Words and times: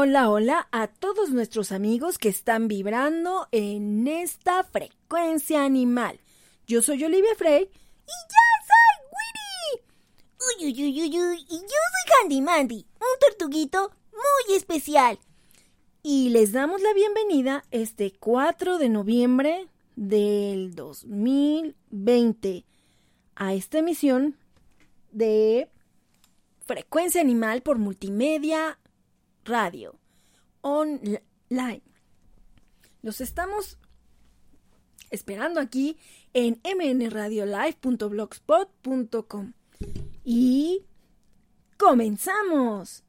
hola, 0.00 0.30
hola 0.30 0.66
a 0.72 0.86
todos 0.86 1.28
nuestros 1.28 1.72
amigos 1.72 2.16
que 2.16 2.30
están 2.30 2.68
vibrando 2.68 3.48
en 3.52 4.08
esta 4.08 4.64
frecuencia 4.64 5.62
animal. 5.62 6.18
Yo 6.66 6.80
soy 6.80 7.04
Olivia 7.04 7.34
Frey 7.36 7.64
y 7.64 8.16
yo 8.30 8.42
soy 8.70 8.96
Winnie. 9.12 9.84
Uy, 10.56 10.72
uy, 10.72 11.02
uy, 11.02 11.20
uy, 11.20 11.46
y 11.50 11.54
yo 11.54 11.66
soy 11.66 12.12
Handy 12.22 12.40
Mandy, 12.40 12.86
un 12.94 13.18
tortuguito 13.20 13.92
muy 14.10 14.56
especial. 14.56 15.18
Y 16.02 16.30
les 16.30 16.52
damos 16.52 16.80
la 16.80 16.94
bienvenida 16.94 17.62
este 17.70 18.10
4 18.18 18.78
de 18.78 18.88
noviembre 18.88 19.68
del 19.96 20.74
2020 20.74 22.64
a 23.34 23.52
esta 23.52 23.80
emisión 23.80 24.38
de 25.12 25.68
Frecuencia 26.64 27.20
Animal 27.20 27.60
por 27.60 27.76
Multimedia 27.76 28.78
Radio 29.44 29.98
Online. 30.60 31.82
Los 33.02 33.20
estamos 33.20 33.76
esperando 35.10 35.60
aquí 35.60 35.98
en 36.32 36.58
mnradiolive.blogspot.com. 36.64 39.52
Y 40.24 40.86
comenzamos. 41.76 43.04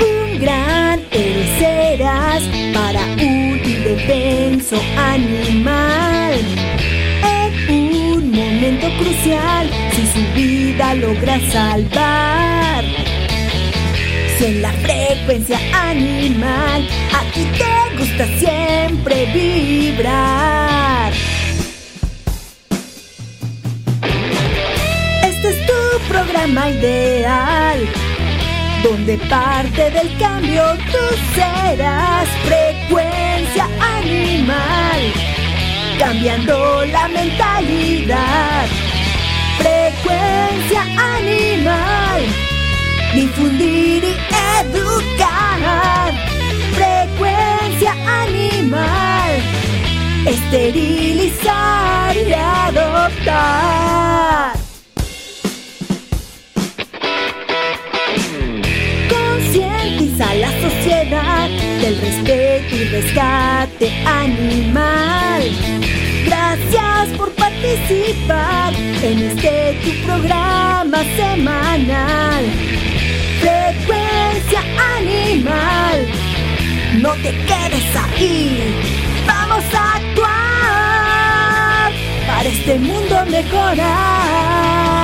Un 0.00 0.40
gran 0.40 1.04
héroe 1.10 1.58
serás 1.58 2.42
para 2.72 3.04
un 3.14 3.60
indefenso 3.64 4.80
animal. 4.96 6.13
Crucial, 8.98 9.70
si 9.92 10.06
su 10.06 10.22
vida 10.34 10.94
logra 10.94 11.38
salvar. 11.50 12.84
Si 14.38 14.44
en 14.44 14.62
la 14.62 14.72
frecuencia 14.72 15.58
animal, 15.72 16.88
aquí 17.12 17.44
te 17.58 17.98
gusta 17.98 18.26
siempre 18.38 19.26
vibrar. 19.32 21.12
Este 25.22 25.48
es 25.48 25.66
tu 25.66 26.08
programa 26.08 26.70
ideal, 26.70 27.78
donde 28.82 29.18
parte 29.28 29.90
del 29.90 30.16
cambio 30.18 30.62
tú 30.92 31.16
serás 31.34 32.28
frecuencia 32.44 33.68
animal, 33.98 35.00
cambiando 35.98 36.84
la 36.86 37.08
mentalidad. 37.08 38.66
Frecuencia 39.58 40.82
animal, 41.16 42.22
difundir 43.14 44.04
y 44.04 44.16
educar. 44.60 46.12
Frecuencia 46.74 47.92
animal, 48.22 49.30
esterilizar 50.26 52.16
y 52.16 52.32
adoptar. 52.32 53.74
Concientiza 59.08 60.34
la 60.34 60.50
sociedad 60.50 60.83
del 61.48 62.00
respeto 62.00 62.76
y 62.76 62.84
rescate 62.84 63.92
animal. 64.06 65.42
Gracias 66.24 67.08
por 67.16 67.30
participar 67.32 68.72
en 69.02 69.18
este 69.18 69.78
tu 69.84 69.90
programa 70.06 70.98
semanal. 71.16 72.44
Frecuencia 73.40 74.60
animal, 74.96 76.06
no 77.02 77.10
te 77.22 77.30
quedes 77.30 77.96
ahí. 77.96 78.74
Vamos 79.26 79.64
a 79.74 79.96
actuar 79.96 81.92
para 82.26 82.48
este 82.48 82.78
mundo 82.78 83.24
mejorar. 83.30 85.03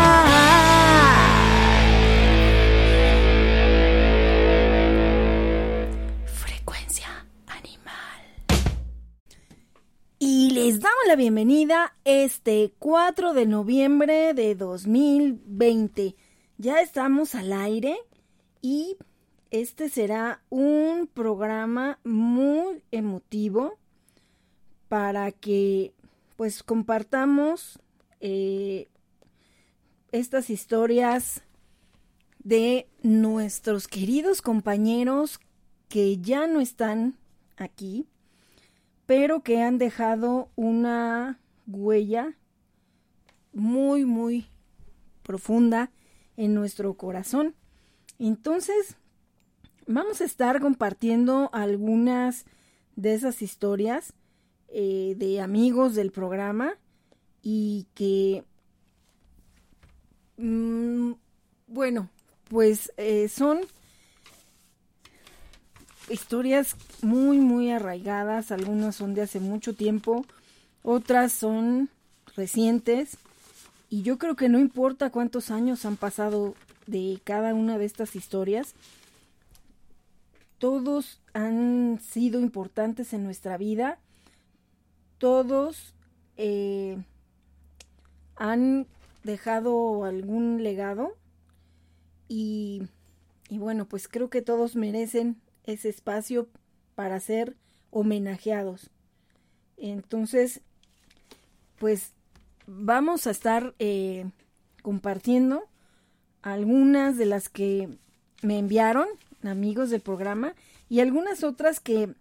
Les 10.63 10.79
damos 10.79 10.99
la 11.09 11.17
bienvenida 11.17 11.97
este 12.05 12.75
4 12.79 13.33
de 13.33 13.47
noviembre 13.47 14.35
de 14.35 14.55
2020. 14.55 16.15
Ya 16.59 16.83
estamos 16.83 17.35
al 17.35 17.55
aire 17.55 17.97
y 18.61 18.99
este 19.51 19.89
será 19.89 20.43
un 20.51 21.09
programa 21.15 21.99
muy 22.05 22.83
emotivo 22.91 23.79
para 24.91 25.33
que 25.33 25.95
pues 26.37 26.63
compartamos 26.63 27.79
eh, 28.21 28.89
estas 30.13 30.51
historias 30.51 31.43
de 32.41 32.87
nuestros 33.03 33.89
queridos 33.89 34.43
compañeros 34.43 35.41
que 35.89 36.19
ya 36.19 36.47
no 36.47 36.61
están 36.61 37.17
aquí, 37.57 38.07
pero 39.11 39.43
que 39.43 39.61
han 39.61 39.79
dejado 39.79 40.51
una 40.55 41.41
huella 41.67 42.37
muy, 43.53 44.05
muy 44.05 44.47
profunda 45.25 45.91
en 46.37 46.55
nuestro 46.55 46.95
corazón. 46.95 47.57
Entonces, 48.21 48.95
vamos 49.89 50.21
a 50.21 50.25
estar 50.25 50.61
compartiendo 50.61 51.51
algunas 51.53 52.45
de 52.95 53.15
esas 53.15 53.43
historias 53.43 54.13
eh, 54.69 55.17
de 55.17 55.41
amigos 55.41 55.97
del 55.97 56.13
programa 56.13 56.75
y 57.43 57.89
que, 57.95 58.45
mm, 60.37 61.15
bueno, 61.67 62.09
pues 62.49 62.93
eh, 62.97 63.29
son 63.29 63.59
historias 66.11 66.77
muy, 67.03 67.39
muy 67.39 67.71
arraigadas, 67.71 68.53
algunas 68.53 68.97
son 68.97 69.15
de 69.15 69.23
hace 69.23 69.41
mucho 69.41 69.75
tiempo, 69.75 70.25
otras 70.83 71.33
son 71.33 71.89
recientes. 72.37 73.17
Y 73.89 74.03
yo 74.03 74.19
creo 74.19 74.37
que 74.37 74.49
no 74.49 74.59
importa 74.59 75.11
cuántos 75.11 75.51
años 75.51 75.85
han 75.85 75.97
pasado 75.97 76.55
de 76.87 77.21
cada 77.25 77.55
una 77.55 77.79
de 77.79 77.85
estas 77.85 78.17
historias, 78.17 78.75
todos 80.59 81.21
han 81.33 81.99
sido 82.01 82.41
importantes 82.41 83.13
en 83.13 83.25
nuestra 83.25 83.57
vida, 83.57 83.99
todos 85.19 85.95
eh, 86.37 86.99
han 88.37 88.87
dejado 89.25 90.05
algún 90.05 90.63
legado. 90.63 91.17
Y, 92.29 92.83
y 93.49 93.59
bueno, 93.59 93.87
pues 93.87 94.07
creo 94.07 94.31
que 94.31 94.43
todos 94.43 94.77
merecen 94.77 95.37
ese 95.65 95.89
espacio 95.89 96.49
para 96.95 97.19
ser 97.21 97.57
homenajeados. 97.91 98.91
Entonces, 99.77 100.61
pues 101.79 102.13
vamos 102.67 103.27
a 103.27 103.31
estar 103.31 103.75
eh, 103.79 104.31
compartiendo 104.83 105.65
algunas 106.43 107.17
de 107.17 107.27
las 107.27 107.49
que 107.49 107.89
me 108.43 108.59
enviaron 108.59 109.07
amigos 109.43 109.91
del 109.91 110.01
programa 110.01 110.55
y 110.89 111.01
algunas 111.01 111.45
otras 111.45 111.81
que, 111.81 112.15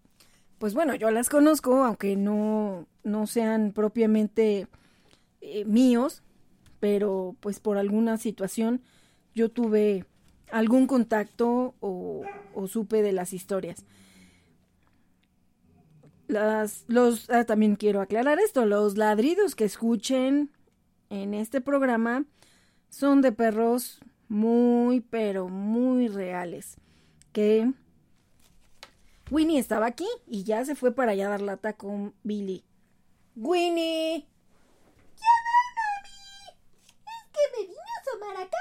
pues 0.58 0.74
bueno, 0.74 0.96
yo 0.96 1.12
las 1.12 1.30
conozco, 1.30 1.84
aunque 1.84 2.16
no, 2.16 2.88
no 3.04 3.28
sean 3.28 3.72
propiamente 3.74 4.68
eh, 5.42 5.66
míos, 5.66 6.22
pero 6.80 7.36
pues 7.40 7.60
por 7.60 7.78
alguna 7.78 8.18
situación 8.18 8.82
yo 9.36 9.50
tuve 9.50 10.06
algún 10.52 10.88
contacto 10.88 11.76
o, 11.80 12.24
supe 12.68 13.02
de 13.02 13.12
las 13.12 13.34
historias. 13.34 13.86
Las, 16.28 16.84
los, 16.88 17.30
ah, 17.30 17.46
también 17.46 17.76
quiero 17.76 18.02
aclarar 18.02 18.40
esto, 18.40 18.66
los 18.66 18.98
ladridos 18.98 19.56
que 19.56 19.66
escuchen 19.66 20.52
en 21.10 21.34
este 21.34 21.60
programa 21.60 22.26
son 22.90 23.22
de 23.22 23.32
perros 23.32 24.00
muy, 24.28 25.02
pero 25.02 25.48
muy 25.48 26.08
reales. 26.08 26.78
Que 27.34 27.72
Winnie 29.32 29.60
estaba 29.60 29.88
aquí 29.88 30.08
y 30.28 30.44
ya 30.44 30.66
se 30.66 30.76
fue 30.76 30.94
para 30.94 31.12
allá 31.12 31.28
a 31.28 31.32
dar 31.32 31.42
lata 31.42 31.74
con 31.74 32.14
Billy. 32.24 32.64
Winnie. 33.36 34.26
¡Ya 35.16 35.36
ven, 35.46 35.70
mami! 35.78 36.60
Es 37.06 37.26
que 37.32 37.62
me 37.62 37.68
vine 37.68 37.80
a 37.80 38.02
asomar 38.02 38.46
acá 38.46 38.58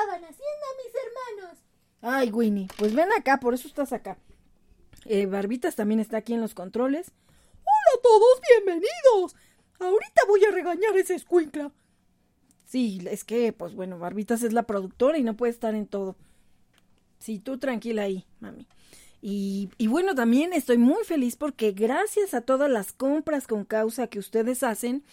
estaban 0.00 0.24
haciendo 0.24 0.66
mis 0.84 0.94
hermanos. 0.94 1.58
Ay, 2.02 2.30
Winnie, 2.30 2.68
pues 2.78 2.94
ven 2.94 3.08
acá, 3.16 3.38
por 3.38 3.54
eso 3.54 3.68
estás 3.68 3.92
acá. 3.92 4.18
Eh, 5.04 5.26
Barbitas 5.26 5.76
también 5.76 6.00
está 6.00 6.18
aquí 6.18 6.32
en 6.32 6.40
los 6.40 6.54
controles. 6.54 7.12
Hola 7.58 7.98
a 7.98 8.02
todos, 8.02 8.40
bienvenidos. 8.48 9.36
Ahorita 9.78 10.22
voy 10.28 10.44
a 10.44 10.50
regañar 10.50 10.94
a 10.94 11.00
ese 11.00 11.14
escuincla. 11.14 11.72
Sí, 12.66 13.02
es 13.10 13.24
que, 13.24 13.52
pues 13.52 13.74
bueno, 13.74 13.98
Barbitas 13.98 14.42
es 14.42 14.52
la 14.52 14.62
productora 14.62 15.18
y 15.18 15.22
no 15.22 15.36
puede 15.36 15.52
estar 15.52 15.74
en 15.74 15.86
todo. 15.86 16.16
Sí, 17.18 17.38
tú 17.38 17.58
tranquila 17.58 18.02
ahí, 18.02 18.26
mami. 18.40 18.66
Y, 19.22 19.68
bueno, 19.86 20.14
también 20.14 20.54
estoy 20.54 20.78
muy 20.78 21.04
feliz 21.04 21.36
porque 21.36 21.72
gracias 21.72 22.32
a 22.32 22.40
todas 22.40 22.70
las 22.70 22.92
compras 22.92 23.46
con 23.46 23.66
causa 23.66 24.06
que 24.06 24.18
ustedes 24.18 24.62
hacen 24.62 25.04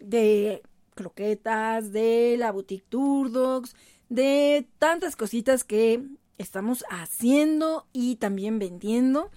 de 0.00 0.62
croquetas, 0.94 1.92
de 1.92 2.36
la 2.38 2.50
boutique 2.50 2.84
Turdogs, 2.88 3.76
de 4.12 4.68
tantas 4.78 5.16
cositas 5.16 5.64
que 5.64 6.06
estamos 6.36 6.84
haciendo 6.90 7.86
y 7.94 8.16
también 8.16 8.58
vendiendo, 8.58 9.30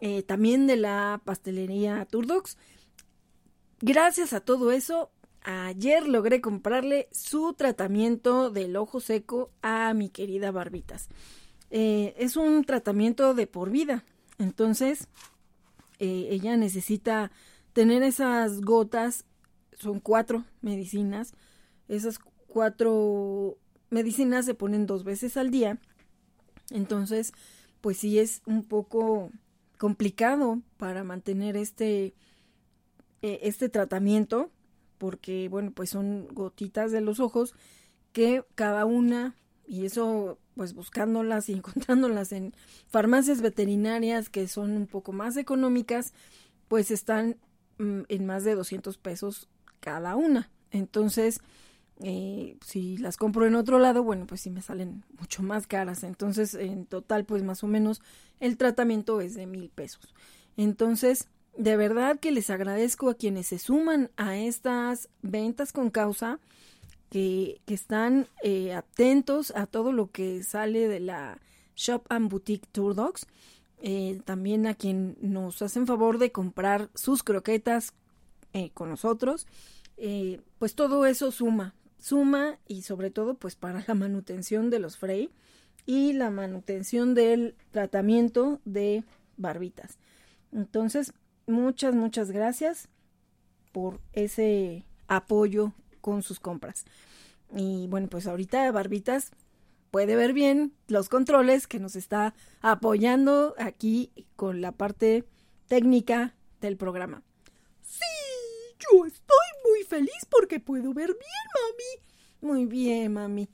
eh, 0.00 0.22
también 0.22 0.66
de 0.66 0.76
la 0.76 1.22
pastelería 1.24 2.04
Turdogs. 2.04 2.58
Gracias 3.80 4.34
a 4.34 4.40
todo 4.40 4.72
eso, 4.72 5.10
ayer 5.42 6.06
logré 6.06 6.42
comprarle 6.42 7.08
su 7.12 7.54
tratamiento 7.54 8.50
del 8.50 8.76
ojo 8.76 9.00
seco 9.00 9.50
a 9.62 9.94
mi 9.94 10.10
querida 10.10 10.50
Barbitas. 10.50 11.08
Eh, 11.70 12.14
es 12.18 12.36
un 12.36 12.64
tratamiento 12.64 13.32
de 13.32 13.46
por 13.46 13.70
vida. 13.70 14.04
Entonces, 14.38 15.08
eh, 15.98 16.28
ella 16.30 16.58
necesita 16.58 17.32
tener 17.72 18.02
esas 18.02 18.60
gotas, 18.60 19.24
son 19.72 19.98
cuatro 20.00 20.44
medicinas, 20.60 21.32
esas 21.88 22.18
cuatro 22.48 23.56
medicinas 23.90 24.44
se 24.44 24.54
ponen 24.54 24.86
dos 24.86 25.04
veces 25.04 25.36
al 25.36 25.50
día. 25.50 25.78
Entonces, 26.70 27.32
pues 27.80 27.98
sí 27.98 28.18
es 28.18 28.42
un 28.46 28.64
poco 28.64 29.30
complicado 29.78 30.60
para 30.76 31.04
mantener 31.04 31.56
este, 31.56 32.14
eh, 33.22 33.40
este 33.42 33.68
tratamiento, 33.68 34.50
porque, 34.98 35.48
bueno, 35.48 35.72
pues 35.72 35.90
son 35.90 36.26
gotitas 36.32 36.92
de 36.92 37.00
los 37.00 37.20
ojos 37.20 37.54
que 38.12 38.44
cada 38.54 38.84
una, 38.84 39.36
y 39.66 39.84
eso 39.84 40.38
pues 40.54 40.74
buscándolas 40.74 41.48
y 41.48 41.52
encontrándolas 41.54 42.32
en 42.32 42.52
farmacias 42.88 43.40
veterinarias 43.40 44.28
que 44.28 44.48
son 44.48 44.72
un 44.72 44.86
poco 44.86 45.12
más 45.12 45.36
económicas, 45.36 46.12
pues 46.66 46.90
están 46.90 47.36
mm, 47.78 48.00
en 48.08 48.26
más 48.26 48.44
de 48.44 48.54
200 48.54 48.98
pesos 48.98 49.48
cada 49.80 50.16
una. 50.16 50.50
Entonces, 50.70 51.40
eh, 52.00 52.56
si 52.64 52.96
las 52.98 53.16
compro 53.16 53.46
en 53.46 53.54
otro 53.54 53.78
lado, 53.78 54.02
bueno, 54.02 54.26
pues 54.26 54.40
sí 54.40 54.50
me 54.50 54.62
salen 54.62 55.04
mucho 55.18 55.42
más 55.42 55.66
caras. 55.66 56.04
Entonces, 56.04 56.54
en 56.54 56.86
total, 56.86 57.24
pues 57.24 57.42
más 57.42 57.64
o 57.64 57.66
menos 57.66 58.00
el 58.40 58.56
tratamiento 58.56 59.20
es 59.20 59.34
de 59.34 59.46
mil 59.46 59.68
pesos. 59.68 60.14
Entonces, 60.56 61.28
de 61.56 61.76
verdad 61.76 62.20
que 62.20 62.30
les 62.30 62.50
agradezco 62.50 63.10
a 63.10 63.14
quienes 63.14 63.48
se 63.48 63.58
suman 63.58 64.10
a 64.16 64.36
estas 64.36 65.08
ventas 65.22 65.72
con 65.72 65.90
causa 65.90 66.38
que, 67.10 67.60
están 67.66 68.26
eh, 68.42 68.74
atentos 68.74 69.52
a 69.56 69.66
todo 69.66 69.92
lo 69.92 70.10
que 70.10 70.42
sale 70.42 70.88
de 70.88 71.00
la 71.00 71.38
Shop 71.74 72.02
and 72.08 72.30
Boutique 72.30 72.68
Tour 72.72 72.94
Dogs. 72.94 73.26
Eh, 73.80 74.20
también 74.24 74.66
a 74.66 74.74
quien 74.74 75.16
nos 75.20 75.62
hacen 75.62 75.86
favor 75.86 76.18
de 76.18 76.32
comprar 76.32 76.90
sus 76.94 77.22
croquetas 77.22 77.92
eh, 78.52 78.70
con 78.74 78.90
nosotros. 78.90 79.46
pues 80.58 80.74
todo 80.74 81.06
eso 81.06 81.32
suma, 81.32 81.74
suma 81.98 82.58
y 82.66 82.82
sobre 82.82 83.10
todo 83.10 83.34
pues 83.34 83.56
para 83.56 83.84
la 83.86 83.94
manutención 83.94 84.70
de 84.70 84.78
los 84.78 84.96
Frey 84.96 85.30
y 85.86 86.12
la 86.12 86.30
manutención 86.30 87.14
del 87.14 87.54
tratamiento 87.70 88.60
de 88.64 89.04
barbitas. 89.36 89.98
Entonces, 90.52 91.12
muchas, 91.46 91.94
muchas 91.94 92.30
gracias 92.30 92.88
por 93.72 94.00
ese 94.12 94.84
apoyo 95.06 95.72
con 96.00 96.22
sus 96.22 96.40
compras. 96.40 96.84
Y 97.54 97.86
bueno, 97.88 98.08
pues 98.08 98.26
ahorita 98.26 98.70
Barbitas 98.72 99.30
puede 99.90 100.16
ver 100.16 100.32
bien 100.32 100.74
los 100.86 101.08
controles 101.08 101.66
que 101.66 101.78
nos 101.78 101.96
está 101.96 102.34
apoyando 102.60 103.54
aquí 103.58 104.12
con 104.36 104.60
la 104.60 104.72
parte 104.72 105.24
técnica 105.66 106.34
del 106.60 106.76
programa. 106.76 107.22
Sí, 107.82 108.04
yo 108.78 109.06
estoy 109.06 109.47
feliz 109.88 110.26
porque 110.30 110.60
puedo 110.60 110.94
ver 110.94 111.08
bien, 111.08 111.48
mami. 111.54 112.06
Muy 112.40 112.66
bien, 112.66 113.12
mami. 113.12 113.48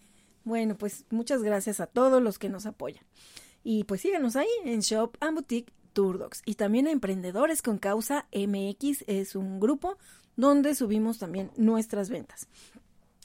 Bueno, 0.45 0.77
pues 0.77 1.07
muchas 1.11 1.43
gracias 1.43 1.81
a 1.81 1.87
todos 1.87 2.23
los 2.23 2.39
que 2.39 2.51
nos 2.51 2.67
apoyan. 2.67 3.05
Y 3.63 3.85
pues 3.85 4.03
síganos 4.03 4.37
ahí 4.37 4.49
en 4.65 4.81
Shop 4.81 5.17
and 5.21 5.35
Boutique 5.35 5.73
Turdocs. 5.95 6.43
Y 6.45 6.57
también 6.57 6.87
Emprendedores 6.87 7.63
con 7.63 7.79
Causa 7.79 8.27
MX 8.33 9.05
es 9.07 9.37
un 9.37 9.59
grupo 9.59 9.97
donde 10.37 10.75
subimos 10.75 11.19
también 11.19 11.51
nuestras 11.57 12.11
ventas. 12.11 12.47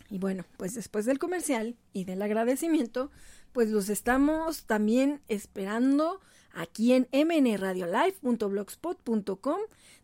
Y 0.09 0.17
bueno, 0.17 0.45
pues 0.57 0.75
después 0.75 1.05
del 1.05 1.19
comercial 1.19 1.75
y 1.93 2.05
del 2.05 2.21
agradecimiento, 2.21 3.11
pues 3.51 3.69
los 3.69 3.89
estamos 3.89 4.63
también 4.63 5.19
esperando 5.27 6.21
aquí 6.53 6.93
en 6.93 7.09
mnradiolive.blogspot.com. 7.11 9.59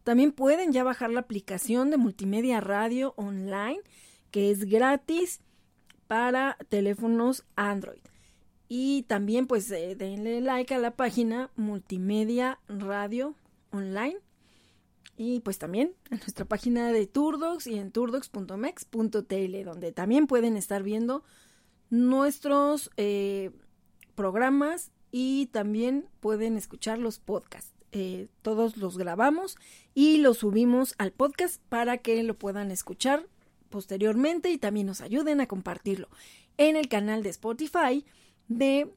También 0.05 0.31
pueden 0.31 0.71
ya 0.71 0.83
bajar 0.83 1.09
la 1.09 1.21
aplicación 1.21 1.89
de 1.89 1.97
multimedia 1.97 2.61
radio 2.61 3.15
online 3.17 3.81
que 4.29 4.51
es 4.51 4.65
gratis 4.65 5.41
para 6.07 6.57
teléfonos 6.69 7.43
Android. 7.55 8.01
Y 8.67 9.03
también 9.03 9.47
pues 9.47 9.69
eh, 9.71 9.95
denle 9.95 10.41
like 10.41 10.75
a 10.75 10.77
la 10.77 10.91
página 10.91 11.49
multimedia 11.55 12.59
radio 12.67 13.33
online 13.71 14.17
y 15.17 15.39
pues 15.39 15.57
también 15.57 15.95
en 16.11 16.19
nuestra 16.19 16.45
página 16.45 16.91
de 16.91 17.07
Turdox 17.07 17.65
y 17.65 17.79
en 17.79 17.91
turdox.mex.tl, 17.91 19.63
donde 19.63 19.91
también 19.91 20.27
pueden 20.27 20.55
estar 20.55 20.83
viendo 20.83 21.23
nuestros 21.89 22.91
eh, 22.97 23.49
programas 24.13 24.91
y 25.11 25.47
también 25.47 26.07
pueden 26.19 26.57
escuchar 26.57 26.99
los 26.99 27.17
podcasts. 27.17 27.74
Eh, 27.97 28.27
todos 28.41 28.75
los 28.75 28.97
grabamos 28.97 29.55
y 29.93 30.17
los 30.17 30.39
subimos 30.39 30.95
al 30.97 31.13
podcast 31.13 31.61
para 31.69 31.97
que 31.99 32.21
lo 32.23 32.33
puedan 32.33 32.69
escuchar 32.69 33.25
posteriormente 33.69 34.51
y 34.51 34.57
también 34.57 34.87
nos 34.87 34.99
ayuden 34.99 35.39
a 35.39 35.47
compartirlo 35.47 36.09
en 36.57 36.75
el 36.75 36.89
canal 36.89 37.23
de 37.23 37.29
Spotify 37.29 38.03
de 38.49 38.93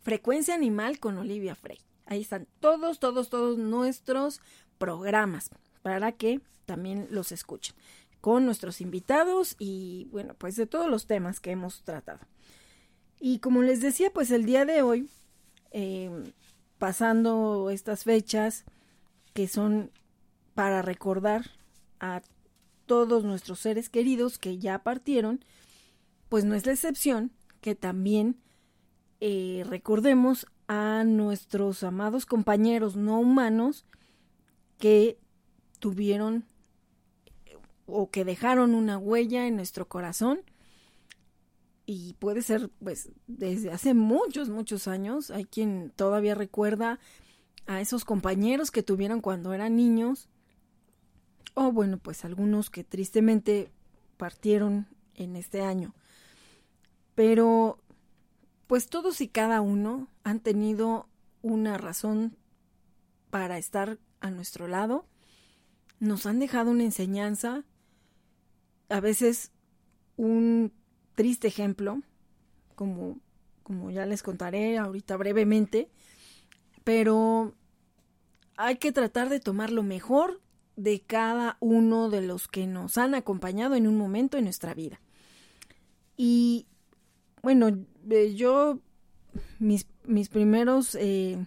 Frecuencia 0.00 0.54
Animal 0.54 0.98
con 0.98 1.18
Olivia 1.18 1.56
Frey. 1.56 1.76
Ahí 2.06 2.22
están 2.22 2.48
todos, 2.58 2.98
todos, 3.00 3.28
todos 3.28 3.58
nuestros 3.58 4.40
programas 4.78 5.50
para 5.82 6.12
que 6.12 6.40
también 6.64 7.06
los 7.10 7.32
escuchen 7.32 7.74
con 8.22 8.46
nuestros 8.46 8.80
invitados 8.80 9.56
y 9.58 10.08
bueno, 10.10 10.32
pues 10.38 10.56
de 10.56 10.64
todos 10.64 10.88
los 10.88 11.06
temas 11.06 11.38
que 11.38 11.50
hemos 11.50 11.82
tratado. 11.82 12.20
Y 13.20 13.40
como 13.40 13.60
les 13.60 13.82
decía, 13.82 14.10
pues 14.10 14.30
el 14.30 14.46
día 14.46 14.64
de 14.64 14.80
hoy, 14.80 15.10
em, 15.70 16.32
pasando 16.78 17.70
estas 17.70 18.04
fechas 18.04 18.64
que 19.34 19.48
son 19.48 19.90
para 20.54 20.82
recordar 20.82 21.50
a 22.00 22.22
todos 22.86 23.24
nuestros 23.24 23.60
seres 23.60 23.88
queridos 23.88 24.38
que 24.38 24.58
ya 24.58 24.78
partieron, 24.82 25.44
pues 26.28 26.44
no 26.44 26.54
es 26.54 26.66
la 26.66 26.72
excepción 26.72 27.30
que 27.60 27.74
también 27.74 28.36
eh, 29.20 29.64
recordemos 29.68 30.46
a 30.68 31.04
nuestros 31.04 31.82
amados 31.82 32.26
compañeros 32.26 32.96
no 32.96 33.20
humanos 33.20 33.84
que 34.78 35.18
tuvieron 35.78 36.44
o 37.86 38.10
que 38.10 38.24
dejaron 38.24 38.74
una 38.74 38.98
huella 38.98 39.46
en 39.46 39.56
nuestro 39.56 39.88
corazón 39.88 40.40
y 41.90 42.12
puede 42.18 42.42
ser 42.42 42.68
pues 42.84 43.08
desde 43.26 43.72
hace 43.72 43.94
muchos 43.94 44.50
muchos 44.50 44.86
años 44.88 45.30
hay 45.30 45.46
quien 45.46 45.90
todavía 45.96 46.34
recuerda 46.34 46.98
a 47.66 47.80
esos 47.80 48.04
compañeros 48.04 48.70
que 48.70 48.82
tuvieron 48.82 49.22
cuando 49.22 49.54
eran 49.54 49.74
niños 49.74 50.28
o 51.54 51.72
bueno 51.72 51.96
pues 51.96 52.26
algunos 52.26 52.68
que 52.68 52.84
tristemente 52.84 53.72
partieron 54.18 54.86
en 55.14 55.34
este 55.34 55.62
año. 55.62 55.94
Pero 57.14 57.78
pues 58.66 58.90
todos 58.90 59.22
y 59.22 59.28
cada 59.28 59.62
uno 59.62 60.08
han 60.24 60.40
tenido 60.40 61.08
una 61.40 61.78
razón 61.78 62.36
para 63.30 63.56
estar 63.56 63.98
a 64.20 64.30
nuestro 64.30 64.68
lado. 64.68 65.06
Nos 66.00 66.26
han 66.26 66.38
dejado 66.38 66.70
una 66.70 66.84
enseñanza, 66.84 67.64
a 68.90 69.00
veces 69.00 69.52
un 70.18 70.72
triste 71.18 71.48
ejemplo, 71.48 72.00
como, 72.76 73.18
como 73.64 73.90
ya 73.90 74.06
les 74.06 74.22
contaré 74.22 74.78
ahorita 74.78 75.16
brevemente, 75.16 75.90
pero 76.84 77.56
hay 78.56 78.76
que 78.76 78.92
tratar 78.92 79.28
de 79.28 79.40
tomar 79.40 79.72
lo 79.72 79.82
mejor 79.82 80.40
de 80.76 81.00
cada 81.00 81.56
uno 81.58 82.08
de 82.08 82.20
los 82.20 82.46
que 82.46 82.68
nos 82.68 82.98
han 82.98 83.16
acompañado 83.16 83.74
en 83.74 83.88
un 83.88 83.98
momento 83.98 84.38
en 84.38 84.44
nuestra 84.44 84.74
vida. 84.74 85.00
Y 86.16 86.68
bueno, 87.42 87.84
eh, 88.08 88.34
yo, 88.36 88.78
mis, 89.58 89.88
mis 90.04 90.28
primeros, 90.28 90.94
eh, 90.94 91.44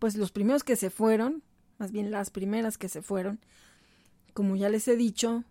pues 0.00 0.16
los 0.16 0.32
primeros 0.32 0.64
que 0.64 0.74
se 0.74 0.90
fueron, 0.90 1.44
más 1.78 1.92
bien 1.92 2.10
las 2.10 2.30
primeras 2.30 2.78
que 2.78 2.88
se 2.88 3.00
fueron, 3.00 3.38
como 4.34 4.56
ya 4.56 4.68
les 4.70 4.88
he 4.88 4.96
dicho, 4.96 5.44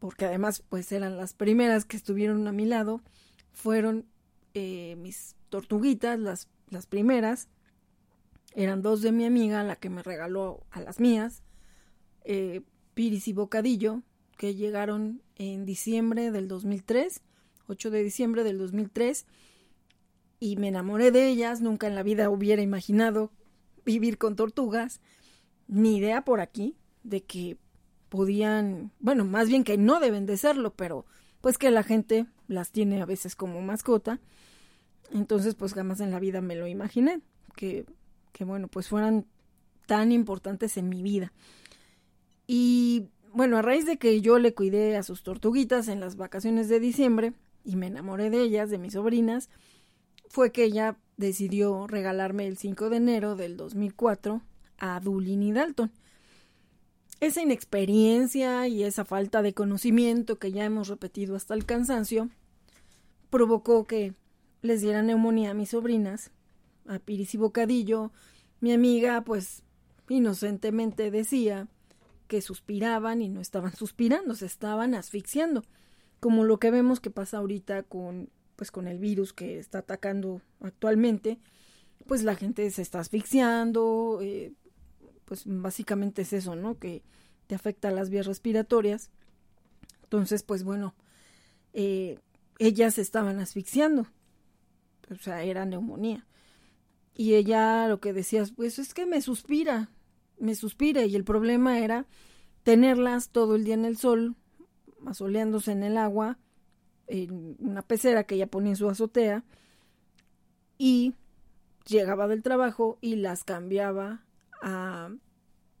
porque 0.00 0.24
además 0.24 0.64
pues 0.68 0.90
eran 0.90 1.16
las 1.16 1.34
primeras 1.34 1.84
que 1.84 1.96
estuvieron 1.96 2.48
a 2.48 2.52
mi 2.52 2.64
lado, 2.64 3.02
fueron 3.52 4.06
eh, 4.54 4.96
mis 4.98 5.36
tortuguitas, 5.50 6.18
las, 6.18 6.48
las 6.68 6.86
primeras, 6.86 7.48
eran 8.54 8.82
dos 8.82 9.02
de 9.02 9.12
mi 9.12 9.24
amiga, 9.24 9.62
la 9.62 9.76
que 9.76 9.90
me 9.90 10.02
regaló 10.02 10.66
a 10.70 10.80
las 10.80 10.98
mías, 10.98 11.44
eh, 12.24 12.62
Piris 12.94 13.28
y 13.28 13.32
Bocadillo, 13.32 14.02
que 14.36 14.54
llegaron 14.54 15.22
en 15.36 15.66
diciembre 15.66 16.30
del 16.30 16.48
2003, 16.48 17.20
8 17.68 17.90
de 17.90 18.02
diciembre 18.02 18.42
del 18.42 18.58
2003, 18.58 19.26
y 20.40 20.56
me 20.56 20.68
enamoré 20.68 21.10
de 21.10 21.28
ellas, 21.28 21.60
nunca 21.60 21.86
en 21.86 21.94
la 21.94 22.02
vida 22.02 22.30
hubiera 22.30 22.62
imaginado 22.62 23.30
vivir 23.84 24.16
con 24.16 24.34
tortugas, 24.34 25.00
ni 25.68 25.98
idea 25.98 26.24
por 26.24 26.40
aquí 26.40 26.76
de 27.02 27.22
que 27.22 27.58
podían, 28.10 28.92
bueno, 29.00 29.24
más 29.24 29.48
bien 29.48 29.64
que 29.64 29.78
no 29.78 30.00
deben 30.00 30.26
de 30.26 30.36
serlo, 30.36 30.74
pero 30.74 31.06
pues 31.40 31.56
que 31.56 31.70
la 31.70 31.82
gente 31.82 32.26
las 32.48 32.70
tiene 32.70 33.00
a 33.00 33.06
veces 33.06 33.34
como 33.34 33.62
mascota. 33.62 34.20
Entonces, 35.12 35.54
pues 35.54 35.72
jamás 35.72 36.00
en 36.00 36.10
la 36.10 36.20
vida 36.20 36.42
me 36.42 36.56
lo 36.56 36.66
imaginé, 36.66 37.22
que, 37.56 37.86
que 38.32 38.44
bueno, 38.44 38.68
pues 38.68 38.88
fueran 38.88 39.24
tan 39.86 40.12
importantes 40.12 40.76
en 40.76 40.88
mi 40.88 41.02
vida. 41.02 41.32
Y 42.46 43.08
bueno, 43.32 43.56
a 43.56 43.62
raíz 43.62 43.86
de 43.86 43.96
que 43.96 44.20
yo 44.20 44.38
le 44.38 44.54
cuidé 44.54 44.96
a 44.96 45.02
sus 45.02 45.22
tortuguitas 45.22 45.88
en 45.88 46.00
las 46.00 46.16
vacaciones 46.16 46.68
de 46.68 46.80
diciembre 46.80 47.32
y 47.64 47.76
me 47.76 47.86
enamoré 47.86 48.28
de 48.28 48.42
ellas, 48.42 48.70
de 48.70 48.78
mis 48.78 48.94
sobrinas, 48.94 49.48
fue 50.28 50.52
que 50.52 50.64
ella 50.64 50.96
decidió 51.16 51.86
regalarme 51.86 52.46
el 52.46 52.56
5 52.56 52.90
de 52.90 52.96
enero 52.96 53.36
del 53.36 53.56
2004 53.56 54.42
a 54.78 55.00
Dulin 55.00 55.42
y 55.42 55.52
Dalton. 55.52 55.92
Esa 57.20 57.42
inexperiencia 57.42 58.66
y 58.66 58.82
esa 58.82 59.04
falta 59.04 59.42
de 59.42 59.52
conocimiento 59.52 60.38
que 60.38 60.52
ya 60.52 60.64
hemos 60.64 60.88
repetido 60.88 61.36
hasta 61.36 61.52
el 61.52 61.66
cansancio 61.66 62.30
provocó 63.28 63.86
que 63.86 64.14
les 64.62 64.80
diera 64.80 65.02
neumonía 65.02 65.50
a 65.50 65.54
mis 65.54 65.70
sobrinas, 65.70 66.30
a 66.86 66.98
Piris 66.98 67.34
y 67.34 67.38
Bocadillo. 67.38 68.10
Mi 68.60 68.72
amiga, 68.72 69.22
pues, 69.22 69.62
inocentemente 70.08 71.10
decía 71.10 71.68
que 72.26 72.40
suspiraban 72.40 73.20
y 73.20 73.28
no 73.28 73.40
estaban 73.40 73.72
suspirando, 73.76 74.34
se 74.34 74.46
estaban 74.46 74.94
asfixiando, 74.94 75.62
como 76.20 76.44
lo 76.44 76.58
que 76.58 76.70
vemos 76.70 77.00
que 77.00 77.10
pasa 77.10 77.38
ahorita 77.38 77.82
con 77.82 78.30
pues 78.56 78.70
con 78.70 78.86
el 78.88 78.98
virus 78.98 79.32
que 79.32 79.58
está 79.58 79.78
atacando 79.78 80.42
actualmente, 80.60 81.38
pues 82.06 82.24
la 82.24 82.34
gente 82.34 82.70
se 82.70 82.82
está 82.82 83.00
asfixiando, 83.00 84.18
eh, 84.20 84.52
pues 85.30 85.44
básicamente 85.46 86.22
es 86.22 86.32
eso, 86.32 86.56
¿no? 86.56 86.80
Que 86.80 87.04
te 87.46 87.54
afecta 87.54 87.92
las 87.92 88.10
vías 88.10 88.26
respiratorias. 88.26 89.12
Entonces, 90.02 90.42
pues 90.42 90.64
bueno, 90.64 90.96
eh, 91.72 92.18
ellas 92.58 92.98
estaban 92.98 93.38
asfixiando, 93.38 94.08
o 95.08 95.14
sea, 95.14 95.44
era 95.44 95.64
neumonía. 95.66 96.26
Y 97.14 97.34
ella 97.34 97.86
lo 97.86 98.00
que 98.00 98.12
decía, 98.12 98.42
pues 98.56 98.80
es 98.80 98.92
que 98.92 99.06
me 99.06 99.20
suspira, 99.20 99.88
me 100.40 100.56
suspira. 100.56 101.04
Y 101.04 101.14
el 101.14 101.22
problema 101.22 101.78
era 101.78 102.06
tenerlas 102.64 103.28
todo 103.28 103.54
el 103.54 103.62
día 103.62 103.74
en 103.74 103.84
el 103.84 103.98
sol, 103.98 104.34
asoleándose 105.06 105.70
en 105.70 105.84
el 105.84 105.96
agua, 105.96 106.40
en 107.06 107.54
una 107.60 107.82
pecera 107.82 108.24
que 108.24 108.34
ella 108.34 108.48
ponía 108.48 108.70
en 108.70 108.76
su 108.76 108.90
azotea, 108.90 109.44
y 110.76 111.14
llegaba 111.86 112.26
del 112.26 112.42
trabajo 112.42 112.98
y 113.00 113.14
las 113.14 113.44
cambiaba 113.44 114.24
a 114.60 115.10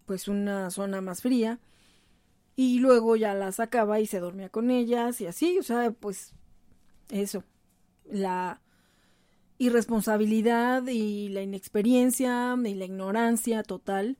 pues 0.06 0.28
una 0.28 0.70
zona 0.70 1.00
más 1.00 1.22
fría 1.22 1.60
y 2.56 2.78
luego 2.80 3.16
ya 3.16 3.34
la 3.34 3.52
sacaba 3.52 4.00
y 4.00 4.06
se 4.06 4.20
dormía 4.20 4.48
con 4.48 4.70
ellas 4.70 5.20
y 5.20 5.26
así, 5.26 5.58
o 5.58 5.62
sea, 5.62 5.92
pues 5.92 6.34
eso, 7.10 7.44
la 8.04 8.60
irresponsabilidad 9.58 10.86
y 10.86 11.28
la 11.28 11.42
inexperiencia 11.42 12.56
y 12.64 12.74
la 12.74 12.84
ignorancia 12.84 13.62
total. 13.62 14.16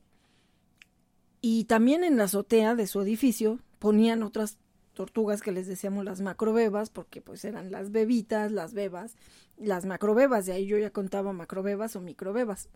Y 1.41 1.65
también 1.65 2.05
en 2.05 2.19
la 2.19 2.25
azotea 2.25 2.75
de 2.75 2.87
su 2.87 3.01
edificio 3.01 3.59
ponían 3.79 4.23
otras 4.23 4.59
tortugas 4.93 5.41
que 5.41 5.53
les 5.53 5.67
decíamos 5.67 6.05
las 6.05 6.21
macrobebas, 6.21 6.91
porque 6.91 7.23
pues 7.23 7.45
eran 7.45 7.71
las 7.71 7.91
bebitas, 7.91 8.53
las 8.53 8.75
bebas, 8.75 9.17
las 9.57 9.87
macrobebas, 9.87 10.45
de 10.45 10.53
ahí 10.53 10.67
yo 10.67 10.77
ya 10.77 10.91
contaba 10.91 11.33
macrobebas 11.33 11.97
o 11.97 12.01
microbebas. 12.01 12.69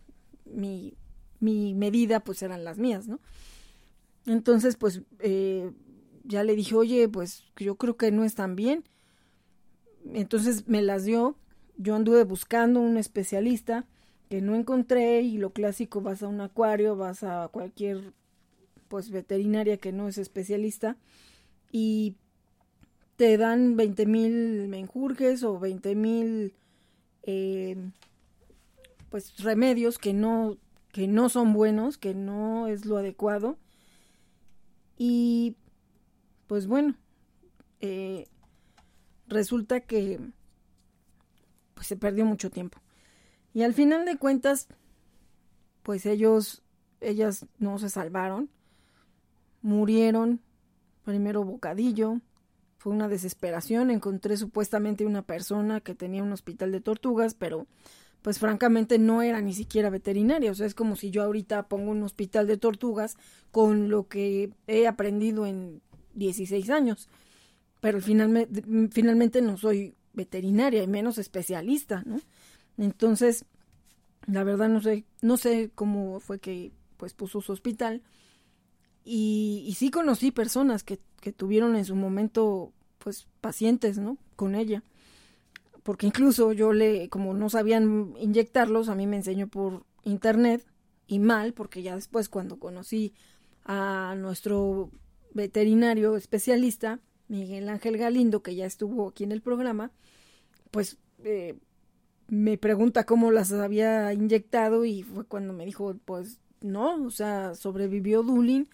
Mi 0.45 0.97
mi 1.45 1.73
medida 1.73 2.19
pues 2.19 2.41
eran 2.41 2.63
las 2.63 2.77
mías, 2.77 3.07
¿no? 3.07 3.19
Entonces 4.25 4.75
pues 4.75 5.01
eh, 5.19 5.71
ya 6.23 6.43
le 6.43 6.55
dije, 6.55 6.75
oye, 6.75 7.07
pues 7.07 7.43
yo 7.57 7.75
creo 7.75 7.95
que 7.95 8.11
no 8.11 8.23
están 8.23 8.55
bien. 8.55 8.83
Entonces 10.13 10.67
me 10.67 10.81
las 10.81 11.05
dio, 11.05 11.35
yo 11.77 11.95
anduve 11.95 12.23
buscando 12.23 12.79
un 12.79 12.97
especialista 12.97 13.85
que 14.29 14.41
no 14.41 14.55
encontré 14.55 15.21
y 15.21 15.37
lo 15.37 15.51
clásico 15.51 16.01
vas 16.01 16.23
a 16.23 16.27
un 16.27 16.41
acuario, 16.41 16.95
vas 16.95 17.23
a 17.23 17.47
cualquier 17.51 18.13
pues 18.87 19.11
veterinaria 19.11 19.77
que 19.77 19.91
no 19.91 20.07
es 20.07 20.17
especialista 20.17 20.97
y 21.71 22.15
te 23.15 23.37
dan 23.37 23.75
20 23.75 24.05
mil 24.05 24.67
menjurjes 24.67 25.43
o 25.43 25.59
20 25.59 25.95
mil 25.95 26.53
eh, 27.23 27.77
pues 29.09 29.37
remedios 29.37 29.97
que 29.97 30.13
no 30.13 30.57
que 30.95 31.09
no 31.09 31.27
son 31.27 31.51
buenos, 31.51 31.97
que 31.97 32.15
no 32.15 32.67
es 32.67 32.85
lo 32.85 32.95
adecuado. 32.95 33.57
Y 34.97 35.57
pues 36.47 36.67
bueno, 36.67 36.95
eh, 37.81 38.29
resulta 39.27 39.81
que 39.81 40.21
pues 41.73 41.87
se 41.87 41.97
perdió 41.97 42.23
mucho 42.23 42.49
tiempo. 42.49 42.79
Y 43.53 43.63
al 43.63 43.73
final 43.73 44.05
de 44.05 44.15
cuentas, 44.15 44.69
pues 45.83 46.05
ellos, 46.05 46.63
ellas 47.01 47.45
no 47.59 47.77
se 47.77 47.89
salvaron, 47.89 48.49
murieron, 49.61 50.39
primero 51.03 51.43
bocadillo, 51.43 52.21
fue 52.77 52.93
una 52.93 53.09
desesperación, 53.09 53.91
encontré 53.91 54.37
supuestamente 54.37 55.05
una 55.05 55.23
persona 55.23 55.81
que 55.81 55.93
tenía 55.93 56.23
un 56.23 56.31
hospital 56.31 56.71
de 56.71 56.79
tortugas, 56.79 57.33
pero 57.33 57.67
pues 58.25 58.39
francamente 58.39 58.97
no 58.97 59.21
era 59.21 59.39
ni 59.39 59.53
siquiera 59.53 59.91
veterinaria. 59.91 60.49
O 60.49 60.55
sea, 60.55 60.65
es 60.65 60.73
como 60.73 60.95
si 60.95 61.11
yo 61.11 61.21
ahorita 61.21 61.67
pongo 61.67 61.91
un 61.91 62.01
hospital 62.01 62.47
de 62.47 62.57
tortugas 62.57 63.17
con 63.51 63.89
lo 63.89 64.07
que 64.07 64.51
he 64.65 64.87
aprendido 64.87 65.45
en 65.45 65.83
16 66.15 66.71
años. 66.71 67.07
Pero 67.81 68.01
finalmente, 68.01 68.63
finalmente 68.89 69.43
no 69.43 69.57
soy 69.57 69.93
veterinaria 70.13 70.81
y 70.81 70.87
menos 70.87 71.19
especialista, 71.19 72.01
¿no? 72.03 72.19
Entonces, 72.79 73.45
la 74.25 74.43
verdad 74.43 74.69
no 74.69 74.81
sé, 74.81 75.05
no 75.21 75.37
sé 75.37 75.69
cómo 75.75 76.19
fue 76.19 76.39
que 76.39 76.71
pues 76.97 77.13
puso 77.13 77.41
su 77.41 77.51
hospital. 77.51 78.01
Y, 79.03 79.65
y 79.67 79.75
sí 79.75 79.91
conocí 79.91 80.31
personas 80.31 80.83
que, 80.83 80.97
que 81.21 81.31
tuvieron 81.31 81.75
en 81.75 81.85
su 81.85 81.95
momento 81.95 82.73
pues 82.97 83.27
pacientes, 83.39 83.99
¿no? 83.99 84.17
Con 84.35 84.55
ella 84.55 84.81
porque 85.85 86.07
incluso 86.07 86.51
yo 86.51 86.73
le, 86.73 87.09
como 87.09 87.35
no 87.35 87.47
sabían 87.47 88.15
inyectarlos, 88.19 88.89
a 88.89 88.95
mí 88.95 89.05
me 89.05 89.17
enseñó 89.17 89.47
por 89.47 89.85
internet 90.03 90.65
y 91.05 91.19
mal, 91.19 91.53
porque 91.53 91.83
ya 91.83 91.93
después 91.93 92.27
cuando 92.27 92.57
conocí 92.57 93.13
a 93.65 94.15
nuestro 94.17 94.89
veterinario 95.35 96.15
especialista, 96.15 97.01
Miguel 97.27 97.69
Ángel 97.69 97.99
Galindo, 97.99 98.41
que 98.41 98.55
ya 98.55 98.65
estuvo 98.65 99.07
aquí 99.07 99.25
en 99.25 99.31
el 99.31 99.43
programa, 99.43 99.91
pues 100.71 100.97
eh, 101.23 101.55
me 102.29 102.57
pregunta 102.57 103.05
cómo 103.05 103.29
las 103.29 103.51
había 103.51 104.11
inyectado 104.11 104.85
y 104.85 105.03
fue 105.03 105.25
cuando 105.25 105.53
me 105.53 105.65
dijo, 105.65 105.95
pues 106.03 106.39
no, 106.61 107.05
o 107.05 107.11
sea, 107.11 107.53
sobrevivió 107.53 108.23
Dulin 108.23 108.67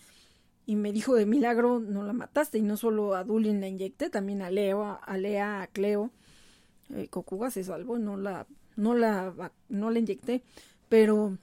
y 0.66 0.78
me 0.78 0.94
dijo 0.94 1.16
de 1.16 1.26
milagro 1.26 1.82
no 1.82 2.04
la 2.04 2.14
mataste 2.14 2.58
y 2.58 2.62
no 2.62 2.78
solo 2.78 3.16
a 3.16 3.26
Dulin 3.26 3.60
la 3.60 3.68
inyecté, 3.68 4.10
también 4.10 4.42
a 4.42 4.50
Leo, 4.50 4.98
a 5.02 5.18
Lea, 5.18 5.62
a 5.62 5.68
Cleo 5.68 6.10
eh, 6.94 7.10
se 7.52 7.64
salvó, 7.64 7.98
no 7.98 8.18
la, 8.18 8.48
no 8.76 8.94
la, 8.96 9.52
no 9.70 9.90
la 9.90 10.00
inyecté, 10.00 10.44
pero 10.90 11.38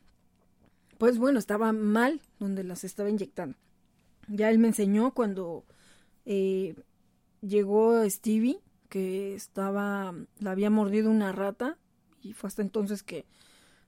pues 0.99 1.19
bueno, 1.19 1.38
estaba 1.38 1.73
mal 1.73 2.21
donde 2.38 2.64
las 2.64 2.85
estaba 2.85 3.09
inyectando. 3.09 3.57
Ya 4.28 4.50
él 4.50 4.59
me 4.59 4.69
enseñó 4.69 5.14
cuando 5.14 5.64
eh, 6.26 6.75
llegó 7.40 8.09
Stevie, 8.09 8.61
que 8.88 9.35
estaba, 9.35 10.14
la 10.38 10.50
había 10.50 10.71
mordido 10.71 11.11
una 11.11 11.33
rata, 11.33 11.78
y 12.23 12.33
fue 12.33 12.49
hasta 12.49 12.62
entonces 12.62 13.02
que 13.02 13.26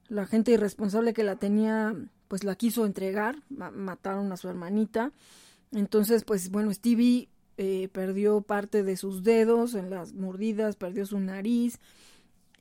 la 0.09 0.27
gente 0.27 0.53
irresponsable 0.53 1.13
que 1.13 1.25
la 1.25 1.37
tenía, 1.37 1.95
pues 2.29 2.45
la 2.45 2.55
quiso 2.55 2.87
entregar, 2.87 3.43
mataron 3.49 4.33
a 4.33 4.37
su 4.37 4.49
hermanita. 4.49 5.13
Entonces, 5.73 6.25
pues 6.25 6.51
bueno, 6.51 6.73
Stevie 6.73 7.29
eh, 7.63 7.91
perdió 7.93 8.41
parte 8.41 8.83
de 8.83 8.97
sus 8.97 9.23
dedos 9.23 9.75
en 9.75 9.91
las 9.91 10.15
mordidas, 10.15 10.77
perdió 10.77 11.05
su 11.05 11.21
nariz. 11.21 11.79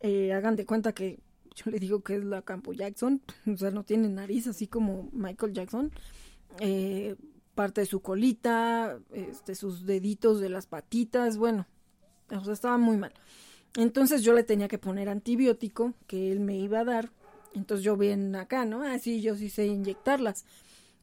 Eh, 0.02 0.34
hagan 0.34 0.58
de 0.58 0.66
cuenta 0.66 0.92
que 0.92 1.22
yo 1.56 1.72
le 1.72 1.80
digo 1.80 2.02
que 2.02 2.18
es 2.18 2.26
la 2.26 2.42
Campo 2.42 2.74
Jackson, 2.74 3.22
o 3.48 3.56
sea, 3.56 3.72
no 3.72 3.86
tiene 3.86 4.10
nariz, 4.10 4.48
así 4.48 4.68
como 4.68 5.10
Michael 5.14 5.54
Jackson. 5.54 5.94
Eh, 6.60 7.16
parte 7.56 7.80
de 7.80 7.88
su 7.88 8.02
colita, 8.02 9.00
este, 9.14 9.56
sus 9.56 9.86
deditos 9.86 10.42
de 10.42 10.50
las 10.50 10.66
patitas, 10.66 11.38
bueno, 11.38 11.66
o 12.38 12.44
sea, 12.44 12.52
estaba 12.52 12.78
muy 12.78 12.98
mal. 12.98 13.14
Entonces 13.78 14.22
yo 14.22 14.34
le 14.34 14.44
tenía 14.44 14.68
que 14.68 14.80
poner 14.80 15.08
antibiótico 15.08 15.94
que 16.08 16.30
él 16.30 16.42
me 16.42 16.58
iba 16.58 16.82
a 16.82 16.84
dar. 16.84 17.10
Entonces 17.54 17.86
yo 17.86 17.96
bien 17.96 18.36
acá, 18.36 18.66
¿no? 18.66 18.84
Ah, 18.84 19.00
sí, 19.00 19.22
yo 19.22 19.38
sí 19.38 19.50
sé 19.50 19.66
inyectarlas. 19.66 20.44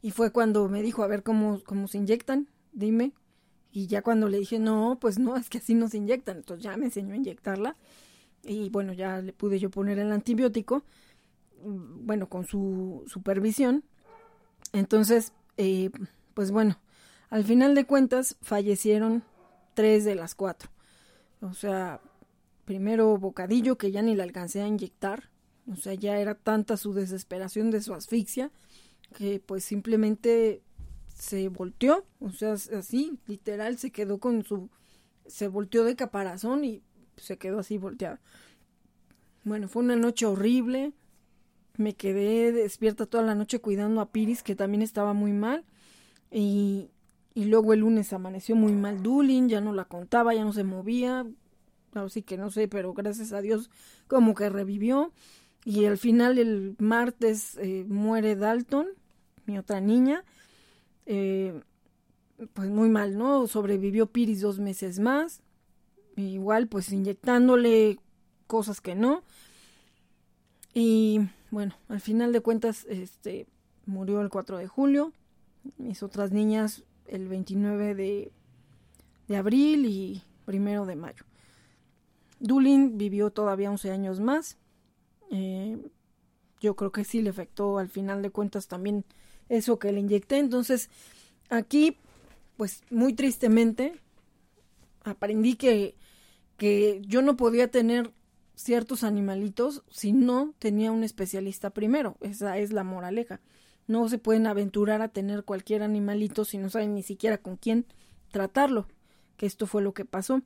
Y 0.03 0.11
fue 0.11 0.31
cuando 0.31 0.69
me 0.69 0.83
dijo, 0.83 1.01
a 1.01 1.07
ver 1.07 1.23
cómo, 1.23 1.63
cómo 1.63 1.87
se 1.87 1.97
inyectan, 1.97 2.47
dime. 2.73 3.13
Y 3.77 3.85
ya 3.85 4.01
cuando 4.01 4.27
le 4.27 4.39
dije, 4.39 4.57
no, 4.57 4.97
pues 4.99 5.19
no, 5.19 5.37
es 5.37 5.51
que 5.51 5.59
así 5.59 5.75
no 5.75 5.87
se 5.87 5.97
inyectan. 5.97 6.37
Entonces 6.37 6.63
ya 6.63 6.75
me 6.77 6.85
enseñó 6.85 7.13
a 7.13 7.17
inyectarla. 7.17 7.75
Y 8.43 8.69
bueno, 8.71 8.91
ya 8.91 9.21
le 9.21 9.33
pude 9.33 9.59
yo 9.59 9.69
poner 9.69 9.99
el 9.99 10.11
antibiótico, 10.11 10.83
mm, 11.63 12.07
bueno, 12.07 12.27
con 12.27 12.43
su 12.47 13.03
supervisión. 13.05 13.83
Entonces, 14.73 15.31
eh, 15.57 15.91
pues 16.33 16.49
bueno, 16.49 16.79
al 17.29 17.43
final 17.43 17.75
de 17.75 17.85
cuentas 17.85 18.35
fallecieron 18.41 19.23
tres 19.75 20.05
de 20.05 20.15
las 20.15 20.33
cuatro. 20.33 20.71
O 21.41 21.53
sea, 21.53 22.01
primero 22.65 23.15
bocadillo 23.19 23.77
que 23.77 23.91
ya 23.91 24.01
ni 24.01 24.15
le 24.15 24.23
alcancé 24.23 24.63
a 24.63 24.67
inyectar. 24.67 25.29
O 25.71 25.75
sea, 25.75 25.93
ya 25.93 26.17
era 26.17 26.33
tanta 26.33 26.77
su 26.77 26.93
desesperación 26.95 27.69
de 27.69 27.83
su 27.83 27.93
asfixia 27.93 28.49
que 29.15 29.39
pues 29.39 29.63
simplemente 29.63 30.63
se 31.17 31.49
volteó, 31.49 32.05
o 32.19 32.29
sea, 32.29 32.53
así, 32.53 33.17
literal, 33.25 33.77
se 33.77 33.91
quedó 33.91 34.19
con 34.19 34.43
su, 34.43 34.69
se 35.25 35.47
volteó 35.47 35.83
de 35.83 35.95
caparazón 35.95 36.63
y 36.63 36.83
se 37.15 37.37
quedó 37.37 37.59
así 37.59 37.77
volteada. 37.77 38.21
Bueno, 39.43 39.67
fue 39.67 39.83
una 39.83 39.95
noche 39.95 40.27
horrible, 40.27 40.93
me 41.75 41.95
quedé 41.95 42.51
despierta 42.51 43.07
toda 43.07 43.23
la 43.23 43.33
noche 43.33 43.59
cuidando 43.59 44.01
a 44.01 44.11
Piris, 44.11 44.43
que 44.43 44.55
también 44.55 44.83
estaba 44.83 45.13
muy 45.13 45.31
mal, 45.31 45.65
y, 46.31 46.91
y 47.33 47.45
luego 47.45 47.73
el 47.73 47.79
lunes 47.79 48.13
amaneció 48.13 48.55
muy 48.55 48.73
mal 48.73 49.01
Dulin, 49.01 49.49
ya 49.49 49.59
no 49.59 49.73
la 49.73 49.85
contaba, 49.85 50.35
ya 50.35 50.43
no 50.43 50.53
se 50.53 50.63
movía, 50.63 51.25
así 51.95 52.21
que 52.21 52.37
no 52.37 52.51
sé, 52.51 52.67
pero 52.67 52.93
gracias 52.93 53.33
a 53.33 53.41
Dios 53.41 53.71
como 54.07 54.35
que 54.35 54.49
revivió. 54.49 55.11
Y 55.65 55.85
al 55.85 55.97
final 55.97 56.37
el 56.37 56.75
martes 56.77 57.57
eh, 57.57 57.85
muere 57.87 58.35
Dalton, 58.35 58.87
mi 59.45 59.57
otra 59.57 59.81
niña. 59.81 60.23
Eh, 61.07 61.59
pues 62.53 62.69
muy 62.69 62.89
mal, 62.89 63.17
¿no? 63.17 63.47
Sobrevivió 63.47 64.07
Piris 64.07 64.41
dos 64.41 64.59
meses 64.59 64.99
más. 64.99 65.41
Igual, 66.15 66.67
pues 66.67 66.91
inyectándole 66.91 67.97
cosas 68.45 68.81
que 68.81 68.93
no. 68.93 69.23
Y 70.73 71.21
bueno, 71.49 71.75
al 71.87 72.01
final 72.01 72.33
de 72.33 72.41
cuentas, 72.41 72.85
este 72.89 73.47
murió 73.85 74.21
el 74.21 74.29
4 74.29 74.57
de 74.57 74.67
julio. 74.67 75.13
Mis 75.77 76.03
otras 76.03 76.31
niñas 76.31 76.83
el 77.07 77.27
29 77.27 77.95
de, 77.95 78.31
de 79.27 79.37
abril 79.37 79.85
y 79.85 80.21
primero 80.45 80.85
de 80.85 80.95
mayo. 80.95 81.25
Dulin 82.39 82.97
vivió 82.97 83.31
todavía 83.31 83.71
11 83.71 83.91
años 83.91 84.19
más. 84.19 84.57
Eh, 85.31 85.77
yo 86.59 86.75
creo 86.75 86.91
que 86.91 87.03
sí 87.03 87.21
le 87.21 87.29
afectó 87.29 87.79
al 87.79 87.89
final 87.89 88.21
de 88.21 88.29
cuentas 88.29 88.67
también 88.67 89.05
eso 89.49 89.79
que 89.79 89.91
le 89.91 89.99
inyecté. 89.99 90.37
Entonces, 90.37 90.89
aquí, 91.49 91.97
pues 92.57 92.83
muy 92.89 93.13
tristemente, 93.13 93.99
aprendí 95.03 95.55
que, 95.55 95.95
que 96.57 97.01
yo 97.05 97.21
no 97.21 97.37
podía 97.37 97.69
tener 97.69 98.11
ciertos 98.55 99.03
animalitos 99.03 99.83
si 99.89 100.13
no 100.13 100.53
tenía 100.59 100.91
un 100.91 101.03
especialista 101.03 101.69
primero. 101.69 102.17
Esa 102.21 102.57
es 102.57 102.71
la 102.71 102.83
moraleja. 102.83 103.39
No 103.87 104.09
se 104.09 104.17
pueden 104.17 104.47
aventurar 104.47 105.01
a 105.01 105.09
tener 105.09 105.43
cualquier 105.43 105.83
animalito 105.83 106.43
si 106.43 106.57
no 106.57 106.69
saben 106.69 106.93
ni 106.93 107.03
siquiera 107.03 107.37
con 107.37 107.55
quién 107.55 107.85
tratarlo. 108.31 108.87
Que 109.37 109.45
esto 109.45 109.67
fue 109.67 109.81
lo 109.81 109.93
que 109.93 110.03
pasó 110.03 110.41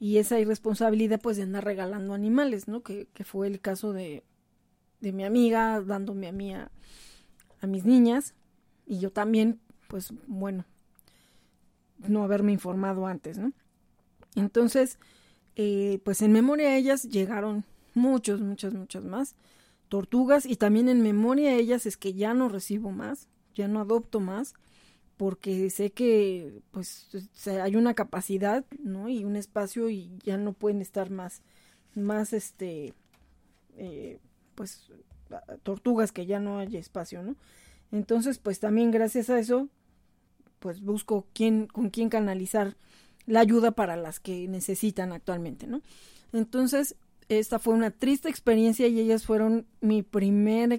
y 0.00 0.16
esa 0.16 0.40
irresponsabilidad 0.40 1.20
pues 1.20 1.36
de 1.36 1.42
andar 1.44 1.64
regalando 1.64 2.14
animales, 2.14 2.66
¿no? 2.66 2.82
Que, 2.82 3.06
que 3.12 3.22
fue 3.22 3.46
el 3.46 3.60
caso 3.60 3.92
de, 3.92 4.24
de, 5.00 5.12
mi 5.12 5.24
amiga 5.24 5.82
dándome 5.82 6.26
a 6.26 6.32
mí 6.32 6.54
a, 6.54 6.70
mis 7.68 7.84
niñas 7.84 8.34
y 8.90 8.98
yo 8.98 9.12
también 9.12 9.60
pues 9.86 10.12
bueno 10.26 10.64
no 11.98 12.24
haberme 12.24 12.50
informado 12.52 13.06
antes, 13.06 13.38
¿no? 13.38 13.52
Entonces 14.34 14.98
eh, 15.54 16.00
pues 16.04 16.22
en 16.22 16.32
memoria 16.32 16.70
de 16.70 16.76
ellas 16.76 17.04
llegaron 17.04 17.64
muchos, 17.94 18.40
muchas, 18.40 18.74
muchas 18.74 19.04
más 19.04 19.36
tortugas 19.88 20.44
y 20.44 20.56
también 20.56 20.88
en 20.88 21.02
memoria 21.02 21.50
de 21.50 21.58
ellas 21.58 21.86
es 21.86 21.96
que 21.96 22.14
ya 22.14 22.34
no 22.34 22.48
recibo 22.48 22.90
más, 22.90 23.28
ya 23.54 23.68
no 23.68 23.80
adopto 23.80 24.18
más 24.18 24.54
porque 25.16 25.70
sé 25.70 25.92
que 25.92 26.60
pues 26.72 27.08
hay 27.46 27.76
una 27.76 27.94
capacidad, 27.94 28.64
¿no? 28.82 29.08
Y 29.08 29.24
un 29.24 29.36
espacio 29.36 29.88
y 29.88 30.18
ya 30.24 30.36
no 30.36 30.52
pueden 30.52 30.80
estar 30.80 31.10
más, 31.10 31.42
más 31.94 32.32
este, 32.32 32.94
eh, 33.76 34.18
pues 34.56 34.90
tortugas 35.62 36.10
que 36.10 36.26
ya 36.26 36.40
no 36.40 36.58
hay 36.58 36.76
espacio, 36.76 37.22
¿no? 37.22 37.36
Entonces, 37.92 38.38
pues 38.38 38.60
también 38.60 38.90
gracias 38.90 39.30
a 39.30 39.38
eso, 39.38 39.68
pues 40.58 40.80
busco 40.80 41.26
quién, 41.32 41.66
con 41.66 41.90
quién 41.90 42.08
canalizar 42.08 42.76
la 43.26 43.40
ayuda 43.40 43.72
para 43.72 43.96
las 43.96 44.20
que 44.20 44.48
necesitan 44.48 45.12
actualmente, 45.12 45.66
¿no? 45.66 45.82
Entonces, 46.32 46.96
esta 47.28 47.58
fue 47.58 47.74
una 47.74 47.90
triste 47.90 48.28
experiencia 48.28 48.86
y 48.88 49.00
ellas 49.00 49.24
fueron 49.24 49.66
mi 49.80 50.02
primer, 50.02 50.78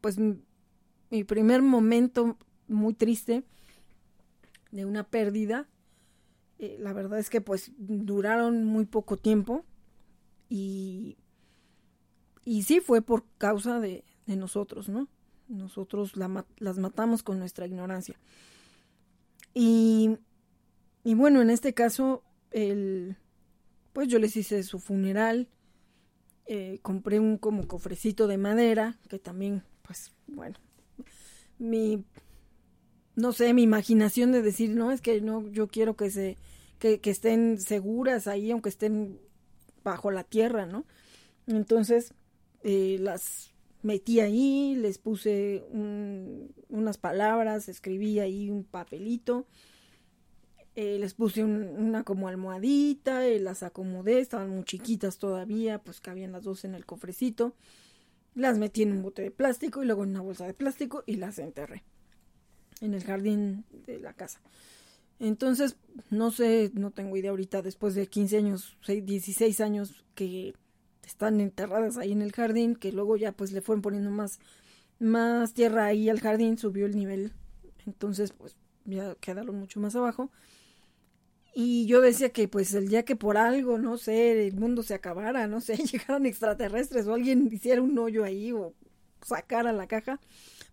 pues 0.00 0.18
mi 0.18 1.24
primer 1.24 1.62
momento 1.62 2.36
muy 2.68 2.94
triste 2.94 3.44
de 4.70 4.84
una 4.84 5.04
pérdida. 5.04 5.68
Eh, 6.58 6.76
la 6.80 6.92
verdad 6.92 7.18
es 7.18 7.30
que 7.30 7.40
pues 7.40 7.72
duraron 7.76 8.64
muy 8.64 8.86
poco 8.86 9.16
tiempo 9.16 9.64
y, 10.48 11.16
y 12.44 12.62
sí 12.62 12.80
fue 12.80 13.02
por 13.02 13.24
causa 13.38 13.80
de, 13.80 14.04
de 14.26 14.36
nosotros, 14.36 14.88
¿no? 14.88 15.08
Nosotros 15.48 16.14
las 16.16 16.78
matamos 16.78 17.22
con 17.22 17.38
nuestra 17.38 17.66
ignorancia. 17.66 18.18
Y, 19.54 20.18
y 21.04 21.14
bueno, 21.14 21.40
en 21.40 21.50
este 21.50 21.72
caso, 21.72 22.22
el, 22.50 23.16
pues 23.92 24.08
yo 24.08 24.18
les 24.18 24.36
hice 24.36 24.62
su 24.62 24.78
funeral, 24.78 25.48
eh, 26.46 26.78
compré 26.82 27.20
un 27.20 27.38
como 27.38 27.66
cofrecito 27.66 28.26
de 28.26 28.38
madera, 28.38 28.98
que 29.08 29.18
también, 29.18 29.62
pues 29.82 30.12
bueno, 30.26 30.58
mi 31.58 32.04
no 33.16 33.32
sé, 33.32 33.54
mi 33.54 33.62
imaginación 33.62 34.30
de 34.30 34.42
decir, 34.42 34.70
no, 34.70 34.92
es 34.92 35.00
que 35.00 35.20
no, 35.22 35.48
yo 35.48 35.68
quiero 35.68 35.96
que 35.96 36.10
se, 36.10 36.36
que, 36.78 37.00
estén 37.02 37.58
seguras 37.58 38.26
ahí, 38.26 38.50
aunque 38.50 38.68
estén 38.68 39.18
bajo 39.82 40.10
la 40.10 40.22
tierra, 40.22 40.66
¿no? 40.66 40.84
Entonces, 41.46 42.12
eh, 42.62 42.98
las 43.00 43.54
metí 43.82 44.20
ahí, 44.20 44.74
les 44.76 44.98
puse 44.98 45.64
unas 46.68 46.98
palabras, 46.98 47.68
escribí 47.68 48.18
ahí 48.18 48.50
un 48.50 48.64
papelito, 48.64 49.46
eh, 50.74 50.98
les 50.98 51.14
puse 51.14 51.44
una 51.44 52.04
como 52.04 52.28
almohadita, 52.28 53.28
y 53.28 53.38
las 53.38 53.62
acomodé, 53.62 54.20
estaban 54.20 54.50
muy 54.50 54.64
chiquitas 54.64 55.18
todavía, 55.18 55.78
pues 55.78 56.00
cabían 56.00 56.32
las 56.32 56.44
dos 56.44 56.64
en 56.64 56.74
el 56.74 56.84
cofrecito, 56.84 57.54
las 58.34 58.58
metí 58.58 58.82
en 58.82 58.92
un 58.92 59.02
bote 59.02 59.22
de 59.22 59.30
plástico 59.30 59.82
y 59.82 59.86
luego 59.86 60.04
en 60.04 60.10
una 60.10 60.20
bolsa 60.20 60.46
de 60.46 60.54
plástico 60.54 61.02
y 61.06 61.16
las 61.16 61.38
enterré 61.38 61.82
en 62.80 62.92
el 62.92 63.02
jardín 63.02 63.64
de 63.86 63.98
la 63.98 64.12
casa. 64.12 64.40
Entonces, 65.18 65.76
no 66.10 66.30
sé, 66.30 66.70
no 66.74 66.90
tengo 66.90 67.16
idea 67.16 67.30
ahorita, 67.30 67.62
después 67.62 67.94
de 67.94 68.06
15 68.06 68.36
años, 68.36 68.76
16 68.86 69.60
años 69.60 70.04
que 70.14 70.54
están 71.06 71.40
enterradas 71.40 71.96
ahí 71.96 72.12
en 72.12 72.20
el 72.20 72.32
jardín, 72.32 72.74
que 72.76 72.92
luego 72.92 73.16
ya 73.16 73.32
pues 73.32 73.52
le 73.52 73.62
fueron 73.62 73.82
poniendo 73.82 74.10
más, 74.10 74.40
más 74.98 75.54
tierra 75.54 75.86
ahí 75.86 76.08
al 76.08 76.20
jardín, 76.20 76.58
subió 76.58 76.86
el 76.86 76.96
nivel, 76.96 77.32
entonces 77.86 78.32
pues 78.32 78.56
ya 78.84 79.14
quedaron 79.16 79.58
mucho 79.58 79.80
más 79.80 79.94
abajo. 79.96 80.30
Y 81.54 81.86
yo 81.86 82.02
decía 82.02 82.30
que 82.30 82.48
pues 82.48 82.74
el 82.74 82.88
día 82.88 83.04
que 83.04 83.16
por 83.16 83.38
algo, 83.38 83.78
no 83.78 83.96
sé, 83.96 84.46
el 84.48 84.54
mundo 84.56 84.82
se 84.82 84.94
acabara, 84.94 85.46
no 85.46 85.60
sé, 85.60 85.76
llegaran 85.92 86.26
extraterrestres 86.26 87.06
o 87.06 87.14
alguien 87.14 87.48
hiciera 87.50 87.80
un 87.80 87.98
hoyo 87.98 88.24
ahí 88.24 88.52
o 88.52 88.74
sacara 89.22 89.72
la 89.72 89.86
caja, 89.86 90.20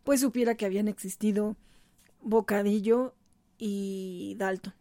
pues 0.04 0.20
supiera 0.22 0.56
que 0.56 0.66
habían 0.66 0.88
existido 0.88 1.56
Bocadillo 2.22 3.14
y 3.58 4.36
Dalton. 4.38 4.74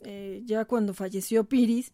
Eh, 0.00 0.42
ya 0.44 0.64
cuando 0.66 0.94
falleció 0.94 1.44
Piris, 1.44 1.92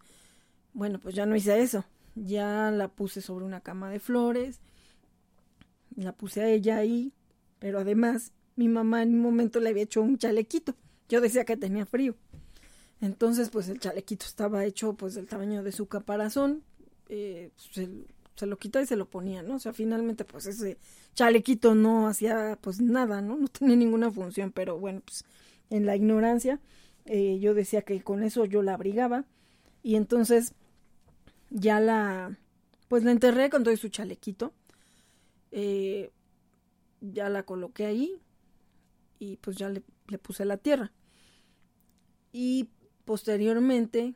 bueno, 0.73 1.01
pues 1.01 1.15
ya 1.15 1.27
no 1.27 1.35
hice 1.35 1.61
eso. 1.61 1.85
Ya 2.15 2.71
la 2.71 2.89
puse 2.89 3.21
sobre 3.21 3.45
una 3.45 3.61
cama 3.61 3.91
de 3.91 4.01
flores, 4.01 4.61
la 5.97 6.13
puse 6.13 6.43
a 6.43 6.49
ella 6.49 6.79
ahí, 6.79 7.13
pero 7.59 7.79
además 7.81 8.33
mi 8.57 8.69
mamá 8.69 9.03
en 9.03 9.15
un 9.15 9.21
momento 9.21 9.61
le 9.61 9.71
había 9.71 9.85
hecho 9.85 10.03
un 10.03 10.19
chalequito. 10.19 10.75
Yo 11.09 11.21
decía 11.21 11.45
que 11.45 11.57
tenía 11.57 11.87
frío. 11.87 12.15
Entonces, 13.01 13.49
pues 13.51 13.69
el 13.69 13.81
chalequito 13.81 14.27
estaba 14.27 14.65
hecho 14.65 14.95
pues 14.95 15.15
del 15.15 15.27
tamaño 15.27 15.63
de 15.63 15.73
su 15.73 15.87
caparazón. 15.87 16.63
Eh, 17.09 17.51
se, 17.57 17.89
se, 18.37 18.47
lo 18.47 18.59
quitaba 18.59 18.83
y 18.83 18.87
se 18.87 18.97
lo 18.97 19.09
ponía, 19.09 19.43
¿no? 19.43 19.57
O 19.57 19.59
sea, 19.59 19.73
finalmente 19.73 20.25
pues 20.25 20.47
ese 20.47 20.79
chalequito 21.15 21.75
no 21.75 22.07
hacía 22.07 22.59
pues 22.61 22.81
nada, 22.81 23.23
¿no? 23.23 23.37
No 23.37 23.49
tenía 23.49 23.77
ninguna 23.77 24.11
función, 24.11 24.53
pero 24.53 24.79
bueno, 24.79 25.01
pues 25.05 25.25
en 25.71 25.87
la 25.87 25.97
ignorancia, 25.97 26.61
eh, 27.07 27.39
yo 27.41 27.55
decía 27.55 27.83
que 27.83 28.03
con 28.03 28.23
eso 28.23 28.45
yo 28.45 28.63
la 28.63 28.75
abrigaba 28.75 29.25
y 29.83 29.97
entonces 29.97 30.55
ya 31.51 31.81
la, 31.81 32.39
pues 32.89 33.05
la 33.05 33.13
enterré 33.13 33.51
con 33.51 33.65
todo 33.65 33.77
su 33.77 33.89
chalequito, 33.89 34.53
eh, 35.53 36.11
ya 37.01 37.29
la 37.29 37.43
coloqué 37.45 37.87
ahí 37.87 38.21
y 39.19 39.37
pues 39.37 39.57
ya 39.57 39.69
le, 39.69 39.83
le 40.09 40.19
puse 40.19 40.45
la 40.45 40.57
tierra. 40.57 40.93
Y 42.33 42.69
posteriormente, 43.05 44.15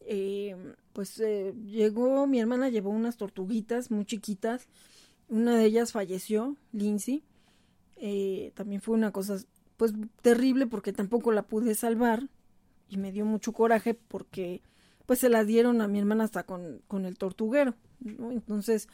eh, 0.00 0.56
pues 0.92 1.20
eh, 1.20 1.54
llegó, 1.66 2.26
mi 2.26 2.40
hermana 2.40 2.68
llevó 2.68 2.90
unas 2.90 3.16
tortuguitas 3.16 3.90
muy 3.90 4.04
chiquitas, 4.04 4.68
una 5.28 5.56
de 5.56 5.64
ellas 5.64 5.92
falleció, 5.92 6.56
Lindsay, 6.72 7.22
eh, 7.96 8.52
también 8.54 8.80
fue 8.80 8.94
una 8.94 9.12
cosa 9.12 9.36
pues 9.76 9.92
terrible 10.22 10.66
porque 10.66 10.92
tampoco 10.92 11.32
la 11.32 11.42
pude 11.42 11.74
salvar 11.74 12.28
y 12.88 12.96
me 12.96 13.12
dio 13.12 13.24
mucho 13.24 13.52
coraje 13.52 13.94
porque 13.94 14.62
pues 15.10 15.18
se 15.18 15.28
la 15.28 15.42
dieron 15.42 15.80
a 15.80 15.88
mi 15.88 15.98
hermana 15.98 16.22
hasta 16.22 16.44
con, 16.44 16.82
con 16.86 17.04
el 17.04 17.18
tortuguero, 17.18 17.74
¿no? 17.98 18.30
Entonces, 18.30 18.86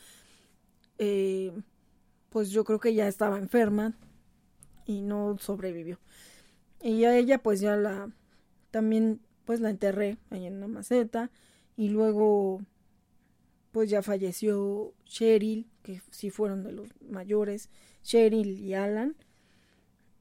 pues 2.30 2.48
yo 2.48 2.64
creo 2.64 2.80
que 2.80 2.94
ya 2.94 3.06
estaba 3.06 3.36
enferma 3.36 3.94
y 4.86 5.02
no 5.02 5.36
sobrevivió. 5.36 5.98
Y 6.80 7.04
a 7.04 7.14
ella 7.18 7.42
pues 7.42 7.60
ya 7.60 7.76
la 7.76 8.10
también 8.70 9.20
pues 9.44 9.60
la 9.60 9.68
enterré 9.68 10.16
ahí 10.30 10.46
en 10.46 10.56
una 10.56 10.68
maceta 10.68 11.30
y 11.76 11.90
luego 11.90 12.62
pues 13.70 13.90
ya 13.90 14.00
falleció 14.00 14.94
Cheryl, 15.04 15.68
que 15.82 16.00
sí 16.10 16.30
fueron 16.30 16.62
de 16.62 16.72
los 16.72 16.88
mayores, 17.10 17.68
Cheryl 18.02 18.58
y 18.58 18.72
Alan. 18.72 19.16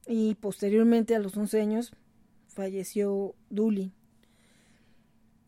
Y 0.06 0.34
posteriormente 0.34 1.16
a 1.16 1.20
los 1.20 1.34
11 1.38 1.58
años 1.58 1.92
falleció 2.48 3.34
Duli. 3.48 3.95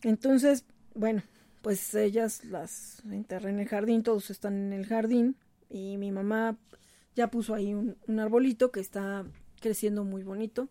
Entonces, 0.02 0.64
bueno, 0.94 1.22
pues 1.62 1.94
ellas 1.94 2.44
las 2.44 3.02
enterré 3.10 3.50
en 3.50 3.60
el 3.60 3.68
jardín, 3.68 4.02
todos 4.02 4.30
están 4.30 4.54
en 4.54 4.72
el 4.72 4.86
jardín 4.86 5.36
y 5.68 5.96
mi 5.96 6.12
mamá 6.12 6.56
ya 7.14 7.30
puso 7.30 7.54
ahí 7.54 7.74
un, 7.74 7.96
un 8.06 8.20
arbolito 8.20 8.70
que 8.70 8.80
está 8.80 9.24
creciendo 9.60 10.04
muy 10.04 10.22
bonito 10.22 10.68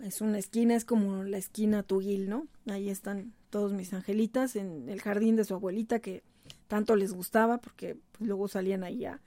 es 0.00 0.20
una 0.20 0.38
esquina, 0.38 0.74
es 0.74 0.84
como 0.84 1.24
la 1.24 1.38
esquina 1.38 1.82
Tugil, 1.82 2.28
¿no? 2.28 2.46
Ahí 2.66 2.90
están 2.90 3.32
todos 3.50 3.72
mis 3.72 3.92
angelitas 3.92 4.56
en 4.56 4.88
el 4.88 5.00
jardín 5.00 5.36
de 5.36 5.44
su 5.44 5.54
abuelita 5.54 6.00
que 6.00 6.22
tanto 6.68 6.96
les 6.96 7.12
gustaba 7.12 7.58
porque 7.58 7.96
pues, 8.12 8.28
luego 8.28 8.48
salían 8.48 8.84
ahí 8.84 9.04
a 9.04 9.20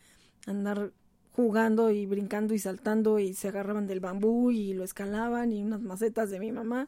andar 0.45 0.91
jugando 1.31 1.89
y 1.89 2.05
brincando 2.05 2.53
y 2.53 2.59
saltando 2.59 3.19
y 3.19 3.33
se 3.33 3.47
agarraban 3.47 3.87
del 3.87 3.99
bambú 3.99 4.51
y 4.51 4.73
lo 4.73 4.83
escalaban 4.83 5.53
y 5.53 5.63
unas 5.63 5.81
macetas 5.81 6.29
de 6.29 6.39
mi 6.39 6.51
mamá 6.51 6.87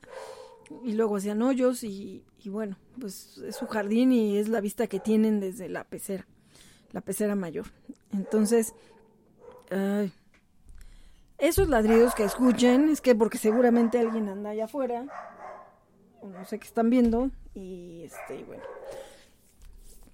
y 0.84 0.93
luego 0.93 1.17
hacían 1.17 1.41
hoyos 1.41 1.84
y, 1.84 2.23
y 2.43 2.49
bueno, 2.49 2.77
pues 2.99 3.38
es 3.39 3.55
su 3.55 3.67
jardín 3.67 4.12
y 4.12 4.38
es 4.38 4.49
la 4.49 4.62
vista 4.62 4.88
que 4.88 4.99
tienen 4.99 5.39
desde 5.39 5.69
la 5.69 5.84
pecera, 5.84 6.27
la 6.91 7.01
pecera 7.01 7.36
mayor. 7.36 7.67
Entonces, 8.12 8.73
ay, 9.69 10.12
esos 11.38 11.69
ladridos 11.69 12.13
que 12.15 12.23
escuchen 12.23 12.89
es 12.89 13.01
que 13.01 13.15
porque 13.15 13.38
seguramente 13.38 13.99
alguien 13.99 14.29
anda 14.29 14.51
allá 14.51 14.65
afuera, 14.65 15.07
o 16.21 16.27
no 16.29 16.45
sé 16.45 16.60
qué 16.60 16.67
están 16.67 16.89
viendo, 16.89 17.31
y 17.55 18.03
este, 18.03 18.43
bueno, 18.43 18.63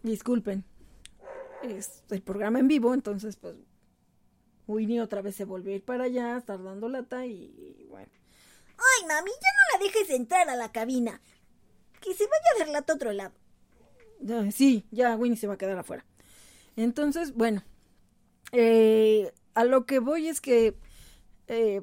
disculpen, 0.03 0.63
es 1.63 2.03
el 2.09 2.21
programa 2.21 2.59
en 2.59 2.67
vivo, 2.67 2.93
entonces 2.93 3.35
pues 3.35 3.55
Winnie 4.67 5.01
otra 5.01 5.21
vez 5.21 5.35
se 5.35 5.45
volvió 5.45 5.71
a 5.71 5.75
ir 5.75 5.83
para 5.83 6.05
allá, 6.05 6.37
estar 6.37 6.61
dando 6.61 6.89
lata 6.89 7.25
y, 7.25 7.85
bueno. 7.89 8.11
Ay, 8.77 9.07
mami, 9.07 9.31
ya 9.31 9.77
no 9.77 9.77
la 9.79 9.83
dejes 9.85 10.09
entrar 10.09 10.49
a 10.49 10.55
la 10.55 10.71
cabina. 10.71 11.21
Que 12.01 12.13
se 12.13 12.25
vaya 12.25 12.69
a 12.69 12.73
lata 12.73 12.93
a 12.93 12.95
otro 12.95 13.11
lado. 13.11 13.33
sí, 14.51 14.85
ya 14.91 15.15
Winnie 15.15 15.37
se 15.37 15.47
va 15.47 15.55
a 15.55 15.57
quedar 15.57 15.77
afuera. 15.77 16.05
Entonces, 16.75 17.33
bueno, 17.33 17.63
eh, 18.51 19.33
a 19.55 19.63
lo 19.63 19.85
que 19.85 19.99
voy 19.99 20.27
es 20.27 20.41
que 20.41 20.77
eh, 21.47 21.81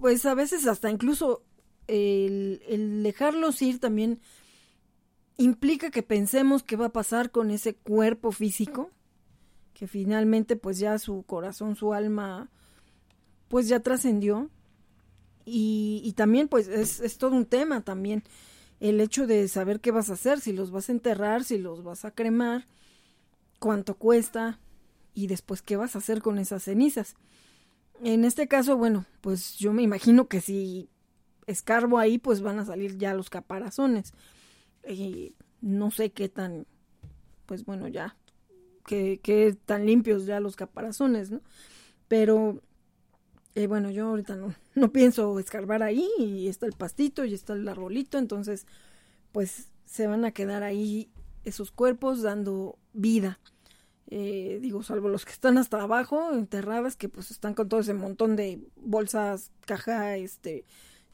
pues 0.00 0.24
a 0.26 0.34
veces 0.34 0.66
hasta 0.66 0.90
incluso 0.90 1.42
el, 1.86 2.62
el, 2.68 3.02
dejarlos 3.02 3.60
ir 3.62 3.80
también 3.80 4.20
implica 5.36 5.90
que 5.90 6.02
pensemos 6.02 6.62
qué 6.62 6.76
va 6.76 6.86
a 6.86 6.92
pasar 6.92 7.30
con 7.30 7.50
ese 7.50 7.74
cuerpo 7.74 8.32
físico, 8.32 8.90
que 9.74 9.86
finalmente 9.86 10.56
pues 10.56 10.78
ya 10.78 10.98
su 10.98 11.22
corazón, 11.24 11.76
su 11.76 11.92
alma, 11.92 12.50
pues 13.48 13.68
ya 13.68 13.80
trascendió. 13.80 14.50
Y, 15.44 16.00
y, 16.04 16.12
también 16.12 16.48
pues 16.48 16.68
es, 16.68 17.00
es 17.00 17.18
todo 17.18 17.34
un 17.34 17.46
tema 17.46 17.80
también 17.80 18.22
el 18.82 19.00
hecho 19.00 19.26
de 19.26 19.46
saber 19.46 19.80
qué 19.80 19.92
vas 19.92 20.10
a 20.10 20.14
hacer, 20.14 20.40
si 20.40 20.52
los 20.52 20.72
vas 20.72 20.88
a 20.88 20.92
enterrar, 20.92 21.44
si 21.44 21.56
los 21.56 21.84
vas 21.84 22.04
a 22.04 22.10
cremar, 22.10 22.66
cuánto 23.60 23.94
cuesta 23.94 24.58
y 25.14 25.28
después 25.28 25.62
qué 25.62 25.76
vas 25.76 25.94
a 25.94 25.98
hacer 25.98 26.20
con 26.20 26.38
esas 26.38 26.64
cenizas. 26.64 27.14
En 28.02 28.24
este 28.24 28.48
caso, 28.48 28.76
bueno, 28.76 29.04
pues 29.20 29.56
yo 29.56 29.72
me 29.72 29.82
imagino 29.82 30.26
que 30.26 30.40
si 30.40 30.88
escarbo 31.46 32.00
ahí, 32.00 32.18
pues 32.18 32.40
van 32.40 32.58
a 32.58 32.64
salir 32.64 32.98
ya 32.98 33.14
los 33.14 33.30
caparazones. 33.30 34.14
Y 34.88 35.36
no 35.60 35.92
sé 35.92 36.10
qué 36.10 36.28
tan, 36.28 36.66
pues 37.46 37.64
bueno, 37.64 37.86
ya, 37.86 38.16
qué, 38.84 39.20
qué 39.22 39.56
tan 39.64 39.86
limpios 39.86 40.26
ya 40.26 40.40
los 40.40 40.56
caparazones, 40.56 41.30
¿no? 41.30 41.40
Pero, 42.08 42.60
eh, 43.54 43.66
bueno, 43.66 43.90
yo 43.90 44.08
ahorita 44.08 44.36
no, 44.36 44.54
no 44.74 44.92
pienso 44.92 45.38
escarbar 45.38 45.82
ahí 45.82 46.08
y 46.18 46.48
está 46.48 46.66
el 46.66 46.72
pastito 46.72 47.24
y 47.24 47.34
está 47.34 47.52
el 47.54 47.68
arbolito, 47.68 48.18
entonces, 48.18 48.66
pues 49.32 49.68
se 49.84 50.06
van 50.06 50.24
a 50.24 50.32
quedar 50.32 50.62
ahí 50.62 51.10
esos 51.44 51.70
cuerpos 51.70 52.22
dando 52.22 52.78
vida. 52.92 53.38
Eh, 54.14 54.58
digo, 54.60 54.82
salvo 54.82 55.08
los 55.08 55.24
que 55.24 55.32
están 55.32 55.56
hasta 55.56 55.80
abajo, 55.80 56.32
enterradas, 56.34 56.96
que 56.96 57.08
pues 57.08 57.30
están 57.30 57.54
con 57.54 57.68
todo 57.68 57.80
ese 57.80 57.94
montón 57.94 58.36
de 58.36 58.60
bolsas, 58.76 59.50
caja, 59.64 60.16
este, 60.16 60.64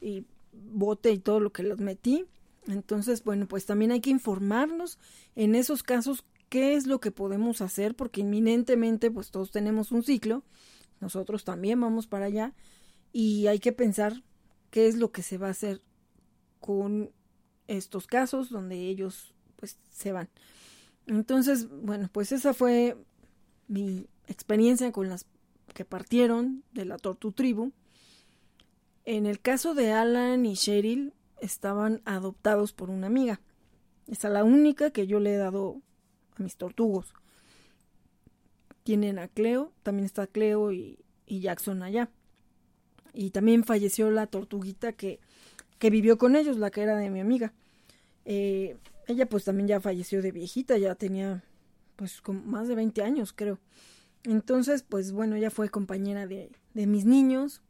y 0.01 0.25
bote 0.51 1.11
y 1.11 1.19
todo 1.19 1.39
lo 1.39 1.51
que 1.51 1.63
los 1.63 1.79
metí. 1.79 2.25
Entonces, 2.67 3.23
bueno, 3.23 3.47
pues 3.47 3.65
también 3.65 3.91
hay 3.91 4.01
que 4.01 4.09
informarnos 4.09 4.99
en 5.35 5.55
esos 5.55 5.81
casos 5.81 6.25
qué 6.49 6.75
es 6.75 6.87
lo 6.87 6.99
que 6.99 7.11
podemos 7.11 7.61
hacer, 7.61 7.95
porque 7.95 8.21
inminentemente, 8.21 9.11
pues 9.11 9.31
todos 9.31 9.51
tenemos 9.51 9.91
un 9.91 10.03
ciclo, 10.03 10.43
nosotros 10.99 11.43
también 11.43 11.79
vamos 11.79 12.07
para 12.07 12.25
allá, 12.25 12.53
y 13.11 13.47
hay 13.47 13.59
que 13.59 13.71
pensar 13.71 14.23
qué 14.69 14.87
es 14.87 14.95
lo 14.95 15.11
que 15.11 15.23
se 15.23 15.37
va 15.37 15.47
a 15.47 15.51
hacer 15.51 15.81
con 16.59 17.11
estos 17.67 18.07
casos 18.07 18.49
donde 18.49 18.87
ellos 18.87 19.33
pues 19.55 19.77
se 19.89 20.11
van. 20.11 20.29
Entonces, 21.05 21.67
bueno, 21.69 22.09
pues 22.11 22.31
esa 22.31 22.53
fue 22.53 22.97
mi 23.67 24.07
experiencia 24.27 24.91
con 24.91 25.09
las 25.09 25.25
que 25.73 25.85
partieron 25.85 26.63
de 26.71 26.85
la 26.85 26.97
Tortu 26.97 27.31
Tribu. 27.31 27.71
En 29.05 29.25
el 29.25 29.39
caso 29.39 29.73
de 29.73 29.91
Alan 29.91 30.45
y 30.45 30.55
Cheryl, 30.55 31.13
estaban 31.41 32.01
adoptados 32.05 32.73
por 32.73 32.89
una 32.89 33.07
amiga. 33.07 33.41
Esa 34.07 34.27
es 34.27 34.33
la 34.33 34.43
única 34.43 34.91
que 34.91 35.07
yo 35.07 35.19
le 35.19 35.33
he 35.33 35.37
dado 35.37 35.81
a 36.37 36.43
mis 36.43 36.57
tortugos. 36.57 37.13
Tienen 38.89 39.19
a 39.19 39.27
Cleo, 39.27 39.71
también 39.83 40.07
está 40.07 40.25
Cleo 40.25 40.71
y, 40.71 40.97
y 41.27 41.41
Jackson 41.41 41.83
allá. 41.83 42.09
Y 43.13 43.29
también 43.29 43.63
falleció 43.63 44.09
la 44.09 44.25
tortuguita 44.25 44.93
que, 44.93 45.19
que 45.77 45.91
vivió 45.91 46.17
con 46.17 46.35
ellos, 46.35 46.57
la 46.57 46.71
que 46.71 46.81
era 46.81 46.97
de 46.97 47.11
mi 47.11 47.19
amiga. 47.19 47.53
Eh, 48.25 48.77
ella 49.05 49.27
pues 49.27 49.43
también 49.43 49.67
ya 49.67 49.79
falleció 49.79 50.23
de 50.23 50.31
viejita, 50.31 50.75
ya 50.79 50.95
tenía 50.95 51.43
pues 51.97 52.19
como 52.19 52.41
más 52.41 52.67
de 52.67 52.73
20 52.73 53.03
años 53.03 53.31
creo. 53.31 53.59
Entonces 54.23 54.81
pues 54.81 55.11
bueno, 55.11 55.35
ella 55.35 55.51
fue 55.51 55.69
compañera 55.69 56.25
de, 56.25 56.49
de 56.73 56.87
mis 56.87 57.05
niños 57.05 57.61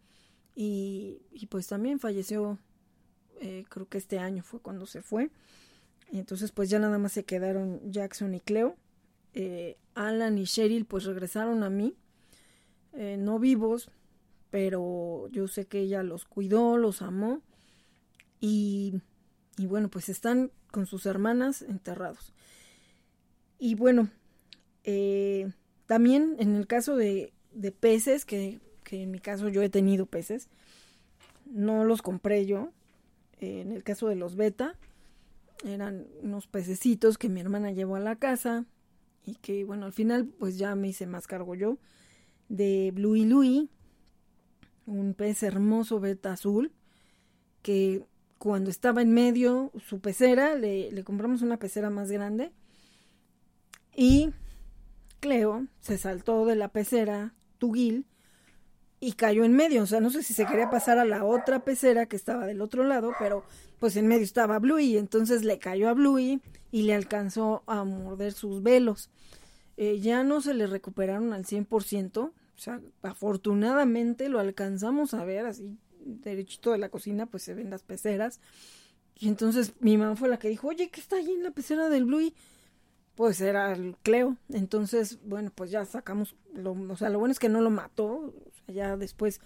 y, 0.55 1.21
y, 1.33 1.47
pues 1.47 1.67
también 1.67 1.99
falleció, 1.99 2.59
eh, 3.41 3.65
creo 3.67 3.89
que 3.89 3.97
este 3.97 4.19
año 4.19 4.41
fue 4.41 4.61
cuando 4.61 4.85
se 4.85 5.01
fue. 5.01 5.31
Entonces 6.13 6.53
pues 6.53 6.69
ya 6.69 6.79
nada 6.79 6.97
más 6.97 7.11
se 7.11 7.25
quedaron 7.25 7.91
Jackson 7.91 8.35
y 8.35 8.39
Cleo. 8.39 8.77
Eh, 9.33 9.77
Alan 9.95 10.37
y 10.37 10.45
Cheryl 10.45 10.85
pues 10.85 11.05
regresaron 11.05 11.63
a 11.63 11.69
mí, 11.69 11.95
eh, 12.93 13.17
no 13.17 13.39
vivos, 13.39 13.91
pero 14.49 15.27
yo 15.31 15.47
sé 15.47 15.67
que 15.67 15.81
ella 15.81 16.03
los 16.03 16.25
cuidó, 16.25 16.77
los 16.77 17.01
amó 17.01 17.41
y, 18.39 19.01
y 19.57 19.65
bueno, 19.67 19.89
pues 19.89 20.09
están 20.09 20.51
con 20.71 20.85
sus 20.85 21.05
hermanas 21.05 21.61
enterrados. 21.61 22.33
Y 23.59 23.75
bueno, 23.75 24.09
eh, 24.83 25.51
también 25.85 26.35
en 26.39 26.55
el 26.55 26.65
caso 26.65 26.95
de, 26.95 27.33
de 27.51 27.71
peces, 27.71 28.25
que, 28.25 28.59
que, 28.83 29.03
en 29.03 29.11
mi 29.11 29.19
caso 29.19 29.49
yo 29.49 29.61
he 29.61 29.69
tenido 29.69 30.05
peces, 30.05 30.47
no 31.45 31.83
los 31.83 32.01
compré 32.01 32.45
yo. 32.45 32.71
Eh, 33.41 33.61
en 33.61 33.71
el 33.71 33.83
caso 33.83 34.07
de 34.07 34.15
los 34.15 34.35
beta, 34.35 34.75
eran 35.65 36.07
unos 36.21 36.47
pececitos 36.47 37.17
que 37.17 37.29
mi 37.29 37.41
hermana 37.41 37.71
llevó 37.71 37.97
a 37.97 37.99
la 37.99 38.15
casa 38.15 38.65
y 39.25 39.35
que 39.35 39.63
bueno, 39.63 39.85
al 39.85 39.93
final 39.93 40.25
pues 40.25 40.57
ya 40.57 40.75
me 40.75 40.89
hice 40.89 41.07
más 41.07 41.27
cargo 41.27 41.55
yo. 41.55 41.77
De 42.47 42.91
Blue 42.93 43.15
y 43.15 43.25
Louie, 43.25 43.69
un 44.85 45.13
pez 45.13 45.43
hermoso 45.43 45.99
beta 45.99 46.33
azul, 46.33 46.71
que 47.61 48.03
cuando 48.39 48.69
estaba 48.69 49.01
en 49.01 49.13
medio, 49.13 49.71
su 49.85 49.99
pecera, 49.99 50.55
le, 50.55 50.91
le 50.91 51.03
compramos 51.03 51.41
una 51.41 51.57
pecera 51.57 51.89
más 51.89 52.09
grande, 52.09 52.51
y 53.95 54.31
Cleo 55.19 55.67
se 55.81 55.97
saltó 55.97 56.45
de 56.45 56.55
la 56.55 56.69
pecera, 56.69 57.33
Tugil, 57.57 58.05
y 58.99 59.13
cayó 59.13 59.43
en 59.43 59.53
medio. 59.53 59.83
O 59.83 59.85
sea, 59.85 59.99
no 59.99 60.09
sé 60.09 60.23
si 60.23 60.33
se 60.33 60.45
quería 60.45 60.69
pasar 60.69 60.97
a 60.97 61.05
la 61.05 61.23
otra 61.23 61.63
pecera 61.63 62.05
que 62.05 62.15
estaba 62.15 62.45
del 62.45 62.61
otro 62.61 62.83
lado, 62.83 63.13
pero 63.19 63.43
pues 63.79 63.95
en 63.95 64.07
medio 64.07 64.23
estaba 64.23 64.59
Bluey. 64.59 64.97
Entonces 64.97 65.43
le 65.43 65.59
cayó 65.59 65.89
a 65.89 65.93
Bluey 65.93 66.41
y 66.71 66.83
le 66.83 66.93
alcanzó 66.93 67.63
a 67.67 67.83
morder 67.83 68.33
sus 68.33 68.61
velos. 68.61 69.09
Eh, 69.77 69.99
ya 69.99 70.23
no 70.23 70.41
se 70.41 70.53
le 70.53 70.67
recuperaron 70.67 71.33
al 71.33 71.45
100%. 71.45 72.17
O 72.19 72.33
sea, 72.55 72.81
afortunadamente 73.01 74.27
lo 74.27 74.39
alcanzamos 74.39 75.13
a 75.13 75.23
ver 75.23 75.45
así 75.45 75.77
derechito 75.99 76.71
de 76.71 76.77
la 76.77 76.89
cocina, 76.89 77.25
pues 77.25 77.43
se 77.43 77.53
ven 77.53 77.69
las 77.69 77.83
peceras. 77.83 78.39
Y 79.15 79.27
entonces 79.27 79.73
mi 79.79 79.97
mamá 79.97 80.15
fue 80.15 80.29
la 80.29 80.39
que 80.39 80.49
dijo, 80.49 80.67
oye, 80.67 80.89
¿qué 80.89 81.01
está 81.01 81.17
ahí 81.17 81.31
en 81.31 81.43
la 81.43 81.51
pecera 81.51 81.89
del 81.89 82.05
Bluey? 82.05 82.33
Pues 83.15 83.41
era 83.41 83.73
el 83.73 83.97
Cleo. 84.01 84.37
Entonces, 84.49 85.19
bueno, 85.25 85.51
pues 85.53 85.71
ya 85.71 85.85
sacamos, 85.85 86.35
lo, 86.53 86.71
o 86.71 86.95
sea, 86.95 87.09
lo 87.09 87.19
bueno 87.19 87.33
es 87.33 87.39
que 87.39 87.49
no 87.49 87.61
lo 87.61 87.69
mató, 87.69 88.33
ya 88.69 88.97
después, 88.97 89.41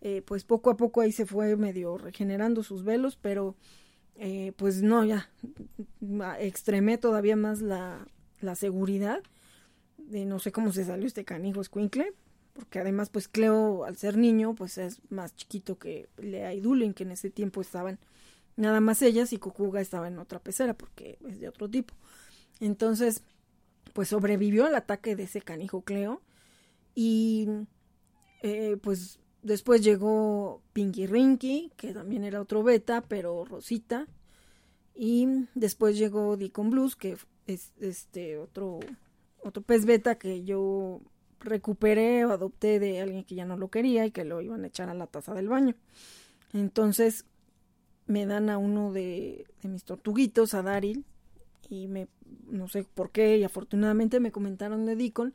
eh, 0.00 0.22
pues 0.22 0.44
poco 0.44 0.70
a 0.70 0.76
poco 0.76 1.00
ahí 1.00 1.12
se 1.12 1.26
fue 1.26 1.56
medio 1.56 1.98
regenerando 1.98 2.62
sus 2.62 2.84
velos, 2.84 3.16
pero 3.20 3.56
eh, 4.16 4.52
pues 4.56 4.82
no, 4.82 5.04
ya 5.04 5.30
extremé 6.38 6.98
todavía 6.98 7.36
más 7.36 7.60
la, 7.60 8.06
la 8.40 8.54
seguridad. 8.54 9.22
De 9.98 10.24
no 10.24 10.38
sé 10.38 10.52
cómo 10.52 10.72
se 10.72 10.84
salió 10.84 11.06
este 11.06 11.24
canijo 11.24 11.60
escuincle, 11.60 12.12
porque 12.52 12.78
además 12.78 13.10
pues 13.10 13.28
Cleo 13.28 13.84
al 13.84 13.96
ser 13.96 14.16
niño 14.16 14.54
pues 14.54 14.78
es 14.78 15.00
más 15.10 15.34
chiquito 15.34 15.78
que 15.78 16.08
Lea 16.16 16.54
y 16.54 16.60
Dulen, 16.60 16.94
que 16.94 17.02
en 17.02 17.10
ese 17.10 17.30
tiempo 17.30 17.60
estaban 17.60 17.98
nada 18.56 18.80
más 18.80 19.02
ellas 19.02 19.32
y 19.32 19.38
Cucuga 19.38 19.80
estaba 19.80 20.08
en 20.08 20.18
otra 20.18 20.38
pecera 20.38 20.74
porque 20.74 21.18
es 21.28 21.40
de 21.40 21.48
otro 21.48 21.68
tipo. 21.68 21.94
Entonces 22.60 23.22
pues 23.92 24.08
sobrevivió 24.08 24.66
al 24.66 24.74
ataque 24.74 25.16
de 25.16 25.24
ese 25.24 25.40
canijo 25.40 25.82
Cleo 25.82 26.22
y 26.94 27.48
eh, 28.46 28.76
pues 28.76 29.18
después 29.42 29.82
llegó 29.82 30.62
Pinky 30.72 31.06
Rinky, 31.06 31.72
que 31.76 31.92
también 31.92 32.22
era 32.22 32.40
otro 32.40 32.62
beta, 32.62 33.02
pero 33.08 33.44
rosita. 33.44 34.06
Y 34.94 35.26
después 35.54 35.98
llegó 35.98 36.36
Deacon 36.36 36.70
Blues, 36.70 36.94
que 36.94 37.16
es 37.46 37.72
este 37.80 38.38
otro, 38.38 38.78
otro 39.42 39.62
pez 39.62 39.84
beta 39.84 40.16
que 40.16 40.44
yo 40.44 41.00
recuperé 41.40 42.24
o 42.24 42.30
adopté 42.30 42.78
de 42.78 43.00
alguien 43.00 43.24
que 43.24 43.34
ya 43.34 43.44
no 43.44 43.56
lo 43.56 43.68
quería 43.68 44.06
y 44.06 44.10
que 44.10 44.24
lo 44.24 44.40
iban 44.40 44.64
a 44.64 44.68
echar 44.68 44.88
a 44.88 44.94
la 44.94 45.06
taza 45.08 45.34
del 45.34 45.48
baño. 45.48 45.74
Entonces 46.52 47.24
me 48.06 48.26
dan 48.26 48.48
a 48.48 48.58
uno 48.58 48.92
de, 48.92 49.46
mis 49.62 49.84
tortuguitos, 49.84 50.54
a 50.54 50.62
Daryl, 50.62 51.04
y 51.68 51.88
me 51.88 52.06
no 52.48 52.68
sé 52.68 52.84
por 52.84 53.10
qué, 53.10 53.38
y 53.38 53.44
afortunadamente 53.44 54.20
me 54.20 54.30
comentaron 54.30 54.86
de 54.86 54.94
Deacon 54.94 55.34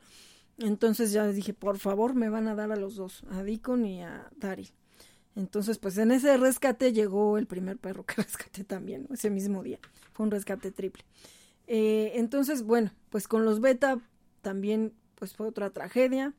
entonces 0.58 1.12
ya 1.12 1.26
dije, 1.26 1.54
por 1.54 1.78
favor, 1.78 2.14
me 2.14 2.28
van 2.28 2.48
a 2.48 2.54
dar 2.54 2.72
a 2.72 2.76
los 2.76 2.96
dos, 2.96 3.24
a 3.30 3.42
Deacon 3.42 3.84
y 3.84 4.02
a 4.02 4.30
Daryl. 4.36 4.70
Entonces, 5.34 5.78
pues 5.78 5.96
en 5.96 6.12
ese 6.12 6.36
rescate 6.36 6.92
llegó 6.92 7.38
el 7.38 7.46
primer 7.46 7.78
perro 7.78 8.04
que 8.04 8.14
rescaté 8.22 8.64
también, 8.64 9.06
ese 9.10 9.30
mismo 9.30 9.62
día. 9.62 9.78
Fue 10.12 10.24
un 10.24 10.30
rescate 10.30 10.70
triple. 10.70 11.04
Eh, 11.66 12.12
entonces, 12.16 12.62
bueno, 12.62 12.90
pues 13.08 13.28
con 13.28 13.44
los 13.44 13.60
beta 13.60 13.98
también, 14.42 14.92
pues 15.14 15.34
fue 15.34 15.46
otra 15.46 15.70
tragedia. 15.70 16.34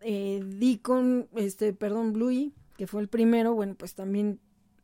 Eh, 0.00 0.42
Deacon, 0.44 1.28
este, 1.36 1.72
perdón, 1.72 2.12
Bluey, 2.12 2.52
que 2.76 2.86
fue 2.86 3.00
el 3.00 3.08
primero, 3.08 3.54
bueno, 3.54 3.74
pues 3.76 3.94
también 3.94 4.40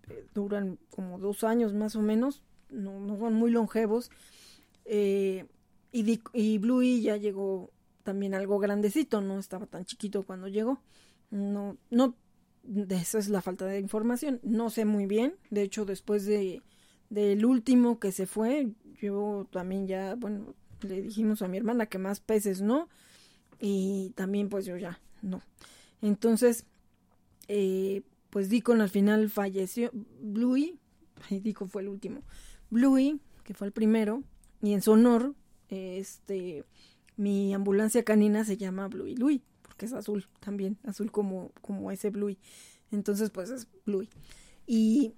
eh, 0.09 0.27
duran 0.35 0.79
como 0.91 1.19
dos 1.19 1.45
años 1.45 1.75
más 1.75 1.97
o 1.97 2.03
menos, 2.03 2.43
no, 2.71 3.01
no 3.01 3.19
son 3.19 3.35
muy 3.35 3.51
longevos. 3.51 4.11
Eh, 4.85 5.47
y, 5.93 6.21
y 6.33 6.59
Bluey 6.59 7.03
ya 7.03 7.17
llegó 7.17 7.71
también 8.03 8.35
algo 8.35 8.59
grandecito, 8.59 9.21
no 9.21 9.39
estaba 9.39 9.67
tan 9.67 9.85
chiquito 9.85 10.25
cuando 10.25 10.49
llegó. 10.49 10.81
No, 11.31 11.77
no, 11.91 12.15
esa 12.91 13.19
es 13.19 13.29
la 13.29 13.43
falta 13.43 13.67
de 13.67 13.81
información. 13.81 14.41
No 14.43 14.71
sé 14.71 14.85
muy 14.85 15.07
bien. 15.07 15.35
De 15.51 15.63
hecho, 15.63 15.85
después 15.85 16.25
de 16.27 16.63
del 17.11 17.47
último 17.47 17.99
que 17.99 18.13
se 18.13 18.27
fue, 18.27 18.69
yo 19.01 19.47
también 19.51 19.87
ya, 19.87 20.15
bueno, 20.15 20.55
le 20.83 21.01
dijimos 21.01 21.41
a 21.41 21.49
mi 21.49 21.57
hermana 21.57 21.87
que 21.87 21.99
más 21.99 22.21
peces 22.21 22.61
no. 22.61 22.89
Y 23.61 24.11
también 24.15 24.49
pues 24.49 24.67
yo 24.67 24.77
ya, 24.77 25.01
no. 25.23 25.43
Entonces, 26.01 26.65
eh, 27.49 28.03
pues 28.31 28.51
Deacon 28.51 28.81
al 28.81 28.91
final 28.91 29.31
falleció. 29.31 29.91
Bluey, 30.21 30.79
Dico 31.31 31.67
fue 31.67 31.83
el 31.83 31.89
último. 31.89 32.23
Bluey, 32.71 33.21
que 33.45 33.55
fue 33.55 33.67
el 33.67 33.73
primero, 33.73 34.23
y 34.63 34.73
en 34.73 34.83
su 34.83 34.93
honor, 34.93 35.35
este, 35.69 36.65
mi 37.19 37.53
ambulancia 37.53 38.05
canina 38.05 38.45
se 38.45 38.57
llama 38.57 38.89
Bluey 38.89 39.17
Louie, 39.17 39.43
porque 39.63 39.87
es 39.87 39.93
azul 39.93 40.27
también, 40.41 40.79
azul 40.85 41.11
como, 41.11 41.51
como 41.61 41.91
ese 41.91 42.11
Bluey. 42.11 42.39
Entonces, 42.93 43.31
pues 43.31 43.51
es 43.51 43.67
Bluey. 43.85 44.09
Y 44.67 45.15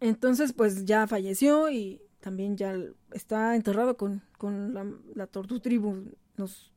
entonces, 0.00 0.52
pues 0.52 0.84
ya 0.84 1.06
falleció 1.06 1.70
y 1.70 2.02
también 2.18 2.56
ya 2.56 2.76
está 3.12 3.54
enterrado 3.54 3.96
con, 3.96 4.20
con 4.36 4.74
la, 4.74 4.84
la 5.14 5.28
tortu 5.28 5.60
tribu, 5.60 6.10
los, 6.36 6.72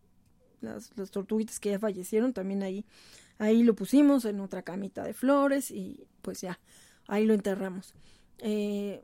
las, 0.61 0.91
tortuguitas 1.11 1.59
que 1.59 1.71
ya 1.71 1.79
fallecieron, 1.79 2.31
también 2.31 2.61
ahí, 2.61 2.85
ahí 3.39 3.63
lo 3.63 3.75
pusimos 3.75 4.25
en 4.25 4.39
otra 4.39 4.61
camita 4.61 5.03
de 5.03 5.13
flores 5.13 5.71
y 5.71 6.07
pues 6.21 6.41
ya, 6.41 6.59
ahí 7.07 7.25
lo 7.25 7.33
enterramos. 7.33 7.95
Eh, 8.37 9.03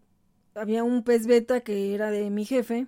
había 0.54 0.84
un 0.84 1.04
pez 1.04 1.26
beta 1.26 1.62
que 1.62 1.96
era 1.96 2.12
de 2.12 2.30
mi 2.30 2.46
jefe, 2.46 2.88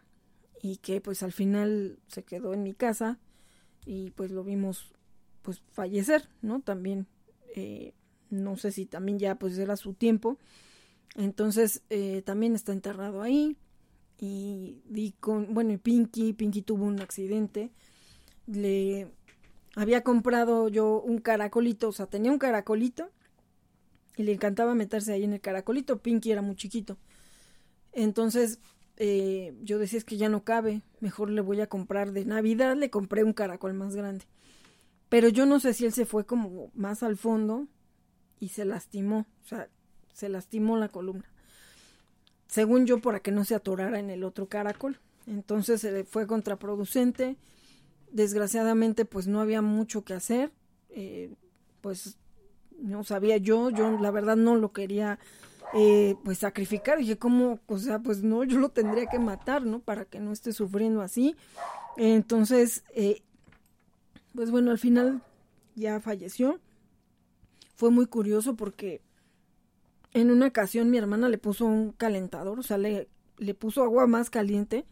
y 0.63 0.77
que 0.77 1.01
pues 1.01 1.21
al 1.23 1.33
final 1.33 1.99
se 2.07 2.23
quedó 2.23 2.53
en 2.53 2.63
mi 2.63 2.73
casa 2.73 3.19
y 3.85 4.11
pues 4.11 4.31
lo 4.31 4.45
vimos 4.45 4.93
pues 5.41 5.61
fallecer, 5.73 6.29
¿no? 6.41 6.61
También, 6.61 7.05
eh, 7.53 7.93
no 8.29 8.55
sé 8.55 8.71
si 8.71 8.85
también 8.85 9.19
ya 9.19 9.35
pues 9.35 9.57
era 9.57 9.75
su 9.75 9.93
tiempo. 9.93 10.37
Entonces 11.15 11.81
eh, 11.89 12.21
también 12.25 12.55
está 12.55 12.71
enterrado 12.71 13.21
ahí 13.21 13.57
y 14.17 14.81
di 14.85 15.11
con, 15.19 15.53
bueno, 15.53 15.73
y 15.73 15.77
Pinky, 15.77 16.31
Pinky 16.31 16.61
tuvo 16.61 16.85
un 16.85 17.01
accidente, 17.01 17.69
le 18.47 19.11
había 19.75 20.01
comprado 20.01 20.69
yo 20.69 21.01
un 21.01 21.17
caracolito, 21.17 21.89
o 21.89 21.91
sea, 21.91 22.05
tenía 22.05 22.31
un 22.31 22.39
caracolito 22.39 23.09
y 24.15 24.23
le 24.23 24.31
encantaba 24.31 24.75
meterse 24.75 25.11
ahí 25.11 25.25
en 25.25 25.33
el 25.33 25.41
caracolito, 25.41 26.01
Pinky 26.01 26.31
era 26.31 26.41
muy 26.41 26.55
chiquito. 26.55 26.97
Entonces 27.91 28.59
eh, 29.05 29.53
yo 29.63 29.79
decía 29.79 29.97
es 29.97 30.05
que 30.05 30.15
ya 30.15 30.29
no 30.29 30.45
cabe, 30.45 30.81
mejor 31.01 31.29
le 31.29 31.41
voy 31.41 31.59
a 31.59 31.67
comprar 31.67 32.13
de 32.13 32.23
Navidad, 32.23 32.77
le 32.77 32.89
compré 32.89 33.25
un 33.25 33.33
caracol 33.33 33.73
más 33.73 33.97
grande. 33.97 34.23
Pero 35.09 35.27
yo 35.27 35.45
no 35.45 35.59
sé 35.59 35.73
si 35.73 35.85
él 35.85 35.91
se 35.91 36.05
fue 36.05 36.25
como 36.25 36.71
más 36.73 37.03
al 37.03 37.17
fondo 37.17 37.67
y 38.39 38.47
se 38.47 38.63
lastimó, 38.63 39.25
o 39.43 39.45
sea, 39.45 39.67
se 40.13 40.29
lastimó 40.29 40.77
la 40.77 40.87
columna. 40.87 41.25
Según 42.47 42.85
yo, 42.85 43.01
para 43.01 43.19
que 43.19 43.33
no 43.33 43.43
se 43.43 43.55
atorara 43.55 43.99
en 43.99 44.09
el 44.09 44.23
otro 44.23 44.47
caracol. 44.47 44.97
Entonces 45.27 45.81
se 45.81 46.05
fue 46.05 46.25
contraproducente. 46.25 47.35
Desgraciadamente, 48.09 49.03
pues 49.03 49.27
no 49.27 49.41
había 49.41 49.61
mucho 49.61 50.05
que 50.05 50.13
hacer. 50.13 50.53
Eh, 50.91 51.33
pues 51.81 52.17
no 52.79 53.03
sabía 53.03 53.35
yo, 53.35 53.69
yo 53.69 53.99
la 53.99 54.11
verdad 54.11 54.37
no 54.37 54.55
lo 54.55 54.71
quería 54.71 55.19
eh, 55.73 56.15
pues 56.23 56.39
sacrificar. 56.39 56.99
Dije, 56.99 57.17
¿cómo? 57.17 57.59
O 57.65 57.77
sea, 57.77 57.99
pues 57.99 58.21
no, 58.23 58.43
yo 58.43 58.59
lo 58.59 58.69
tendría 58.69 59.07
que 59.07 59.19
matar, 59.19 59.65
¿no? 59.65 59.79
Para 59.79 60.05
que 60.05 60.19
no 60.19 60.31
esté 60.31 60.53
sufriendo 60.53 61.01
así. 61.01 61.35
Entonces, 61.97 62.83
eh, 62.93 63.23
pues 64.35 64.51
bueno, 64.51 64.71
al 64.71 64.77
final 64.77 65.23
ya 65.75 65.99
falleció. 65.99 66.59
Fue 67.75 67.89
muy 67.89 68.05
curioso 68.05 68.55
porque 68.55 69.01
en 70.13 70.29
una 70.29 70.47
ocasión 70.47 70.91
mi 70.91 70.97
hermana 70.99 71.27
le 71.27 71.39
puso 71.39 71.65
un 71.65 71.91
calentador, 71.91 72.59
o 72.59 72.63
sea, 72.63 72.77
le, 72.77 73.09
le 73.37 73.55
puso 73.55 73.83
agua 73.83 74.05
más 74.05 74.29
caliente 74.29 74.85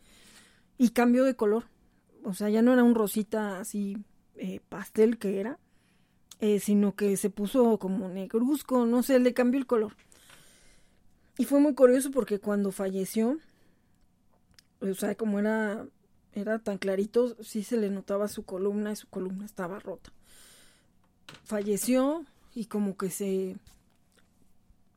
y 0.80 0.89
cambió 0.89 1.24
de 1.24 1.36
color. 1.36 1.65
O 2.24 2.34
sea, 2.34 2.50
ya 2.50 2.63
no 2.63 2.74
era 2.74 2.84
un 2.84 2.96
rosita 2.96 3.60
así 3.60 3.98
eh, 4.36 4.62
pastel 4.67 5.20
que 5.20 5.39
era, 5.39 5.60
sino 6.60 6.96
que 6.96 7.17
se 7.17 7.30
puso 7.30 7.78
como 7.78 8.10
negruzco, 8.10 8.88
no 8.88 9.04
sé, 9.04 9.20
le 9.20 9.36
cambió 9.36 9.60
el 9.60 9.67
color. 9.67 9.96
Y 11.41 11.45
fue 11.45 11.60
muy 11.60 11.73
curioso 11.73 12.12
porque 12.12 12.38
cuando 12.38 12.71
falleció, 12.71 13.39
o 14.80 14.93
sea, 14.93 15.15
como 15.15 15.39
era, 15.39 15.88
era 16.34 16.60
tan 16.60 16.77
clarito, 16.77 17.36
sí 17.43 17.63
se 17.63 17.77
le 17.77 17.89
notaba 17.89 18.27
su 18.27 18.43
columna 18.43 18.91
y 18.91 18.95
su 18.95 19.08
columna 19.08 19.43
estaba 19.43 19.80
rota. 19.80 20.13
Falleció 21.43 22.27
y 22.54 22.65
como 22.65 22.95
que 22.95 23.10
se, 23.10 23.58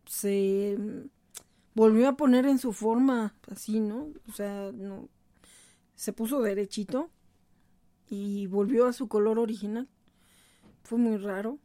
se 0.04 0.76
volvió 1.72 2.10
a 2.10 2.16
poner 2.18 2.44
en 2.44 2.58
su 2.58 2.74
forma 2.74 3.34
así, 3.50 3.80
¿no? 3.80 4.10
O 4.28 4.32
sea, 4.34 4.70
no, 4.70 5.08
se 5.94 6.12
puso 6.12 6.42
derechito 6.42 7.08
y 8.06 8.48
volvió 8.48 8.84
a 8.84 8.92
su 8.92 9.08
color 9.08 9.38
original. 9.38 9.88
Fue 10.82 10.98
muy 10.98 11.16
raro. 11.16 11.58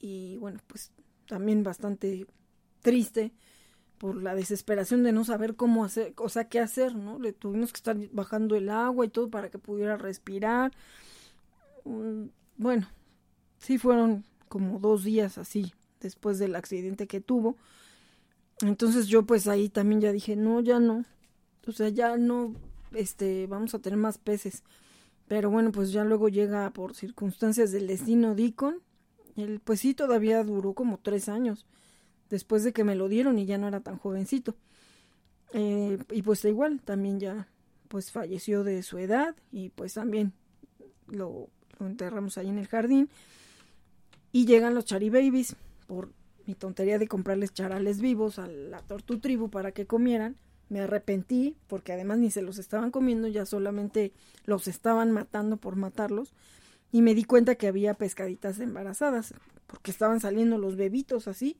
y 0.00 0.38
bueno, 0.38 0.60
pues 0.66 0.92
también 1.26 1.62
bastante 1.62 2.26
triste 2.80 3.34
por 3.98 4.22
la 4.22 4.34
desesperación 4.34 5.02
de 5.02 5.12
no 5.12 5.24
saber 5.24 5.56
cómo 5.56 5.84
hacer, 5.84 6.14
o 6.16 6.28
sea, 6.28 6.48
qué 6.48 6.60
hacer, 6.60 6.94
¿no? 6.94 7.18
Le 7.18 7.32
tuvimos 7.32 7.72
que 7.72 7.78
estar 7.78 7.96
bajando 8.12 8.56
el 8.56 8.70
agua 8.70 9.04
y 9.04 9.08
todo 9.08 9.28
para 9.28 9.50
que 9.50 9.58
pudiera 9.58 9.96
respirar. 9.96 10.72
Mm, 11.84 12.26
bueno, 12.56 12.88
sí 13.58 13.78
fueron 13.78 14.24
como 14.48 14.78
dos 14.78 15.04
días 15.04 15.38
así 15.38 15.72
después 16.00 16.38
del 16.38 16.56
accidente 16.56 17.06
que 17.06 17.20
tuvo. 17.20 17.56
Entonces 18.60 19.06
yo 19.08 19.24
pues 19.24 19.46
ahí 19.48 19.68
también 19.68 20.00
ya 20.00 20.12
dije, 20.12 20.36
no, 20.36 20.60
ya 20.60 20.80
no. 20.80 21.04
O 21.66 21.72
sea, 21.72 21.88
ya 21.88 22.16
no, 22.16 22.54
este, 22.92 23.46
vamos 23.46 23.74
a 23.74 23.80
tener 23.80 23.98
más 23.98 24.18
peces. 24.18 24.62
Pero 25.26 25.50
bueno, 25.50 25.72
pues 25.72 25.92
ya 25.92 26.04
luego 26.04 26.28
llega 26.28 26.70
por 26.70 26.94
circunstancias 26.94 27.72
del 27.72 27.86
destino 27.86 28.34
Deacon. 28.34 28.80
Él 29.36 29.60
pues 29.62 29.80
sí 29.80 29.94
todavía 29.94 30.42
duró 30.44 30.72
como 30.72 30.98
tres 30.98 31.28
años 31.28 31.66
después 32.30 32.64
de 32.64 32.72
que 32.72 32.84
me 32.84 32.94
lo 32.94 33.08
dieron 33.08 33.38
y 33.38 33.46
ya 33.46 33.58
no 33.58 33.68
era 33.68 33.80
tan 33.80 33.98
jovencito. 33.98 34.54
Eh, 35.52 35.98
y 36.10 36.22
pues 36.22 36.44
igual, 36.44 36.80
también 36.82 37.20
ya 37.20 37.48
pues 37.88 38.10
falleció 38.10 38.64
de 38.64 38.82
su 38.82 38.98
edad 38.98 39.34
y 39.50 39.70
pues 39.70 39.94
también 39.94 40.32
lo, 41.06 41.48
enterramos 41.80 42.38
ahí 42.38 42.48
en 42.48 42.58
el 42.58 42.66
jardín. 42.66 43.08
Y 44.32 44.46
llegan 44.46 44.74
los 44.74 44.84
Chari 44.84 45.10
Babies 45.10 45.56
por 45.86 46.10
mi 46.46 46.54
tontería 46.54 46.98
de 46.98 47.08
comprarles 47.08 47.52
charales 47.52 48.00
vivos 48.00 48.38
a 48.38 48.46
la 48.46 48.80
Tortu 48.82 49.18
Tribu 49.18 49.50
para 49.50 49.72
que 49.72 49.86
comieran. 49.86 50.36
Me 50.68 50.80
arrepentí 50.80 51.56
porque 51.66 51.92
además 51.92 52.18
ni 52.18 52.30
se 52.30 52.42
los 52.42 52.58
estaban 52.58 52.90
comiendo, 52.90 53.26
ya 53.26 53.46
solamente 53.46 54.12
los 54.44 54.68
estaban 54.68 55.12
matando 55.12 55.56
por 55.56 55.76
matarlos. 55.76 56.34
Y 56.92 57.02
me 57.02 57.14
di 57.14 57.24
cuenta 57.24 57.54
que 57.54 57.68
había 57.68 57.94
pescaditas 57.94 58.60
embarazadas 58.60 59.34
porque 59.66 59.90
estaban 59.90 60.20
saliendo 60.20 60.58
los 60.58 60.76
bebitos 60.76 61.26
así. 61.28 61.56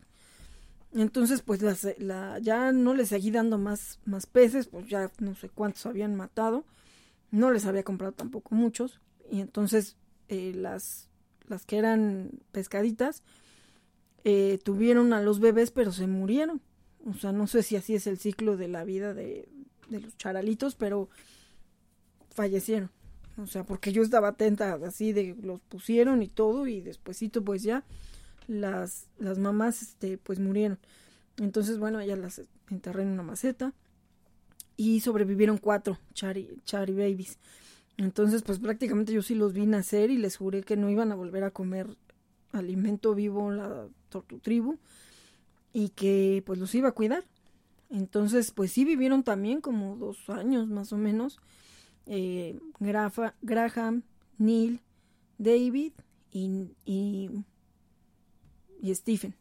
Entonces, 0.92 1.42
pues 1.42 1.60
la, 1.98 2.38
ya 2.38 2.72
no 2.72 2.94
les 2.94 3.08
seguí 3.08 3.30
dando 3.30 3.58
más, 3.58 4.00
más 4.04 4.26
peces, 4.26 4.68
pues 4.68 4.86
ya 4.88 5.10
no 5.18 5.34
sé 5.34 5.48
cuántos 5.48 5.84
habían 5.86 6.14
matado. 6.14 6.64
No 7.30 7.50
les 7.50 7.66
había 7.66 7.82
comprado 7.82 8.12
tampoco 8.12 8.54
muchos. 8.54 9.00
Y 9.30 9.40
entonces 9.40 9.96
eh, 10.28 10.52
las, 10.54 11.08
las 11.46 11.66
que 11.66 11.76
eran 11.76 12.30
pescaditas 12.52 13.22
eh, 14.24 14.58
tuvieron 14.64 15.12
a 15.12 15.20
los 15.20 15.40
bebés, 15.40 15.70
pero 15.70 15.92
se 15.92 16.06
murieron. 16.06 16.62
O 17.04 17.14
sea, 17.14 17.32
no 17.32 17.46
sé 17.46 17.62
si 17.62 17.76
así 17.76 17.94
es 17.94 18.06
el 18.06 18.18
ciclo 18.18 18.56
de 18.56 18.68
la 18.68 18.84
vida 18.84 19.12
de, 19.12 19.48
de 19.88 20.00
los 20.00 20.16
charalitos, 20.16 20.74
pero 20.74 21.10
fallecieron. 22.30 22.90
O 23.36 23.46
sea, 23.46 23.64
porque 23.64 23.92
yo 23.92 24.02
estaba 24.02 24.28
atenta 24.28 24.78
así 24.86 25.12
de 25.12 25.36
los 25.42 25.60
pusieron 25.60 26.22
y 26.22 26.28
todo 26.28 26.66
y 26.66 26.80
despuesito 26.80 27.44
pues 27.44 27.62
ya 27.62 27.84
las, 28.48 29.06
las 29.18 29.38
mamás 29.38 29.82
este, 29.82 30.18
pues 30.18 30.40
murieron. 30.40 30.78
Entonces, 31.36 31.78
bueno, 31.78 32.00
ellas 32.00 32.18
las 32.18 32.42
enterré 32.68 33.02
en 33.02 33.10
una 33.10 33.22
maceta 33.22 33.72
y 34.76 35.00
sobrevivieron 35.00 35.58
cuatro 35.58 35.98
Chari, 36.14 36.60
Chari 36.64 36.94
Babies. 36.94 37.38
Entonces, 37.96 38.42
pues 38.42 38.58
prácticamente 38.58 39.12
yo 39.12 39.22
sí 39.22 39.34
los 39.34 39.52
vi 39.52 39.66
nacer 39.66 40.10
y 40.10 40.18
les 40.18 40.36
juré 40.36 40.62
que 40.62 40.76
no 40.76 40.90
iban 40.90 41.12
a 41.12 41.14
volver 41.14 41.44
a 41.44 41.50
comer 41.50 41.96
alimento 42.52 43.14
vivo 43.14 43.50
la 43.50 43.86
tortu 44.08 44.38
tribu 44.38 44.78
y 45.72 45.90
que 45.90 46.42
pues 46.46 46.58
los 46.58 46.74
iba 46.74 46.88
a 46.88 46.92
cuidar. 46.92 47.24
Entonces, 47.90 48.50
pues 48.50 48.72
sí 48.72 48.84
vivieron 48.84 49.22
también 49.22 49.60
como 49.60 49.96
dos 49.96 50.28
años 50.30 50.68
más 50.68 50.92
o 50.92 50.96
menos. 50.96 51.38
Eh, 52.06 52.58
Grafa, 52.80 53.34
Graham, 53.42 54.02
Neil, 54.38 54.80
David 55.38 55.92
y 56.32 57.30
y 58.80 58.94
Stephen. 58.94 59.34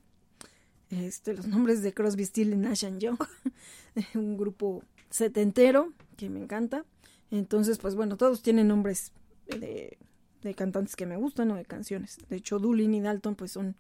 Este, 0.89 1.34
los 1.34 1.47
nombres 1.47 1.82
de 1.82 1.93
Crosby, 1.93 2.26
Steel 2.26 2.54
y 2.54 2.58
Nash 2.58 2.86
Young, 2.97 3.17
un 4.15 4.38
grupo 4.38 4.84
setentero 5.10 5.91
que 6.15 6.30
me 6.30 6.41
encanta. 6.41 6.86
Entonces, 7.30 7.78
pues 7.78 7.95
bueno, 7.95 8.15
todos 8.15 8.41
tienen 8.41 8.69
nombres 8.69 9.12
de, 9.47 9.97
de 10.41 10.54
cantantes 10.54 10.95
que 10.95 11.06
me 11.06 11.17
gustan 11.17 11.52
o 11.52 11.56
de 11.56 11.65
canciones. 11.65 12.17
De 12.30 12.38
hecho, 12.38 12.60
Doolin 12.60 12.93
y 12.93 13.02
Dalton, 13.02 13.36
pues 13.36 13.52
son, 13.52 13.76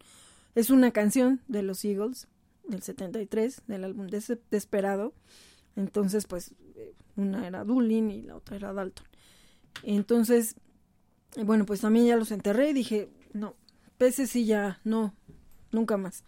es 0.55 0.69
una 0.69 0.91
canción 0.91 1.41
de 1.47 1.63
los 1.63 1.83
Eagles 1.85 2.27
del 2.67 2.81
73, 2.81 3.61
del 3.67 3.83
álbum 3.85 4.07
Desesperado. 4.07 5.13
Entonces, 5.75 6.25
pues 6.25 6.53
una 7.15 7.47
era 7.47 7.63
Doolin 7.63 8.11
y 8.11 8.21
la 8.21 8.35
otra 8.35 8.57
era 8.57 8.73
Dalton. 8.73 9.05
Entonces, 9.83 10.55
bueno, 11.43 11.65
pues 11.65 11.81
también 11.81 12.05
ya 12.05 12.15
los 12.15 12.31
enterré 12.31 12.69
y 12.69 12.73
dije, 12.73 13.09
no, 13.33 13.55
peces 13.97 14.31
sí 14.31 14.45
ya, 14.45 14.79
no, 14.83 15.13
nunca 15.71 15.97
más. 15.97 16.23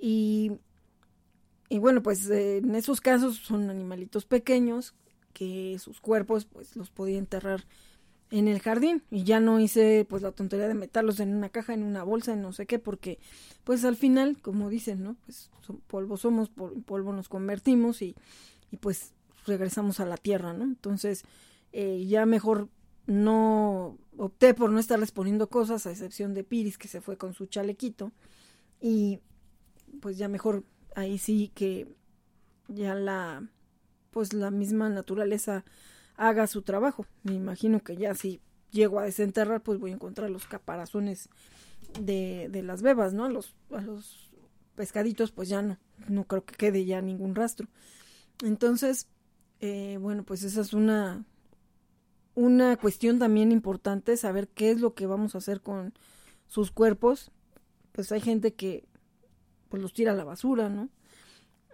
Y, 0.00 0.52
y 1.68 1.78
bueno, 1.78 2.02
pues 2.02 2.28
en 2.28 2.74
esos 2.74 3.00
casos 3.00 3.36
son 3.36 3.70
animalitos 3.70 4.24
pequeños 4.24 4.94
que 5.32 5.78
sus 5.78 6.00
cuerpos 6.00 6.44
pues 6.44 6.76
los 6.76 6.90
podía 6.90 7.18
enterrar 7.18 7.64
en 8.30 8.48
el 8.48 8.60
jardín 8.60 9.02
y 9.10 9.24
ya 9.24 9.40
no 9.40 9.60
hice 9.60 10.06
pues 10.08 10.22
la 10.22 10.32
tontería 10.32 10.66
de 10.66 10.74
meterlos 10.74 11.20
en 11.20 11.34
una 11.34 11.50
caja, 11.50 11.74
en 11.74 11.82
una 11.82 12.02
bolsa, 12.02 12.32
en 12.32 12.42
no 12.42 12.52
sé 12.52 12.66
qué, 12.66 12.78
porque 12.78 13.18
pues 13.62 13.84
al 13.84 13.94
final, 13.94 14.38
como 14.40 14.70
dicen, 14.70 15.02
¿no? 15.02 15.16
Pues 15.24 15.50
polvo 15.86 16.16
somos, 16.16 16.50
polvo 16.50 17.12
nos 17.12 17.28
convertimos 17.28 18.00
y, 18.00 18.16
y 18.70 18.78
pues 18.78 19.12
regresamos 19.46 20.00
a 20.00 20.06
la 20.06 20.16
tierra, 20.16 20.54
¿no? 20.54 20.64
Entonces 20.64 21.24
eh, 21.72 22.06
ya 22.06 22.24
mejor 22.24 22.68
no 23.06 23.98
opté 24.16 24.54
por 24.54 24.70
no 24.70 24.78
estarles 24.78 25.12
poniendo 25.12 25.48
cosas, 25.48 25.86
a 25.86 25.90
excepción 25.90 26.32
de 26.34 26.44
Piris 26.44 26.78
que 26.78 26.88
se 26.88 27.00
fue 27.00 27.18
con 27.18 27.34
su 27.34 27.46
chalequito 27.46 28.12
y 28.82 29.20
pues 30.00 30.18
ya 30.18 30.28
mejor 30.28 30.64
ahí 30.96 31.16
sí 31.16 31.52
que 31.54 31.86
ya 32.66 32.94
la 32.94 33.48
pues 34.10 34.34
la 34.34 34.50
misma 34.50 34.90
naturaleza 34.90 35.64
haga 36.16 36.46
su 36.46 36.62
trabajo. 36.62 37.06
Me 37.22 37.32
imagino 37.32 37.80
que 37.80 37.96
ya 37.96 38.14
si 38.14 38.40
llego 38.72 38.98
a 38.98 39.04
desenterrar 39.04 39.62
pues 39.62 39.78
voy 39.78 39.92
a 39.92 39.94
encontrar 39.94 40.28
los 40.30 40.46
caparazones 40.46 41.30
de, 42.00 42.48
de 42.50 42.62
las 42.62 42.82
bebas, 42.82 43.14
¿no? 43.14 43.24
A 43.24 43.30
los, 43.30 43.54
a 43.70 43.80
los 43.80 44.32
pescaditos 44.74 45.30
pues 45.30 45.48
ya 45.48 45.62
no, 45.62 45.78
no 46.08 46.24
creo 46.24 46.44
que 46.44 46.56
quede 46.56 46.84
ya 46.84 47.00
ningún 47.00 47.36
rastro. 47.36 47.68
Entonces, 48.42 49.06
eh, 49.60 49.96
bueno, 50.00 50.24
pues 50.24 50.42
esa 50.42 50.60
es 50.60 50.72
una, 50.72 51.24
una 52.34 52.76
cuestión 52.76 53.20
también 53.20 53.52
importante, 53.52 54.16
saber 54.16 54.48
qué 54.48 54.72
es 54.72 54.80
lo 54.80 54.94
que 54.94 55.06
vamos 55.06 55.36
a 55.36 55.38
hacer 55.38 55.60
con 55.60 55.94
sus 56.48 56.72
cuerpos 56.72 57.30
pues 57.92 58.10
hay 58.12 58.20
gente 58.20 58.54
que 58.54 58.84
pues 59.68 59.80
los 59.80 59.92
tira 59.92 60.12
a 60.12 60.14
la 60.16 60.24
basura, 60.24 60.68
¿no? 60.68 60.88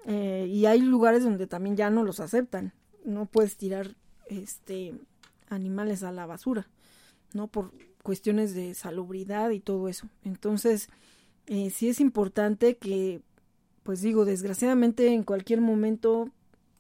Eh, 0.05 0.47
y 0.49 0.67
hay 0.67 0.81
lugares 0.81 1.25
donde 1.25 1.47
también 1.47 1.77
ya 1.77 1.91
no 1.91 2.05
los 2.05 2.21
aceptan. 2.21 2.73
No 3.05 3.27
puedes 3.27 3.57
tirar 3.57 3.97
este 4.29 4.95
animales 5.49 6.03
a 6.03 6.13
la 6.13 6.27
basura, 6.27 6.69
¿no? 7.33 7.49
Por 7.49 7.73
cuestiones 8.03 8.55
de 8.55 8.75
salubridad 8.75 9.51
y 9.51 9.61
todo 9.61 9.89
eso. 9.89 10.09
Entonces, 10.23 10.89
eh, 11.47 11.71
sí 11.71 11.89
es 11.89 12.01
importante 12.01 12.77
que, 12.77 13.21
pues 13.83 14.01
digo, 14.01 14.25
desgraciadamente 14.25 15.13
en 15.13 15.25
cualquier 15.25 15.61
momento 15.61 16.31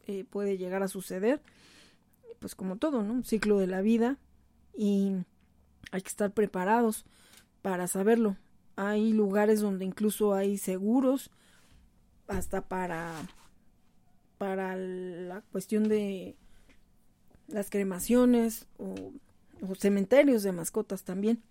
eh, 0.06 0.24
puede 0.24 0.56
llegar 0.56 0.82
a 0.82 0.88
suceder, 0.88 1.42
pues 2.38 2.54
como 2.54 2.76
todo, 2.76 3.02
¿no? 3.02 3.12
Un 3.12 3.24
ciclo 3.24 3.58
de 3.58 3.66
la 3.66 3.80
vida 3.80 4.18
y 4.76 5.12
hay 5.90 6.02
que 6.02 6.08
estar 6.08 6.30
preparados 6.30 7.04
para 7.62 7.88
saberlo 7.88 8.36
hay 8.78 9.12
lugares 9.12 9.60
donde 9.60 9.84
incluso 9.84 10.34
hay 10.34 10.56
seguros 10.56 11.32
hasta 12.28 12.68
para 12.68 13.12
para 14.38 14.76
la 14.76 15.40
cuestión 15.50 15.88
de 15.88 16.36
las 17.48 17.70
cremaciones 17.70 18.66
o, 18.78 18.94
cementerios 19.74 20.44
de 20.44 20.52
mascotas 20.52 21.02
también. 21.02 21.42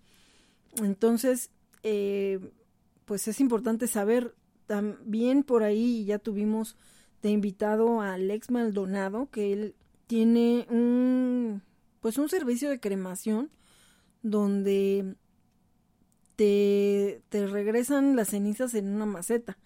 Entonces 0.82 1.50
eh, 1.82 2.40
pues 3.04 3.28
es 3.28 3.40
importante 3.40 3.88
saber 3.88 4.34
también 4.66 5.42
por 5.42 5.62
ahí 5.64 6.06
ya 6.06 6.18
tuvimos 6.18 6.78
de 7.20 7.28
invitado 7.28 8.00
a 8.00 8.14
Alex 8.14 8.50
Maldonado 8.50 9.28
que 9.30 9.52
él 9.52 9.74
tiene 10.06 10.66
un 10.70 11.60
pues 12.00 12.16
un 12.16 12.30
servicio 12.30 12.70
de 12.70 12.80
cremación 12.80 13.50
donde 14.22 15.14
te, 16.38 17.20
te 17.30 17.48
regresan 17.48 18.14
las 18.14 18.28
cenizas 18.28 18.72
en 18.74 18.94
una 18.94 19.06
maceta 19.06 19.58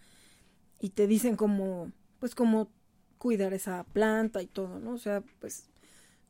y 0.81 0.89
te 0.89 1.07
dicen 1.07 1.37
cómo, 1.37 1.93
pues 2.19 2.35
cómo 2.35 2.71
cuidar 3.19 3.53
esa 3.53 3.85
planta 3.85 4.41
y 4.41 4.47
todo, 4.47 4.81
¿no? 4.81 4.95
O 4.95 4.99
sea, 4.99 5.23
pues 5.39 5.69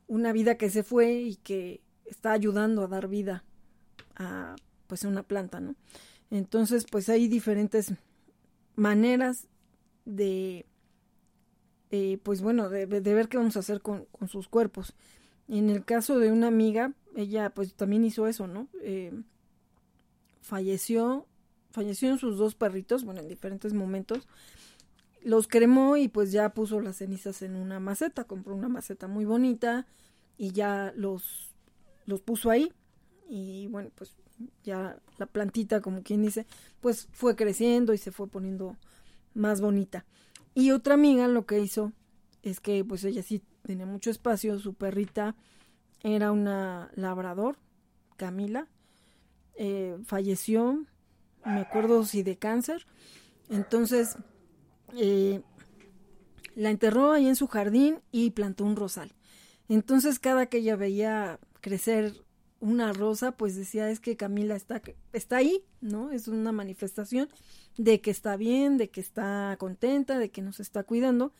una 0.08 0.32
vida 0.32 0.56
que 0.56 0.68
se 0.68 0.82
fue 0.82 1.12
y 1.12 1.36
que 1.36 1.80
está 2.06 2.32
ayudando 2.32 2.82
a 2.82 2.88
dar 2.88 3.06
vida 3.06 3.44
a 4.16 4.56
pues 4.88 5.04
una 5.04 5.22
planta, 5.22 5.60
¿no? 5.60 5.76
Entonces, 6.28 6.86
pues 6.90 7.08
hay 7.08 7.28
diferentes 7.28 7.94
maneras 8.74 9.46
de, 10.04 10.66
eh, 11.92 12.18
pues 12.24 12.42
bueno, 12.42 12.68
de, 12.68 12.86
ver 12.86 13.28
qué 13.28 13.36
vamos 13.36 13.56
a 13.56 13.60
hacer 13.60 13.80
con, 13.80 14.06
con, 14.06 14.26
sus 14.26 14.48
cuerpos. 14.48 14.92
En 15.46 15.70
el 15.70 15.84
caso 15.84 16.18
de 16.18 16.32
una 16.32 16.48
amiga, 16.48 16.94
ella 17.14 17.50
pues 17.50 17.74
también 17.74 18.04
hizo 18.04 18.26
eso, 18.26 18.48
¿no? 18.48 18.66
Eh, 18.82 19.12
falleció 20.42 21.26
fallecieron 21.72 22.18
sus 22.18 22.38
dos 22.38 22.54
perritos, 22.54 23.04
bueno, 23.04 23.20
en 23.20 23.28
diferentes 23.28 23.72
momentos. 23.72 24.28
Los 25.24 25.48
cremó 25.48 25.96
y 25.96 26.08
pues 26.08 26.32
ya 26.32 26.50
puso 26.50 26.80
las 26.80 26.96
cenizas 26.96 27.42
en 27.42 27.56
una 27.56 27.80
maceta, 27.80 28.24
compró 28.24 28.54
una 28.54 28.68
maceta 28.68 29.08
muy 29.08 29.24
bonita 29.24 29.86
y 30.36 30.52
ya 30.52 30.92
los, 30.96 31.52
los 32.06 32.20
puso 32.20 32.50
ahí. 32.50 32.72
Y 33.28 33.68
bueno, 33.68 33.90
pues 33.94 34.14
ya 34.64 34.98
la 35.18 35.26
plantita, 35.26 35.80
como 35.80 36.02
quien 36.02 36.22
dice, 36.22 36.46
pues 36.80 37.08
fue 37.12 37.36
creciendo 37.36 37.94
y 37.94 37.98
se 37.98 38.12
fue 38.12 38.28
poniendo 38.28 38.76
más 39.34 39.60
bonita. 39.60 40.04
Y 40.54 40.72
otra 40.72 40.94
amiga 40.94 41.28
lo 41.28 41.46
que 41.46 41.60
hizo 41.60 41.92
es 42.42 42.60
que 42.60 42.84
pues 42.84 43.04
ella 43.04 43.22
sí 43.22 43.42
tenía 43.62 43.86
mucho 43.86 44.10
espacio, 44.10 44.58
su 44.58 44.74
perrita 44.74 45.36
era 46.02 46.32
una 46.32 46.90
labrador, 46.94 47.56
Camila, 48.16 48.66
eh, 49.56 49.98
falleció, 50.04 50.84
me 51.44 51.60
acuerdo 51.60 52.04
si 52.04 52.22
de 52.22 52.36
cáncer, 52.36 52.86
entonces 53.50 54.16
eh, 54.96 55.42
la 56.54 56.70
enterró 56.70 57.12
ahí 57.12 57.26
en 57.26 57.36
su 57.36 57.46
jardín 57.46 58.00
y 58.10 58.30
plantó 58.30 58.64
un 58.64 58.76
rosal. 58.76 59.12
Entonces 59.68 60.18
cada 60.18 60.46
que 60.46 60.58
ella 60.58 60.76
veía 60.76 61.38
crecer 61.60 62.14
una 62.60 62.92
rosa, 62.92 63.32
pues 63.32 63.56
decía 63.56 63.90
es 63.90 63.98
que 63.98 64.16
Camila 64.16 64.54
está, 64.54 64.80
está 65.12 65.36
ahí, 65.36 65.64
¿no? 65.80 66.12
Es 66.12 66.28
una 66.28 66.52
manifestación 66.52 67.28
de 67.76 68.00
que 68.00 68.12
está 68.12 68.36
bien, 68.36 68.78
de 68.78 68.88
que 68.88 69.00
está 69.00 69.56
contenta, 69.58 70.18
de 70.18 70.30
que 70.30 70.42
nos 70.42 70.60
está 70.60 70.84
cuidando. 70.84 71.32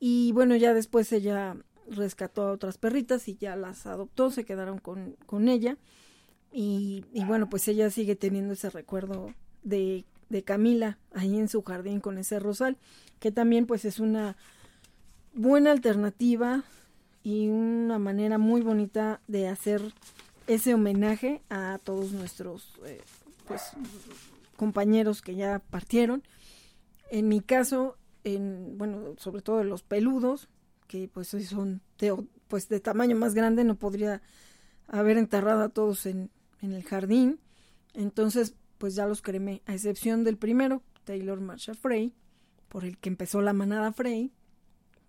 Y 0.00 0.32
bueno, 0.32 0.56
ya 0.56 0.72
después 0.72 1.12
ella 1.12 1.56
rescató 1.88 2.42
a 2.42 2.52
otras 2.52 2.78
perritas 2.78 3.28
y 3.28 3.36
ya 3.36 3.54
las 3.54 3.86
adoptó, 3.86 4.30
se 4.30 4.44
quedaron 4.44 4.78
con, 4.78 5.16
con 5.26 5.48
ella. 5.48 5.76
Y, 6.58 7.04
y, 7.12 7.22
bueno, 7.26 7.50
pues 7.50 7.68
ella 7.68 7.90
sigue 7.90 8.16
teniendo 8.16 8.54
ese 8.54 8.70
recuerdo 8.70 9.34
de, 9.62 10.06
de 10.30 10.42
Camila 10.42 10.96
ahí 11.12 11.38
en 11.38 11.50
su 11.50 11.62
jardín 11.62 12.00
con 12.00 12.16
ese 12.16 12.38
rosal, 12.38 12.78
que 13.20 13.30
también 13.30 13.66
pues 13.66 13.84
es 13.84 14.00
una 14.00 14.38
buena 15.34 15.70
alternativa 15.70 16.64
y 17.22 17.48
una 17.48 17.98
manera 17.98 18.38
muy 18.38 18.62
bonita 18.62 19.20
de 19.28 19.48
hacer 19.48 19.82
ese 20.46 20.72
homenaje 20.72 21.42
a 21.50 21.78
todos 21.84 22.12
nuestros 22.12 22.72
eh, 22.86 23.02
pues 23.46 23.60
compañeros 24.56 25.20
que 25.20 25.34
ya 25.34 25.58
partieron. 25.58 26.22
En 27.10 27.28
mi 27.28 27.42
caso, 27.42 27.98
en, 28.24 28.78
bueno, 28.78 29.14
sobre 29.18 29.42
todo 29.42 29.62
los 29.62 29.82
peludos, 29.82 30.48
que 30.88 31.06
pues 31.12 31.28
son 31.28 31.82
pues 32.48 32.70
de 32.70 32.80
tamaño 32.80 33.14
más 33.14 33.34
grande, 33.34 33.62
no 33.62 33.74
podría 33.74 34.22
haber 34.88 35.18
enterrado 35.18 35.62
a 35.62 35.68
todos 35.68 36.06
en, 36.06 36.30
en 36.62 36.72
el 36.72 36.84
jardín. 36.84 37.40
Entonces, 37.94 38.54
pues 38.78 38.94
ya 38.94 39.06
los 39.06 39.22
cremé, 39.22 39.62
a 39.66 39.74
excepción 39.74 40.24
del 40.24 40.36
primero, 40.36 40.82
Taylor 41.04 41.40
Marshall 41.40 41.76
Frey, 41.76 42.14
por 42.68 42.84
el 42.84 42.98
que 42.98 43.08
empezó 43.08 43.40
la 43.40 43.52
manada 43.52 43.92
Frey, 43.92 44.32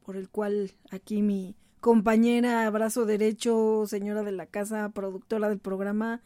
por 0.06 0.16
el 0.16 0.30
cual 0.30 0.72
aquí 0.92 1.22
mi 1.22 1.56
compañera, 1.80 2.70
brazo 2.70 3.06
derecho, 3.06 3.86
señora 3.88 4.24
de 4.24 4.32
la 4.32 4.46
casa, 4.46 4.90
productora 4.90 5.50
del 5.50 5.60
programa, 5.60 6.22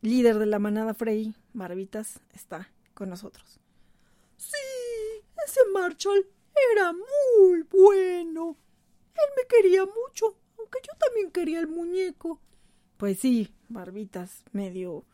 líder 0.00 0.38
de 0.38 0.46
la 0.46 0.58
manada 0.58 0.94
Frey, 0.94 1.34
Marvitas, 1.52 2.20
está 2.32 2.70
con 2.94 3.08
nosotros. 3.08 3.60
Sí, 4.36 5.24
ese 5.44 5.60
Marshall 5.72 6.26
era 6.74 6.92
muy 6.92 7.62
bueno. 7.62 8.56
Él 9.14 9.30
me 9.36 9.48
quería 9.48 9.84
mucho, 9.84 10.38
aunque 10.58 10.78
yo 10.82 10.96
también 10.98 11.30
quería 11.30 11.60
el 11.60 11.68
muñeco. 11.68 12.40
Pues 12.96 13.18
sí, 13.18 13.52
Barbitas, 13.68 14.44
medio, 14.52 15.04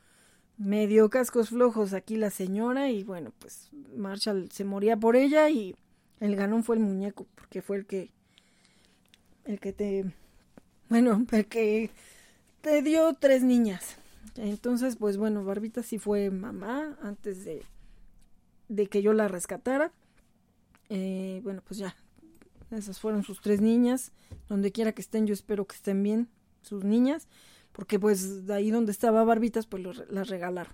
medio 0.57 1.11
cascos 1.11 1.50
flojos 1.50 1.92
aquí 1.92 2.16
la 2.16 2.30
señora 2.30 2.90
y 2.90 3.05
bueno, 3.05 3.32
pues 3.38 3.70
Marshall 3.96 4.50
se 4.50 4.64
moría 4.64 4.96
por 4.96 5.16
ella 5.16 5.50
y 5.50 5.74
el 6.20 6.36
ganón 6.36 6.64
fue 6.64 6.76
el 6.76 6.82
muñeco, 6.82 7.26
porque 7.34 7.62
fue 7.62 7.76
el 7.78 7.86
que, 7.86 8.11
el 9.44 9.61
que 9.61 9.72
te, 9.72 10.05
bueno, 10.88 11.26
el 11.32 11.46
que 11.46 11.90
te 12.61 12.82
dio 12.82 13.14
tres 13.14 13.42
niñas. 13.42 13.96
Entonces, 14.36 14.96
pues 14.96 15.16
bueno, 15.16 15.44
Barbita 15.44 15.82
sí 15.82 15.98
fue 15.98 16.30
mamá 16.30 16.96
antes 17.02 17.44
de, 17.44 17.62
de 18.68 18.86
que 18.86 19.02
yo 19.02 19.12
la 19.12 19.28
rescatara. 19.28 19.92
Eh, 20.88 21.40
bueno, 21.44 21.62
pues 21.66 21.78
ya, 21.78 21.94
esas 22.70 22.98
fueron 22.98 23.22
sus 23.22 23.40
tres 23.40 23.61
niñas. 23.61 24.12
Donde 24.48 24.72
quiera 24.72 24.92
que 24.92 25.02
estén, 25.02 25.26
yo 25.26 25.34
espero 25.34 25.66
que 25.66 25.76
estén 25.76 26.02
bien 26.02 26.28
sus 26.62 26.84
niñas, 26.84 27.28
porque 27.74 27.98
pues 27.98 28.46
de 28.46 28.54
ahí 28.54 28.70
donde 28.70 28.92
estaba 28.92 29.24
Barbitas, 29.24 29.66
pues 29.66 29.82
las 30.08 30.28
regalaron. 30.28 30.72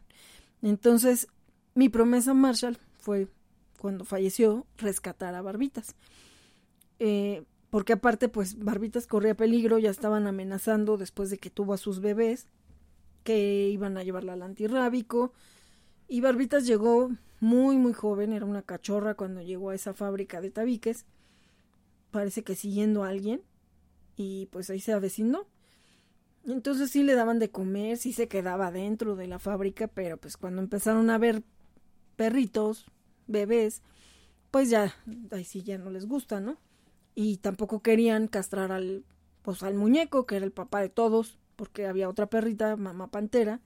Entonces, 0.61 1.29
mi 1.75 1.89
promesa 1.89 2.35
Marshall 2.35 2.79
fue, 2.99 3.27
cuando 3.79 4.05
falleció, 4.05 4.67
rescatar 4.77 5.35
a 5.35 5.41
Barbitas. 5.41 5.97
Eh, 6.99 7.45
porque 7.71 7.95
aparte, 7.95 8.29
pues 8.29 8.59
Barbitas 8.59 9.07
corría 9.07 9.35
peligro, 9.35 9.79
ya 9.79 9.89
estaban 9.89 10.27
amenazando 10.27 10.99
después 10.99 11.31
de 11.31 11.39
que 11.39 11.49
tuvo 11.49 11.73
a 11.73 11.79
sus 11.79 12.01
bebés, 12.01 12.49
que 13.25 13.71
iban 13.71 13.97
a 13.97 14.03
llevarla 14.03 14.35
al 14.35 14.43
antirrábico. 14.43 15.33
Y 16.07 16.21
Barbitas 16.21 16.67
llegó 16.67 17.11
muy, 17.41 17.79
muy 17.79 17.95
joven, 17.95 18.35
era 18.35 18.45
una 18.45 18.61
cachorra 18.61 19.15
cuando 19.15 19.41
llegó 19.41 19.71
a 19.71 19.75
esa 19.75 19.95
fábrica 19.95 20.43
de 20.43 20.51
tabiques. 20.51 21.07
Parece 22.11 22.45
que 22.45 22.57
siguiendo 22.57 23.05
a 23.05 23.09
alguien. 23.09 23.41
Y 24.17 24.47
pues 24.53 24.69
ahí 24.69 24.81
se 24.81 24.93
avecinó. 24.93 25.47
Entonces 26.47 26.91
sí 26.91 27.03
le 27.03 27.15
daban 27.15 27.39
de 27.39 27.51
comer, 27.51 27.97
sí 27.99 28.13
se 28.13 28.29
quedaba 28.29 28.71
dentro 28.71 29.15
de 29.17 29.27
la 29.27 29.39
fábrica, 29.39 29.89
pero 29.89 30.17
pues 30.17 30.37
cuando 30.37 30.63
empezaron 30.63 31.11
a 31.11 31.19
ver 31.19 31.43
perritos, 32.17 32.87
bebés, 33.27 33.83
pues 34.51 34.71
ya, 34.71 34.95
ahí 35.31 35.45
sí 35.45 35.63
ya 35.63 35.79
no 35.79 35.91
les 35.91 36.07
gusta, 36.07 36.41
¿no? 36.41 36.57
Y 37.15 37.39
tampoco 37.39 37.81
querían 37.81 38.27
castrar 38.27 38.73
al, 38.73 39.05
pues 39.43 39.63
al 39.63 39.75
muñeco, 39.75 40.27
que 40.27 40.37
era 40.37 40.45
el 40.45 40.53
papá 40.53 40.81
de 40.81 40.89
todos, 40.89 41.39
porque 41.57 41.87
había 41.87 42.09
otra 42.09 42.27
perrita, 42.27 42.77
mamá 42.77 43.11
pantera, 43.11 43.61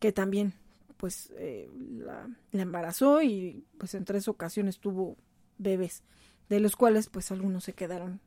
que 0.00 0.12
también 0.12 0.54
pues 0.96 1.32
eh, 1.36 1.68
la, 1.98 2.28
embarazó 2.52 3.22
y 3.22 3.64
pues 3.78 3.94
en 3.94 4.04
tres 4.04 4.28
ocasiones 4.28 4.78
tuvo 4.78 5.16
bebés, 5.58 6.02
de 6.48 6.60
los 6.60 6.76
cuales 6.76 7.08
pues 7.08 7.32
algunos 7.32 7.64
se 7.64 7.72
quedaron 7.72 8.20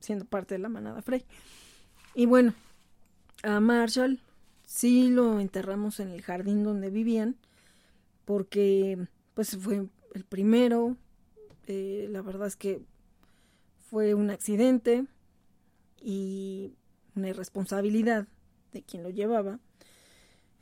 siendo 0.00 0.24
parte 0.24 0.54
de 0.54 0.58
la 0.58 0.68
manada 0.68 1.02
Frey. 1.02 1.24
Y 2.14 2.26
bueno, 2.26 2.54
a 3.42 3.60
Marshall 3.60 4.20
sí 4.64 5.08
lo 5.10 5.40
enterramos 5.40 6.00
en 6.00 6.10
el 6.10 6.22
jardín 6.22 6.64
donde 6.64 6.90
vivían, 6.90 7.36
porque 8.24 8.98
pues 9.34 9.56
fue 9.56 9.86
el 10.14 10.24
primero, 10.24 10.96
eh, 11.66 12.08
la 12.10 12.22
verdad 12.22 12.48
es 12.48 12.56
que 12.56 12.82
fue 13.90 14.14
un 14.14 14.30
accidente 14.30 15.06
y 16.00 16.72
una 17.14 17.28
irresponsabilidad 17.28 18.26
de 18.72 18.82
quien 18.82 19.02
lo 19.02 19.10
llevaba. 19.10 19.58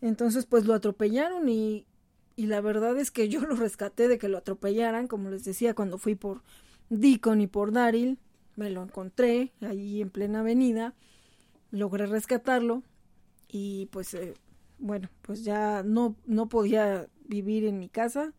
Entonces, 0.00 0.44
pues 0.44 0.66
lo 0.66 0.74
atropellaron 0.74 1.48
y, 1.48 1.86
y 2.36 2.46
la 2.46 2.60
verdad 2.60 2.96
es 2.98 3.10
que 3.10 3.28
yo 3.28 3.40
lo 3.40 3.56
rescaté 3.56 4.08
de 4.08 4.18
que 4.18 4.28
lo 4.28 4.38
atropellaran, 4.38 5.06
como 5.06 5.30
les 5.30 5.44
decía, 5.44 5.74
cuando 5.74 5.98
fui 5.98 6.14
por 6.14 6.42
Deacon 6.90 7.40
y 7.40 7.46
por 7.46 7.72
Daryl, 7.72 8.18
me 8.56 8.70
lo 8.70 8.82
encontré 8.82 9.52
ahí 9.62 10.00
en 10.02 10.10
plena 10.10 10.40
avenida, 10.40 10.94
logré 11.74 12.06
rescatarlo 12.06 12.82
y 13.48 13.86
pues 13.86 14.14
eh, 14.14 14.34
bueno, 14.78 15.08
pues 15.22 15.44
ya 15.44 15.82
no, 15.82 16.16
no 16.24 16.48
podía 16.48 17.08
vivir 17.26 17.64
en 17.64 17.78
mi 17.78 17.88
casa, 17.88 18.32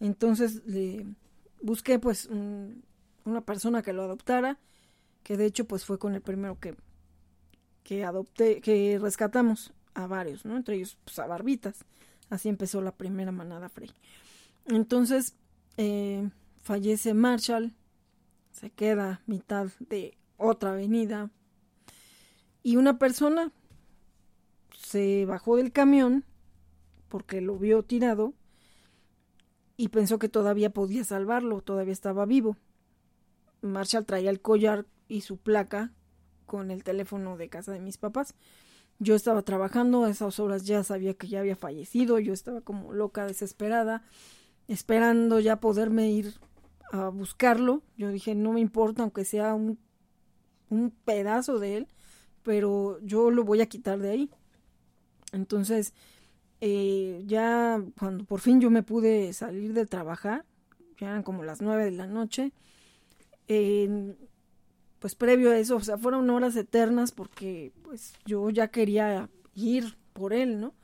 entonces 0.00 0.64
le 0.66 1.06
busqué 1.60 1.98
pues 1.98 2.28
una 3.24 3.40
persona 3.42 3.82
que 3.82 3.92
lo 3.92 4.02
adoptara, 4.02 4.58
que 5.22 5.36
de 5.36 5.46
hecho 5.46 5.66
pues 5.66 5.84
fue 5.84 5.98
con 5.98 6.14
el 6.14 6.22
primero 6.22 6.58
que, 6.58 6.74
que 7.82 8.04
adopté, 8.04 8.60
que 8.60 8.98
rescatamos 9.00 9.72
a 9.94 10.06
varios, 10.06 10.44
¿no? 10.44 10.56
Entre 10.56 10.76
ellos, 10.76 10.96
pues 11.04 11.18
a 11.18 11.26
Barbitas. 11.26 11.84
Así 12.30 12.48
empezó 12.48 12.80
la 12.80 12.96
primera 12.96 13.30
manada 13.30 13.68
Frey. 13.68 13.90
Entonces, 14.66 15.36
eh, 15.76 16.30
fallece 16.62 17.12
Marshall, 17.12 17.74
se 18.52 18.70
queda 18.70 19.20
mitad 19.26 19.66
de 19.80 20.16
otra 20.38 20.72
avenida 20.72 21.30
y 22.62 22.76
una 22.76 22.98
persona 22.98 23.52
se 24.76 25.24
bajó 25.26 25.56
del 25.56 25.72
camión 25.72 26.24
porque 27.08 27.40
lo 27.40 27.58
vio 27.58 27.82
tirado 27.82 28.34
y 29.76 29.88
pensó 29.88 30.18
que 30.18 30.28
todavía 30.28 30.70
podía 30.70 31.04
salvarlo, 31.04 31.60
todavía 31.60 31.92
estaba 31.92 32.24
vivo. 32.24 32.56
Marshall 33.62 34.06
traía 34.06 34.30
el 34.30 34.40
collar 34.40 34.86
y 35.08 35.22
su 35.22 35.38
placa 35.38 35.92
con 36.46 36.70
el 36.70 36.84
teléfono 36.84 37.36
de 37.36 37.48
casa 37.48 37.72
de 37.72 37.80
mis 37.80 37.98
papás. 37.98 38.34
Yo 38.98 39.14
estaba 39.14 39.42
trabajando, 39.42 40.04
a 40.04 40.10
esas 40.10 40.38
horas 40.38 40.64
ya 40.64 40.84
sabía 40.84 41.14
que 41.14 41.26
ya 41.26 41.40
había 41.40 41.56
fallecido, 41.56 42.18
yo 42.18 42.32
estaba 42.32 42.60
como 42.60 42.92
loca, 42.92 43.26
desesperada, 43.26 44.04
esperando 44.68 45.40
ya 45.40 45.56
poderme 45.56 46.10
ir 46.10 46.34
a 46.92 47.08
buscarlo. 47.08 47.82
Yo 47.96 48.10
dije, 48.10 48.34
no 48.34 48.52
me 48.52 48.60
importa, 48.60 49.02
aunque 49.02 49.24
sea 49.24 49.54
un, 49.54 49.78
un 50.68 50.90
pedazo 50.90 51.58
de 51.58 51.78
él, 51.78 51.88
pero 52.42 52.98
yo 53.00 53.30
lo 53.30 53.44
voy 53.44 53.60
a 53.60 53.66
quitar 53.66 53.98
de 53.98 54.10
ahí. 54.10 54.30
Entonces, 55.32 55.94
eh, 56.60 57.22
ya 57.26 57.82
cuando 57.98 58.24
por 58.24 58.40
fin 58.40 58.60
yo 58.60 58.70
me 58.70 58.82
pude 58.82 59.32
salir 59.32 59.72
de 59.72 59.86
trabajar, 59.86 60.44
ya 60.98 61.08
eran 61.08 61.22
como 61.22 61.42
las 61.42 61.60
nueve 61.60 61.84
de 61.84 61.90
la 61.92 62.06
noche, 62.06 62.52
pues 64.98 65.14
previo 65.16 65.50
a 65.50 65.58
eso, 65.58 65.76
o 65.76 65.80
sea, 65.80 65.98
fueron 65.98 66.30
horas 66.30 66.54
eternas 66.56 67.10
porque 67.10 67.72
pues 67.82 68.14
yo 68.24 68.48
ya 68.50 68.68
quería 68.68 69.28
ir 69.54 69.96
por 70.12 70.32
él, 70.32 70.60
¿no? 70.60 70.74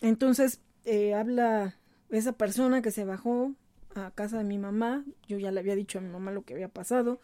Entonces 0.00 0.60
eh, 0.84 1.14
habla 1.14 1.74
esa 2.10 2.32
persona 2.32 2.82
que 2.82 2.90
se 2.90 3.04
bajó 3.04 3.52
a 3.94 4.12
casa 4.12 4.38
de 4.38 4.44
mi 4.44 4.58
mamá, 4.58 5.04
yo 5.26 5.38
ya 5.38 5.50
le 5.50 5.60
había 5.60 5.74
dicho 5.74 5.98
a 5.98 6.02
mi 6.02 6.08
mamá 6.08 6.30
lo 6.30 6.42
que 6.42 6.54
había 6.54 6.68
pasado, 6.68 7.20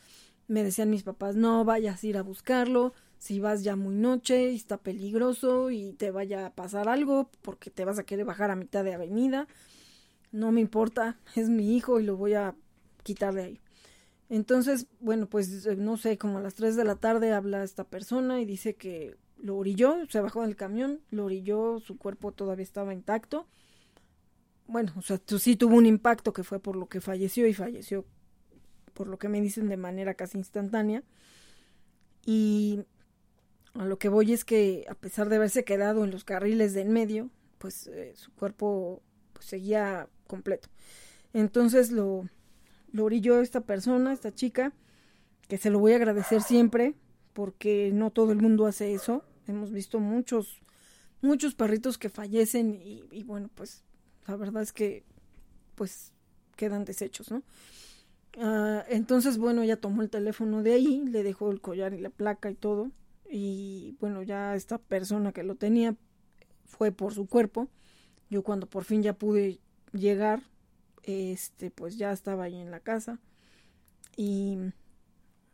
me 0.49 0.65
decían 0.65 0.91
mis 0.91 1.05
papás, 1.05 1.37
no 1.37 1.65
vayas 1.65 2.03
a 2.03 2.07
ir 2.07 2.17
a 2.17 2.23
buscarlo, 2.23 2.93
si 3.19 3.41
vas 3.41 3.63
ya 3.63 3.77
muy 3.77 3.95
noche 3.95 4.51
y 4.51 4.57
está 4.57 4.79
peligroso 4.79 5.71
y 5.71 5.93
te 5.93 6.11
vaya 6.11 6.47
a 6.47 6.55
pasar 6.55 6.89
algo 6.89 7.31
porque 7.43 7.71
te 7.71 7.85
vas 7.85 7.99
a 7.99 8.05
querer 8.05 8.25
bajar 8.25 8.51
a 8.51 8.57
mitad 8.57 8.85
de 8.85 8.95
avenida, 8.95 9.47
no 10.33 10.53
me 10.53 10.61
importa, 10.61 11.19
es 11.35 11.49
mi 11.49 11.77
hijo 11.77 12.01
y 12.01 12.05
lo 12.05 12.17
voy 12.17 12.35
a 12.35 12.55
quitar 13.03 13.35
de 13.35 13.43
ahí. 13.43 13.61
Entonces, 14.29 14.87
bueno, 15.01 15.29
pues 15.29 15.67
eh, 15.67 15.77
no 15.77 15.97
sé, 15.97 16.19
como 16.19 16.39
a 16.39 16.41
las 16.41 16.55
3 16.55 16.77
de 16.77 16.85
la 16.85 16.97
tarde 16.97 17.33
habla 17.33 17.63
esta 17.63 17.85
persona 17.85 18.41
y 18.41 18.45
dice 18.45 18.75
que 18.75 19.17
lo 19.37 19.57
orilló, 19.57 19.97
se 20.09 20.21
bajó 20.21 20.43
del 20.43 20.57
camión, 20.57 21.01
lo 21.11 21.27
orilló, 21.27 21.79
su 21.81 21.97
cuerpo 21.97 22.33
todavía 22.33 22.65
estaba 22.65 22.93
intacto. 22.93 23.47
Bueno, 24.67 24.93
o 24.97 25.03
sea, 25.03 25.21
sí 25.39 25.55
tuvo 25.55 25.77
un 25.77 25.87
impacto 25.87 26.33
que 26.33 26.43
fue 26.43 26.59
por 26.59 26.75
lo 26.75 26.89
que 26.89 27.01
falleció 27.01 27.47
y 27.47 27.55
falleció, 27.55 28.05
por 28.95 29.07
lo 29.07 29.19
que 29.19 29.29
me 29.29 29.41
dicen, 29.41 29.69
de 29.69 29.77
manera 29.77 30.15
casi 30.15 30.39
instantánea. 30.39 31.05
Y 32.25 32.81
a 33.79 33.85
lo 33.85 33.99
que 33.99 34.09
voy 34.09 34.33
es 34.33 34.45
que 34.45 34.85
a 34.89 34.95
pesar 34.95 35.29
de 35.29 35.37
haberse 35.37 35.65
quedado 35.65 36.05
en 36.05 36.11
los 36.11 36.25
carriles 36.25 36.75
de 36.75 36.83
en 36.83 36.93
medio, 36.93 37.31
pues 37.59 37.87
eh, 37.89 38.13
su 38.17 38.33
cuerpo 38.33 39.03
pues, 39.33 39.47
seguía 39.47 40.09
completo. 40.27 40.69
Entonces 41.33 41.91
lo, 41.91 42.29
lo 42.93 43.05
orilló 43.05 43.41
esta 43.41 43.61
persona, 43.61 44.13
esta 44.13 44.35
chica, 44.35 44.73
que 45.49 45.59
se 45.59 45.71
lo 45.71 45.79
voy 45.79 45.93
a 45.93 45.97
agradecer 45.97 46.43
siempre, 46.43 46.95
porque 47.33 47.91
no 47.93 48.11
todo 48.11 48.33
el 48.33 48.41
mundo 48.41 48.67
hace 48.67 48.95
eso. 48.95 49.23
Hemos 49.47 49.71
visto 49.71 50.01
muchos, 50.01 50.61
muchos 51.21 51.55
perritos 51.55 51.99
que 51.99 52.09
fallecen 52.09 52.81
y, 52.83 53.23
bueno, 53.25 53.51
pues 53.55 53.85
la 54.27 54.37
verdad 54.37 54.63
es 54.63 54.73
que 54.73 55.05
pues 55.75 56.13
quedan 56.57 56.85
deshechos, 56.85 57.31
¿no? 57.31 57.43
Ah, 58.39 58.85
entonces, 58.89 59.39
bueno, 59.39 59.63
ella 59.63 59.79
tomó 59.79 60.03
el 60.03 60.11
teléfono 60.11 60.63
de 60.63 60.73
ahí, 60.73 61.05
le 61.07 61.23
dejó 61.23 61.51
el 61.51 61.61
collar 61.61 61.93
y 61.95 62.01
la 62.01 62.11
placa 62.11 62.51
y 62.51 62.55
todo. 62.55 62.91
Y 63.31 63.97
bueno, 64.01 64.23
ya 64.23 64.55
esta 64.55 64.79
persona 64.79 65.33
que 65.33 65.43
lo 65.43 65.57
tenía 65.57 65.97
fue 66.65 66.93
por 66.93 67.15
su 67.15 67.27
cuerpo. 67.27 67.69
Yo 68.31 68.43
cuando 68.43 68.67
por 68.69 68.85
fin 68.85 69.03
ya 69.03 69.13
pude 69.13 69.61
llegar, 69.93 70.43
este, 71.03 71.71
pues 71.71 71.97
ya 71.97 72.13
estaba 72.13 72.45
ahí 72.45 72.57
en 72.57 72.71
la 72.71 72.81
casa. 72.81 73.19
Y, 74.17 74.59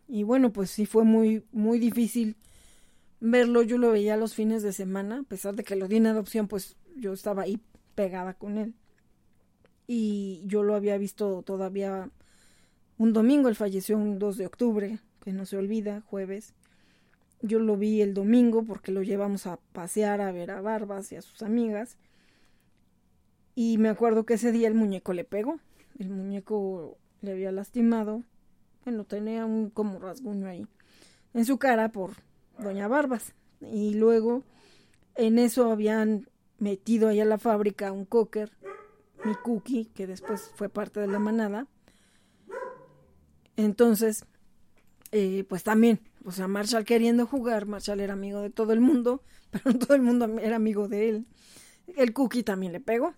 y 0.09 0.23
bueno, 0.23 0.53
pues 0.53 0.71
sí 0.71 0.87
fue 0.87 1.05
muy, 1.05 1.45
muy 1.53 1.79
difícil 1.79 2.37
verlo. 3.21 3.63
Yo 3.63 3.79
lo 3.79 3.91
veía 3.91 4.17
los 4.17 4.35
fines 4.35 4.63
de 4.63 4.73
semana, 4.73 5.21
a 5.21 5.23
pesar 5.25 5.55
de 5.55 5.65
que 5.65 5.77
lo 5.77 5.89
di 5.89 5.97
en 5.97 6.07
adopción, 6.07 6.49
pues 6.49 6.77
yo 6.97 7.13
estaba 7.13 7.43
ahí 7.43 7.61
pegada 7.95 8.35
con 8.35 8.59
él. 8.59 8.75
Y 9.87 10.43
yo 10.47 10.63
lo 10.63 10.75
había 10.75 10.97
visto 10.97 11.43
todavía 11.43 12.11
un 12.99 13.13
domingo, 13.13 13.49
él 13.49 13.57
falleció 13.57 13.97
un 13.97 14.19
2 14.19 14.37
de 14.37 14.47
octubre, 14.47 14.99
que 15.21 15.33
no 15.33 15.45
se 15.45 15.57
olvida, 15.57 16.03
jueves. 16.03 16.55
Yo 17.43 17.59
lo 17.59 17.77
vi 17.77 18.01
el 18.01 18.15
domingo 18.15 18.65
porque 18.65 18.93
lo 18.93 19.03
llevamos 19.03 19.47
a 19.47 19.59
pasear 19.73 20.21
a 20.21 20.33
ver 20.33 20.51
a 20.51 20.61
Barbas 20.61 21.13
y 21.13 21.17
a 21.17 21.23
sus 21.23 21.43
amigas. 21.43 21.99
Y 23.55 23.79
me 23.79 23.89
acuerdo 23.89 24.25
que 24.25 24.35
ese 24.35 24.53
día 24.53 24.69
el 24.69 24.75
muñeco 24.75 25.13
le 25.13 25.25
pegó. 25.25 25.59
El 25.99 26.09
muñeco 26.09 26.97
le 27.21 27.33
había 27.33 27.53
lastimado. 27.53 28.23
Bueno, 28.85 29.05
tenía 29.05 29.45
un 29.45 29.71
como 29.71 29.99
rasguño 29.99 30.47
ahí 30.47 30.67
en 31.35 31.45
su 31.45 31.59
cara 31.59 31.91
por 31.91 32.13
Doña 32.59 32.89
Barbas. 32.89 33.35
Y 33.61 33.95
luego 33.95 34.43
en 35.15 35.39
eso 35.39 35.71
habían 35.71 36.29
metido 36.59 37.09
ahí 37.09 37.21
a 37.21 37.25
la 37.25 37.39
fábrica 37.39 37.93
un 37.93 38.05
cocker, 38.05 38.51
mi 39.25 39.35
cookie, 39.35 39.87
que 39.87 40.07
después 40.07 40.51
fue 40.55 40.69
parte 40.69 41.01
de 41.01 41.09
la 41.09 41.19
manada. 41.19 41.67
Entonces, 43.57 44.25
eh, 45.11 45.45
pues 45.49 45.63
también, 45.63 46.01
o 46.25 46.33
sea, 46.33 46.49
Marshall 46.49 46.85
queriendo 46.85 47.27
jugar, 47.27 47.67
Marshall 47.67 48.01
era 48.01 48.13
amigo 48.13 48.41
de 48.41 48.51
todo 48.51 48.73
el 48.73 48.81
mundo, 48.81 49.23
pero 49.51 49.79
todo 49.79 49.95
el 49.95 50.03
mundo 50.03 50.27
era 50.41 50.57
amigo 50.57 50.89
de 50.89 51.09
él. 51.09 51.27
El 51.97 52.13
cookie 52.13 52.43
también 52.43 52.73
le 52.73 52.81
pegó. 52.81 53.15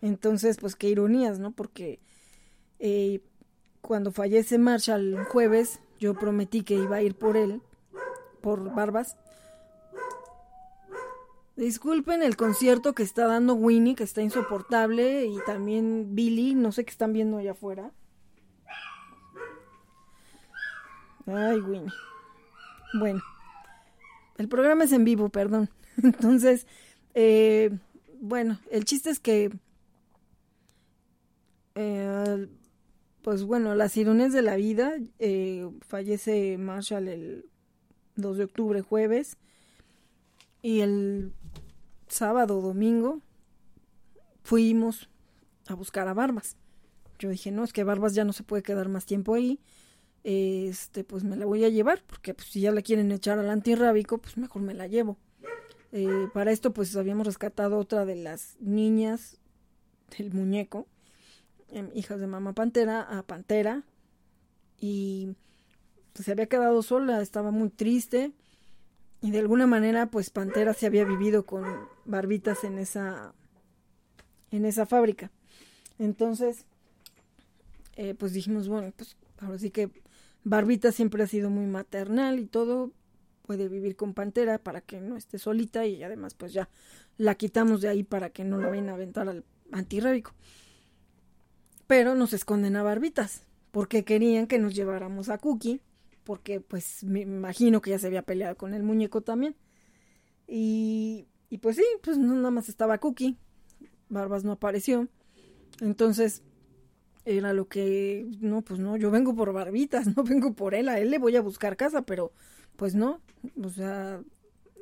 Entonces, 0.00 0.56
pues 0.58 0.74
qué 0.74 0.88
ironías, 0.88 1.38
¿no? 1.38 1.52
Porque 1.52 2.00
eh, 2.78 3.20
cuando 3.80 4.10
fallece 4.10 4.58
Marshall 4.58 5.14
el 5.14 5.24
jueves, 5.24 5.80
yo 6.00 6.14
prometí 6.14 6.62
que 6.62 6.74
iba 6.74 6.96
a 6.96 7.02
ir 7.02 7.14
por 7.14 7.36
él, 7.36 7.62
por 8.40 8.74
Barbas. 8.74 9.16
Disculpen 11.54 12.22
el 12.22 12.36
concierto 12.36 12.94
que 12.94 13.02
está 13.02 13.26
dando 13.26 13.54
Winnie, 13.54 13.94
que 13.94 14.04
está 14.04 14.22
insoportable, 14.22 15.26
y 15.26 15.38
también 15.46 16.14
Billy, 16.14 16.54
no 16.54 16.72
sé 16.72 16.84
qué 16.84 16.90
están 16.90 17.12
viendo 17.12 17.36
allá 17.36 17.52
afuera. 17.52 17.92
Ay, 21.26 21.60
Winnie. 21.60 21.92
Bueno, 22.94 23.22
el 24.38 24.48
programa 24.48 24.84
es 24.84 24.92
en 24.92 25.04
vivo, 25.04 25.28
perdón. 25.28 25.70
Entonces, 26.02 26.66
eh, 27.14 27.70
bueno, 28.20 28.58
el 28.70 28.84
chiste 28.84 29.10
es 29.10 29.20
que 29.20 29.50
eh, 31.74 32.48
pues 33.22 33.44
bueno, 33.44 33.74
las 33.74 33.96
ironías 33.96 34.32
de 34.32 34.42
la 34.42 34.56
vida. 34.56 34.94
Eh, 35.18 35.70
fallece 35.86 36.58
Marshall 36.58 37.08
el 37.08 37.46
2 38.16 38.36
de 38.38 38.44
octubre, 38.44 38.82
jueves. 38.82 39.38
Y 40.60 40.80
el 40.80 41.32
sábado, 42.08 42.60
domingo, 42.60 43.20
fuimos 44.42 45.08
a 45.68 45.74
buscar 45.74 46.08
a 46.08 46.14
Barbas. 46.14 46.56
Yo 47.18 47.30
dije, 47.30 47.52
no, 47.52 47.64
es 47.64 47.72
que 47.72 47.84
Barbas 47.84 48.14
ya 48.14 48.24
no 48.24 48.32
se 48.32 48.42
puede 48.42 48.62
quedar 48.62 48.88
más 48.88 49.06
tiempo 49.06 49.34
ahí. 49.34 49.60
Este, 50.24 51.04
pues 51.04 51.24
me 51.24 51.36
la 51.36 51.46
voy 51.46 51.64
a 51.64 51.68
llevar, 51.68 52.02
porque 52.06 52.34
pues, 52.34 52.48
si 52.48 52.60
ya 52.60 52.72
la 52.72 52.82
quieren 52.82 53.10
echar 53.10 53.38
al 53.38 53.50
antirrábico, 53.50 54.18
pues 54.18 54.36
mejor 54.36 54.62
me 54.62 54.74
la 54.74 54.86
llevo. 54.86 55.16
Eh, 55.90 56.28
para 56.32 56.52
esto, 56.52 56.72
pues 56.72 56.96
habíamos 56.96 57.26
rescatado 57.26 57.78
otra 57.78 58.04
de 58.04 58.16
las 58.16 58.56
niñas 58.60 59.38
del 60.16 60.32
muñeco 60.32 60.86
Em, 61.72 61.88
hijas 61.94 62.20
de 62.20 62.26
mamá 62.26 62.52
pantera 62.52 63.00
a 63.00 63.22
pantera 63.22 63.82
y 64.78 65.34
pues, 66.12 66.26
se 66.26 66.32
había 66.32 66.44
quedado 66.44 66.82
sola, 66.82 67.22
estaba 67.22 67.50
muy 67.50 67.70
triste 67.70 68.32
y 69.22 69.30
de 69.30 69.38
alguna 69.38 69.66
manera 69.66 70.10
pues 70.10 70.28
pantera 70.28 70.74
se 70.74 70.84
había 70.84 71.06
vivido 71.06 71.46
con 71.46 71.64
barbitas 72.04 72.64
en 72.64 72.78
esa 72.78 73.32
en 74.50 74.66
esa 74.66 74.84
fábrica. 74.84 75.30
Entonces 75.98 76.66
eh, 77.96 78.14
pues 78.14 78.34
dijimos 78.34 78.68
bueno 78.68 78.92
pues 78.94 79.16
ahora 79.40 79.58
sí 79.58 79.70
que 79.70 79.88
Barbita 80.44 80.92
siempre 80.92 81.22
ha 81.22 81.26
sido 81.26 81.50
muy 81.50 81.66
maternal 81.66 82.38
y 82.38 82.46
todo 82.46 82.92
puede 83.42 83.68
vivir 83.68 83.96
con 83.96 84.14
Pantera 84.14 84.58
para 84.58 84.80
que 84.80 85.00
no 85.00 85.16
esté 85.16 85.38
solita 85.38 85.86
y 85.86 86.02
además 86.02 86.34
pues 86.34 86.52
ya 86.52 86.68
la 87.16 87.34
quitamos 87.34 87.80
de 87.80 87.88
ahí 87.88 88.02
para 88.02 88.30
que 88.30 88.44
no 88.44 88.58
la 88.58 88.68
vayan 88.68 88.88
a 88.88 88.94
aventar 88.94 89.28
al 89.28 89.44
antirrábico 89.72 90.32
pero 91.92 92.14
nos 92.14 92.32
esconden 92.32 92.76
a 92.76 92.82
barbitas, 92.82 93.42
porque 93.70 94.02
querían 94.02 94.46
que 94.46 94.58
nos 94.58 94.74
lleváramos 94.74 95.28
a 95.28 95.36
Cookie, 95.36 95.82
porque 96.24 96.58
pues 96.58 97.04
me 97.04 97.20
imagino 97.20 97.82
que 97.82 97.90
ya 97.90 97.98
se 97.98 98.06
había 98.06 98.22
peleado 98.22 98.56
con 98.56 98.72
el 98.72 98.82
muñeco 98.82 99.20
también. 99.20 99.56
Y, 100.48 101.26
y 101.50 101.58
pues 101.58 101.76
sí, 101.76 101.84
pues 102.02 102.16
no, 102.16 102.34
nada 102.34 102.50
más 102.50 102.70
estaba 102.70 102.96
Cookie, 102.96 103.36
Barbas 104.08 104.42
no 104.42 104.52
apareció. 104.52 105.06
Entonces 105.82 106.42
era 107.24 107.52
lo 107.52 107.68
que, 107.68 108.26
no, 108.40 108.62
pues 108.62 108.80
no, 108.80 108.96
yo 108.96 109.10
vengo 109.10 109.34
por 109.34 109.52
barbitas, 109.52 110.06
no 110.16 110.24
vengo 110.24 110.54
por 110.54 110.74
él, 110.74 110.88
a 110.88 110.98
él 110.98 111.10
le 111.10 111.18
voy 111.18 111.36
a 111.36 111.42
buscar 111.42 111.76
casa, 111.76 112.02
pero 112.02 112.32
pues 112.76 112.94
no, 112.94 113.20
o 113.62 113.68
sea, 113.68 114.22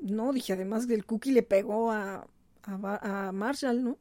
no, 0.03 0.33
dije 0.33 0.53
además 0.53 0.87
que 0.87 0.95
el 0.95 1.05
Cookie 1.05 1.33
le 1.33 1.43
pegó 1.43 1.91
a, 1.91 2.27
a, 2.63 3.29
a 3.29 3.33
Marshall, 3.33 3.85
¿no? 3.85 3.99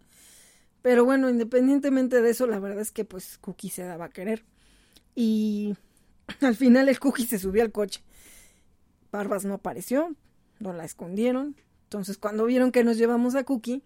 Pero 0.81 1.03
bueno, 1.03 1.29
independientemente 1.29 2.21
de 2.21 2.29
eso, 2.29 2.47
la 2.47 2.59
verdad 2.59 2.81
es 2.81 2.91
que 2.91 3.03
pues 3.03 3.37
Cookie 3.39 3.69
se 3.69 3.83
daba 3.83 4.05
a 4.05 4.09
querer. 4.09 4.45
Y 5.15 5.75
al 6.41 6.55
final 6.55 6.87
el 6.89 6.99
Cookie 6.99 7.25
se 7.25 7.39
subió 7.39 7.63
al 7.63 7.71
coche. 7.71 8.01
Barbas 9.11 9.43
no 9.43 9.55
apareció, 9.55 10.15
no 10.59 10.73
la 10.73 10.85
escondieron. 10.85 11.55
Entonces 11.83 12.17
cuando 12.17 12.45
vieron 12.45 12.71
que 12.71 12.83
nos 12.83 12.97
llevamos 12.97 13.35
a 13.35 13.43
Cookie, 13.43 13.83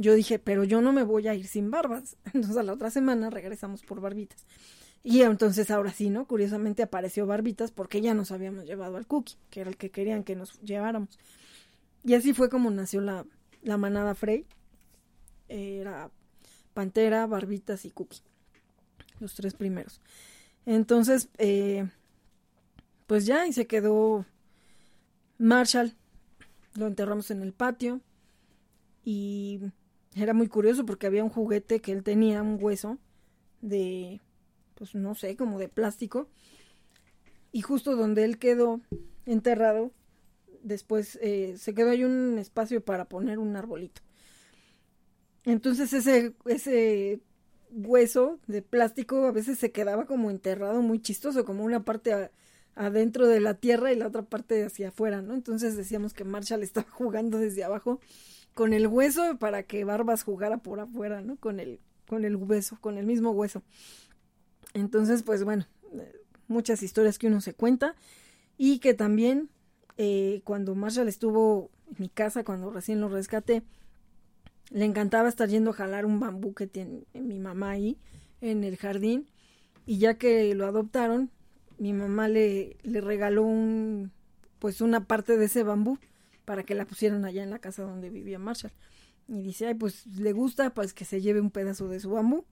yo 0.00 0.14
dije, 0.14 0.38
pero 0.38 0.64
yo 0.64 0.80
no 0.80 0.92
me 0.92 1.02
voy 1.02 1.28
a 1.28 1.34
ir 1.34 1.46
sin 1.46 1.70
barbas. 1.70 2.16
Entonces 2.32 2.56
a 2.56 2.62
la 2.62 2.72
otra 2.72 2.90
semana 2.90 3.30
regresamos 3.30 3.82
por 3.82 4.00
barbitas. 4.00 4.46
Y 5.02 5.22
entonces 5.22 5.70
ahora 5.70 5.92
sí, 5.92 6.10
¿no? 6.10 6.26
Curiosamente 6.26 6.82
apareció 6.82 7.24
barbitas 7.24 7.70
porque 7.70 8.02
ya 8.02 8.12
nos 8.12 8.32
habíamos 8.32 8.66
llevado 8.66 8.98
al 8.98 9.06
Cookie, 9.06 9.36
que 9.48 9.62
era 9.62 9.70
el 9.70 9.78
que 9.78 9.90
querían 9.90 10.24
que 10.24 10.36
nos 10.36 10.60
lleváramos. 10.60 11.18
Y 12.04 12.12
así 12.12 12.34
fue 12.34 12.50
como 12.50 12.70
nació 12.70 13.00
la, 13.00 13.24
la 13.62 13.78
manada 13.78 14.14
Frey 14.14 14.44
era 15.50 16.10
Pantera, 16.72 17.26
Barbitas 17.26 17.84
y 17.84 17.90
Cookie. 17.90 18.20
Los 19.18 19.34
tres 19.34 19.54
primeros. 19.54 20.00
Entonces, 20.64 21.28
eh, 21.38 21.88
pues 23.06 23.26
ya, 23.26 23.46
y 23.46 23.52
se 23.52 23.66
quedó 23.66 24.24
Marshall. 25.38 25.94
Lo 26.74 26.86
enterramos 26.86 27.30
en 27.30 27.42
el 27.42 27.52
patio. 27.52 28.00
Y 29.04 29.60
era 30.14 30.34
muy 30.34 30.48
curioso 30.48 30.84
porque 30.84 31.06
había 31.06 31.24
un 31.24 31.30
juguete 31.30 31.80
que 31.80 31.92
él 31.92 32.02
tenía, 32.02 32.42
un 32.42 32.58
hueso 32.60 32.98
de, 33.60 34.20
pues 34.74 34.94
no 34.94 35.14
sé, 35.14 35.36
como 35.36 35.58
de 35.58 35.68
plástico. 35.68 36.28
Y 37.52 37.62
justo 37.62 37.96
donde 37.96 38.24
él 38.24 38.38
quedó 38.38 38.80
enterrado, 39.26 39.92
después 40.62 41.18
eh, 41.22 41.54
se 41.58 41.74
quedó 41.74 41.90
ahí 41.90 42.04
un 42.04 42.38
espacio 42.38 42.84
para 42.84 43.06
poner 43.06 43.38
un 43.38 43.56
arbolito. 43.56 44.02
Entonces 45.44 45.92
ese, 45.92 46.34
ese 46.44 47.20
hueso 47.70 48.38
de 48.46 48.62
plástico 48.62 49.26
a 49.26 49.32
veces 49.32 49.58
se 49.58 49.72
quedaba 49.72 50.06
como 50.06 50.30
enterrado, 50.30 50.82
muy 50.82 51.00
chistoso, 51.00 51.44
como 51.44 51.64
una 51.64 51.84
parte 51.84 52.30
adentro 52.74 53.26
de 53.26 53.40
la 53.40 53.54
tierra 53.54 53.92
y 53.92 53.96
la 53.96 54.06
otra 54.06 54.22
parte 54.22 54.64
hacia 54.64 54.88
afuera, 54.88 55.22
¿no? 55.22 55.34
Entonces 55.34 55.76
decíamos 55.76 56.14
que 56.14 56.24
Marshall 56.24 56.62
estaba 56.62 56.88
jugando 56.90 57.38
desde 57.38 57.64
abajo 57.64 58.00
con 58.54 58.72
el 58.72 58.86
hueso 58.86 59.38
para 59.38 59.62
que 59.62 59.84
Barbas 59.84 60.22
jugara 60.22 60.58
por 60.58 60.80
afuera, 60.80 61.20
¿no? 61.20 61.36
Con 61.36 61.60
el, 61.60 61.80
con 62.06 62.24
el 62.24 62.36
hueso, 62.36 62.78
con 62.80 62.98
el 62.98 63.06
mismo 63.06 63.30
hueso. 63.30 63.62
Entonces, 64.74 65.22
pues 65.22 65.44
bueno, 65.44 65.66
eh, 65.92 66.12
muchas 66.48 66.82
historias 66.82 67.18
que 67.18 67.28
uno 67.28 67.40
se 67.40 67.54
cuenta 67.54 67.94
y 68.58 68.78
que 68.78 68.94
también 68.94 69.48
eh, 69.96 70.42
cuando 70.44 70.74
Marshall 70.74 71.08
estuvo 71.08 71.70
en 71.88 71.96
mi 71.98 72.08
casa, 72.08 72.44
cuando 72.44 72.70
recién 72.70 73.00
lo 73.00 73.08
rescaté, 73.08 73.62
le 74.70 74.84
encantaba 74.84 75.28
estar 75.28 75.48
yendo 75.48 75.70
a 75.70 75.74
jalar 75.74 76.06
un 76.06 76.20
bambú 76.20 76.54
que 76.54 76.66
tiene 76.66 77.04
mi 77.14 77.38
mamá 77.38 77.70
ahí 77.70 77.98
en 78.40 78.64
el 78.64 78.76
jardín 78.76 79.26
y 79.86 79.98
ya 79.98 80.14
que 80.14 80.54
lo 80.54 80.66
adoptaron, 80.66 81.30
mi 81.78 81.92
mamá 81.92 82.28
le, 82.28 82.76
le 82.82 83.00
regaló 83.00 83.42
un 83.42 84.12
pues 84.58 84.80
una 84.80 85.06
parte 85.06 85.36
de 85.36 85.46
ese 85.46 85.62
bambú 85.62 85.98
para 86.50 86.64
que 86.64 86.74
la 86.74 86.84
pusieran 86.84 87.24
allá 87.24 87.44
en 87.44 87.50
la 87.50 87.60
casa 87.60 87.84
donde 87.84 88.10
vivía 88.10 88.40
Marshall. 88.40 88.72
Y 89.28 89.40
dice, 89.40 89.68
ay, 89.68 89.74
pues 89.74 90.04
le 90.08 90.32
gusta, 90.32 90.74
pues 90.74 90.92
que 90.92 91.04
se 91.04 91.20
lleve 91.20 91.40
un 91.40 91.52
pedazo 91.52 91.86
de 91.86 92.00
su 92.00 92.10
bambú. 92.10 92.44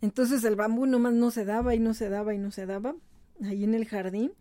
Entonces 0.00 0.44
el 0.44 0.56
bambú 0.56 0.86
nomás 0.86 1.12
no 1.12 1.30
se 1.30 1.44
daba 1.44 1.74
y 1.74 1.78
no 1.78 1.92
se 1.92 2.08
daba 2.08 2.32
y 2.32 2.38
no 2.38 2.50
se 2.50 2.64
daba 2.64 2.96
ahí 3.44 3.64
en 3.64 3.74
el 3.74 3.84
jardín. 3.84 4.32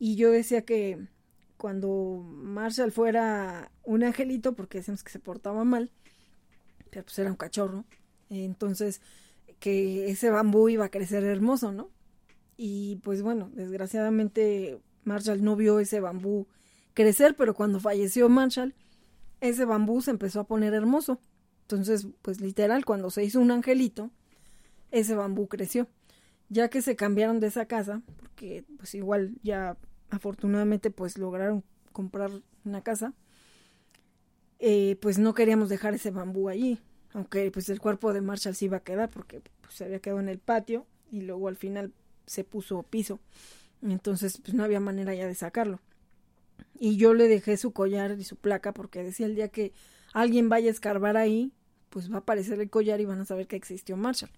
Y 0.00 0.16
yo 0.16 0.32
decía 0.32 0.64
que 0.64 1.06
cuando 1.58 2.26
Marshall 2.26 2.90
fuera 2.90 3.70
un 3.84 4.02
angelito, 4.02 4.56
porque 4.56 4.78
decíamos 4.78 5.04
que 5.04 5.12
se 5.12 5.20
portaba 5.20 5.62
mal, 5.62 5.92
pero 6.90 7.04
pues 7.04 7.16
era 7.20 7.30
un 7.30 7.36
cachorro, 7.36 7.84
entonces 8.30 9.00
que 9.60 10.10
ese 10.10 10.28
bambú 10.30 10.68
iba 10.68 10.86
a 10.86 10.90
crecer 10.90 11.22
hermoso, 11.22 11.70
¿no? 11.70 11.88
Y 12.56 12.96
pues 12.96 13.22
bueno, 13.22 13.48
desgraciadamente 13.54 14.80
Marshall 15.04 15.44
no 15.44 15.54
vio 15.54 15.78
ese 15.78 16.00
bambú 16.00 16.48
crecer, 16.94 17.36
pero 17.36 17.54
cuando 17.54 17.80
falleció 17.80 18.28
Marshall, 18.28 18.74
ese 19.40 19.64
bambú 19.64 20.00
se 20.00 20.10
empezó 20.10 20.40
a 20.40 20.46
poner 20.46 20.72
hermoso. 20.74 21.20
Entonces, 21.62 22.06
pues 22.22 22.40
literal, 22.40 22.84
cuando 22.84 23.10
se 23.10 23.24
hizo 23.24 23.40
un 23.40 23.50
angelito, 23.50 24.10
ese 24.90 25.14
bambú 25.14 25.48
creció. 25.48 25.88
Ya 26.48 26.68
que 26.68 26.82
se 26.82 26.96
cambiaron 26.96 27.40
de 27.40 27.48
esa 27.48 27.66
casa, 27.66 28.02
porque 28.18 28.64
pues 28.78 28.94
igual 28.94 29.34
ya 29.42 29.76
afortunadamente 30.10 30.90
pues 30.90 31.18
lograron 31.18 31.64
comprar 31.92 32.30
una 32.64 32.82
casa, 32.82 33.14
eh, 34.58 34.96
pues 35.00 35.18
no 35.18 35.34
queríamos 35.34 35.68
dejar 35.68 35.94
ese 35.94 36.10
bambú 36.10 36.48
allí, 36.48 36.78
aunque 37.12 37.50
pues 37.50 37.68
el 37.68 37.80
cuerpo 37.80 38.12
de 38.12 38.20
Marshall 38.20 38.54
sí 38.54 38.66
iba 38.66 38.78
a 38.78 38.84
quedar 38.84 39.10
porque 39.10 39.42
pues, 39.60 39.74
se 39.74 39.84
había 39.84 40.00
quedado 40.00 40.20
en 40.20 40.28
el 40.28 40.38
patio 40.38 40.86
y 41.10 41.22
luego 41.22 41.48
al 41.48 41.56
final 41.56 41.92
se 42.26 42.44
puso 42.44 42.82
piso. 42.82 43.20
Entonces 43.82 44.38
pues 44.40 44.54
no 44.54 44.64
había 44.64 44.80
manera 44.80 45.14
ya 45.14 45.26
de 45.26 45.34
sacarlo. 45.34 45.80
Y 46.78 46.96
yo 46.96 47.14
le 47.14 47.28
dejé 47.28 47.56
su 47.56 47.72
collar 47.72 48.16
y 48.18 48.24
su 48.24 48.36
placa 48.36 48.72
porque 48.72 49.02
decía 49.02 49.26
el 49.26 49.34
día 49.34 49.48
que 49.48 49.72
alguien 50.12 50.48
vaya 50.48 50.68
a 50.68 50.72
escarbar 50.72 51.16
ahí, 51.16 51.52
pues 51.90 52.10
va 52.10 52.16
a 52.16 52.18
aparecer 52.18 52.60
el 52.60 52.70
collar 52.70 53.00
y 53.00 53.04
van 53.04 53.20
a 53.20 53.24
saber 53.24 53.46
que 53.46 53.56
existió 53.56 53.96
Marshall. 53.96 54.30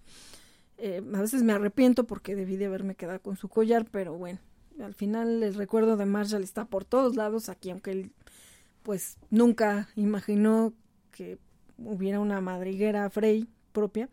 Eh, 0.77 1.01
a 1.13 1.21
veces 1.21 1.41
me 1.43 1.53
arrepiento 1.53 2.05
porque 2.05 2.35
debí 2.35 2.55
de 2.55 2.65
haberme 2.65 2.95
quedado 2.95 3.21
con 3.21 3.35
su 3.35 3.49
collar, 3.49 3.87
pero 3.89 4.15
bueno, 4.15 4.39
al 4.79 4.93
final 4.93 5.41
el 5.41 5.55
recuerdo 5.55 5.97
de 5.97 6.05
Marshall 6.05 6.43
está 6.43 6.65
por 6.65 6.85
todos 6.85 7.15
lados 7.15 7.49
aquí, 7.49 7.71
aunque 7.71 7.91
él 7.91 8.11
pues 8.83 9.17
nunca 9.29 9.89
imaginó 9.95 10.73
que 11.11 11.39
hubiera 11.77 12.19
una 12.19 12.41
madriguera 12.41 13.09
Frey 13.09 13.47
propia. 13.71 14.09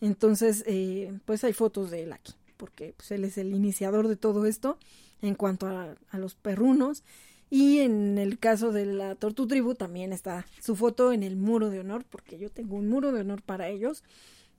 Entonces, 0.00 0.64
eh, 0.66 1.18
pues 1.24 1.44
hay 1.44 1.52
fotos 1.52 1.90
de 1.90 2.02
él 2.02 2.12
aquí, 2.12 2.34
porque 2.56 2.94
pues, 2.96 3.10
él 3.12 3.24
es 3.24 3.38
el 3.38 3.54
iniciador 3.54 4.08
de 4.08 4.16
todo 4.16 4.46
esto 4.46 4.78
en 5.22 5.34
cuanto 5.34 5.66
a, 5.66 5.94
a 6.10 6.18
los 6.18 6.34
perrunos 6.34 7.02
y 7.48 7.78
en 7.78 8.18
el 8.18 8.38
caso 8.38 8.72
de 8.72 8.86
la 8.86 9.14
Tortu 9.14 9.46
Tribu 9.46 9.74
también 9.74 10.12
está 10.12 10.46
su 10.60 10.74
foto 10.74 11.12
en 11.12 11.22
el 11.22 11.36
muro 11.36 11.70
de 11.70 11.80
honor, 11.80 12.04
porque 12.04 12.38
yo 12.38 12.50
tengo 12.50 12.76
un 12.76 12.88
muro 12.88 13.12
de 13.12 13.20
honor 13.20 13.42
para 13.42 13.68
ellos. 13.68 14.02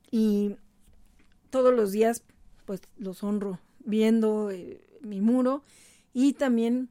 Y 0.10 0.56
todos 1.50 1.74
los 1.74 1.92
días, 1.92 2.24
pues 2.66 2.82
los 2.98 3.24
honro 3.24 3.60
viendo 3.80 4.52
eh, 4.52 4.82
mi 5.02 5.20
muro. 5.20 5.64
Y 6.14 6.34
también, 6.34 6.90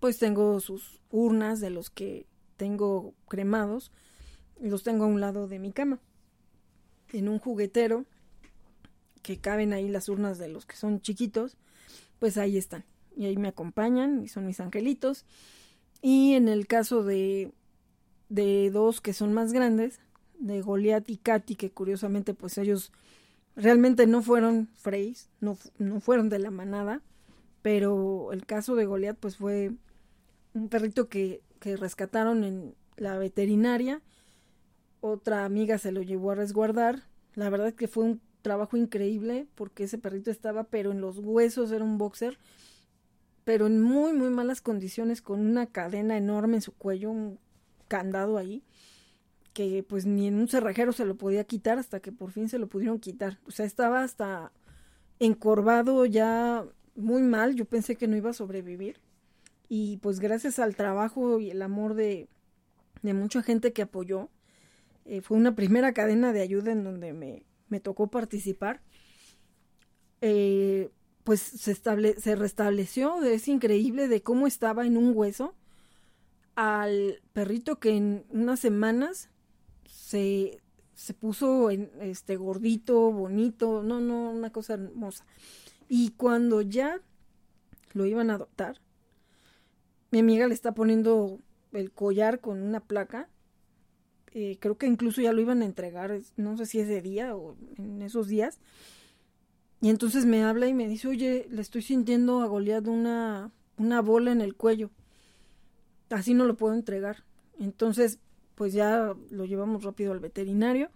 pues 0.00 0.18
tengo 0.18 0.58
sus 0.58 1.00
urnas 1.10 1.60
de 1.60 1.70
los 1.70 1.88
que 1.88 2.26
tengo 2.56 3.14
cremados. 3.28 3.92
Y 4.60 4.68
los 4.68 4.82
tengo 4.82 5.04
a 5.04 5.08
un 5.08 5.20
lado 5.20 5.46
de 5.46 5.60
mi 5.60 5.72
cama. 5.72 6.00
En 7.12 7.28
un 7.28 7.38
juguetero 7.38 8.04
que 9.22 9.38
caben 9.38 9.72
ahí 9.72 9.88
las 9.88 10.08
urnas 10.08 10.38
de 10.38 10.48
los 10.48 10.66
que 10.66 10.74
son 10.74 11.00
chiquitos, 11.00 11.56
pues 12.18 12.36
ahí 12.36 12.58
están 12.58 12.84
y 13.16 13.26
ahí 13.26 13.36
me 13.36 13.48
acompañan 13.48 14.22
y 14.22 14.28
son 14.28 14.46
mis 14.46 14.60
angelitos. 14.60 15.24
Y 16.00 16.34
en 16.34 16.48
el 16.48 16.66
caso 16.66 17.04
de, 17.04 17.52
de 18.28 18.70
dos 18.70 19.00
que 19.00 19.12
son 19.12 19.32
más 19.32 19.52
grandes, 19.52 20.00
de 20.38 20.60
Goliath 20.60 21.08
y 21.08 21.16
Katy, 21.16 21.54
que 21.54 21.70
curiosamente 21.70 22.34
pues 22.34 22.58
ellos 22.58 22.92
realmente 23.54 24.06
no 24.06 24.22
fueron 24.22 24.68
Freys, 24.74 25.30
no, 25.40 25.56
no 25.78 26.00
fueron 26.00 26.28
de 26.28 26.40
la 26.40 26.50
manada, 26.50 27.00
pero 27.62 28.32
el 28.32 28.44
caso 28.44 28.74
de 28.74 28.86
Goliath 28.86 29.18
pues 29.18 29.36
fue 29.36 29.72
un 30.54 30.68
perrito 30.68 31.08
que, 31.08 31.42
que 31.60 31.76
rescataron 31.76 32.44
en 32.44 32.74
la 32.96 33.16
veterinaria, 33.18 34.02
otra 35.00 35.44
amiga 35.44 35.78
se 35.78 35.92
lo 35.92 36.02
llevó 36.02 36.32
a 36.32 36.36
resguardar, 36.36 37.04
la 37.34 37.50
verdad 37.50 37.68
es 37.68 37.74
que 37.74 37.88
fue 37.88 38.04
un 38.04 38.20
trabajo 38.42 38.76
increíble 38.76 39.46
porque 39.54 39.84
ese 39.84 39.98
perrito 39.98 40.30
estaba 40.30 40.64
pero 40.64 40.90
en 40.90 41.00
los 41.00 41.18
huesos, 41.18 41.70
era 41.70 41.84
un 41.84 41.98
boxer, 41.98 42.38
pero 43.44 43.66
en 43.66 43.80
muy, 43.80 44.12
muy 44.12 44.30
malas 44.30 44.60
condiciones, 44.60 45.22
con 45.22 45.40
una 45.40 45.66
cadena 45.66 46.16
enorme 46.16 46.56
en 46.56 46.62
su 46.62 46.72
cuello, 46.72 47.10
un 47.10 47.38
candado 47.88 48.38
ahí, 48.38 48.62
que 49.52 49.84
pues 49.86 50.06
ni 50.06 50.28
en 50.28 50.36
un 50.36 50.48
cerrajero 50.48 50.92
se 50.92 51.04
lo 51.04 51.16
podía 51.16 51.44
quitar 51.44 51.78
hasta 51.78 52.00
que 52.00 52.12
por 52.12 52.30
fin 52.30 52.48
se 52.48 52.58
lo 52.58 52.68
pudieron 52.68 52.98
quitar. 52.98 53.38
O 53.46 53.50
sea, 53.50 53.66
estaba 53.66 54.02
hasta 54.02 54.52
encorvado 55.18 56.06
ya 56.06 56.64
muy 56.94 57.22
mal, 57.22 57.54
yo 57.54 57.64
pensé 57.64 57.96
que 57.96 58.08
no 58.08 58.16
iba 58.16 58.30
a 58.30 58.34
sobrevivir. 58.34 59.00
Y 59.68 59.98
pues 59.98 60.20
gracias 60.20 60.58
al 60.58 60.76
trabajo 60.76 61.40
y 61.40 61.50
el 61.50 61.62
amor 61.62 61.94
de, 61.94 62.28
de 63.02 63.14
mucha 63.14 63.42
gente 63.42 63.72
que 63.72 63.82
apoyó, 63.82 64.28
eh, 65.04 65.20
fue 65.20 65.36
una 65.36 65.54
primera 65.54 65.92
cadena 65.92 66.32
de 66.32 66.42
ayuda 66.42 66.72
en 66.72 66.84
donde 66.84 67.12
me, 67.12 67.42
me 67.68 67.80
tocó 67.80 68.08
participar. 68.08 68.80
Eh, 70.20 70.90
pues 71.24 71.40
se, 71.40 71.70
estable, 71.72 72.14
se 72.20 72.34
restableció, 72.36 73.22
es 73.22 73.48
increíble 73.48 74.08
de 74.08 74.22
cómo 74.22 74.46
estaba 74.46 74.86
en 74.86 74.96
un 74.96 75.12
hueso 75.14 75.54
al 76.54 77.20
perrito 77.32 77.78
que 77.78 77.96
en 77.96 78.24
unas 78.30 78.60
semanas 78.60 79.30
se, 79.86 80.60
se 80.94 81.14
puso 81.14 81.70
en, 81.70 81.90
este 82.00 82.36
gordito, 82.36 83.12
bonito, 83.12 83.82
no, 83.82 84.00
no, 84.00 84.30
una 84.30 84.50
cosa 84.50 84.74
hermosa. 84.74 85.24
Y 85.88 86.10
cuando 86.10 86.60
ya 86.60 87.00
lo 87.92 88.06
iban 88.06 88.30
a 88.30 88.34
adoptar, 88.34 88.80
mi 90.10 90.18
amiga 90.18 90.46
le 90.46 90.54
está 90.54 90.72
poniendo 90.72 91.38
el 91.72 91.90
collar 91.90 92.40
con 92.40 92.62
una 92.62 92.80
placa. 92.80 93.28
Eh, 94.34 94.58
creo 94.60 94.76
que 94.76 94.86
incluso 94.86 95.20
ya 95.20 95.32
lo 95.32 95.40
iban 95.40 95.62
a 95.62 95.66
entregar, 95.66 96.18
no 96.36 96.56
sé 96.56 96.66
si 96.66 96.80
ese 96.80 97.02
día 97.02 97.34
o 97.34 97.56
en 97.76 98.02
esos 98.02 98.28
días. 98.28 98.58
Y 99.82 99.90
entonces 99.90 100.24
me 100.26 100.44
habla 100.44 100.68
y 100.68 100.74
me 100.74 100.86
dice, 100.86 101.08
oye, 101.08 101.48
le 101.50 101.60
estoy 101.60 101.82
sintiendo 101.82 102.40
a 102.40 102.46
una, 102.46 103.50
una 103.76 104.00
bola 104.00 104.30
en 104.30 104.40
el 104.40 104.54
cuello. 104.54 104.90
Así 106.08 106.34
no 106.34 106.44
lo 106.44 106.56
puedo 106.56 106.72
entregar. 106.72 107.24
Entonces, 107.58 108.20
pues 108.54 108.72
ya 108.72 109.12
lo 109.30 109.44
llevamos 109.44 109.82
rápido 109.82 110.12
al 110.12 110.20
veterinario. 110.20 110.88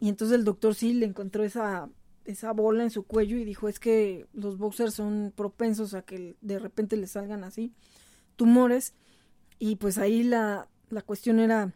Y 0.00 0.08
entonces 0.08 0.38
el 0.38 0.46
doctor 0.46 0.74
sí 0.74 0.94
le 0.94 1.04
encontró 1.04 1.44
esa, 1.44 1.90
esa 2.24 2.52
bola 2.52 2.84
en 2.84 2.90
su 2.90 3.02
cuello 3.02 3.36
y 3.36 3.44
dijo, 3.44 3.68
es 3.68 3.78
que 3.78 4.26
los 4.32 4.56
boxers 4.56 4.94
son 4.94 5.30
propensos 5.36 5.92
a 5.92 6.00
que 6.00 6.36
de 6.40 6.58
repente 6.58 6.96
le 6.96 7.06
salgan 7.06 7.44
así 7.44 7.74
tumores. 8.36 8.94
Y 9.58 9.76
pues 9.76 9.98
ahí 9.98 10.22
la, 10.22 10.68
la 10.88 11.02
cuestión 11.02 11.38
era 11.38 11.74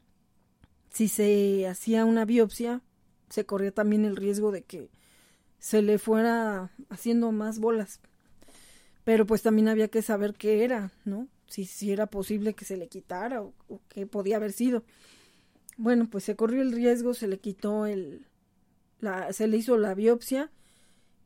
si 0.88 1.08
se 1.08 1.68
hacía 1.68 2.06
una 2.06 2.24
biopsia, 2.24 2.80
se 3.28 3.44
corría 3.44 3.72
también 3.72 4.06
el 4.06 4.16
riesgo 4.16 4.52
de 4.52 4.62
que 4.62 4.88
se 5.64 5.80
le 5.80 5.96
fuera 5.98 6.70
haciendo 6.90 7.32
más 7.32 7.58
bolas. 7.58 8.00
Pero 9.02 9.24
pues 9.24 9.40
también 9.40 9.68
había 9.68 9.88
que 9.88 10.02
saber 10.02 10.34
qué 10.34 10.62
era, 10.62 10.92
¿no? 11.06 11.26
Si, 11.46 11.64
si 11.64 11.90
era 11.90 12.04
posible 12.04 12.52
que 12.52 12.66
se 12.66 12.76
le 12.76 12.88
quitara 12.88 13.40
o, 13.40 13.54
qué 13.88 14.06
podía 14.06 14.36
haber 14.36 14.52
sido. 14.52 14.82
Bueno, 15.78 16.06
pues 16.10 16.24
se 16.24 16.36
corrió 16.36 16.60
el 16.60 16.72
riesgo, 16.72 17.14
se 17.14 17.28
le 17.28 17.38
quitó 17.38 17.86
el, 17.86 18.26
la, 19.00 19.32
se 19.32 19.46
le 19.46 19.56
hizo 19.56 19.78
la 19.78 19.94
biopsia 19.94 20.50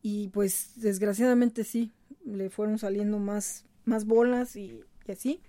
y 0.03 0.29
pues 0.29 0.71
desgraciadamente 0.77 1.65
sí, 1.65 1.91
le 2.25 2.49
fueron 2.49 2.79
saliendo 2.79 3.19
más, 3.19 3.65
más 3.87 4.05
bolas 4.05 4.55
y, 4.55 4.85
y 5.09 5.11
así. 5.11 5.41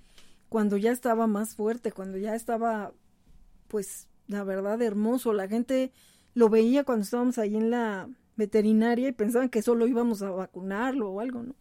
Cuando 0.49 0.77
ya 0.77 0.91
estaba 0.91 1.27
más 1.27 1.53
fuerte, 1.53 1.91
cuando 1.91 2.17
ya 2.17 2.33
estaba, 2.33 2.91
pues 3.67 4.07
la 4.25 4.43
verdad 4.43 4.81
hermoso, 4.81 5.31
la 5.31 5.47
gente 5.47 5.91
lo 6.33 6.49
veía 6.49 6.83
cuando 6.83 7.03
estábamos 7.03 7.37
ahí 7.37 7.55
en 7.55 7.69
la 7.69 8.09
veterinaria 8.39 9.09
y 9.09 9.11
pensaban 9.11 9.49
que 9.49 9.61
solo 9.61 9.85
íbamos 9.85 10.23
a 10.23 10.31
vacunarlo 10.31 11.11
o 11.11 11.19
algo, 11.19 11.43
¿no? 11.43 11.55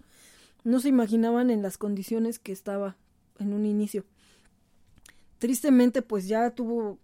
No 0.64 0.80
se 0.80 0.88
imaginaban 0.88 1.50
en 1.50 1.60
las 1.60 1.76
condiciones 1.76 2.38
que 2.38 2.52
estaba 2.52 2.96
en 3.38 3.52
un 3.52 3.66
inicio. 3.66 4.04
Tristemente, 5.38 6.02
pues 6.02 6.26
ya 6.26 6.50
tuvo 6.50 6.98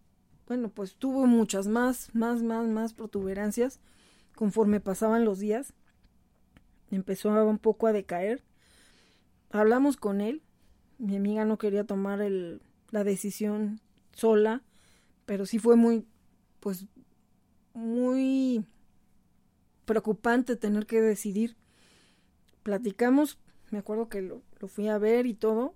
bueno, 0.47 0.69
pues 0.69 0.97
tuvo 0.97 1.27
muchas 1.27 1.67
más, 1.67 2.15
más, 2.15 2.43
más, 2.43 2.67
más 2.67 2.93
protuberancias 2.93 3.81
conforme 4.35 4.81
pasaban 4.81 5.25
los 5.25 5.39
días. 5.39 5.73
Empezó 6.91 7.31
un 7.47 7.59
poco 7.59 7.87
a 7.87 7.93
decaer. 7.93 8.43
Hablamos 9.51 9.97
con 9.97 10.21
él. 10.21 10.43
Mi 10.99 11.17
amiga 11.17 11.45
no 11.45 11.59
quería 11.59 11.85
tomar 11.85 12.21
la 12.91 13.05
decisión 13.05 13.81
sola, 14.13 14.63
pero 15.25 15.47
sí 15.47 15.59
fue 15.59 15.77
muy, 15.77 16.07
pues, 16.61 16.87
muy 17.73 18.65
preocupante 19.85 20.57
tener 20.57 20.87
que 20.87 21.01
decidir. 21.01 21.57
Platicamos, 22.63 23.39
me 23.71 23.79
acuerdo 23.79 24.09
que 24.09 24.23
lo, 24.23 24.43
lo 24.61 24.69
fui 24.69 24.89
a 24.89 24.99
ver 24.99 25.27
y 25.27 25.35
todo, 25.35 25.75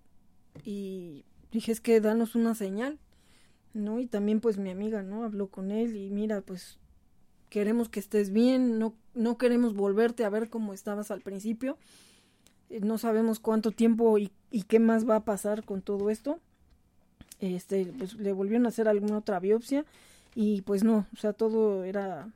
y 0.64 1.24
dije 1.52 1.72
es 1.72 1.80
que 1.80 2.00
danos 2.00 2.34
una 2.34 2.54
señal 2.54 2.98
¿no? 3.74 4.00
Y 4.00 4.06
también 4.06 4.40
pues 4.40 4.58
mi 4.58 4.70
amiga, 4.70 5.02
¿no? 5.02 5.24
Habló 5.24 5.48
con 5.48 5.70
él 5.70 5.96
y 5.96 6.10
mira, 6.10 6.40
pues 6.40 6.78
queremos 7.48 7.88
que 7.88 8.00
estés 8.00 8.30
bien, 8.30 8.78
no, 8.78 8.94
no 9.14 9.38
queremos 9.38 9.74
volverte 9.74 10.24
a 10.24 10.30
ver 10.30 10.50
como 10.50 10.74
estabas 10.74 11.10
al 11.10 11.22
principio, 11.22 11.78
eh, 12.70 12.80
no 12.80 12.98
sabemos 12.98 13.40
cuánto 13.40 13.70
tiempo 13.70 14.18
y, 14.18 14.30
y, 14.50 14.62
qué 14.62 14.78
más 14.78 15.08
va 15.08 15.16
a 15.16 15.24
pasar 15.24 15.64
con 15.64 15.82
todo 15.82 16.10
esto. 16.10 16.40
Este, 17.40 17.86
pues 17.98 18.14
le 18.14 18.32
volvieron 18.32 18.66
a 18.66 18.70
hacer 18.70 18.88
alguna 18.88 19.18
otra 19.18 19.38
biopsia 19.38 19.84
y 20.34 20.62
pues 20.62 20.82
no, 20.82 21.06
o 21.12 21.16
sea, 21.16 21.32
todo 21.32 21.84
era, 21.84 22.32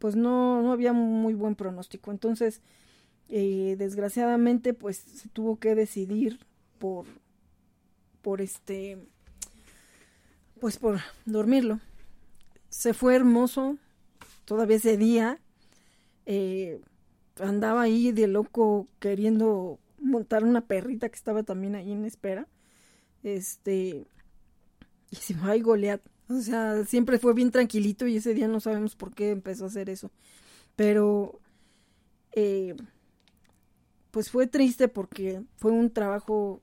pues 0.00 0.16
no, 0.16 0.62
no 0.62 0.72
había 0.72 0.92
muy 0.92 1.34
buen 1.34 1.54
pronóstico. 1.54 2.10
Entonces, 2.10 2.62
eh, 3.28 3.76
desgraciadamente, 3.78 4.74
pues 4.74 4.96
se 4.96 5.28
tuvo 5.28 5.60
que 5.60 5.74
decidir 5.74 6.40
por, 6.78 7.04
por 8.22 8.40
este, 8.40 8.98
pues 10.58 10.78
por 10.78 11.00
dormirlo. 11.26 11.80
Se 12.70 12.94
fue 12.94 13.14
hermoso, 13.14 13.76
todavía 14.46 14.76
ese 14.76 14.96
día. 14.96 15.38
Eh, 16.24 16.80
andaba 17.38 17.82
ahí 17.82 18.10
de 18.10 18.26
loco 18.26 18.88
queriendo 19.00 19.78
montar 19.98 20.44
una 20.44 20.62
perrita 20.62 21.10
que 21.10 21.16
estaba 21.16 21.42
también 21.42 21.74
ahí 21.74 21.92
en 21.92 22.06
espera. 22.06 22.48
Este, 23.22 24.06
y 25.10 25.16
se 25.16 25.36
ay, 25.42 25.60
Goliat. 25.60 26.00
O 26.30 26.40
sea, 26.40 26.84
siempre 26.84 27.18
fue 27.18 27.34
bien 27.34 27.50
tranquilito 27.50 28.06
y 28.06 28.16
ese 28.16 28.34
día 28.34 28.46
no 28.46 28.60
sabemos 28.60 28.94
por 28.94 29.12
qué 29.14 29.30
empezó 29.30 29.64
a 29.64 29.68
hacer 29.68 29.90
eso. 29.90 30.10
Pero, 30.76 31.40
eh, 32.32 32.76
pues 34.12 34.30
fue 34.30 34.46
triste 34.46 34.88
porque 34.88 35.42
fue 35.56 35.72
un 35.72 35.90
trabajo 35.90 36.62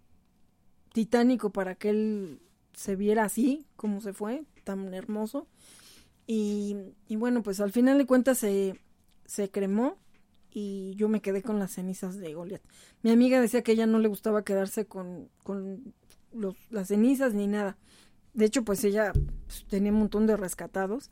titánico 0.93 1.51
para 1.51 1.75
que 1.75 1.89
él 1.89 2.39
se 2.73 2.95
viera 2.95 3.25
así 3.25 3.65
como 3.75 3.99
se 4.01 4.13
fue, 4.13 4.45
tan 4.63 4.93
hermoso. 4.93 5.47
Y, 6.27 6.77
y 7.07 7.17
bueno, 7.17 7.43
pues 7.43 7.59
al 7.59 7.71
final 7.71 7.97
de 7.97 8.05
cuentas 8.05 8.37
se, 8.37 8.79
se 9.25 9.49
cremó 9.51 9.97
y 10.51 10.95
yo 10.95 11.09
me 11.09 11.21
quedé 11.21 11.41
con 11.41 11.59
las 11.59 11.73
cenizas 11.73 12.17
de 12.17 12.33
Goliath. 12.33 12.63
Mi 13.03 13.11
amiga 13.11 13.41
decía 13.41 13.63
que 13.63 13.73
ella 13.73 13.85
no 13.85 13.99
le 13.99 14.07
gustaba 14.07 14.43
quedarse 14.43 14.85
con, 14.85 15.29
con 15.43 15.93
las 16.69 16.87
cenizas 16.87 17.33
ni 17.33 17.47
nada. 17.47 17.77
De 18.37 18.45
hecho, 18.45 18.63
pues 18.63 18.83
ella 18.83 19.11
pues, 19.47 19.65
tenía 19.67 19.91
un 19.91 19.97
montón 19.97 20.27
de 20.27 20.37
rescatados 20.37 21.09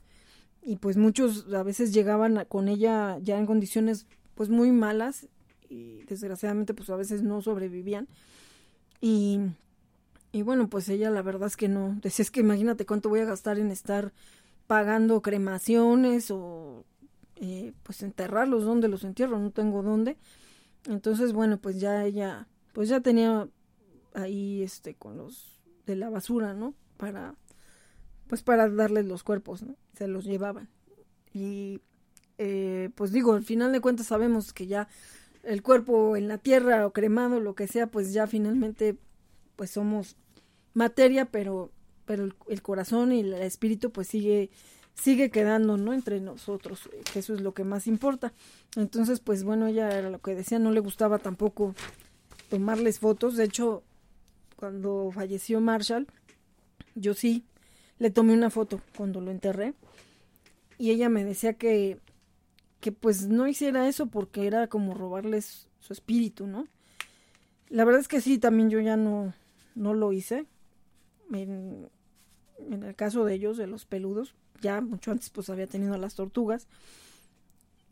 y 0.61 0.77
pues 0.77 0.95
muchos 0.95 1.51
a 1.53 1.63
veces 1.63 1.93
llegaban 1.93 2.45
con 2.47 2.69
ella 2.69 3.17
ya 3.19 3.37
en 3.37 3.45
condiciones 3.45 4.05
pues 4.35 4.49
muy 4.49 4.71
malas 4.71 5.27
y 5.67 6.03
desgraciadamente 6.03 6.73
pues 6.73 6.89
a 6.89 6.95
veces 6.95 7.23
no 7.23 7.41
sobrevivían. 7.41 8.07
Y 9.01 9.39
y 10.31 10.41
bueno, 10.41 10.69
pues 10.69 10.89
ella 10.89 11.09
la 11.09 11.21
verdad 11.21 11.47
es 11.47 11.55
que 11.55 11.69
no. 11.69 11.97
Decía, 12.01 12.21
es 12.23 12.29
que 12.29 12.41
imagínate 12.41 12.85
cuánto 12.85 13.07
voy 13.07 13.21
a 13.21 13.25
gastar 13.25 13.57
en 13.57 13.71
estar 13.71 14.11
pagando 14.67 15.21
cremaciones 15.21 16.29
o 16.29 16.83
eh, 17.37 17.71
pues 17.83 18.03
enterrarlos, 18.03 18.65
¿dónde 18.65 18.89
los 18.89 19.05
entierro? 19.05 19.39
No 19.39 19.51
tengo 19.51 19.81
dónde. 19.81 20.17
Entonces, 20.87 21.33
bueno, 21.33 21.57
pues 21.57 21.79
ya 21.79 22.03
ella, 22.05 22.49
pues 22.73 22.89
ya 22.89 22.99
tenía 22.99 23.47
ahí 24.13 24.61
este 24.61 24.93
con 24.93 25.17
los 25.17 25.61
de 25.85 25.95
la 25.95 26.09
basura, 26.09 26.53
¿no? 26.53 26.73
Para, 26.97 27.35
pues 28.27 28.41
para 28.41 28.69
darles 28.69 29.05
los 29.05 29.23
cuerpos. 29.23 29.65
Se 29.97 30.07
los 30.07 30.25
llevaban. 30.25 30.69
Y 31.33 31.81
eh, 32.37 32.89
pues 32.95 33.11
digo, 33.11 33.33
al 33.33 33.43
final 33.43 33.71
de 33.71 33.81
cuentas 33.81 34.07
sabemos 34.07 34.53
que 34.53 34.67
ya 34.67 34.87
el 35.43 35.61
cuerpo 35.61 36.17
en 36.17 36.27
la 36.27 36.37
tierra 36.37 36.85
o 36.85 36.91
cremado, 36.91 37.39
lo 37.39 37.55
que 37.55 37.67
sea, 37.67 37.87
pues 37.87 38.13
ya 38.13 38.27
finalmente 38.27 38.97
pues 39.55 39.71
somos 39.71 40.17
materia, 40.73 41.25
pero, 41.25 41.71
pero 42.05 42.29
el, 42.47 42.61
corazón 42.61 43.11
y 43.11 43.21
el 43.21 43.33
espíritu 43.35 43.91
pues 43.91 44.07
sigue, 44.07 44.49
sigue 44.95 45.29
quedando, 45.31 45.77
¿no? 45.77 45.93
Entre 45.93 46.19
nosotros, 46.19 46.89
que 47.11 47.19
eso 47.19 47.33
es 47.33 47.41
lo 47.41 47.53
que 47.53 47.63
más 47.63 47.87
importa. 47.87 48.33
Entonces, 48.75 49.19
pues 49.19 49.43
bueno, 49.43 49.67
ella 49.67 49.97
era 49.97 50.09
lo 50.09 50.19
que 50.19 50.35
decía, 50.35 50.59
no 50.59 50.71
le 50.71 50.81
gustaba 50.81 51.19
tampoco 51.19 51.73
tomarles 52.49 52.99
fotos. 52.99 53.37
De 53.37 53.45
hecho, 53.45 53.83
cuando 54.57 55.11
falleció 55.13 55.61
Marshall, 55.61 56.07
yo 56.95 57.13
sí 57.13 57.43
le 57.99 58.09
tomé 58.09 58.33
una 58.33 58.49
foto 58.49 58.81
cuando 58.97 59.21
lo 59.21 59.31
enterré. 59.31 59.73
Y 60.77 60.91
ella 60.91 61.07
me 61.07 61.23
decía 61.23 61.53
que, 61.53 61.99
que 62.81 62.91
pues 62.91 63.27
no 63.27 63.47
hiciera 63.47 63.87
eso 63.87 64.07
porque 64.07 64.47
era 64.47 64.67
como 64.67 64.93
robarles 64.93 65.69
su 65.79 65.93
espíritu, 65.93 66.47
¿no? 66.47 66.67
La 67.69 67.85
verdad 67.85 68.01
es 68.01 68.07
que 68.07 68.21
sí, 68.21 68.37
también 68.37 68.69
yo 68.69 68.79
ya 68.79 68.97
no, 68.97 69.33
no 69.75 69.93
lo 69.93 70.11
hice 70.11 70.45
en, 71.33 71.89
el 72.69 72.95
caso 72.95 73.25
de 73.25 73.33
ellos, 73.33 73.57
de 73.57 73.67
los 73.67 73.85
peludos, 73.85 74.35
ya 74.61 74.81
mucho 74.81 75.11
antes 75.11 75.29
pues 75.29 75.49
había 75.49 75.67
tenido 75.67 75.97
las 75.97 76.15
tortugas. 76.15 76.67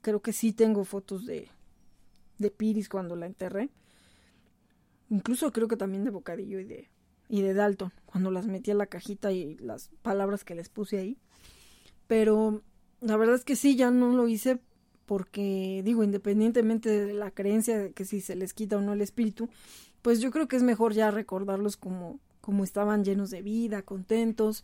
Creo 0.02 0.22
que 0.22 0.34
sí 0.34 0.54
tengo 0.54 0.84
fotos 0.84 1.26
de, 1.26 1.48
de 2.38 2.52
Piris 2.52 2.90
cuando 2.90 3.16
la 3.16 3.26
enterré. 3.26 3.70
Incluso 5.10 5.52
creo 5.52 5.68
que 5.68 5.78
también 5.78 6.04
de 6.04 6.12
Bocadillo 6.12 6.60
y 6.60 6.66
de, 6.66 6.90
y 7.34 7.42
de 7.42 7.56
Dalton, 7.56 7.92
cuando 8.06 8.30
las 8.30 8.46
metí 8.46 8.70
a 8.70 8.76
la 8.76 8.86
cajita 8.86 9.32
y 9.32 9.56
las 9.56 9.90
palabras 10.04 10.44
que 10.44 10.54
les 10.54 10.70
puse 10.70 11.00
ahí. 11.00 11.18
Pero 12.06 12.62
la 13.02 13.18
verdad 13.18 13.34
es 13.34 13.44
que 13.44 13.56
sí, 13.56 13.76
ya 13.76 13.90
no 13.90 14.14
lo 14.14 14.28
hice 14.28 14.60
porque 15.08 15.82
digo, 15.84 16.04
independientemente 16.04 16.92
de 16.92 17.12
la 17.12 17.32
creencia 17.32 17.80
de 17.80 17.92
que 17.92 18.06
si 18.06 18.22
se 18.22 18.36
les 18.36 18.54
quita 18.54 18.78
o 18.78 18.82
no 18.82 18.94
el 18.94 19.02
espíritu, 19.02 19.50
pues 20.04 20.22
yo 20.22 20.30
creo 20.30 20.48
que 20.48 20.58
es 20.58 20.62
mejor 20.62 20.94
ya 20.94 21.10
recordarlos 21.10 21.76
como, 21.76 22.20
como 22.40 22.64
estaban 22.64 23.04
llenos 23.04 23.32
de 23.32 23.42
vida, 23.42 23.82
contentos, 23.82 24.64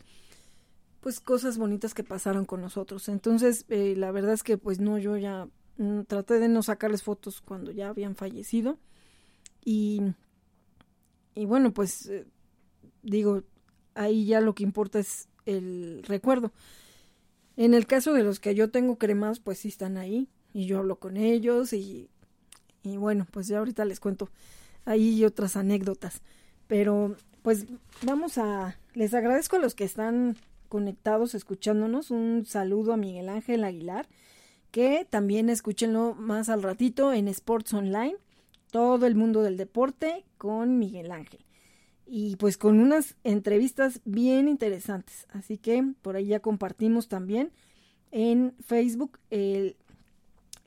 pues 1.00 1.18
cosas 1.18 1.58
bonitas 1.58 1.92
que 1.92 2.04
pasaron 2.04 2.44
con 2.44 2.60
nosotros. 2.60 3.08
Entonces, 3.08 3.64
eh, 3.68 3.94
la 3.96 4.12
verdad 4.12 4.34
es 4.34 4.44
que 4.44 4.58
pues 4.58 4.78
no, 4.78 4.96
yo 4.96 5.16
ya 5.16 5.48
mm, 5.78 6.02
traté 6.02 6.38
de 6.38 6.48
no 6.48 6.62
sacarles 6.62 7.02
fotos 7.02 7.40
cuando 7.40 7.72
ya 7.72 7.88
habían 7.88 8.14
fallecido. 8.14 8.78
Y, 9.64 10.02
y 11.34 11.46
bueno, 11.46 11.72
pues 11.72 12.06
eh, 12.06 12.28
digo, 13.02 13.42
ahí 13.94 14.26
ya 14.26 14.40
lo 14.40 14.54
que 14.54 14.62
importa 14.62 14.98
es 14.98 15.28
el 15.46 16.02
recuerdo. 16.04 16.52
En 17.56 17.74
el 17.74 17.86
caso 17.86 18.12
de 18.12 18.22
los 18.22 18.40
que 18.40 18.54
yo 18.54 18.70
tengo 18.70 18.96
cremados, 18.96 19.40
pues 19.40 19.58
sí 19.58 19.68
están 19.68 19.96
ahí 19.96 20.28
y 20.54 20.66
yo 20.66 20.78
hablo 20.78 20.96
con 20.96 21.16
ellos 21.16 21.72
y, 21.72 22.08
y 22.82 22.96
bueno, 22.96 23.26
pues 23.30 23.48
ya 23.48 23.58
ahorita 23.58 23.84
les 23.84 24.00
cuento 24.00 24.30
ahí 24.84 25.24
otras 25.24 25.56
anécdotas. 25.56 26.22
Pero 26.66 27.16
pues 27.42 27.66
vamos 28.02 28.38
a, 28.38 28.78
les 28.94 29.14
agradezco 29.14 29.56
a 29.56 29.60
los 29.60 29.74
que 29.74 29.84
están 29.84 30.36
conectados, 30.68 31.34
escuchándonos. 31.34 32.10
Un 32.10 32.44
saludo 32.46 32.92
a 32.92 32.96
Miguel 32.96 33.28
Ángel 33.28 33.64
Aguilar, 33.64 34.08
que 34.70 35.06
también 35.08 35.50
escúchenlo 35.50 36.14
más 36.14 36.48
al 36.48 36.62
ratito 36.62 37.12
en 37.12 37.28
Sports 37.28 37.74
Online, 37.74 38.16
todo 38.70 39.06
el 39.06 39.16
mundo 39.16 39.42
del 39.42 39.56
deporte 39.56 40.24
con 40.38 40.78
Miguel 40.78 41.10
Ángel. 41.10 41.44
Y 42.12 42.34
pues 42.34 42.58
con 42.58 42.80
unas 42.80 43.14
entrevistas 43.22 44.00
bien 44.04 44.48
interesantes. 44.48 45.28
Así 45.30 45.58
que 45.58 45.94
por 46.02 46.16
ahí 46.16 46.26
ya 46.26 46.40
compartimos 46.40 47.06
también 47.06 47.52
en 48.10 48.52
Facebook 48.64 49.20
el, 49.30 49.76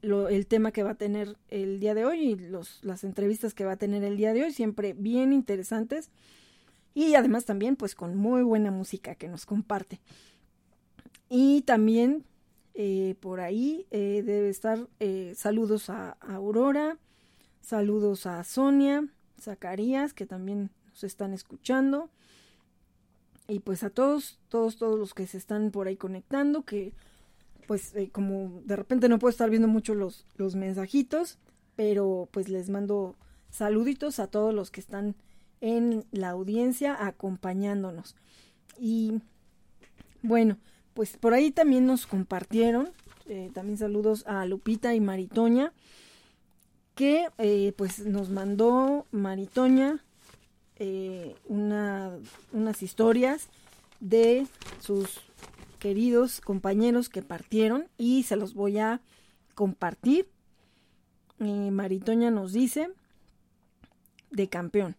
el 0.02 0.48
tema 0.48 0.72
que 0.72 0.84
va 0.84 0.92
a 0.92 0.96
tener 0.96 1.36
el 1.50 1.82
día 1.82 1.96
de 1.96 2.06
hoy 2.06 2.22
y 2.22 2.36
los, 2.36 2.80
las 2.82 3.04
entrevistas 3.04 3.54
que 3.54 3.66
va 3.66 3.74
a 3.74 3.78
tener 3.78 4.06
el 4.06 4.16
día 4.16 4.32
de 4.32 4.46
hoy, 4.46 4.54
siempre 4.54 4.94
bien 4.94 5.34
interesantes 5.34 6.12
y 6.94 7.16
además 7.16 7.44
también 7.44 7.76
pues 7.76 7.94
con 7.94 8.16
muy 8.16 8.42
buena 8.42 8.72
música 8.72 9.16
que 9.16 9.28
nos 9.28 9.46
comparte. 9.46 10.00
Y 11.28 11.64
también 11.64 12.24
eh, 12.74 13.16
por 13.20 13.42
ahí 13.42 13.86
eh, 13.92 14.24
debe 14.26 14.48
estar 14.48 14.88
eh, 15.02 15.34
saludos 15.36 15.90
a, 15.90 16.16
a 16.22 16.36
Aurora, 16.36 16.98
saludos 17.60 18.28
a 18.28 18.42
Sonia, 18.46 19.10
Zacarías, 19.42 20.14
que 20.14 20.26
también 20.26 20.70
nos 20.94 21.04
están 21.04 21.34
escuchando. 21.34 22.10
Y 23.48 23.60
pues 23.60 23.84
a 23.84 23.90
todos, 23.90 24.40
todos, 24.48 24.78
todos 24.78 24.98
los 24.98 25.14
que 25.14 25.28
se 25.28 25.38
están 25.38 25.72
por 25.72 25.88
ahí 25.88 25.98
conectando, 25.98 26.64
que 26.64 26.94
pues 27.68 27.96
eh, 27.96 28.10
como 28.12 28.62
de 28.66 28.76
repente 28.76 29.10
no 29.10 29.20
puedo 29.20 29.32
estar 29.32 29.50
viendo 29.50 29.68
mucho 29.68 29.96
los, 29.96 30.26
los 30.38 30.56
mensajitos, 30.56 31.40
pero 31.76 32.30
pues 32.32 32.50
les 32.50 32.70
mando 32.70 33.16
saluditos 33.50 34.20
a 34.20 34.28
todos 34.28 34.54
los 34.54 34.72
que 34.72 34.80
están 34.80 35.16
en 35.62 36.06
la 36.12 36.30
audiencia 36.30 37.06
acompañándonos. 37.06 38.16
Y 38.80 39.22
bueno, 40.22 40.58
pues 40.94 41.18
por 41.18 41.34
ahí 41.34 41.52
también 41.52 41.86
nos 41.86 42.06
compartieron, 42.06 42.90
eh, 43.28 43.52
también 43.54 43.78
saludos 43.78 44.26
a 44.28 44.46
Lupita 44.46 44.94
y 44.94 45.00
Maritoña, 45.00 45.74
que 46.96 47.28
eh, 47.40 47.74
pues 47.78 48.06
nos 48.06 48.30
mandó 48.30 49.06
Maritoña 49.12 50.04
eh, 50.78 51.36
una, 51.46 52.12
unas 52.52 52.82
historias 52.82 53.50
de 54.00 54.48
sus 54.80 55.22
queridos 55.80 56.42
compañeros 56.42 57.10
que 57.10 57.22
partieron 57.22 57.88
y 57.98 58.24
se 58.24 58.36
los 58.36 58.54
voy 58.54 58.80
a 58.80 59.02
compartir. 59.56 60.30
Eh, 61.40 61.72
Maritoña 61.72 62.32
nos 62.32 62.54
dice 62.54 62.90
de 64.32 64.50
campeón. 64.50 64.96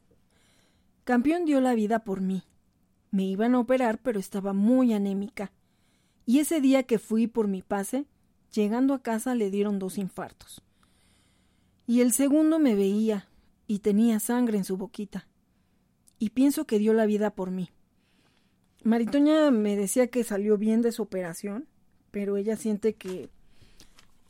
Campeón 1.05 1.45
dio 1.45 1.61
la 1.61 1.75
vida 1.75 2.01
por 2.01 2.21
mí. 2.21 2.45
Me 3.11 3.25
iban 3.25 3.55
a 3.55 3.61
operar, 3.61 3.99
pero 3.99 4.19
estaba 4.19 4.53
muy 4.53 4.93
anémica. 4.93 5.53
Y 6.25 6.39
ese 6.39 6.61
día 6.61 6.85
que 6.85 6.99
fui 6.99 7.27
por 7.27 7.49
mi 7.49 7.63
pase, 7.63 8.07
llegando 8.53 8.95
a 8.95 9.03
casa 9.03 9.35
le 9.35 9.51
dieron 9.51 9.79
dos 9.79 9.99
infartos. 9.99 10.63
Y 11.87 12.01
el 12.01 12.13
segundo 12.13 12.59
me 12.59 12.75
veía 12.75 13.29
y 13.67 13.81
tenía 13.81 14.21
sangre 14.21 14.57
en 14.57 14.65
su 14.65 14.77
boquita 14.77 15.27
y 16.19 16.31
pienso 16.31 16.67
que 16.67 16.79
dio 16.79 16.95
la 16.95 17.07
vida 17.07 17.31
por 17.31 17.51
mí. 17.51 17.71
Maritoña 18.83 19.51
me 19.51 19.77
decía 19.77 20.09
que 20.09 20.25
salió 20.25 20.59
bien 20.59 20.83
de 20.83 20.93
su 20.93 21.03
operación, 21.03 21.67
pero 22.11 22.37
ella 22.37 22.57
siente 22.57 22.95
que, 22.95 23.31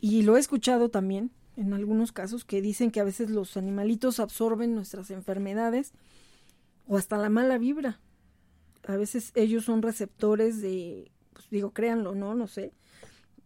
y 0.01 0.23
lo 0.23 0.37
he 0.37 0.41
escuchado 0.41 0.91
también 0.91 1.31
en 1.57 1.73
algunos 1.73 2.13
casos, 2.13 2.45
que 2.45 2.61
dicen 2.61 2.91
que 2.91 3.01
a 3.01 3.05
veces 3.05 3.31
los 3.31 3.57
animalitos 3.57 4.21
absorben 4.21 4.75
nuestras 4.75 5.11
enfermedades 5.11 5.93
o 6.87 6.97
hasta 6.97 7.17
la 7.17 7.31
mala 7.31 7.59
vibra. 7.59 8.01
A 8.87 8.97
veces 8.97 9.33
ellos 9.35 9.65
son 9.65 9.83
receptores 9.83 10.61
de, 10.61 11.11
pues 11.33 11.49
digo, 11.51 11.71
créanlo, 11.71 12.15
no, 12.15 12.35
no 12.35 12.47
sé, 12.47 12.73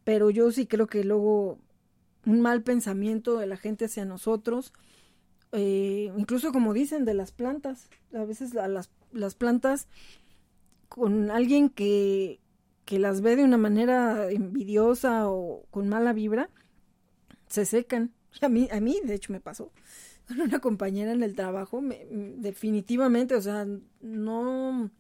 pero 0.05 0.31
yo 0.31 0.51
sí 0.51 0.67
creo 0.67 0.87
que 0.87 1.05
luego 1.05 1.59
un 2.27 2.41
mal 2.41 2.63
pensamiento 2.63 3.39
de 3.39 3.47
la 3.47 3.57
gente 3.57 3.85
hacia 3.85 4.05
nosotros, 4.05 4.73
eh, 5.53 6.13
incluso 6.17 6.53
como 6.53 6.73
dicen 6.73 7.05
de 7.05 7.15
las 7.15 7.33
plantas, 7.33 7.89
a 8.15 8.25
veces 8.25 8.55
las, 8.55 8.91
las 9.13 9.35
plantas 9.35 9.89
con 10.89 11.31
alguien 11.31 11.69
que, 11.69 12.41
que 12.85 12.99
las 12.99 13.21
ve 13.21 13.37
de 13.37 13.45
una 13.45 13.59
manera 13.59 14.31
envidiosa 14.31 15.29
o 15.29 15.65
con 15.71 15.89
mala 15.89 16.13
vibra, 16.13 16.51
se 17.47 17.65
secan. 17.65 18.13
A 18.41 18.49
mí, 18.49 18.69
a 18.71 18.81
mí 18.81 19.01
de 19.05 19.15
hecho, 19.15 19.33
me 19.33 19.41
pasó 19.41 19.73
con 20.29 20.41
una 20.43 20.61
compañera 20.61 21.13
en 21.13 21.23
el 21.23 21.35
trabajo, 21.35 21.81
me, 21.81 22.07
definitivamente, 22.37 23.35
o 23.35 23.41
sea, 23.41 23.67
no, 24.01 24.91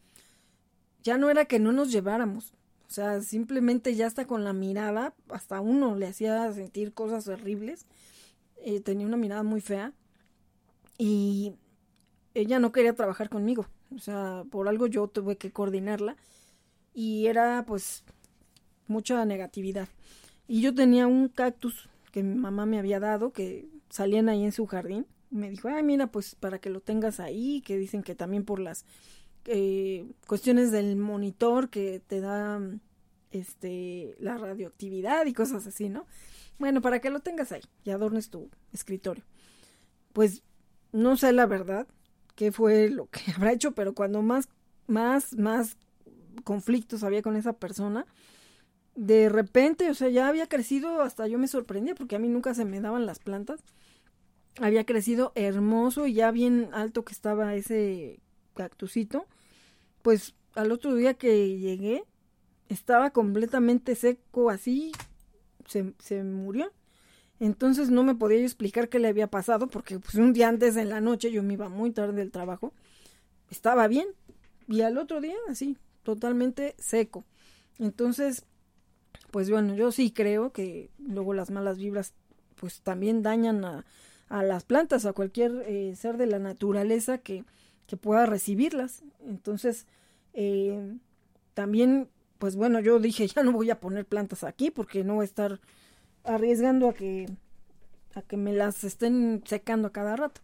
ya 1.02 1.18
no 1.18 1.30
era 1.30 1.44
que 1.44 1.58
no 1.58 1.70
nos 1.70 1.92
lleváramos, 1.92 2.54
o 2.88 2.90
sea, 2.90 3.20
simplemente 3.20 3.94
ya 3.94 4.06
hasta 4.06 4.26
con 4.26 4.42
la 4.44 4.54
mirada, 4.54 5.14
hasta 5.28 5.60
uno 5.60 5.94
le 5.96 6.06
hacía 6.06 6.50
sentir 6.52 6.94
cosas 6.94 7.28
horribles, 7.28 7.86
eh, 8.64 8.80
tenía 8.80 9.06
una 9.06 9.18
mirada 9.18 9.42
muy 9.42 9.60
fea, 9.60 9.92
y 10.98 11.54
ella 12.34 12.58
no 12.58 12.72
quería 12.72 12.94
trabajar 12.94 13.30
conmigo. 13.30 13.66
O 13.94 13.98
sea, 14.00 14.44
por 14.50 14.68
algo 14.68 14.86
yo 14.86 15.06
tuve 15.08 15.36
que 15.36 15.52
coordinarla 15.52 16.16
y 16.92 17.26
era 17.26 17.64
pues 17.66 18.04
mucha 18.88 19.24
negatividad. 19.24 19.88
Y 20.46 20.60
yo 20.60 20.74
tenía 20.74 21.06
un 21.06 21.28
cactus 21.28 21.88
que 22.12 22.22
mi 22.22 22.34
mamá 22.34 22.66
me 22.66 22.78
había 22.78 23.00
dado, 23.00 23.32
que 23.32 23.68
salían 23.88 24.28
ahí 24.28 24.44
en 24.44 24.52
su 24.52 24.66
jardín. 24.66 25.06
me 25.30 25.50
dijo, 25.50 25.68
ay, 25.68 25.82
mira, 25.82 26.08
pues 26.08 26.34
para 26.34 26.58
que 26.58 26.70
lo 26.70 26.80
tengas 26.80 27.20
ahí, 27.20 27.62
que 27.62 27.76
dicen 27.76 28.02
que 28.02 28.14
también 28.14 28.44
por 28.44 28.60
las 28.60 28.84
eh, 29.44 30.06
cuestiones 30.26 30.72
del 30.72 30.96
monitor 30.96 31.70
que 31.70 32.00
te 32.06 32.20
da 32.20 32.60
este 33.30 34.16
la 34.20 34.38
radioactividad 34.38 35.26
y 35.26 35.34
cosas 35.34 35.66
así, 35.66 35.88
¿no? 35.88 36.06
Bueno, 36.58 36.80
para 36.80 37.00
que 37.00 37.10
lo 37.10 37.20
tengas 37.20 37.52
ahí 37.52 37.62
y 37.84 37.90
adornes 37.90 38.30
tu 38.30 38.50
escritorio. 38.72 39.24
Pues 40.12 40.42
no 40.92 41.16
sé 41.16 41.32
la 41.32 41.46
verdad 41.46 41.86
qué 42.34 42.52
fue 42.52 42.88
lo 42.88 43.06
que 43.06 43.20
habrá 43.36 43.52
hecho, 43.52 43.72
pero 43.72 43.94
cuando 43.94 44.22
más, 44.22 44.48
más, 44.86 45.36
más 45.36 45.76
conflictos 46.44 47.02
había 47.02 47.22
con 47.22 47.36
esa 47.36 47.52
persona, 47.54 48.06
de 48.94 49.28
repente, 49.28 49.90
o 49.90 49.94
sea, 49.94 50.08
ya 50.08 50.26
había 50.26 50.48
crecido, 50.48 51.02
hasta 51.02 51.28
yo 51.28 51.38
me 51.38 51.46
sorprendía 51.46 51.94
porque 51.94 52.16
a 52.16 52.18
mí 52.18 52.28
nunca 52.28 52.52
se 52.54 52.64
me 52.64 52.80
daban 52.80 53.06
las 53.06 53.20
plantas. 53.20 53.60
Había 54.60 54.84
crecido 54.84 55.30
hermoso 55.36 56.08
y 56.08 56.14
ya 56.14 56.32
bien 56.32 56.68
alto 56.72 57.04
que 57.04 57.12
estaba 57.12 57.54
ese 57.54 58.18
cactusito. 58.54 59.26
Pues 60.02 60.34
al 60.56 60.72
otro 60.72 60.96
día 60.96 61.14
que 61.14 61.58
llegué, 61.58 62.02
estaba 62.68 63.10
completamente 63.10 63.94
seco 63.94 64.50
así, 64.50 64.90
se, 65.66 65.94
se 66.00 66.24
murió. 66.24 66.72
Entonces 67.40 67.90
no 67.90 68.02
me 68.02 68.14
podía 68.14 68.40
explicar 68.40 68.88
qué 68.88 68.98
le 68.98 69.08
había 69.08 69.28
pasado 69.28 69.68
porque 69.68 69.98
pues 69.98 70.14
un 70.16 70.32
día 70.32 70.48
antes 70.48 70.76
en 70.76 70.88
la 70.88 71.00
noche 71.00 71.30
yo 71.30 71.42
me 71.42 71.54
iba 71.54 71.68
muy 71.68 71.90
tarde 71.92 72.14
del 72.14 72.32
trabajo. 72.32 72.72
Estaba 73.50 73.86
bien 73.86 74.08
y 74.66 74.82
al 74.82 74.98
otro 74.98 75.20
día 75.20 75.36
así, 75.48 75.76
totalmente 76.02 76.74
seco. 76.78 77.24
Entonces, 77.78 78.44
pues 79.30 79.50
bueno, 79.50 79.74
yo 79.74 79.92
sí 79.92 80.10
creo 80.10 80.52
que 80.52 80.90
luego 80.98 81.32
las 81.32 81.50
malas 81.50 81.78
vibras 81.78 82.12
pues 82.56 82.80
también 82.80 83.22
dañan 83.22 83.64
a, 83.64 83.84
a 84.28 84.42
las 84.42 84.64
plantas, 84.64 85.06
a 85.06 85.12
cualquier 85.12 85.64
eh, 85.66 85.94
ser 85.96 86.16
de 86.16 86.26
la 86.26 86.38
naturaleza 86.38 87.18
que, 87.18 87.44
que 87.86 87.96
pueda 87.96 88.26
recibirlas. 88.26 89.02
Entonces, 89.26 89.86
eh, 90.34 90.96
también, 91.54 92.08
pues 92.38 92.56
bueno, 92.56 92.80
yo 92.80 92.98
dije, 92.98 93.26
ya 93.34 93.42
no 93.42 93.52
voy 93.52 93.70
a 93.70 93.80
poner 93.80 94.06
plantas 94.06 94.44
aquí 94.44 94.70
porque 94.70 95.04
no 95.04 95.16
voy 95.16 95.22
a 95.22 95.24
estar 95.24 95.60
arriesgando 96.28 96.88
a 96.88 96.94
que 96.94 97.26
a 98.14 98.22
que 98.22 98.36
me 98.36 98.52
las 98.52 98.84
estén 98.84 99.42
secando 99.44 99.88
a 99.88 99.92
cada 99.92 100.16
rato. 100.16 100.40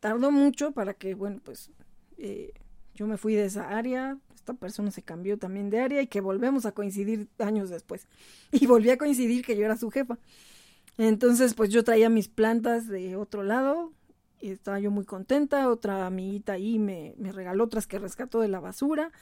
Tardó 0.00 0.30
mucho 0.30 0.72
para 0.72 0.94
que, 0.94 1.14
bueno, 1.14 1.40
pues 1.44 1.70
eh, 2.18 2.52
yo 2.94 3.06
me 3.06 3.16
fui 3.16 3.34
de 3.34 3.44
esa 3.44 3.76
área, 3.76 4.18
esta 4.34 4.54
persona 4.54 4.90
se 4.90 5.02
cambió 5.02 5.38
también 5.38 5.70
de 5.70 5.80
área 5.80 6.02
y 6.02 6.06
que 6.06 6.20
volvemos 6.20 6.66
a 6.66 6.72
coincidir 6.72 7.28
años 7.38 7.70
después. 7.70 8.06
Y 8.52 8.66
volví 8.66 8.90
a 8.90 8.98
coincidir 8.98 9.44
que 9.44 9.56
yo 9.56 9.64
era 9.64 9.76
su 9.76 9.90
jefa. 9.90 10.18
Entonces, 10.96 11.54
pues 11.54 11.70
yo 11.70 11.84
traía 11.84 12.08
mis 12.08 12.28
plantas 12.28 12.88
de 12.88 13.16
otro 13.16 13.42
lado 13.42 13.92
y 14.40 14.50
estaba 14.50 14.80
yo 14.80 14.90
muy 14.90 15.04
contenta. 15.04 15.68
Otra 15.70 16.06
amiguita 16.06 16.54
ahí 16.54 16.78
me, 16.78 17.14
me 17.18 17.32
regaló 17.32 17.64
otras 17.64 17.86
que 17.86 17.98
rescató 17.98 18.40
de 18.40 18.48
la 18.48 18.60
basura. 18.60 19.12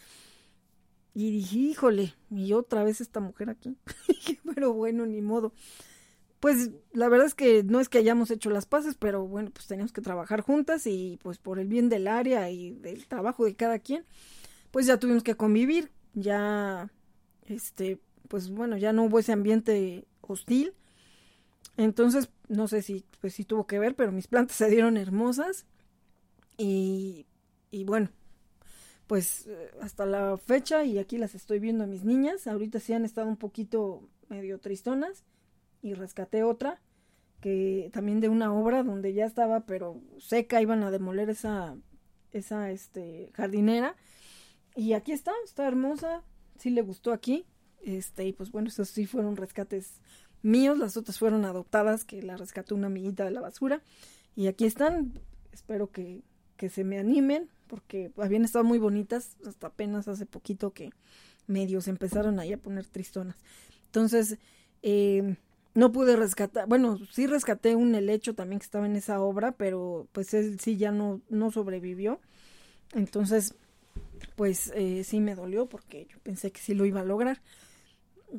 Y 1.17 1.31
dije, 1.31 1.57
híjole, 1.57 2.15
y 2.31 2.53
otra 2.53 2.85
vez 2.85 3.01
esta 3.01 3.21
mujer 3.21 3.49
aquí. 3.49 3.75
pero 4.55 4.75
bueno, 4.75 5.07
ni 5.07 5.23
modo. 5.23 5.55
Pues 6.41 6.73
la 6.93 7.09
verdad 7.09 7.27
es 7.27 7.35
que 7.35 7.63
no 7.63 7.81
es 7.81 7.89
que 7.89 7.97
hayamos 7.97 8.31
hecho 8.31 8.51
las 8.51 8.67
paces, 8.67 8.97
pero 8.97 9.27
bueno, 9.27 9.51
pues 9.51 9.67
teníamos 9.67 9.95
que 9.95 10.03
trabajar 10.03 10.43
juntas 10.43 10.87
y 10.87 11.19
pues 11.23 11.39
por 11.39 11.59
el 11.59 11.69
bien 11.69 11.89
del 11.89 12.07
área 12.07 12.51
y 12.51 12.73
del 12.73 13.07
trabajo 13.07 13.47
de 13.47 13.55
cada 13.55 13.79
quien, 13.79 14.05
pues 14.71 14.85
ya 14.85 14.99
tuvimos 14.99 15.23
que 15.23 15.37
convivir. 15.37 15.91
Ya, 16.13 16.91
este, 17.47 17.99
pues 18.29 18.51
bueno, 18.51 18.77
ya 18.77 18.93
no 18.93 19.05
hubo 19.05 19.19
ese 19.19 19.33
ambiente 19.33 20.05
hostil. 20.21 20.75
Entonces, 21.79 22.29
no 22.49 22.69
sé 22.69 22.83
si, 22.83 23.07
pues 23.23 23.33
sí 23.33 23.45
tuvo 23.47 23.67
que 23.67 23.79
ver, 23.79 23.97
pero 23.97 24.13
mis 24.13 24.27
plantas 24.27 24.59
se 24.59 24.69
dieron 24.69 24.99
hermosas. 24.99 25.65
Y, 26.59 27.25
y 27.71 27.85
bueno, 27.85 28.11
pues 29.07 29.47
eh, 29.47 29.71
hasta 29.81 30.07
la 30.07 30.37
fecha 30.37 30.85
y 30.85 30.99
aquí 30.99 31.19
las 31.19 31.35
estoy 31.35 31.59
viendo 31.59 31.85
a 31.85 31.87
mis 31.87 32.05
niñas. 32.05 32.47
Ahorita 32.47 32.81
sí 32.81 32.93
han 32.93 33.05
estado 33.05 33.29
un 33.29 33.37
poquito 33.37 34.09
medio 34.29 34.59
tristonas 34.59 35.25
y 35.83 35.95
rescaté 35.95 36.43
otra 36.43 36.81
que 37.41 37.91
también 37.93 38.21
de 38.21 38.29
una 38.29 38.53
obra 38.53 38.83
donde 38.83 39.13
ya 39.13 39.27
estaba 39.27 39.67
pero 39.67 40.01
seca, 40.19 40.61
iban 40.63 40.83
a 40.83 40.91
demoler 40.91 41.31
esa 41.31 41.77
esa 42.33 42.71
este, 42.71 43.31
jardinera. 43.35 43.97
Y 44.75 44.93
aquí 44.93 45.13
está, 45.13 45.33
está 45.45 45.67
hermosa, 45.67 46.23
sí 46.59 46.71
le 46.71 46.83
gustó 46.83 47.13
aquí. 47.13 47.47
Este, 47.83 48.27
y 48.27 48.33
pues 48.33 48.51
bueno, 48.51 48.69
esos 48.69 48.89
sí 48.89 49.07
fueron 49.07 49.37
rescates 49.37 50.01
míos, 50.43 50.79
las 50.79 50.97
otras 50.97 51.19
fueron 51.19 51.45
adoptadas, 51.45 52.05
que 52.05 52.23
la 52.23 52.37
rescató 52.37 52.75
una 52.75 52.89
amiguita 52.89 53.25
de 53.25 53.31
la 53.31 53.41
basura. 53.41 53.83
Y 54.35 54.49
aquí 54.49 54.67
están, 54.67 55.19
espero 55.53 55.91
que, 55.91 56.23
que 56.57 56.69
se 56.69 56.85
me 56.85 56.99
animen, 56.99 57.49
porque 57.67 58.11
habían 58.17 58.45
estado 58.45 58.65
muy 58.65 58.79
bonitas, 58.79 59.37
hasta 59.47 59.69
apenas 59.69 60.09
hace 60.09 60.27
poquito 60.27 60.73
que 60.73 60.91
medios 61.47 61.89
empezaron 61.89 62.39
ahí 62.39 62.53
a 62.53 62.59
poner 62.59 62.87
tristonas. 62.87 63.37
Entonces, 63.87 64.39
eh, 64.83 65.37
no 65.75 65.93
pude 65.93 66.17
rescatar, 66.17 66.67
bueno, 66.67 66.99
sí 67.13 67.27
rescaté 67.27 67.77
un 67.77 67.95
helecho 67.95 68.35
también 68.35 68.59
que 68.59 68.65
estaba 68.65 68.87
en 68.87 68.97
esa 68.97 69.21
obra, 69.21 69.53
pero 69.53 70.09
pues 70.13 70.33
él 70.35 70.59
sí 70.59 70.77
ya 70.77 70.91
no, 70.91 71.21
no 71.29 71.51
sobrevivió. 71.51 72.19
Entonces, 72.95 73.55
pues 74.37 74.73
eh, 74.75 75.05
sí 75.05 75.21
me 75.21 75.35
dolió 75.35 75.67
porque 75.67 76.07
yo 76.11 76.19
pensé 76.21 76.51
que 76.51 76.61
sí 76.61 76.75
lo 76.75 76.87
iba 76.87 77.01
a 77.01 77.05
lograr. 77.05 77.43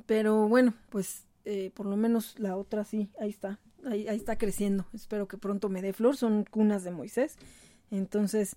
Pero 0.05 0.47
bueno, 0.47 0.73
pues 0.89 1.25
eh, 1.45 1.71
por 1.73 1.86
lo 1.86 1.95
menos 1.95 2.38
la 2.39 2.57
otra 2.57 2.84
sí, 2.84 3.09
ahí 3.19 3.30
está, 3.30 3.59
ahí, 3.86 4.07
ahí, 4.07 4.17
está 4.17 4.38
creciendo. 4.38 4.88
Espero 4.93 5.28
que 5.28 5.38
pronto 5.38 5.69
me 5.69 5.82
dé 5.82 5.93
flor, 5.93 6.17
son 6.17 6.43
cunas 6.43 6.84
de 6.84 6.91
Moisés. 6.91 7.38
Entonces, 7.91 8.55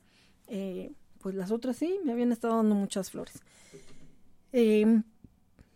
eh, 0.51 0.93
pues 1.23 1.35
las 1.35 1.51
otras 1.51 1.77
sí, 1.77 1.99
me 2.05 2.13
habían 2.13 2.33
estado 2.33 2.57
dando 2.57 2.75
muchas 2.75 3.11
flores. 3.11 3.43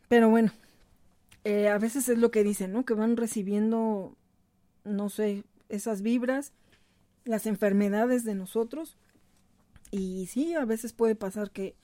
pero 0.08 0.28
bueno, 0.28 0.52
eh, 1.44 1.68
a 1.68 1.78
veces 1.78 2.08
es 2.08 2.18
lo 2.18 2.30
que 2.30 2.42
dicen, 2.42 2.72
¿no? 2.72 2.84
Que 2.84 2.94
van 2.94 3.16
recibiendo, 3.16 4.16
no 4.84 5.08
sé, 5.10 5.44
esas 5.68 6.02
vibras, 6.02 6.52
las 7.24 7.46
enfermedades 7.46 8.24
de 8.24 8.34
nosotros. 8.34 8.96
Y 9.90 10.26
sí, 10.26 10.54
a 10.54 10.64
veces 10.64 10.92
puede 10.92 11.14
pasar 11.14 11.50
que 11.50 11.76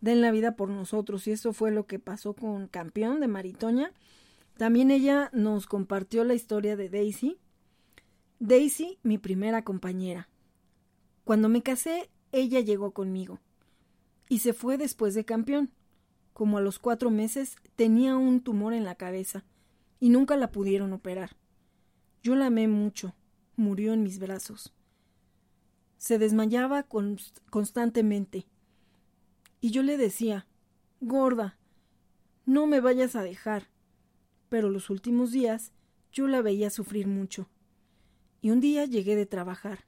den 0.00 0.20
la 0.20 0.30
vida 0.30 0.56
por 0.56 0.70
nosotros. 0.70 1.26
Y 1.26 1.32
eso 1.32 1.52
fue 1.52 1.70
lo 1.70 1.86
que 1.86 1.98
pasó 1.98 2.32
con 2.32 2.68
Campeón 2.68 3.20
de 3.20 3.28
Maritoña. 3.28 3.92
También 4.56 4.90
ella 4.90 5.30
nos 5.32 5.66
compartió 5.66 6.24
la 6.24 6.34
historia 6.34 6.76
de 6.76 6.88
Daisy. 6.88 7.38
Daisy, 8.38 8.98
mi 9.02 9.18
primera 9.18 9.64
compañera. 9.64 10.28
Cuando 11.24 11.48
me 11.48 11.62
casé, 11.62 12.08
ella 12.32 12.60
llegó 12.60 12.92
conmigo. 12.92 13.40
Y 14.28 14.40
se 14.40 14.52
fue 14.52 14.78
después 14.78 15.14
de 15.14 15.24
Campeón 15.24 15.70
como 16.38 16.56
a 16.56 16.60
los 16.60 16.78
cuatro 16.78 17.10
meses, 17.10 17.56
tenía 17.74 18.16
un 18.16 18.40
tumor 18.40 18.72
en 18.72 18.84
la 18.84 18.94
cabeza 18.94 19.42
y 19.98 20.08
nunca 20.08 20.36
la 20.36 20.52
pudieron 20.52 20.92
operar. 20.92 21.34
Yo 22.22 22.36
la 22.36 22.46
amé 22.46 22.68
mucho. 22.68 23.12
Murió 23.56 23.92
en 23.92 24.04
mis 24.04 24.20
brazos. 24.20 24.72
Se 25.96 26.16
desmayaba 26.16 26.86
constantemente. 27.50 28.46
Y 29.60 29.72
yo 29.72 29.82
le 29.82 29.96
decía, 29.96 30.46
Gorda, 31.00 31.58
no 32.46 32.68
me 32.68 32.78
vayas 32.78 33.16
a 33.16 33.24
dejar. 33.24 33.66
Pero 34.48 34.70
los 34.70 34.90
últimos 34.90 35.32
días 35.32 35.72
yo 36.12 36.28
la 36.28 36.40
veía 36.40 36.70
sufrir 36.70 37.08
mucho. 37.08 37.48
Y 38.40 38.50
un 38.50 38.60
día 38.60 38.84
llegué 38.84 39.16
de 39.16 39.26
trabajar 39.26 39.87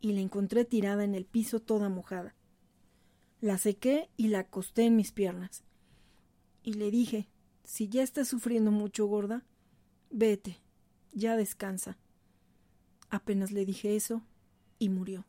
y 0.00 0.12
la 0.12 0.20
encontré 0.20 0.64
tirada 0.64 1.04
en 1.04 1.14
el 1.14 1.24
piso 1.24 1.60
toda 1.60 1.88
mojada. 1.88 2.34
La 3.40 3.58
sequé 3.58 4.08
y 4.16 4.28
la 4.28 4.40
acosté 4.40 4.84
en 4.84 4.96
mis 4.96 5.12
piernas 5.12 5.64
y 6.62 6.74
le 6.74 6.90
dije, 6.90 7.28
si 7.64 7.88
ya 7.88 8.02
estás 8.02 8.28
sufriendo 8.28 8.70
mucho, 8.70 9.06
gorda, 9.06 9.42
vete, 10.10 10.58
ya 11.12 11.36
descansa. 11.36 11.96
Apenas 13.10 13.52
le 13.52 13.64
dije 13.64 13.96
eso 13.96 14.22
y 14.78 14.88
murió. 14.88 15.24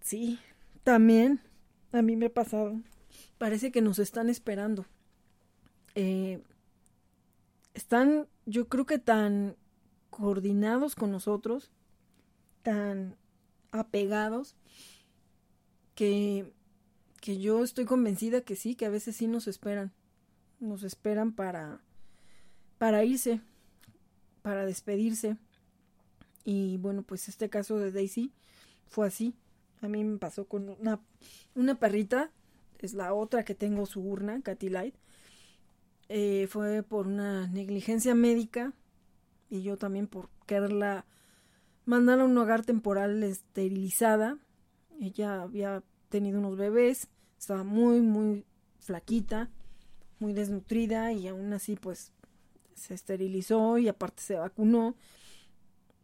Sí, 0.00 0.38
también 0.82 1.40
a 1.92 2.02
mí 2.02 2.16
me 2.16 2.26
ha 2.26 2.32
pasado. 2.34 2.80
Parece 3.38 3.70
que 3.70 3.80
nos 3.80 3.98
están 3.98 4.28
esperando. 4.28 4.86
Eh, 5.94 6.42
están, 7.74 8.26
yo 8.46 8.68
creo 8.68 8.86
que 8.86 8.98
tan 8.98 9.56
coordinados 10.10 10.94
con 10.94 11.10
nosotros, 11.10 11.70
tan 12.64 13.16
apegados, 13.70 14.56
que 15.94 16.52
que 17.20 17.38
yo 17.38 17.64
estoy 17.64 17.86
convencida 17.86 18.42
que 18.42 18.54
sí, 18.54 18.74
que 18.74 18.84
a 18.84 18.90
veces 18.90 19.16
sí 19.16 19.26
nos 19.28 19.46
esperan. 19.46 19.92
Nos 20.60 20.82
esperan 20.82 21.32
para 21.32 21.80
para 22.76 23.02
irse, 23.02 23.40
para 24.42 24.66
despedirse. 24.66 25.38
Y 26.44 26.76
bueno, 26.76 27.02
pues 27.02 27.28
este 27.30 27.48
caso 27.48 27.78
de 27.78 27.92
Daisy 27.92 28.30
fue 28.88 29.06
así. 29.06 29.34
A 29.80 29.88
mí 29.88 30.04
me 30.04 30.18
pasó 30.18 30.46
con 30.46 30.68
una, 30.68 31.00
una 31.54 31.76
perrita, 31.76 32.30
es 32.78 32.92
la 32.92 33.14
otra 33.14 33.42
que 33.42 33.54
tengo 33.54 33.86
su 33.86 34.02
urna, 34.02 34.42
Katy 34.42 34.68
Light. 34.68 34.94
Eh, 36.10 36.46
fue 36.50 36.82
por 36.82 37.06
una 37.06 37.46
negligencia 37.46 38.14
médica 38.14 38.74
y 39.48 39.62
yo 39.62 39.78
también 39.78 40.08
por 40.08 40.28
quererla 40.46 41.06
mandar 41.84 42.20
a 42.20 42.24
un 42.24 42.36
hogar 42.38 42.64
temporal 42.64 43.22
esterilizada. 43.22 44.38
Ella 45.00 45.42
había 45.42 45.82
tenido 46.08 46.38
unos 46.38 46.56
bebés 46.56 47.08
estaba 47.44 47.62
muy, 47.62 48.00
muy 48.00 48.46
flaquita, 48.80 49.50
muy 50.18 50.32
desnutrida 50.32 51.12
y 51.12 51.28
aún 51.28 51.52
así 51.52 51.76
pues 51.76 52.12
se 52.74 52.94
esterilizó 52.94 53.76
y 53.76 53.86
aparte 53.88 54.22
se 54.22 54.36
vacunó. 54.36 54.94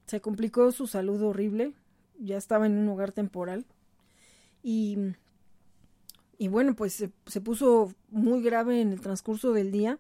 Se 0.07 0.21
complicó 0.21 0.71
su 0.71 0.87
salud 0.87 1.23
horrible, 1.23 1.73
ya 2.19 2.37
estaba 2.37 2.67
en 2.67 2.77
un 2.77 2.89
hogar 2.91 3.13
temporal 3.13 3.65
y, 4.63 4.99
y 6.37 6.49
bueno 6.49 6.77
pues 6.77 6.93
se, 6.93 7.11
se 7.25 7.41
puso 7.41 7.95
muy 8.11 8.43
grave 8.43 8.83
en 8.83 8.93
el 8.93 9.01
transcurso 9.01 9.53
del 9.53 9.71
día. 9.71 9.99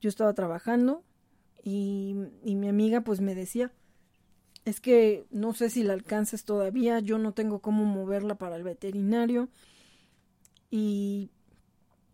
Yo 0.00 0.08
estaba 0.08 0.34
trabajando 0.34 1.04
y, 1.62 2.16
y 2.42 2.56
mi 2.56 2.68
amiga 2.68 3.02
pues 3.02 3.20
me 3.20 3.36
decía, 3.36 3.72
es 4.64 4.80
que 4.80 5.26
no 5.30 5.54
sé 5.54 5.70
si 5.70 5.82
la 5.82 5.94
alcances 5.94 6.44
todavía, 6.44 7.00
yo 7.00 7.18
no 7.18 7.32
tengo 7.32 7.60
cómo 7.60 7.84
moverla 7.84 8.36
para 8.36 8.56
el 8.56 8.62
veterinario 8.62 9.48
y 10.70 11.30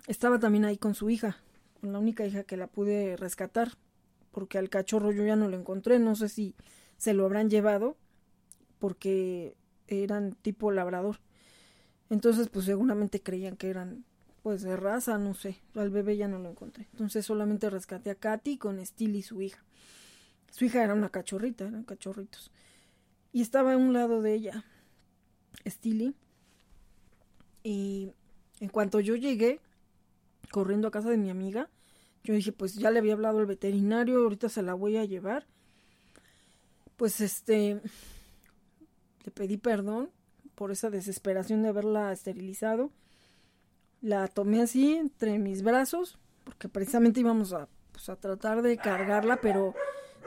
estaba 0.07 0.39
también 0.39 0.65
ahí 0.65 0.77
con 0.77 0.95
su 0.95 1.11
hija, 1.11 1.37
con 1.81 1.93
la 1.93 1.99
única 1.99 2.27
hija 2.27 2.45
que 2.45 2.57
la 2.57 2.67
pude 2.67 3.17
rescatar, 3.17 3.73
porque 4.31 4.59
al 4.59 4.69
cachorro 4.69 5.13
yo 5.13 5.25
ya 5.25 5.37
no 5.37 5.49
lo 5.49 5.57
encontré, 5.57 5.99
no 5.99 6.15
sé 6.17 6.29
si 6.29 6.55
se 6.97 7.15
lo 7.15 7.25
habrán 7.25 7.51
llevado, 7.51 7.97
porque 8.79 9.57
eran 9.89 10.35
tipo 10.35 10.71
labrador. 10.71 11.19
Entonces, 12.11 12.49
pues 12.49 12.67
seguramente 12.67 13.23
creían 13.23 13.57
que 13.57 13.71
eran 13.71 14.05
pues 14.45 14.61
de 14.61 14.77
raza, 14.77 15.17
no 15.17 15.33
sé. 15.33 15.57
Al 15.75 15.89
bebé 15.89 16.19
ya 16.19 16.29
no 16.29 16.39
lo 16.39 16.51
encontré. 16.51 16.87
Entonces 16.93 17.25
solamente 17.25 17.71
rescaté 17.71 18.11
a 18.11 18.15
Katy 18.15 18.59
con 18.59 18.85
Steel 18.85 19.17
y 19.17 19.23
su 19.23 19.41
hija. 19.41 19.65
Su 20.55 20.65
hija 20.65 20.85
era 20.85 20.95
una 20.95 21.09
cachorrita, 21.09 21.67
eran 21.67 21.83
cachorritos. 21.83 22.53
Y 23.33 23.43
estaba 23.43 23.73
a 23.73 23.77
un 23.77 23.93
lado 23.93 24.23
de 24.23 24.35
ella, 24.35 24.65
Steely. 25.67 26.15
Y 27.65 28.13
en 28.61 28.69
cuanto 28.69 29.01
yo 29.01 29.17
llegué, 29.17 29.59
corriendo 30.53 30.87
a 30.87 30.93
casa 30.93 31.11
de 31.11 31.17
mi 31.17 31.29
amiga, 31.29 31.71
yo 32.23 32.35
dije, 32.35 32.53
pues 32.53 32.77
ya 32.77 32.93
le 32.93 33.01
había 33.01 33.15
hablado 33.15 33.41
al 33.41 33.47
veterinario, 33.47 34.23
ahorita 34.23 34.49
se 34.49 34.63
la 34.63 34.75
voy 34.75 34.97
a 34.97 35.05
llevar. 35.05 35.45
Pues 36.97 37.21
este, 37.21 37.81
le 39.25 39.33
pedí 39.33 39.57
perdón 39.57 40.09
por 40.55 40.71
esa 40.71 40.89
desesperación 40.89 41.65
de 41.65 41.71
haberla 41.71 42.13
esterilizado. 42.13 42.93
La 44.03 44.29
tomé 44.29 44.63
así 44.63 44.93
entre 44.93 45.41
mis 45.41 45.65
brazos, 45.65 46.17
porque 46.45 46.69
precisamente 46.69 47.19
íbamos 47.19 47.53
a, 47.53 47.69
pues, 47.91 48.09
a 48.09 48.15
tratar 48.15 48.63
de 48.63 48.77
cargarla, 48.77 49.41
pero 49.41 49.75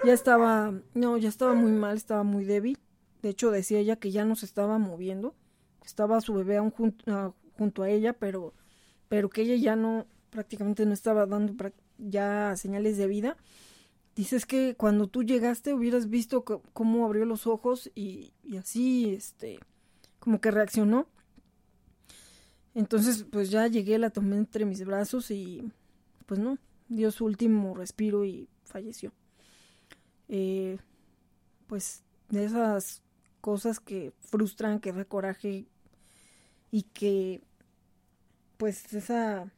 ya 0.03 0.13
estaba, 0.13 0.73
no, 0.93 1.17
ya 1.17 1.29
estaba 1.29 1.53
muy 1.53 1.71
mal, 1.71 1.97
estaba 1.97 2.23
muy 2.23 2.45
débil. 2.45 2.77
De 3.21 3.29
hecho, 3.29 3.51
decía 3.51 3.79
ella 3.79 3.95
que 3.97 4.11
ya 4.11 4.25
no 4.25 4.35
se 4.35 4.45
estaba 4.45 4.77
moviendo, 4.77 5.35
estaba 5.83 6.21
su 6.21 6.33
bebé 6.33 6.57
aún 6.57 6.71
junto, 6.71 7.35
junto 7.57 7.83
a 7.83 7.89
ella, 7.89 8.13
pero, 8.13 8.53
pero 9.09 9.29
que 9.29 9.41
ella 9.41 9.55
ya 9.55 9.75
no, 9.75 10.05
prácticamente 10.29 10.85
no 10.85 10.93
estaba 10.93 11.25
dando 11.25 11.53
ya 11.97 12.55
señales 12.55 12.97
de 12.97 13.07
vida. 13.07 13.37
Dices 14.15 14.45
que 14.45 14.75
cuando 14.75 15.07
tú 15.07 15.23
llegaste 15.23 15.73
hubieras 15.73 16.09
visto 16.09 16.43
cómo 16.43 17.05
abrió 17.05 17.25
los 17.25 17.45
ojos 17.45 17.91
y, 17.93 18.33
y 18.43 18.57
así, 18.57 19.13
este, 19.13 19.59
como 20.19 20.41
que 20.41 20.51
reaccionó. 20.51 21.07
Entonces, 22.73 23.25
pues 23.31 23.49
ya 23.49 23.67
llegué, 23.67 23.97
la 23.97 24.11
tomé 24.11 24.37
entre 24.37 24.65
mis 24.65 24.85
brazos 24.85 25.31
y, 25.31 25.71
pues 26.27 26.39
no, 26.39 26.57
dio 26.89 27.11
su 27.11 27.25
último 27.25 27.73
respiro 27.75 28.23
y 28.25 28.47
falleció. 28.65 29.11
Eh, 30.29 30.77
pues 31.67 32.03
de 32.29 32.45
esas 32.45 33.01
cosas 33.41 33.79
que 33.79 34.11
frustran, 34.19 34.79
que 34.79 34.91
da 34.91 35.05
coraje 35.05 35.65
y 36.71 36.83
que 36.83 37.41
pues 38.57 38.93
esa 38.93 39.51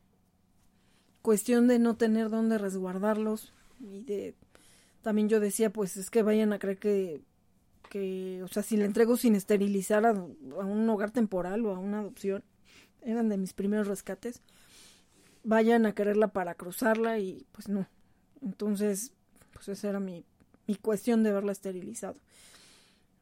cuestión 1.21 1.67
de 1.67 1.79
no 1.79 1.95
tener 1.97 2.29
dónde 2.29 2.57
resguardarlos 2.57 3.53
y 3.79 4.01
de 4.01 4.35
también 5.01 5.29
yo 5.29 5.39
decía 5.39 5.71
pues 5.71 5.97
es 5.97 6.09
que 6.11 6.21
vayan 6.21 6.53
a 6.53 6.59
creer 6.59 6.77
que 6.77 7.21
que, 7.89 8.41
o 8.43 8.47
sea, 8.47 8.63
si 8.63 8.77
la 8.77 8.85
entrego 8.85 9.17
sin 9.17 9.35
esterilizar 9.35 10.05
a, 10.05 10.11
a 10.11 10.13
un 10.65 10.89
hogar 10.89 11.11
temporal 11.11 11.65
o 11.65 11.75
a 11.75 11.79
una 11.79 11.99
adopción, 11.99 12.43
eran 13.01 13.29
de 13.29 13.37
mis 13.37 13.53
primeros 13.53 13.87
rescates, 13.87 14.41
vayan 15.43 15.85
a 15.85 15.93
quererla 15.93 16.29
para 16.29 16.55
cruzarla 16.55 17.19
y 17.19 17.45
pues 17.51 17.67
no. 17.67 17.87
Entonces, 18.41 19.11
pues 19.53 19.67
esa 19.69 19.89
era 19.89 19.99
mi, 19.99 20.23
mi 20.69 20.75
cuestión 20.75 21.23
de 21.23 21.31
verla 21.31 21.51
esterilizado. 21.51 22.15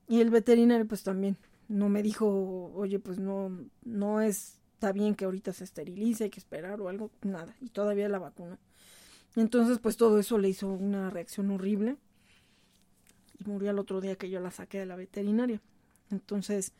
Y 0.09 0.19
el 0.19 0.29
veterinario 0.31 0.85
pues 0.85 1.03
también 1.03 1.37
no 1.69 1.87
me 1.87 2.03
dijo, 2.03 2.73
oye, 2.75 2.99
pues 2.99 3.19
no, 3.19 3.49
no 3.85 4.19
es, 4.19 4.57
está 4.73 4.91
bien 4.91 5.15
que 5.15 5.23
ahorita 5.23 5.53
se 5.53 5.63
esterilice, 5.63 6.25
hay 6.25 6.29
que 6.29 6.41
esperar 6.41 6.81
o 6.81 6.89
algo, 6.89 7.09
nada. 7.21 7.55
Y 7.61 7.69
todavía 7.69 8.09
la 8.09 8.19
vacuna. 8.19 8.59
Entonces, 9.37 9.79
pues 9.79 9.95
todo 9.95 10.19
eso 10.19 10.37
le 10.37 10.49
hizo 10.49 10.67
una 10.67 11.09
reacción 11.09 11.49
horrible. 11.49 11.95
Y 13.39 13.49
murió 13.49 13.71
el 13.71 13.79
otro 13.79 14.01
día 14.01 14.17
que 14.17 14.29
yo 14.29 14.41
la 14.41 14.51
saqué 14.51 14.79
de 14.79 14.85
la 14.85 14.97
veterinaria. 14.97 15.61
Entonces, 16.11 16.73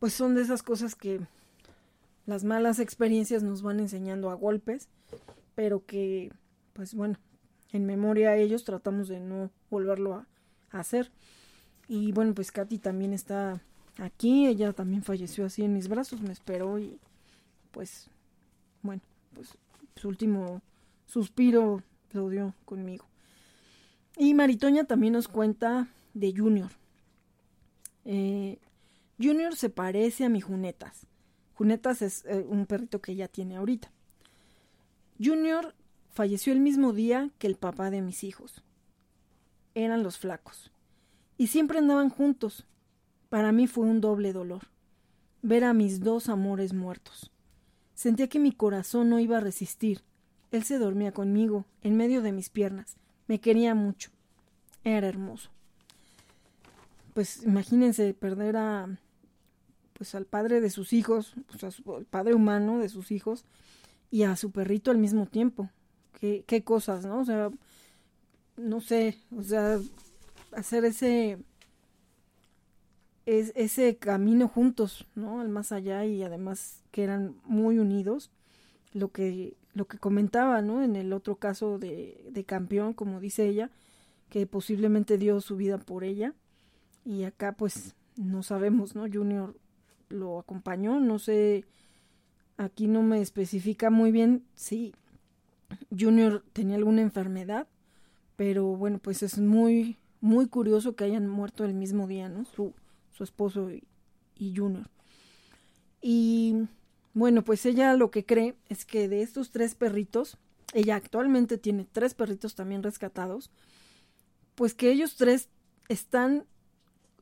pues 0.00 0.14
son 0.14 0.34
de 0.34 0.42
esas 0.42 0.64
cosas 0.64 0.96
que 0.96 1.20
las 2.26 2.42
malas 2.42 2.80
experiencias 2.80 3.44
nos 3.44 3.62
van 3.62 3.78
enseñando 3.78 4.30
a 4.30 4.34
golpes, 4.34 4.88
pero 5.54 5.86
que, 5.86 6.32
pues 6.72 6.94
bueno, 6.94 7.18
en 7.74 7.86
memoria 7.86 8.30
a 8.30 8.36
ellos 8.36 8.62
tratamos 8.62 9.08
de 9.08 9.18
no 9.18 9.50
volverlo 9.68 10.14
a, 10.14 10.26
hacer. 10.70 11.10
Y 11.88 12.12
bueno, 12.12 12.34
pues 12.34 12.50
Katy 12.50 12.78
también 12.78 13.12
está 13.12 13.60
aquí, 13.98 14.46
ella 14.46 14.72
también 14.72 15.02
falleció 15.02 15.44
así 15.44 15.62
en 15.62 15.74
mis 15.74 15.88
brazos, 15.88 16.20
me 16.20 16.32
esperó 16.32 16.78
y 16.78 16.98
pues 17.70 18.08
bueno, 18.82 19.02
pues 19.34 19.56
su 19.94 20.08
último 20.08 20.62
suspiro 21.06 21.82
lo 22.12 22.28
dio 22.28 22.54
conmigo. 22.64 23.06
Y 24.16 24.34
Maritoña 24.34 24.84
también 24.84 25.12
nos 25.12 25.28
cuenta 25.28 25.88
de 26.12 26.32
Junior. 26.36 26.70
Eh, 28.04 28.58
Junior 29.20 29.54
se 29.56 29.68
parece 29.68 30.24
a 30.24 30.28
mi 30.28 30.40
Junetas. 30.40 31.06
Junetas 31.54 32.02
es 32.02 32.24
eh, 32.26 32.44
un 32.48 32.66
perrito 32.66 33.00
que 33.00 33.12
ella 33.12 33.28
tiene 33.28 33.56
ahorita. 33.56 33.90
Junior 35.22 35.74
falleció 36.14 36.52
el 36.52 36.60
mismo 36.60 36.92
día 36.92 37.30
que 37.38 37.48
el 37.48 37.56
papá 37.56 37.90
de 37.90 38.00
mis 38.00 38.24
hijos. 38.24 38.62
Eran 39.74 40.02
los 40.02 40.16
flacos. 40.16 40.70
Y 41.36 41.48
siempre 41.48 41.78
andaban 41.78 42.08
juntos. 42.08 42.66
Para 43.28 43.50
mí 43.52 43.66
fue 43.66 43.84
un 43.84 44.00
doble 44.00 44.32
dolor. 44.32 44.68
Ver 45.42 45.64
a 45.64 45.74
mis 45.74 46.00
dos 46.00 46.28
amores 46.28 46.72
muertos. 46.72 47.32
Sentía 47.94 48.28
que 48.28 48.38
mi 48.38 48.52
corazón 48.52 49.10
no 49.10 49.18
iba 49.18 49.38
a 49.38 49.40
resistir. 49.40 50.02
Él 50.52 50.62
se 50.62 50.78
dormía 50.78 51.12
conmigo, 51.12 51.66
en 51.82 51.96
medio 51.96 52.22
de 52.22 52.32
mis 52.32 52.48
piernas. 52.48 52.96
Me 53.26 53.40
quería 53.40 53.74
mucho. 53.74 54.10
Era 54.84 55.08
hermoso. 55.08 55.50
Pues 57.12 57.42
imagínense 57.42 58.14
perder 58.14 58.56
a 58.56 58.98
pues 59.94 60.16
al 60.16 60.26
padre 60.26 60.60
de 60.60 60.70
sus 60.70 60.92
hijos, 60.92 61.34
pues 61.46 61.62
al 61.62 62.04
padre 62.04 62.34
humano 62.34 62.78
de 62.78 62.88
sus 62.88 63.12
hijos 63.12 63.44
y 64.10 64.24
a 64.24 64.34
su 64.34 64.50
perrito 64.50 64.90
al 64.90 64.98
mismo 64.98 65.26
tiempo 65.26 65.70
qué, 66.20 66.44
qué 66.46 66.64
cosas, 66.64 67.04
¿no? 67.04 67.20
O 67.20 67.24
sea, 67.24 67.50
no 68.56 68.80
sé, 68.80 69.18
o 69.36 69.42
sea, 69.42 69.78
hacer 70.52 70.84
ese 70.84 71.38
es, 73.26 73.52
ese 73.56 73.96
camino 73.96 74.48
juntos, 74.48 75.06
¿no? 75.14 75.40
Al 75.40 75.48
más 75.48 75.72
allá 75.72 76.04
y 76.04 76.22
además 76.22 76.82
que 76.90 77.04
eran 77.04 77.36
muy 77.44 77.78
unidos, 77.78 78.30
lo 78.92 79.10
que 79.10 79.56
lo 79.74 79.86
que 79.86 79.98
comentaba, 79.98 80.62
¿no? 80.62 80.84
En 80.84 80.94
el 80.94 81.12
otro 81.12 81.36
caso 81.36 81.78
de, 81.78 82.24
de 82.30 82.44
campeón, 82.44 82.94
como 82.94 83.18
dice 83.18 83.48
ella, 83.48 83.70
que 84.28 84.46
posiblemente 84.46 85.18
dio 85.18 85.40
su 85.40 85.56
vida 85.56 85.78
por 85.78 86.04
ella 86.04 86.32
y 87.04 87.24
acá 87.24 87.52
pues 87.52 87.94
no 88.16 88.42
sabemos, 88.44 88.94
¿no? 88.94 89.06
Junior 89.12 89.56
lo 90.08 90.38
acompañó, 90.38 91.00
no 91.00 91.18
sé, 91.18 91.64
aquí 92.56 92.86
no 92.86 93.02
me 93.02 93.20
especifica 93.20 93.90
muy 93.90 94.12
bien 94.12 94.44
si 94.54 94.94
Junior 95.96 96.44
tenía 96.52 96.76
alguna 96.76 97.02
enfermedad, 97.02 97.66
pero 98.36 98.64
bueno, 98.76 98.98
pues 98.98 99.22
es 99.22 99.38
muy, 99.38 99.98
muy 100.20 100.48
curioso 100.48 100.96
que 100.96 101.04
hayan 101.04 101.28
muerto 101.28 101.64
el 101.64 101.74
mismo 101.74 102.06
día, 102.06 102.28
¿no? 102.28 102.44
Su, 102.44 102.72
su 103.12 103.24
esposo 103.24 103.70
y, 103.70 104.54
Junior. 104.56 104.88
Y 106.02 106.66
bueno, 107.14 107.42
pues 107.44 107.64
ella 107.66 107.94
lo 107.94 108.10
que 108.10 108.24
cree 108.24 108.56
es 108.68 108.84
que 108.84 109.08
de 109.08 109.22
estos 109.22 109.50
tres 109.50 109.74
perritos, 109.74 110.36
ella 110.72 110.96
actualmente 110.96 111.56
tiene 111.58 111.86
tres 111.90 112.14
perritos 112.14 112.54
también 112.54 112.82
rescatados, 112.82 113.50
pues 114.54 114.74
que 114.74 114.90
ellos 114.90 115.16
tres 115.16 115.48
están 115.88 116.44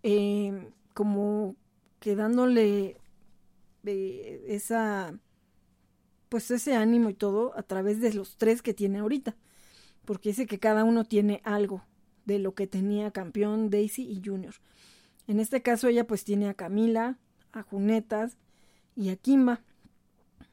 eh, 0.03 0.70
como 0.94 1.57
quedándole 2.00 2.96
eh, 3.84 4.44
esa 4.48 5.14
pues 6.33 6.51
ese 6.51 6.74
ánimo 6.74 7.11
y 7.11 7.14
todo 7.14 7.53
a 7.59 7.62
través 7.62 8.01
de 8.01 8.14
los 8.14 8.39
tres 8.39 8.62
que 8.62 8.72
tiene 8.72 9.01
ahorita, 9.01 9.37
porque 10.07 10.30
dice 10.30 10.47
que 10.47 10.59
cada 10.59 10.83
uno 10.83 11.05
tiene 11.05 11.43
algo 11.45 11.85
de 12.24 12.39
lo 12.39 12.55
que 12.55 12.66
tenía 12.66 13.11
campeón 13.11 13.68
Daisy 13.68 14.09
y 14.11 14.22
Junior. 14.24 14.55
En 15.26 15.41
este 15.41 15.61
caso 15.61 15.89
ella 15.89 16.07
pues 16.07 16.24
tiene 16.24 16.49
a 16.49 16.55
Camila, 16.55 17.18
a 17.53 17.61
Junetas 17.61 18.39
y 18.97 19.11
a 19.11 19.16
Kimba. 19.16 19.61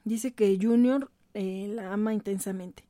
Dice 0.04 0.34
que 0.34 0.58
Junior 0.60 1.10
eh, 1.32 1.72
la 1.74 1.94
ama 1.94 2.12
intensamente. 2.12 2.84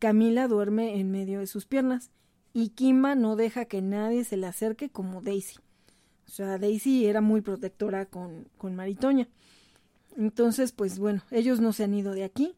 Camila 0.00 0.48
duerme 0.48 0.98
en 0.98 1.12
medio 1.12 1.38
de 1.38 1.46
sus 1.46 1.64
piernas 1.64 2.10
y 2.52 2.70
Kimba 2.70 3.14
no 3.14 3.36
deja 3.36 3.66
que 3.66 3.82
nadie 3.82 4.24
se 4.24 4.36
le 4.36 4.48
acerque 4.48 4.90
como 4.90 5.22
Daisy. 5.22 5.58
O 6.26 6.30
sea, 6.32 6.58
Daisy 6.58 7.06
era 7.06 7.20
muy 7.20 7.40
protectora 7.40 8.06
con, 8.06 8.48
con 8.58 8.74
Maritoña. 8.74 9.28
Entonces, 10.16 10.72
pues 10.72 10.98
bueno, 10.98 11.22
ellos 11.30 11.60
no 11.60 11.72
se 11.72 11.84
han 11.84 11.94
ido 11.94 12.12
de 12.12 12.24
aquí. 12.24 12.56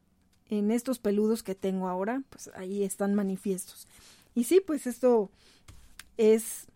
En 0.51 0.71
estos 0.71 0.99
peludos 0.99 1.43
que 1.43 1.55
tengo 1.55 1.89
ahora, 1.89 2.23
pues 2.31 2.51
ahí 2.55 2.83
están 2.83 3.15
manifiestos. 3.15 3.87
Y 4.35 4.45
sí, 4.45 4.63
pues 4.65 4.87
esto 4.87 5.31
es, 6.17 6.67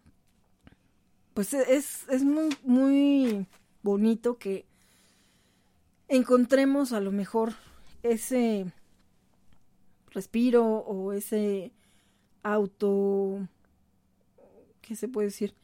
pues 1.33 1.55
es, 1.55 2.07
es 2.09 2.23
muy, 2.23 2.51
muy 2.65 3.47
bonito 3.83 4.37
que 4.37 4.67
encontremos 6.09 6.93
a 6.93 7.01
lo 7.01 7.13
mejor 7.13 7.55
ese 8.03 8.67
respiro 10.11 10.65
o 10.65 11.13
ese 11.13 11.73
auto, 12.43 13.49
¿qué 14.81 14.97
se 14.97 15.09
puede 15.09 15.29
decir? 15.29 15.55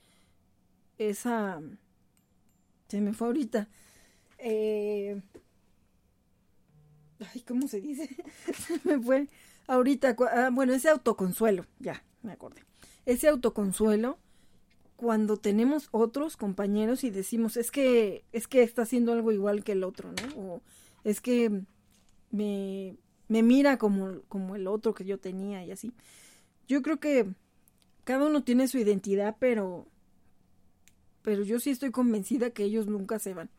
Esa, 0.97 1.61
se 2.89 3.01
me 3.01 3.13
fue 3.13 3.27
ahorita, 3.27 3.69
eh, 4.39 5.21
ay, 7.35 7.41
¿cómo 7.43 7.69
se 7.69 7.81
dice? 7.81 8.09
me 8.85 9.01
fue 9.01 9.29
ahorita, 9.67 10.17
ah, 10.33 10.51
bueno, 10.53 10.73
ese 10.73 10.89
autoconsuelo, 10.89 11.67
ya, 11.79 12.03
me 12.23 12.33
acordé. 12.33 12.63
Ese 13.07 13.29
autoconsuelo 13.29 14.19
cuando 14.97 15.37
tenemos 15.37 15.89
otros 15.93 16.37
compañeros 16.37 17.05
y 17.05 17.11
decimos, 17.11 17.57
es 17.57 17.71
que, 17.71 18.25
es 18.33 18.49
que 18.49 18.63
está 18.63 18.83
haciendo 18.83 19.13
algo 19.13 19.31
igual 19.31 19.63
que 19.63 19.73
el 19.73 19.85
otro, 19.85 20.11
¿no? 20.11 20.41
O 20.41 20.63
es 21.05 21.21
que 21.21 21.63
me, 22.31 22.97
me 23.29 23.43
mira 23.43 23.79
como, 23.79 24.23
como 24.29 24.57
el 24.57 24.67
otro 24.67 24.95
que 24.95 25.05
yo 25.05 25.19
tenía 25.19 25.65
y 25.65 25.71
así. 25.71 25.93
Yo 26.67 26.83
creo 26.83 26.99
que 26.99 27.27
cada 28.05 28.27
uno 28.27 28.43
tiene 28.43 28.67
su 28.69 28.79
identidad, 28.79 29.37
pero, 29.39 29.87
pero 31.23 31.45
yo 31.45 31.61
sí 31.61 31.71
estoy 31.71 31.91
convencida 31.91 32.51
que 32.51 32.65
ellos 32.65 32.89
nunca 32.89 33.19
se 33.19 33.35
van 33.35 33.51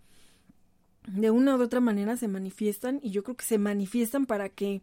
de 1.16 1.32
una 1.32 1.56
u 1.56 1.62
otra 1.62 1.80
manera 1.80 2.18
se 2.18 2.28
manifiestan 2.28 3.00
y 3.02 3.12
yo 3.12 3.24
creo 3.24 3.36
que 3.36 3.46
se 3.46 3.58
manifiestan 3.58 4.26
para 4.26 4.50
que 4.50 4.82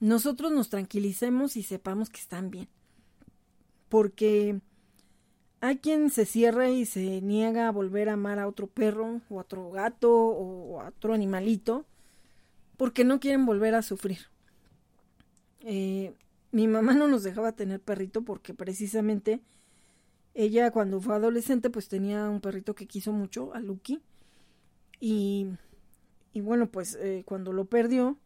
nosotros 0.00 0.52
nos 0.52 0.68
tranquilicemos 0.68 1.56
y 1.56 1.62
sepamos 1.62 2.10
que 2.10 2.20
están 2.20 2.50
bien. 2.50 2.68
Porque 3.88 4.60
hay 5.60 5.78
quien 5.78 6.10
se 6.10 6.26
cierra 6.26 6.70
y 6.70 6.84
se 6.84 7.20
niega 7.22 7.68
a 7.68 7.72
volver 7.72 8.08
a 8.08 8.14
amar 8.14 8.38
a 8.38 8.48
otro 8.48 8.66
perro 8.66 9.20
o 9.30 9.38
a 9.38 9.42
otro 9.42 9.70
gato 9.70 10.12
o 10.12 10.80
a 10.80 10.88
otro 10.88 11.14
animalito 11.14 11.86
porque 12.76 13.04
no 13.04 13.20
quieren 13.20 13.46
volver 13.46 13.74
a 13.74 13.82
sufrir. 13.82 14.18
Eh, 15.60 16.14
mi 16.50 16.66
mamá 16.66 16.94
no 16.94 17.08
nos 17.08 17.22
dejaba 17.22 17.52
tener 17.52 17.80
perrito 17.80 18.22
porque 18.22 18.52
precisamente 18.52 19.40
ella 20.34 20.70
cuando 20.72 21.00
fue 21.00 21.14
adolescente 21.14 21.70
pues 21.70 21.88
tenía 21.88 22.28
un 22.28 22.40
perrito 22.40 22.74
que 22.74 22.86
quiso 22.86 23.12
mucho, 23.12 23.54
a 23.54 23.60
Lucky 23.60 24.02
y, 25.00 25.48
y 26.32 26.40
bueno, 26.40 26.68
pues 26.68 26.96
eh, 26.96 27.22
cuando 27.26 27.52
lo 27.52 27.66
perdió, 27.66 28.18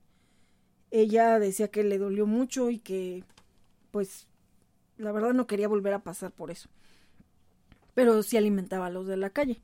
ella 0.91 1.39
decía 1.39 1.69
que 1.69 1.85
le 1.85 1.99
dolió 1.99 2.27
mucho 2.27 2.71
y 2.71 2.79
que 2.79 3.25
pues 3.91 4.27
la 4.99 5.13
verdad 5.13 5.33
no 5.33 5.47
quería 5.47 5.69
volver 5.69 5.95
a 5.95 6.03
pasar 6.05 6.33
por 6.33 6.51
eso. 6.51 6.69
Pero 7.95 8.23
sí 8.23 8.37
alimentaba 8.37 8.87
a 8.87 8.91
los 8.91 9.07
de 9.07 9.17
la 9.17 9.31
calle. 9.31 9.61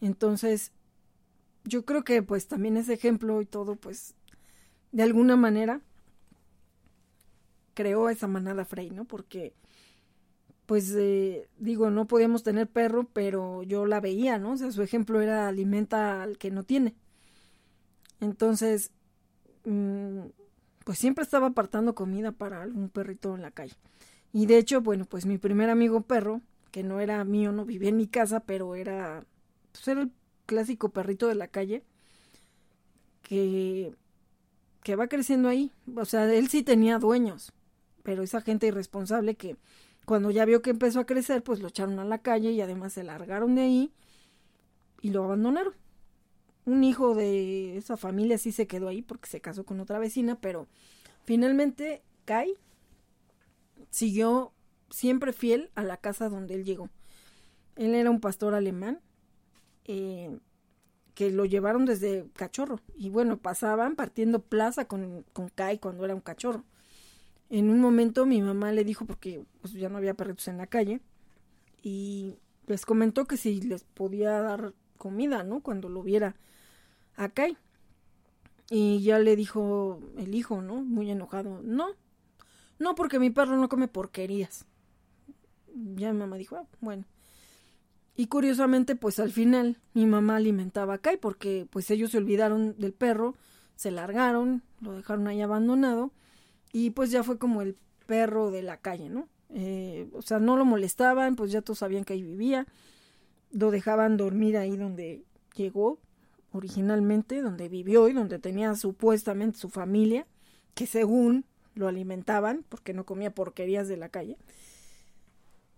Entonces, 0.00 0.72
yo 1.64 1.84
creo 1.84 2.04
que 2.04 2.22
pues 2.22 2.46
también 2.48 2.76
ese 2.76 2.94
ejemplo 2.94 3.40
y 3.42 3.46
todo, 3.46 3.76
pues, 3.76 4.14
de 4.92 5.02
alguna 5.02 5.36
manera 5.36 5.80
creó 7.74 8.08
esa 8.08 8.28
manada 8.28 8.64
Frey, 8.64 8.90
¿no? 8.90 9.04
Porque 9.04 9.54
pues 10.66 10.94
eh, 10.96 11.48
digo, 11.58 11.90
no 11.90 12.06
podíamos 12.06 12.42
tener 12.42 12.68
perro, 12.68 13.08
pero 13.12 13.62
yo 13.62 13.86
la 13.86 14.00
veía, 14.00 14.38
¿no? 14.38 14.52
O 14.52 14.56
sea, 14.56 14.72
su 14.72 14.82
ejemplo 14.82 15.20
era 15.20 15.48
alimenta 15.48 16.22
al 16.22 16.38
que 16.38 16.50
no 16.50 16.64
tiene. 16.64 16.94
Entonces, 18.20 18.90
mm, 19.64 20.20
pues 20.84 20.98
siempre 20.98 21.24
estaba 21.24 21.48
apartando 21.48 21.94
comida 21.94 22.32
para 22.32 22.62
algún 22.62 22.88
perrito 22.90 23.34
en 23.34 23.42
la 23.42 23.50
calle. 23.50 23.74
Y 24.32 24.46
de 24.46 24.58
hecho, 24.58 24.80
bueno, 24.80 25.04
pues 25.06 25.26
mi 25.26 25.38
primer 25.38 25.70
amigo 25.70 26.02
perro, 26.02 26.40
que 26.72 26.82
no 26.82 27.00
era 27.00 27.24
mío, 27.24 27.52
no 27.52 27.64
vivía 27.64 27.90
en 27.90 27.96
mi 27.96 28.08
casa, 28.08 28.40
pero 28.40 28.74
era, 28.74 29.24
pues 29.72 29.86
era 29.88 30.02
el 30.02 30.12
clásico 30.46 30.90
perrito 30.90 31.28
de 31.28 31.34
la 31.36 31.48
calle, 31.48 31.84
que, 33.22 33.94
que 34.82 34.96
va 34.96 35.08
creciendo 35.08 35.48
ahí. 35.48 35.72
O 35.96 36.04
sea, 36.04 36.32
él 36.32 36.48
sí 36.48 36.62
tenía 36.62 36.98
dueños, 36.98 37.52
pero 38.02 38.22
esa 38.22 38.40
gente 38.40 38.66
irresponsable 38.66 39.34
que 39.36 39.56
cuando 40.04 40.30
ya 40.30 40.44
vio 40.44 40.62
que 40.62 40.70
empezó 40.70 41.00
a 41.00 41.06
crecer, 41.06 41.42
pues 41.42 41.60
lo 41.60 41.68
echaron 41.68 41.98
a 41.98 42.04
la 42.04 42.18
calle 42.18 42.50
y 42.52 42.60
además 42.60 42.92
se 42.92 43.04
largaron 43.04 43.54
de 43.54 43.62
ahí 43.62 43.92
y 45.00 45.10
lo 45.10 45.24
abandonaron. 45.24 45.74
Un 46.66 46.84
hijo 46.84 47.14
de 47.14 47.76
esa 47.76 47.96
familia 47.96 48.38
sí 48.38 48.52
se 48.52 48.66
quedó 48.66 48.88
ahí 48.88 49.02
porque 49.02 49.28
se 49.28 49.40
casó 49.40 49.64
con 49.64 49.80
otra 49.80 49.98
vecina, 49.98 50.40
pero 50.40 50.66
finalmente 51.24 52.02
Kai 52.24 52.54
siguió 53.90 54.52
siempre 54.90 55.32
fiel 55.32 55.70
a 55.74 55.82
la 55.82 55.96
casa 55.96 56.28
donde 56.28 56.54
él 56.54 56.64
llegó. 56.64 56.88
Él 57.76 57.94
era 57.94 58.10
un 58.10 58.20
pastor 58.20 58.54
alemán 58.54 59.00
eh, 59.84 60.38
que 61.14 61.30
lo 61.30 61.44
llevaron 61.44 61.84
desde 61.84 62.26
cachorro 62.34 62.80
y 62.94 63.10
bueno, 63.10 63.38
pasaban 63.38 63.96
partiendo 63.96 64.40
plaza 64.40 64.86
con, 64.86 65.24
con 65.32 65.48
Kai 65.48 65.78
cuando 65.78 66.04
era 66.04 66.14
un 66.14 66.20
cachorro. 66.20 66.64
En 67.54 67.70
un 67.70 67.78
momento 67.78 68.26
mi 68.26 68.42
mamá 68.42 68.72
le 68.72 68.82
dijo, 68.82 69.04
porque 69.04 69.44
pues, 69.60 69.74
ya 69.74 69.88
no 69.88 69.98
había 69.98 70.14
perritos 70.14 70.48
en 70.48 70.58
la 70.58 70.66
calle, 70.66 71.00
y 71.84 72.34
les 72.66 72.84
comentó 72.84 73.26
que 73.26 73.36
si 73.36 73.60
les 73.60 73.84
podía 73.84 74.40
dar 74.40 74.74
comida, 74.98 75.44
¿no? 75.44 75.60
Cuando 75.60 75.88
lo 75.88 76.02
viera 76.02 76.34
a. 77.16 77.30
Y 78.70 79.04
ya 79.04 79.20
le 79.20 79.36
dijo 79.36 80.00
el 80.18 80.34
hijo, 80.34 80.62
¿no? 80.62 80.82
Muy 80.82 81.08
enojado, 81.12 81.60
no, 81.62 81.90
no, 82.80 82.96
porque 82.96 83.20
mi 83.20 83.30
perro 83.30 83.56
no 83.56 83.68
come 83.68 83.86
porquerías. 83.86 84.66
Ya 85.94 86.12
mi 86.12 86.18
mamá 86.18 86.36
dijo, 86.38 86.56
ah, 86.56 86.66
bueno. 86.80 87.04
Y 88.16 88.26
curiosamente, 88.26 88.96
pues 88.96 89.20
al 89.20 89.30
final 89.30 89.78
mi 89.92 90.06
mamá 90.06 90.36
alimentaba 90.36 90.94
a 90.94 90.98
Kai 90.98 91.18
porque 91.18 91.68
pues 91.70 91.88
ellos 91.92 92.10
se 92.10 92.18
olvidaron 92.18 92.74
del 92.78 92.94
perro, 92.94 93.36
se 93.76 93.92
largaron, 93.92 94.64
lo 94.80 94.96
dejaron 94.96 95.28
ahí 95.28 95.40
abandonado 95.40 96.10
y 96.74 96.90
pues 96.90 97.12
ya 97.12 97.22
fue 97.22 97.38
como 97.38 97.62
el 97.62 97.76
perro 98.06 98.50
de 98.50 98.62
la 98.62 98.78
calle, 98.78 99.08
¿no? 99.08 99.28
Eh, 99.50 100.08
o 100.12 100.22
sea, 100.22 100.40
no 100.40 100.56
lo 100.56 100.64
molestaban, 100.64 101.36
pues 101.36 101.52
ya 101.52 101.62
todos 101.62 101.78
sabían 101.78 102.02
que 102.02 102.14
ahí 102.14 102.22
vivía, 102.24 102.66
lo 103.52 103.70
dejaban 103.70 104.16
dormir 104.16 104.56
ahí 104.56 104.76
donde 104.76 105.22
llegó 105.54 106.00
originalmente, 106.50 107.42
donde 107.42 107.68
vivió 107.68 108.08
y 108.08 108.12
donde 108.12 108.40
tenía 108.40 108.74
supuestamente 108.74 109.56
su 109.56 109.68
familia, 109.68 110.26
que 110.74 110.88
según 110.88 111.44
lo 111.76 111.86
alimentaban, 111.86 112.64
porque 112.68 112.92
no 112.92 113.06
comía 113.06 113.32
porquerías 113.32 113.86
de 113.86 113.96
la 113.96 114.08
calle. 114.08 114.36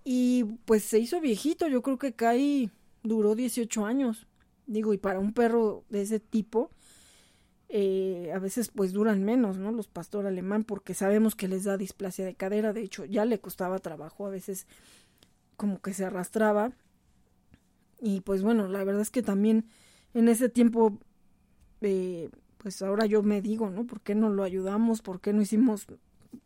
Y 0.02 0.44
pues 0.64 0.82
se 0.82 0.98
hizo 0.98 1.20
viejito, 1.20 1.68
yo 1.68 1.82
creo 1.82 1.98
que 1.98 2.14
Kai 2.14 2.70
duró 3.02 3.34
18 3.34 3.84
años. 3.84 4.26
Digo, 4.66 4.94
y 4.94 4.96
para 4.96 5.18
un 5.18 5.34
perro 5.34 5.84
de 5.90 6.00
ese 6.00 6.20
tipo, 6.20 6.70
eh, 7.68 8.30
a 8.34 8.38
veces 8.38 8.68
pues 8.68 8.92
duran 8.92 9.24
menos, 9.24 9.58
¿no? 9.58 9.72
Los 9.72 9.88
pastor 9.88 10.26
alemán, 10.26 10.64
porque 10.64 10.94
sabemos 10.94 11.34
que 11.34 11.48
les 11.48 11.64
da 11.64 11.76
displasia 11.76 12.24
de 12.24 12.34
cadera, 12.34 12.72
de 12.72 12.82
hecho 12.82 13.04
ya 13.04 13.24
le 13.24 13.40
costaba 13.40 13.78
trabajo, 13.80 14.26
a 14.26 14.30
veces 14.30 14.66
como 15.56 15.80
que 15.80 15.92
se 15.92 16.04
arrastraba. 16.04 16.72
Y 18.00 18.20
pues 18.20 18.42
bueno, 18.42 18.68
la 18.68 18.84
verdad 18.84 19.02
es 19.02 19.10
que 19.10 19.22
también 19.22 19.66
en 20.14 20.28
ese 20.28 20.48
tiempo, 20.48 20.98
eh, 21.80 22.30
pues 22.58 22.82
ahora 22.82 23.06
yo 23.06 23.22
me 23.22 23.42
digo, 23.42 23.70
¿no? 23.70 23.86
¿Por 23.86 24.00
qué 24.00 24.14
no 24.14 24.28
lo 24.30 24.44
ayudamos? 24.44 25.02
¿Por 25.02 25.20
qué 25.20 25.32
no 25.32 25.42
hicimos 25.42 25.86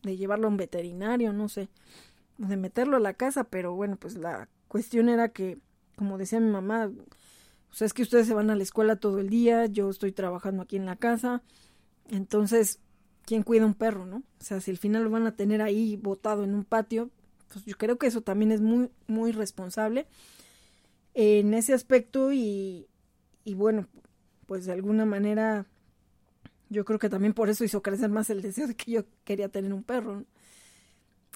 de 0.03 0.17
llevarlo 0.17 0.47
a 0.47 0.51
un 0.51 0.57
veterinario? 0.57 1.33
No 1.33 1.49
sé, 1.49 1.69
de 2.39 2.57
meterlo 2.57 2.97
a 2.97 3.01
la 3.01 3.15
casa, 3.15 3.45
pero 3.45 3.75
bueno, 3.75 3.97
pues 3.97 4.17
la 4.17 4.49
cuestión 4.69 5.09
era 5.09 5.29
que, 5.31 5.59
como 5.97 6.17
decía 6.17 6.41
mi 6.41 6.51
mamá, 6.51 6.91
o 7.71 7.75
sea, 7.75 7.87
es 7.87 7.93
que 7.93 8.03
ustedes 8.03 8.27
se 8.27 8.35
van 8.35 8.51
a 8.51 8.57
la 8.57 8.63
escuela 8.63 8.97
todo 8.97 9.21
el 9.21 9.29
día, 9.29 9.67
yo 9.67 9.91
estoy 9.91 10.13
trabajando 10.13 10.63
aquí 10.63 10.77
en 10.77 10.87
la 10.87 10.97
casa, 10.97 11.43
entonces, 12.11 12.81
¿quién 13.25 13.43
cuida 13.43 13.67
un 13.67 13.75
perro, 13.75 14.07
no? 14.07 14.19
O 14.19 14.45
sea, 14.45 14.61
si 14.61 14.71
al 14.71 14.79
final 14.79 15.05
lo 15.05 15.11
van 15.11 15.27
a 15.27 15.37
tener 15.37 15.63
ahí 15.63 15.97
botado 15.97 16.45
en 16.45 16.55
un 16.55 16.65
patio, 16.65 17.11
pues 17.53 17.65
yo 17.65 17.77
creo 17.77 17.99
que 17.99 18.07
eso 18.07 18.23
también 18.23 18.53
es 18.53 18.61
muy, 18.61 18.91
muy 19.07 19.33
responsable 19.33 20.07
en 21.15 21.55
ese 21.55 21.75
aspecto 21.75 22.33
y, 22.33 22.87
y 23.45 23.55
bueno, 23.55 23.89
pues 24.47 24.67
de 24.67 24.73
alguna 24.73 25.05
manera 25.05 25.67
yo 26.69 26.85
creo 26.85 26.99
que 26.99 27.09
también 27.09 27.35
por 27.35 27.51
eso 27.51 27.65
hizo 27.65 27.83
crecer 27.83 28.11
más 28.11 28.31
el 28.31 28.43
deseo 28.43 28.69
de 28.69 28.77
que 28.77 28.93
yo 28.93 29.05
quería 29.25 29.49
tener 29.49 29.73
un 29.73 29.83
perro. 29.83 30.25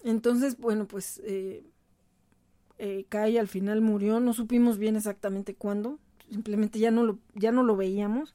Entonces, 0.04 0.56
bueno, 0.58 0.86
pues 0.86 1.20
eh, 1.24 1.64
eh, 2.78 3.06
Kai 3.08 3.36
al 3.38 3.48
final 3.48 3.80
murió, 3.80 4.20
no 4.20 4.32
supimos 4.32 4.78
bien 4.78 4.96
exactamente 4.96 5.54
cuándo, 5.54 5.98
simplemente 6.30 6.78
ya 6.78 6.90
no 6.90 7.04
lo, 7.04 7.18
ya 7.34 7.52
no 7.52 7.62
lo 7.62 7.76
veíamos, 7.76 8.34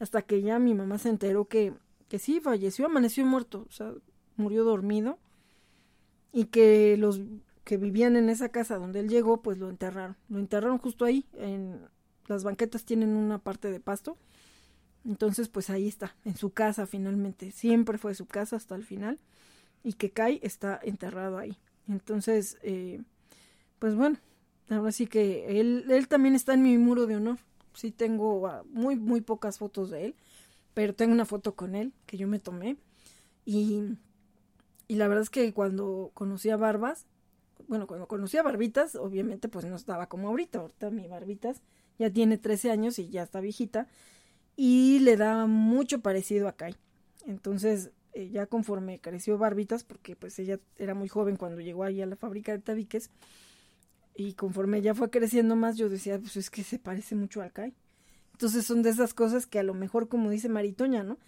hasta 0.00 0.22
que 0.22 0.42
ya 0.42 0.58
mi 0.58 0.74
mamá 0.74 0.98
se 0.98 1.08
enteró 1.08 1.46
que, 1.46 1.74
que 2.08 2.18
sí, 2.18 2.40
falleció, 2.40 2.86
amaneció 2.86 3.24
muerto, 3.24 3.66
o 3.68 3.72
sea, 3.72 3.92
murió 4.36 4.64
dormido, 4.64 5.18
y 6.32 6.46
que 6.46 6.96
los 6.96 7.20
que 7.64 7.76
vivían 7.76 8.16
en 8.16 8.28
esa 8.28 8.48
casa 8.48 8.78
donde 8.78 9.00
él 9.00 9.08
llegó, 9.08 9.42
pues 9.42 9.58
lo 9.58 9.68
enterraron, 9.68 10.16
lo 10.28 10.38
enterraron 10.38 10.78
justo 10.78 11.04
ahí, 11.04 11.26
en 11.34 11.80
las 12.26 12.44
banquetas 12.44 12.84
tienen 12.84 13.10
una 13.10 13.38
parte 13.38 13.70
de 13.70 13.80
pasto, 13.80 14.16
entonces 15.04 15.48
pues 15.48 15.70
ahí 15.70 15.88
está, 15.88 16.16
en 16.24 16.36
su 16.36 16.50
casa 16.50 16.86
finalmente, 16.86 17.50
siempre 17.50 17.98
fue 17.98 18.14
su 18.14 18.26
casa 18.26 18.56
hasta 18.56 18.74
el 18.74 18.84
final, 18.84 19.18
y 19.82 19.94
que 19.94 20.10
Kai 20.10 20.40
está 20.42 20.78
enterrado 20.82 21.38
ahí. 21.38 21.56
Entonces, 21.88 22.58
eh, 22.62 23.00
pues 23.78 23.94
bueno, 23.94 24.18
Ahora 24.70 24.92
sí 24.92 25.06
que 25.06 25.60
él, 25.60 25.86
él 25.90 26.08
también 26.08 26.34
está 26.34 26.54
en 26.54 26.62
mi 26.62 26.76
muro 26.78 27.06
de 27.06 27.16
honor. 27.16 27.38
Sí 27.74 27.90
tengo 27.90 28.46
ah, 28.46 28.64
muy, 28.70 28.96
muy 28.96 29.20
pocas 29.20 29.58
fotos 29.58 29.90
de 29.90 30.06
él, 30.06 30.14
pero 30.74 30.94
tengo 30.94 31.12
una 31.12 31.24
foto 31.24 31.54
con 31.54 31.74
él 31.74 31.92
que 32.06 32.16
yo 32.16 32.28
me 32.28 32.38
tomé. 32.38 32.76
Y, 33.44 33.82
y 34.88 34.96
la 34.96 35.08
verdad 35.08 35.22
es 35.22 35.30
que 35.30 35.52
cuando 35.54 36.10
conocí 36.14 36.50
a 36.50 36.56
Barbas, 36.56 37.06
bueno, 37.66 37.86
cuando 37.86 38.06
conocí 38.06 38.36
a 38.36 38.42
Barbitas, 38.42 38.94
obviamente 38.94 39.48
pues 39.48 39.64
no 39.64 39.76
estaba 39.76 40.08
como 40.08 40.28
ahorita. 40.28 40.60
Ahorita 40.60 40.90
mi 40.90 41.06
Barbitas 41.06 41.60
ya 41.98 42.10
tiene 42.10 42.38
13 42.38 42.70
años 42.70 42.98
y 42.98 43.08
ya 43.10 43.22
está 43.22 43.40
viejita. 43.40 43.88
Y 44.56 45.00
le 45.00 45.16
da 45.16 45.46
mucho 45.46 46.00
parecido 46.00 46.48
a 46.48 46.52
Kai. 46.52 46.74
Entonces, 47.26 47.90
eh, 48.14 48.30
ya 48.30 48.46
conforme 48.46 49.00
creció 49.00 49.38
Barbitas, 49.38 49.84
porque 49.84 50.16
pues 50.16 50.38
ella 50.38 50.58
era 50.76 50.94
muy 50.94 51.08
joven 51.08 51.36
cuando 51.36 51.60
llegó 51.60 51.84
ahí 51.84 52.00
a 52.00 52.06
la 52.06 52.16
fábrica 52.16 52.52
de 52.52 52.58
tabiques, 52.58 53.10
y 54.18 54.32
conforme 54.32 54.82
ya 54.82 54.96
fue 54.96 55.10
creciendo 55.10 55.54
más, 55.54 55.76
yo 55.76 55.88
decía, 55.88 56.18
pues 56.18 56.36
es 56.36 56.50
que 56.50 56.64
se 56.64 56.80
parece 56.80 57.14
mucho 57.14 57.40
al 57.40 57.52
Kai. 57.52 57.72
Entonces 58.32 58.66
son 58.66 58.82
de 58.82 58.90
esas 58.90 59.14
cosas 59.14 59.46
que 59.46 59.60
a 59.60 59.62
lo 59.62 59.74
mejor, 59.74 60.08
como 60.08 60.28
dice 60.28 60.48
Maritoña, 60.48 61.04
¿no? 61.04 61.18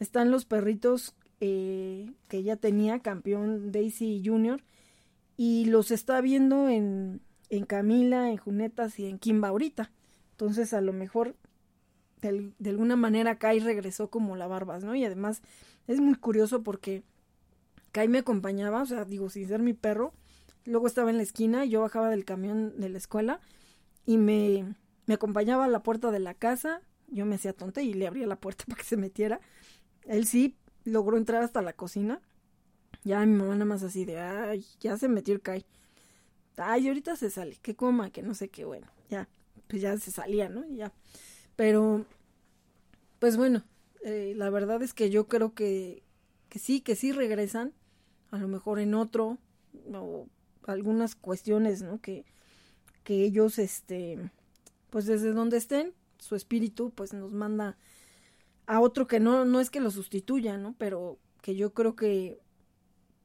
Están 0.00 0.32
los 0.32 0.44
perritos 0.44 1.14
eh, 1.38 2.10
que 2.26 2.38
ella 2.38 2.56
tenía, 2.56 2.98
campeón 2.98 3.70
Daisy 3.70 4.20
Junior, 4.24 4.60
y 5.36 5.66
los 5.66 5.92
está 5.92 6.20
viendo 6.20 6.68
en, 6.68 7.20
en 7.48 7.64
Camila, 7.64 8.28
en 8.28 8.38
Junetas 8.38 8.98
y 8.98 9.06
en 9.06 9.20
Kimba 9.20 9.48
ahorita. 9.48 9.92
Entonces 10.32 10.74
a 10.74 10.80
lo 10.80 10.92
mejor 10.92 11.36
de, 12.22 12.52
de 12.58 12.70
alguna 12.70 12.96
manera 12.96 13.38
Kai 13.38 13.60
regresó 13.60 14.10
como 14.10 14.34
la 14.34 14.48
Barbas, 14.48 14.82
¿no? 14.82 14.96
Y 14.96 15.04
además 15.04 15.42
es 15.86 16.00
muy 16.00 16.16
curioso 16.16 16.64
porque 16.64 17.04
Kai 17.92 18.08
me 18.08 18.18
acompañaba, 18.18 18.82
o 18.82 18.86
sea, 18.86 19.04
digo, 19.04 19.30
sin 19.30 19.46
ser 19.46 19.62
mi 19.62 19.74
perro, 19.74 20.12
Luego 20.64 20.86
estaba 20.86 21.10
en 21.10 21.16
la 21.16 21.22
esquina, 21.22 21.64
yo 21.64 21.80
bajaba 21.80 22.08
del 22.08 22.24
camión 22.24 22.78
de 22.80 22.88
la 22.88 22.98
escuela 22.98 23.40
y 24.06 24.16
me, 24.18 24.74
me 25.06 25.14
acompañaba 25.14 25.64
a 25.64 25.68
la 25.68 25.82
puerta 25.82 26.10
de 26.10 26.20
la 26.20 26.34
casa. 26.34 26.80
Yo 27.08 27.26
me 27.26 27.34
hacía 27.34 27.52
tonta 27.52 27.82
y 27.82 27.92
le 27.94 28.06
abría 28.06 28.26
la 28.26 28.36
puerta 28.36 28.64
para 28.68 28.78
que 28.78 28.84
se 28.84 28.96
metiera. 28.96 29.40
Él 30.04 30.26
sí 30.26 30.56
logró 30.84 31.16
entrar 31.16 31.42
hasta 31.42 31.62
la 31.62 31.72
cocina. 31.72 32.20
Ya 33.04 33.24
mi 33.26 33.34
mamá 33.36 33.54
nada 33.54 33.64
más 33.64 33.82
así 33.82 34.04
de, 34.04 34.20
ay, 34.20 34.64
ya 34.80 34.96
se 34.96 35.08
metió 35.08 35.34
el 35.34 35.40
Kai. 35.40 35.66
Ay, 36.56 36.88
ahorita 36.88 37.16
se 37.16 37.30
sale, 37.30 37.56
que 37.62 37.74
coma, 37.74 38.10
que 38.10 38.22
no 38.22 38.34
sé 38.34 38.48
qué, 38.48 38.64
bueno, 38.64 38.86
ya, 39.08 39.26
pues 39.68 39.82
ya 39.82 39.96
se 39.96 40.10
salía, 40.10 40.48
¿no? 40.48 40.64
Ya. 40.68 40.92
Pero, 41.56 42.04
pues 43.18 43.36
bueno, 43.36 43.64
eh, 44.04 44.34
la 44.36 44.50
verdad 44.50 44.82
es 44.82 44.94
que 44.94 45.10
yo 45.10 45.26
creo 45.26 45.54
que, 45.54 46.02
que 46.48 46.58
sí, 46.58 46.80
que 46.80 46.94
sí 46.94 47.10
regresan, 47.10 47.72
a 48.30 48.38
lo 48.38 48.48
mejor 48.48 48.78
en 48.78 48.94
otro, 48.94 49.38
o 49.92 50.28
algunas 50.66 51.14
cuestiones, 51.14 51.82
¿no? 51.82 52.00
Que, 52.00 52.24
que 53.04 53.24
ellos, 53.24 53.58
este, 53.58 54.18
pues 54.90 55.06
desde 55.06 55.32
donde 55.32 55.56
estén, 55.56 55.92
su 56.18 56.36
espíritu, 56.36 56.90
pues 56.94 57.12
nos 57.12 57.32
manda 57.32 57.76
a 58.66 58.80
otro 58.80 59.06
que 59.06 59.20
no, 59.20 59.44
no 59.44 59.60
es 59.60 59.70
que 59.70 59.80
lo 59.80 59.90
sustituya, 59.90 60.56
¿no? 60.56 60.74
Pero 60.78 61.18
que 61.42 61.56
yo 61.56 61.74
creo 61.74 61.96
que 61.96 62.40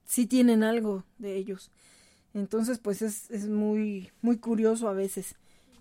sí 0.05 0.25
tienen 0.25 0.63
algo 0.63 1.03
de 1.17 1.35
ellos. 1.35 1.71
Entonces, 2.33 2.79
pues 2.79 3.01
es, 3.01 3.29
es 3.31 3.47
muy, 3.47 4.11
muy 4.21 4.37
curioso 4.37 4.87
a 4.89 4.93
veces 4.93 5.35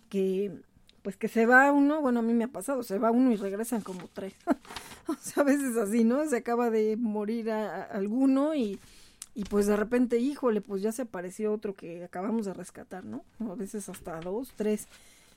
que 0.08 0.62
pues 1.06 1.16
que 1.16 1.28
se 1.28 1.46
va 1.46 1.70
uno, 1.70 2.00
bueno, 2.00 2.18
a 2.18 2.22
mí 2.24 2.34
me 2.34 2.42
ha 2.42 2.48
pasado, 2.48 2.82
se 2.82 2.98
va 2.98 3.12
uno 3.12 3.30
y 3.30 3.36
regresan 3.36 3.80
como 3.80 4.08
tres. 4.12 4.34
o 5.06 5.14
sea, 5.20 5.44
a 5.44 5.46
veces 5.46 5.76
así, 5.76 6.02
¿no? 6.02 6.28
Se 6.28 6.38
acaba 6.38 6.68
de 6.68 6.96
morir 6.96 7.52
a, 7.52 7.84
alguno 7.84 8.56
y, 8.56 8.80
y, 9.36 9.44
pues 9.44 9.66
de 9.66 9.76
repente, 9.76 10.18
híjole, 10.18 10.62
pues 10.62 10.80
ya 10.80 10.92
se 10.92 11.02
apareció 11.02 11.52
otro 11.52 11.74
que 11.74 12.02
acabamos 12.02 12.46
de 12.46 12.54
rescatar, 12.54 13.04
¿no? 13.04 13.22
a 13.40 13.54
veces 13.54 13.88
hasta 13.90 14.18
dos, 14.20 14.52
tres. 14.56 14.88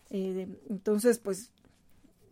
Eh, 0.09 0.47
entonces, 0.69 1.19
pues 1.19 1.51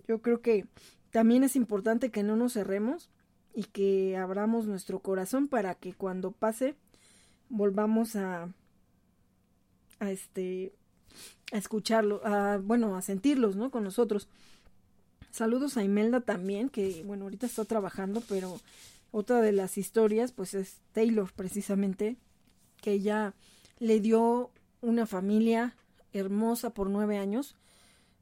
yo 0.07 0.21
creo 0.21 0.41
que 0.41 0.65
también 1.11 1.43
es 1.43 1.57
importante 1.57 2.09
que 2.09 2.23
no 2.23 2.37
nos 2.37 2.53
cerremos 2.53 3.09
y 3.53 3.65
que 3.65 4.15
abramos 4.15 4.65
nuestro 4.65 4.99
corazón 4.99 5.49
para 5.49 5.75
que 5.75 5.93
cuando 5.93 6.31
pase 6.31 6.75
volvamos 7.49 8.15
a, 8.15 8.49
a 9.99 10.11
este 10.11 10.73
a 11.51 11.57
escucharlo, 11.57 12.25
a, 12.25 12.57
bueno, 12.57 12.95
a 12.95 13.01
sentirlos, 13.01 13.55
¿no? 13.55 13.71
Con 13.71 13.83
nosotros. 13.83 14.29
Saludos 15.31 15.75
a 15.75 15.83
Imelda 15.83 16.21
también, 16.21 16.69
que 16.69 17.03
bueno, 17.05 17.25
ahorita 17.25 17.45
está 17.45 17.65
trabajando, 17.65 18.21
pero 18.29 18.59
otra 19.11 19.41
de 19.41 19.51
las 19.51 19.77
historias, 19.77 20.31
pues 20.31 20.53
es 20.53 20.79
Taylor, 20.91 21.31
precisamente, 21.33 22.17
que 22.81 22.91
ella 22.93 23.33
le 23.79 23.99
dio 23.99 24.51
una 24.81 25.05
familia 25.05 25.75
hermosa 26.13 26.71
por 26.71 26.89
nueve 26.89 27.17
años. 27.17 27.55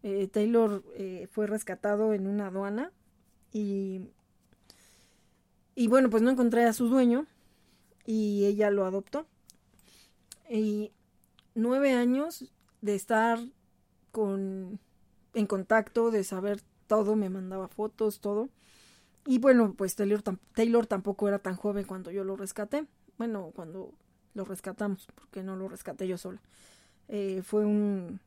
Eh, 0.03 0.27
Taylor 0.27 0.83
eh, 0.95 1.27
fue 1.31 1.47
rescatado 1.47 2.13
en 2.13 2.27
una 2.27 2.47
aduana 2.47 2.91
y, 3.51 4.01
y 5.75 5.87
bueno, 5.87 6.09
pues 6.09 6.21
no 6.21 6.29
encontré 6.29 6.65
a 6.65 6.73
su 6.73 6.87
dueño 6.87 7.25
y 8.05 8.45
ella 8.45 8.69
lo 8.69 8.85
adoptó. 8.85 9.25
Y 10.49 10.91
nueve 11.55 11.93
años 11.93 12.45
de 12.81 12.95
estar 12.95 13.39
con 14.11 14.79
en 15.33 15.47
contacto, 15.47 16.11
de 16.11 16.23
saber 16.23 16.61
todo, 16.87 17.15
me 17.15 17.29
mandaba 17.29 17.67
fotos, 17.67 18.19
todo. 18.19 18.49
Y 19.25 19.39
bueno, 19.39 19.73
pues 19.73 19.95
Taylor, 19.95 20.21
Taylor 20.53 20.85
tampoco 20.85 21.27
era 21.27 21.39
tan 21.39 21.55
joven 21.55 21.85
cuando 21.85 22.11
yo 22.11 22.23
lo 22.23 22.35
rescaté. 22.35 22.85
Bueno, 23.17 23.51
cuando 23.55 23.93
lo 24.33 24.45
rescatamos, 24.45 25.07
porque 25.15 25.41
no 25.41 25.55
lo 25.55 25.67
rescaté 25.67 26.07
yo 26.07 26.17
sola. 26.17 26.41
Eh, 27.07 27.41
fue 27.43 27.65
un, 27.65 28.19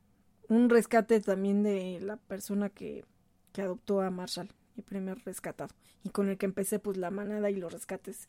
un 0.49 0.69
rescate 0.69 1.21
también 1.21 1.63
de 1.63 1.99
la 2.01 2.17
persona 2.17 2.69
que, 2.69 3.05
que 3.53 3.61
adoptó 3.61 4.01
a 4.01 4.09
Marshall, 4.09 4.49
mi 4.75 4.83
primer 4.83 5.19
rescatado, 5.23 5.73
y 6.03 6.09
con 6.09 6.29
el 6.29 6.37
que 6.37 6.45
empecé 6.45 6.79
pues 6.79 6.97
la 6.97 7.11
manada 7.11 7.49
y 7.49 7.55
los 7.55 7.71
rescates 7.71 8.27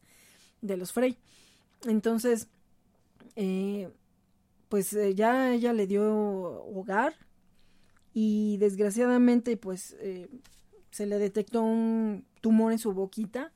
de 0.60 0.76
los 0.76 0.92
Frey. 0.92 1.16
Entonces, 1.86 2.48
eh, 3.36 3.90
pues 4.68 4.92
eh, 4.92 5.14
ya 5.14 5.52
ella 5.52 5.72
le 5.72 5.86
dio 5.86 6.04
hogar 6.64 7.14
y 8.12 8.56
desgraciadamente 8.58 9.56
pues 9.56 9.96
eh, 10.00 10.28
se 10.90 11.06
le 11.06 11.18
detectó 11.18 11.62
un 11.62 12.24
tumor 12.40 12.72
en 12.72 12.78
su 12.78 12.92
boquita, 12.92 13.52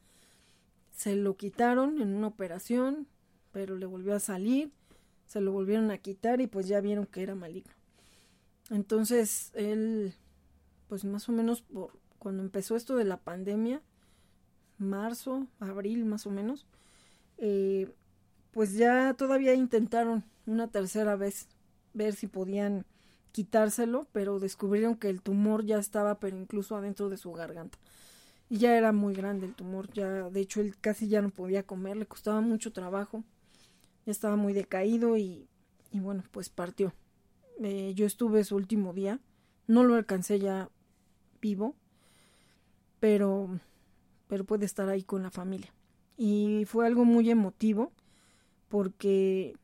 se 0.93 1.17
lo 1.17 1.37
quitaron 1.37 2.01
en 2.01 2.15
una 2.15 2.29
operación, 2.29 3.07
pero 3.53 3.77
le 3.77 3.87
volvió 3.87 4.15
a 4.15 4.21
salir, 4.21 4.73
se 5.27 5.41
lo 5.41 5.53
volvieron 5.53 5.91
a 5.91 5.99
quitar 5.99 6.41
y 6.41 6.47
pues 6.47 6.69
ya 6.69 6.81
vieron 6.81 7.07
que 7.07 7.23
era 7.23 7.35
maligno. 7.35 7.73
Entonces 8.71 9.51
él, 9.55 10.15
pues 10.89 11.05
más 11.05 11.29
o 11.29 11.33
menos 11.33 11.63
por 11.63 12.05
cuando 12.25 12.43
empezó 12.43 12.75
esto 12.75 12.97
de 12.97 13.05
la 13.05 13.19
pandemia, 13.19 13.83
marzo, 14.79 15.47
abril 15.61 16.07
más 16.07 16.27
o 16.27 16.31
menos, 16.31 16.65
eh, 17.37 17.93
pues 18.51 18.73
ya 18.73 19.13
todavía 19.13 19.53
intentaron 19.53 20.25
una 20.47 20.69
tercera 20.69 21.17
vez 21.17 21.49
ver 21.93 22.15
si 22.15 22.27
podían 22.27 22.87
quitárselo, 23.33 24.07
pero 24.13 24.41
descubrieron 24.41 24.97
que 24.97 25.11
el 25.11 25.21
tumor 25.21 25.67
ya 25.67 25.79
estaba, 25.79 26.19
pero 26.19 26.39
incluso 26.39 26.77
adentro 26.77 27.11
de 27.11 27.19
su 27.19 27.31
garganta. 27.33 27.77
Y 28.49 28.59
ya 28.59 28.77
era 28.77 28.93
muy 28.93 29.15
grande 29.15 29.47
el 29.47 29.55
tumor, 29.55 29.91
ya 29.93 30.31
de 30.31 30.41
hecho 30.41 30.61
él 30.61 30.77
casi 30.81 31.09
ya 31.09 31.23
no 31.23 31.31
podía 31.31 31.63
comer, 31.65 31.97
le 31.97 32.07
costaba 32.07 32.41
mucho 32.41 32.73
trabajo, 32.73 33.25
ya 34.05 34.13
estaba 34.13 34.37
muy 34.37 34.53
decaído 34.53 35.17
y, 35.17 35.49
y 35.91 36.01
bueno, 36.01 36.23
pues 36.31 36.51
partió. 36.51 36.93
Eh, 37.63 37.93
yo 37.95 38.07
estuve 38.07 38.45
su 38.45 38.57
último 38.57 38.93
día, 38.93 39.21
no 39.67 39.83
lo 39.85 39.95
alcancé 39.95 40.39
ya 40.39 40.69
vivo, 41.41 41.75
pero, 43.01 43.61
pero 44.29 44.45
puede 44.45 44.67
estar 44.67 44.89
ahí 44.89 45.03
con 45.03 45.23
la 45.23 45.31
familia. 45.31 45.73
Y 46.17 46.65
fue 46.67 46.87
algo 46.87 47.05
muy 47.05 47.31
emotivo 47.31 47.93
porque 48.69 49.57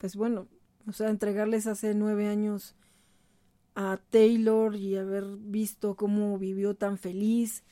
pues 0.00 0.16
bueno, 0.16 0.48
o 0.88 0.92
sea, 0.92 1.10
entregarles 1.10 1.66
hace 1.66 1.94
nueve 1.94 2.26
años 2.26 2.74
a 3.74 3.98
Taylor 4.10 4.74
y 4.74 4.96
haber 4.96 5.24
visto 5.36 5.94
cómo 5.94 6.38
vivió 6.38 6.74
tan 6.74 6.96
feliz. 6.96 7.62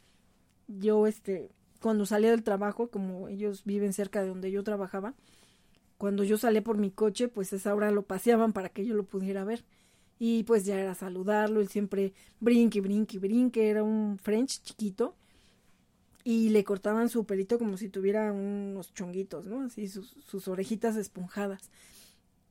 Yo, 0.68 1.06
este, 1.06 1.50
cuando 1.80 2.06
salía 2.06 2.30
del 2.30 2.44
trabajo, 2.44 2.88
como 2.88 3.28
ellos 3.28 3.64
viven 3.64 3.92
cerca 3.92 4.22
de 4.22 4.28
donde 4.28 4.50
yo 4.50 4.62
trabajaba, 4.62 5.14
cuando 5.98 6.22
yo 6.24 6.38
salía 6.38 6.62
por 6.62 6.78
mi 6.78 6.90
coche, 6.90 7.28
pues 7.28 7.52
esa 7.52 7.74
hora 7.74 7.90
lo 7.90 8.02
paseaban 8.02 8.52
para 8.52 8.68
que 8.68 8.86
yo 8.86 8.94
lo 8.94 9.04
pudiera 9.04 9.44
ver. 9.44 9.64
Y 10.20 10.44
pues 10.44 10.64
ya 10.64 10.80
era 10.80 10.94
saludarlo, 10.94 11.60
él 11.60 11.68
siempre 11.68 12.12
brinque, 12.40 12.80
brinque, 12.80 13.18
brinque, 13.18 13.68
era 13.68 13.82
un 13.82 14.18
French 14.18 14.62
chiquito. 14.62 15.16
Y 16.24 16.50
le 16.50 16.64
cortaban 16.64 17.08
su 17.08 17.24
pelito 17.24 17.58
como 17.58 17.76
si 17.76 17.88
tuviera 17.88 18.32
unos 18.32 18.92
chonguitos, 18.94 19.46
¿no? 19.46 19.62
Así 19.62 19.88
sus, 19.88 20.10
sus 20.26 20.46
orejitas 20.48 20.96
esponjadas. 20.96 21.70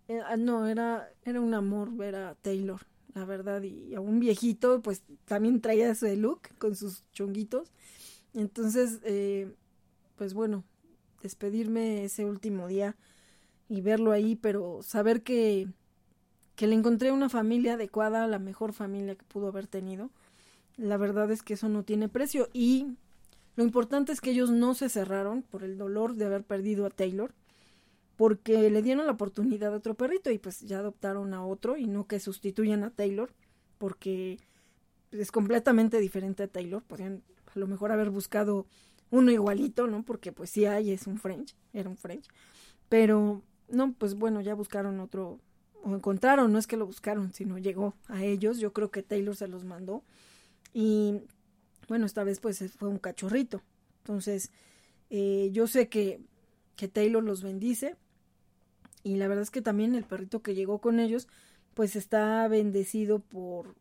Eh, 0.08 0.22
ah, 0.26 0.38
no, 0.38 0.68
era, 0.68 1.10
era 1.24 1.42
un 1.42 1.54
amor 1.54 1.92
ver 1.96 2.16
a 2.16 2.36
Taylor, 2.36 2.82
la 3.14 3.26
verdad, 3.26 3.64
y 3.64 3.96
a 3.96 4.02
un 4.02 4.20
viejito, 4.20 4.82
pues 4.82 5.04
también 5.26 5.62
traía 5.62 5.92
ese 5.92 6.16
look 6.16 6.42
con 6.58 6.76
sus 6.76 7.04
chonguitos. 7.12 7.72
Entonces, 8.34 9.00
eh, 9.04 9.52
pues 10.16 10.34
bueno, 10.34 10.64
despedirme 11.22 12.04
ese 12.04 12.26
último 12.26 12.68
día 12.68 12.96
y 13.70 13.82
verlo 13.82 14.12
ahí, 14.12 14.36
pero 14.36 14.82
saber 14.84 15.24
que, 15.24 15.68
que 16.56 16.68
le 16.68 16.76
encontré 16.76 17.12
una 17.12 17.30
familia 17.30 17.74
adecuada, 17.74 18.28
la 18.28 18.40
mejor 18.40 18.74
familia 18.74 19.16
que 19.16 19.26
pudo 19.26 19.48
haber 19.48 19.68
tenido, 19.68 20.12
la 20.78 20.98
verdad 20.98 21.32
es 21.32 21.42
que 21.42 21.56
eso 21.56 21.70
no 21.70 21.84
tiene 21.84 22.10
precio. 22.10 22.50
Y 22.54 22.96
lo 23.56 23.64
importante 23.64 24.12
es 24.12 24.22
que 24.22 24.32
ellos 24.32 24.52
no 24.52 24.76
se 24.76 24.90
cerraron 24.90 25.42
por 25.42 25.64
el 25.64 25.78
dolor 25.78 26.16
de 26.16 26.26
haber 26.26 26.44
perdido 26.44 26.86
a 26.86 26.90
Taylor 26.92 27.34
porque 28.18 28.70
le 28.70 28.82
dieron 28.82 29.06
la 29.06 29.14
oportunidad 29.14 29.74
a 29.74 29.78
otro 29.78 29.94
perrito 29.94 30.32
y 30.32 30.40
pues 30.40 30.60
ya 30.62 30.80
adoptaron 30.80 31.34
a 31.34 31.46
otro 31.46 31.78
y 31.78 31.86
no 31.86 32.08
que 32.08 32.20
sustituyan 32.20 32.84
a 32.84 32.90
Taylor 32.90 33.32
porque 33.78 34.40
es 35.12 35.32
completamente 35.32 36.00
diferente 36.00 36.44
a 36.44 36.48
Taylor, 36.48 36.84
podrían 36.84 37.24
a 37.56 37.60
lo 37.60 37.68
mejor 37.68 37.92
haber 37.92 38.10
buscado 38.10 38.66
uno 39.10 39.32
igualito, 39.32 39.88
¿no? 39.88 40.04
Porque 40.04 40.32
pues 40.32 40.50
sí 40.50 40.66
hay, 40.66 40.92
es 40.92 41.08
un 41.08 41.18
French, 41.18 41.56
era 41.74 41.90
un 41.90 41.96
French, 41.96 42.28
pero 42.90 43.42
no, 43.70 43.94
pues 43.94 44.16
bueno, 44.16 44.42
ya 44.42 44.56
buscaron 44.56 45.00
otro, 45.00 45.40
o 45.84 45.96
encontraron, 45.96 46.52
no 46.52 46.60
es 46.60 46.68
que 46.68 46.76
lo 46.76 46.86
buscaron, 46.86 47.34
sino 47.34 47.58
llegó 47.58 47.94
a 48.08 48.24
ellos, 48.24 48.58
yo 48.60 48.74
creo 48.74 48.92
que 48.92 49.04
Taylor 49.04 49.36
se 49.36 49.48
los 49.48 49.64
mandó. 49.64 50.04
Y 50.74 51.22
bueno, 51.88 52.06
esta 52.06 52.24
vez 52.24 52.40
pues 52.40 52.64
fue 52.78 52.90
un 52.90 53.00
cachorrito, 53.00 53.62
entonces 54.00 54.52
eh, 55.10 55.50
yo 55.54 55.68
sé 55.68 55.88
que, 55.88 56.20
que 56.76 56.88
Taylor 56.88 57.24
los 57.24 57.44
bendice, 57.44 57.96
y 59.08 59.16
la 59.16 59.30
verdad 59.30 59.44
es 59.44 59.52
que 59.52 59.62
también 59.62 59.96
el 59.96 60.04
perrito 60.04 60.42
que 60.42 60.54
llegó 60.54 60.80
con 60.80 61.00
ellos 61.00 61.30
pues 61.74 61.96
está 61.96 62.46
bendecido 62.50 63.20
por 63.20 63.74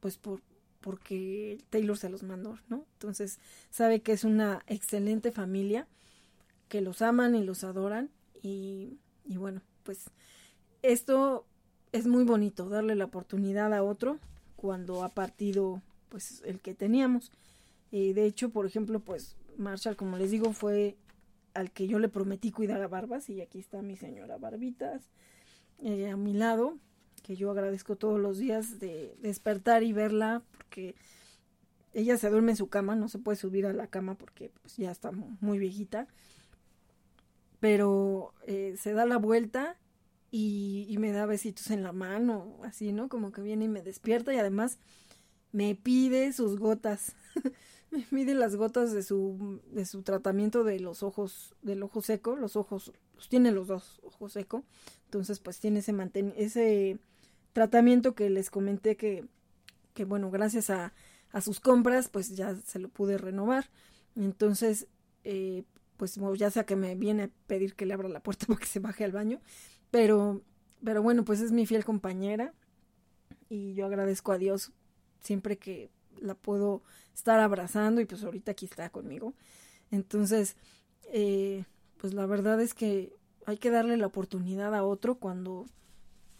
pues 0.00 0.18
por 0.18 0.42
porque 0.82 1.58
Taylor 1.70 1.96
se 1.96 2.10
los 2.10 2.22
mandó, 2.22 2.58
¿no? 2.68 2.84
Entonces 2.92 3.38
sabe 3.70 4.00
que 4.00 4.12
es 4.12 4.24
una 4.24 4.62
excelente 4.66 5.32
familia, 5.32 5.88
que 6.68 6.82
los 6.82 7.00
aman 7.00 7.34
y 7.34 7.42
los 7.42 7.64
adoran 7.64 8.10
y, 8.42 8.98
y 9.24 9.38
bueno, 9.38 9.62
pues 9.82 10.10
esto 10.82 11.46
es 11.92 12.06
muy 12.06 12.24
bonito, 12.24 12.68
darle 12.68 12.96
la 12.96 13.06
oportunidad 13.06 13.72
a 13.72 13.82
otro 13.82 14.18
cuando 14.56 15.04
ha 15.04 15.08
partido 15.08 15.80
pues 16.10 16.42
el 16.44 16.60
que 16.60 16.74
teníamos. 16.74 17.32
y 17.90 18.12
de 18.12 18.26
hecho, 18.26 18.50
por 18.50 18.66
ejemplo, 18.66 19.00
pues 19.00 19.36
Marshall, 19.56 19.96
como 19.96 20.18
les 20.18 20.30
digo, 20.30 20.52
fue 20.52 20.98
al 21.54 21.70
que 21.70 21.86
yo 21.86 21.98
le 21.98 22.08
prometí 22.08 22.50
cuidar 22.50 22.82
a 22.82 22.88
Barbas 22.88 23.28
y 23.30 23.40
aquí 23.40 23.58
está 23.58 23.82
mi 23.82 23.96
señora 23.96 24.38
Barbitas 24.38 25.10
eh, 25.78 26.10
a 26.10 26.16
mi 26.16 26.32
lado, 26.32 26.78
que 27.22 27.36
yo 27.36 27.50
agradezco 27.50 27.96
todos 27.96 28.18
los 28.18 28.38
días 28.38 28.80
de 28.80 29.16
despertar 29.20 29.82
y 29.82 29.92
verla 29.92 30.42
porque 30.52 30.94
ella 31.94 32.16
se 32.16 32.30
duerme 32.30 32.52
en 32.52 32.56
su 32.56 32.68
cama, 32.68 32.96
no 32.96 33.08
se 33.08 33.18
puede 33.18 33.36
subir 33.36 33.66
a 33.66 33.72
la 33.72 33.86
cama 33.86 34.16
porque 34.16 34.50
pues, 34.62 34.76
ya 34.76 34.90
está 34.90 35.10
muy 35.12 35.58
viejita, 35.58 36.08
pero 37.60 38.34
eh, 38.46 38.74
se 38.78 38.92
da 38.92 39.06
la 39.06 39.18
vuelta 39.18 39.76
y, 40.30 40.86
y, 40.88 40.98
me 40.98 41.12
da 41.12 41.26
besitos 41.26 41.70
en 41.70 41.82
la 41.82 41.92
mano, 41.92 42.58
así, 42.62 42.92
¿no? 42.92 43.08
Como 43.08 43.32
que 43.32 43.40
viene 43.40 43.64
y 43.64 43.68
me 43.68 43.82
despierta 43.82 44.34
y 44.34 44.38
además 44.38 44.78
me 45.52 45.74
pide 45.74 46.32
sus 46.32 46.58
gotas. 46.58 47.16
mide 48.10 48.34
las 48.34 48.56
gotas 48.56 48.92
de 48.92 49.02
su, 49.02 49.60
de 49.72 49.84
su 49.84 50.02
tratamiento 50.02 50.64
de 50.64 50.80
los 50.80 51.02
ojos, 51.02 51.54
del 51.62 51.82
ojo 51.82 52.02
seco, 52.02 52.36
los 52.36 52.56
ojos, 52.56 52.92
los 53.14 53.28
tiene 53.28 53.52
los 53.52 53.68
dos 53.68 54.00
ojos 54.02 54.32
seco. 54.32 54.64
Entonces, 55.04 55.40
pues 55.40 55.58
tiene 55.58 55.80
ese, 55.80 55.94
ese 56.36 56.98
tratamiento 57.52 58.14
que 58.14 58.30
les 58.30 58.50
comenté 58.50 58.96
que, 58.96 59.26
que 59.94 60.04
bueno, 60.04 60.30
gracias 60.30 60.70
a, 60.70 60.92
a, 61.32 61.40
sus 61.40 61.60
compras, 61.60 62.08
pues 62.08 62.36
ya 62.36 62.54
se 62.56 62.78
lo 62.78 62.88
pude 62.88 63.18
renovar. 63.18 63.70
Entonces, 64.16 64.86
eh, 65.24 65.64
pues 65.96 66.18
ya 66.36 66.50
sea 66.50 66.64
que 66.64 66.76
me 66.76 66.94
viene 66.94 67.24
a 67.24 67.30
pedir 67.46 67.74
que 67.74 67.86
le 67.86 67.94
abra 67.94 68.08
la 68.08 68.20
puerta 68.20 68.46
para 68.46 68.60
que 68.60 68.66
se 68.66 68.80
baje 68.80 69.04
al 69.04 69.12
baño, 69.12 69.40
pero, 69.90 70.42
pero 70.82 71.02
bueno, 71.02 71.24
pues 71.24 71.40
es 71.40 71.52
mi 71.52 71.66
fiel 71.66 71.84
compañera 71.84 72.54
y 73.48 73.74
yo 73.74 73.86
agradezco 73.86 74.32
a 74.32 74.38
Dios 74.38 74.72
siempre 75.20 75.58
que 75.58 75.90
la 76.22 76.34
puedo 76.34 76.82
estar 77.14 77.40
abrazando 77.40 78.00
y 78.00 78.06
pues 78.06 78.22
ahorita 78.24 78.52
aquí 78.52 78.66
está 78.66 78.90
conmigo. 78.90 79.34
Entonces, 79.90 80.56
eh, 81.12 81.64
pues 81.98 82.14
la 82.14 82.26
verdad 82.26 82.60
es 82.60 82.74
que 82.74 83.16
hay 83.46 83.56
que 83.56 83.70
darle 83.70 83.96
la 83.96 84.06
oportunidad 84.06 84.74
a 84.74 84.84
otro 84.84 85.16
cuando, 85.16 85.66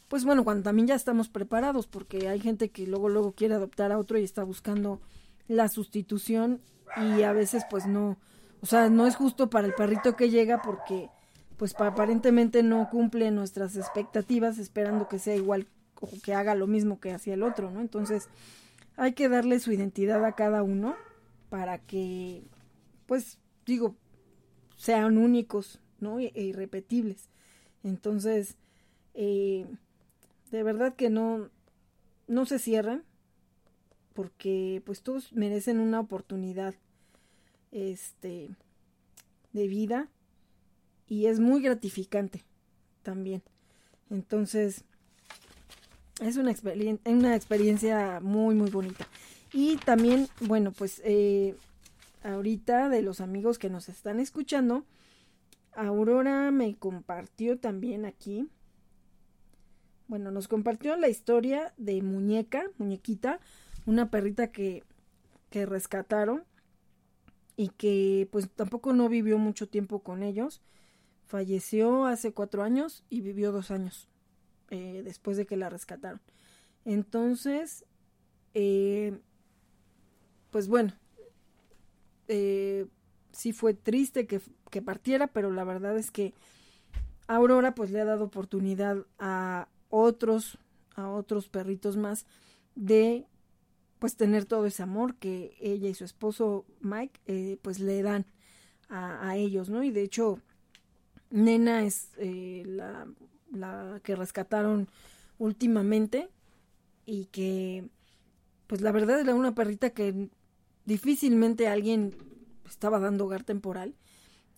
pues 0.09 0.25
bueno, 0.25 0.45
cuando 0.45 0.63
también 0.63 0.89
ya 0.89 0.95
estamos 0.95 1.29
preparados, 1.29 1.87
porque 1.87 2.29
hay 2.29 2.41
gente 2.41 2.71
que 2.71 2.87
luego, 2.87 3.09
luego 3.09 3.33
quiere 3.33 3.55
adoptar 3.55 3.93
a 3.93 3.99
otro 3.99 4.19
y 4.19 4.25
está 4.25 4.45
buscando 4.45 5.01
la 5.49 5.69
sustitución 5.69 6.61
y 6.97 7.23
a 7.23 7.33
veces 7.33 7.65
pues 7.71 7.87
no, 7.87 8.19
o 8.61 8.67
sea, 8.67 8.91
no 8.91 9.07
es 9.07 9.17
justo 9.17 9.51
para 9.51 9.67
el 9.67 9.75
perrito 9.75 10.17
que 10.17 10.31
llega 10.31 10.61
porque 10.63 11.09
pues 11.57 11.75
aparentemente 11.79 12.63
no 12.63 12.89
cumple 12.91 13.31
nuestras 13.31 13.77
expectativas 13.77 14.59
esperando 14.59 15.09
que 15.09 15.19
sea 15.19 15.35
igual 15.35 15.67
o 16.01 16.09
que 16.23 16.35
haga 16.35 16.55
lo 16.55 16.67
mismo 16.67 17.01
que 17.01 17.13
hacía 17.13 17.35
el 17.35 17.43
otro, 17.43 17.71
¿no? 17.71 17.81
Entonces 17.81 18.29
hay 18.99 19.13
que 19.13 19.29
darle 19.29 19.61
su 19.61 19.73
identidad 19.73 20.25
a 20.25 20.33
cada 20.33 20.63
uno 20.65 20.97
para 21.51 21.79
que, 21.79 22.43
pues 23.07 23.39
digo, 23.65 23.95
sean 24.77 25.17
únicos, 25.17 25.81
¿no? 26.01 26.19
E, 26.19 26.33
irrepetibles. 26.35 27.31
Entonces, 27.85 28.57
eh, 29.15 29.67
de 30.51 30.63
verdad 30.65 30.97
que 30.97 31.11
no, 31.11 31.49
no 32.27 32.45
se 32.45 32.59
cierran, 32.59 33.05
porque 34.15 34.83
pues 34.85 35.03
todos 35.03 35.33
merecen 35.33 35.79
una 35.79 36.01
oportunidad, 36.01 36.75
este, 37.71 38.51
de 39.53 39.69
vida 39.69 40.09
y 41.07 41.27
es 41.27 41.39
muy 41.39 41.63
gratificante 41.63 42.43
también. 43.05 43.43
Entonces, 44.11 44.85
es 46.21 46.37
una, 46.37 46.55
una 47.05 47.37
experiencia 47.37 48.21
muy, 48.21 48.55
muy 48.55 48.71
bonita. 48.71 49.07
Y 49.53 49.77
también, 49.77 50.29
bueno, 50.41 50.73
pues 50.73 51.01
eh, 51.05 51.55
ahorita 52.23 52.89
de 52.89 53.03
los 53.03 53.21
amigos 53.21 53.59
que 53.59 53.71
nos 53.71 53.89
están 53.89 54.21
escuchando, 54.21 54.85
Aurora 55.75 56.51
me 56.51 56.77
compartió 56.77 57.59
también 57.59 58.05
aquí. 58.05 58.49
Bueno, 60.09 60.31
nos 60.31 60.49
compartió 60.49 60.97
la 60.97 61.09
historia 61.09 61.73
de 61.77 62.03
Muñeca, 62.03 62.65
Muñequita, 62.79 63.41
una 63.87 64.11
perrita 64.11 64.51
que, 64.51 64.83
que 65.51 65.67
rescataron 65.67 66.45
y 67.57 67.69
que 67.69 68.29
pues 68.33 68.51
tampoco 68.51 68.93
no 68.93 69.09
vivió 69.09 69.39
mucho 69.39 69.69
tiempo 69.69 70.01
con 70.01 70.23
ellos. 70.23 70.63
Falleció 71.27 72.07
hace 72.07 72.33
cuatro 72.33 72.63
años 72.63 73.05
y 73.11 73.21
vivió 73.21 73.53
dos 73.53 73.71
años 73.71 74.09
eh, 74.71 75.03
después 75.05 75.37
de 75.37 75.47
que 75.47 75.57
la 75.57 75.71
rescataron. 75.71 76.21
Entonces, 76.85 77.87
eh, 78.53 79.19
pues 80.51 80.69
bueno, 80.69 80.93
eh, 82.29 82.87
sí 83.33 83.53
fue 83.53 83.73
triste 83.73 84.27
que, 84.27 84.41
que, 84.71 84.83
partiera, 84.83 85.27
pero 85.29 85.51
la 85.51 85.65
verdad 85.65 85.97
es 85.97 86.11
que 86.11 86.35
Aurora 87.27 87.75
pues 87.75 87.91
le 87.91 88.01
ha 88.01 88.05
dado 88.05 88.25
oportunidad 88.25 89.07
a 89.19 89.69
otros, 89.89 90.59
a 90.95 91.09
otros 91.09 91.49
perritos 91.49 91.97
más 91.97 92.27
de 92.75 93.27
pues 93.99 94.17
tener 94.17 94.45
todo 94.45 94.67
ese 94.67 94.83
amor 94.83 95.17
que 95.17 95.57
ella 95.61 95.89
y 95.89 95.95
su 95.95 96.05
esposo 96.05 96.67
Mike 96.81 97.59
pues 97.63 97.81
le 97.81 98.03
dan 98.03 98.27
a, 98.91 99.37
ellos, 99.37 99.69
¿no? 99.69 99.83
Y 99.83 99.91
de 99.91 100.03
hecho, 100.03 100.41
Nena 101.31 101.85
es 101.85 102.11
la, 102.19 103.07
la 103.53 104.01
que 104.03 104.17
rescataron 104.17 104.89
últimamente 105.39 106.29
y 107.07 107.27
que 107.27 107.89
pues 108.67 108.83
la 108.83 108.93
verdad 108.93 109.21
era 109.21 109.35
una 109.35 109.55
perrita 109.55 109.91
que 109.91 110.29
difícilmente 110.85 111.69
alguien 111.69 112.17
estaba 112.67 112.99
dando 112.99 113.25
hogar 113.25 113.45
temporal 113.45 113.95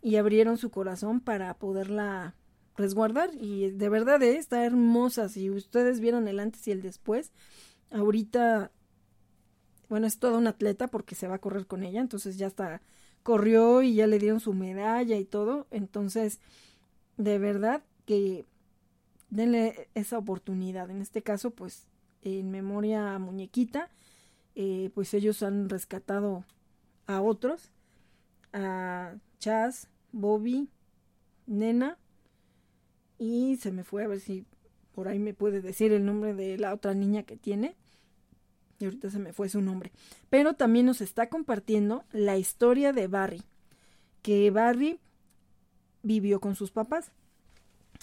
y 0.03 0.17
abrieron 0.17 0.59
su 0.59 0.71
corazón 0.71 1.21
para 1.21 1.55
poderla 1.55 2.35
resguardar. 2.77 3.31
Y 3.35 3.71
de 3.71 3.89
verdad 3.89 4.23
¿eh? 4.23 4.37
está 4.37 4.65
hermosa. 4.65 5.29
Si 5.29 5.51
ustedes 5.51 6.01
vieron 6.01 6.27
el 6.29 6.41
antes 6.41 6.67
y 6.67 6.73
el 6.73 6.83
después 6.83 7.33
ahorita 7.91 8.71
bueno 9.89 10.07
es 10.07 10.19
toda 10.19 10.39
una 10.39 10.51
atleta 10.51 10.87
porque 10.87 11.17
se 11.17 11.27
va 11.27 11.37
a 11.37 11.41
correr 11.41 11.67
con 11.67 11.83
ella 11.83 12.01
entonces 12.01 12.39
ya 12.39 12.47
está 12.47 12.81
corrió 13.25 13.83
y 13.83 13.95
ya 13.95 14.07
le 14.07 14.21
dieron 14.21 14.41
su 14.41 14.55
medalla 14.55 15.17
y 15.17 15.25
todo. 15.25 15.67
Entonces 15.71 16.41
de 17.17 17.39
verdad 17.39 17.83
que 18.07 18.47
denle 19.31 19.89
esa 19.95 20.19
oportunidad 20.19 20.91
en 20.91 21.01
este 21.01 21.23
caso 21.23 21.51
pues 21.51 21.87
en 22.23 22.51
memoria 22.51 23.15
a 23.15 23.19
muñequita 23.19 23.89
eh, 24.55 24.91
pues 24.95 25.15
ellos 25.15 25.43
han 25.43 25.69
rescatado 25.69 26.45
a 27.07 27.21
otros 27.21 27.71
a 28.53 29.15
Chaz, 29.39 29.89
Bobby, 30.13 30.69
Nena 31.47 31.97
y 33.19 33.57
se 33.57 33.71
me 33.71 33.85
fue 33.85 34.05
a 34.05 34.09
ver 34.09 34.21
si 34.21 34.45
por 34.95 35.09
ahí 35.09 35.19
me 35.19 35.35
puede 35.35 35.61
decir 35.61 35.93
el 35.93 36.05
nombre 36.05 36.35
de 36.35 36.59
la 36.59 36.75
otra 36.75 36.95
niña 36.95 37.23
que 37.23 37.37
tiene. 37.37 37.77
Y 38.79 38.87
ahorita 38.87 39.11
se 39.11 39.19
me 39.19 39.33
fue 39.33 39.49
su 39.49 39.61
nombre. 39.61 39.93
Pero 40.31 40.55
también 40.55 40.87
nos 40.87 41.01
está 41.01 41.29
compartiendo 41.29 42.05
la 42.13 42.39
historia 42.39 42.93
de 42.93 43.07
Barry. 43.07 43.43
Que 44.23 44.51
Barry 44.51 44.99
vivió 46.03 46.41
con 46.41 46.55
sus 46.55 46.71
papás. 46.71 47.13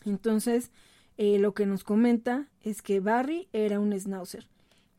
Entonces, 0.06 0.72
eh, 1.18 1.40
lo 1.40 1.54
que 1.54 1.66
nos 1.66 1.84
comenta 1.84 2.48
es 2.62 2.82
que 2.82 3.00
Barry 3.00 3.50
era 3.52 3.80
un 3.80 3.98
schnauzer 3.98 4.48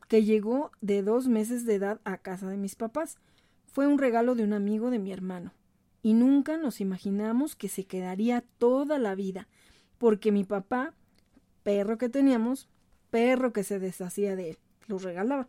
que 0.09 0.23
llegó 0.23 0.71
de 0.81 1.03
dos 1.03 1.27
meses 1.27 1.65
de 1.65 1.75
edad 1.75 2.01
a 2.03 2.17
casa 2.17 2.49
de 2.49 2.57
mis 2.57 2.75
papás. 2.75 3.17
Fue 3.67 3.85
un 3.87 3.99
regalo 3.99 4.33
de 4.35 4.43
un 4.43 4.53
amigo 4.53 4.89
de 4.89 4.97
mi 4.97 5.13
hermano, 5.13 5.53
y 6.01 6.13
nunca 6.13 6.57
nos 6.57 6.81
imaginamos 6.81 7.55
que 7.55 7.69
se 7.69 7.85
quedaría 7.85 8.43
toda 8.57 8.97
la 8.97 9.15
vida, 9.15 9.47
porque 9.99 10.31
mi 10.31 10.43
papá, 10.43 10.93
perro 11.63 11.97
que 11.97 12.09
teníamos, 12.09 12.67
perro 13.11 13.53
que 13.53 13.63
se 13.63 13.79
deshacía 13.79 14.35
de 14.35 14.51
él, 14.51 14.57
lo 14.87 14.97
regalaba. 14.97 15.47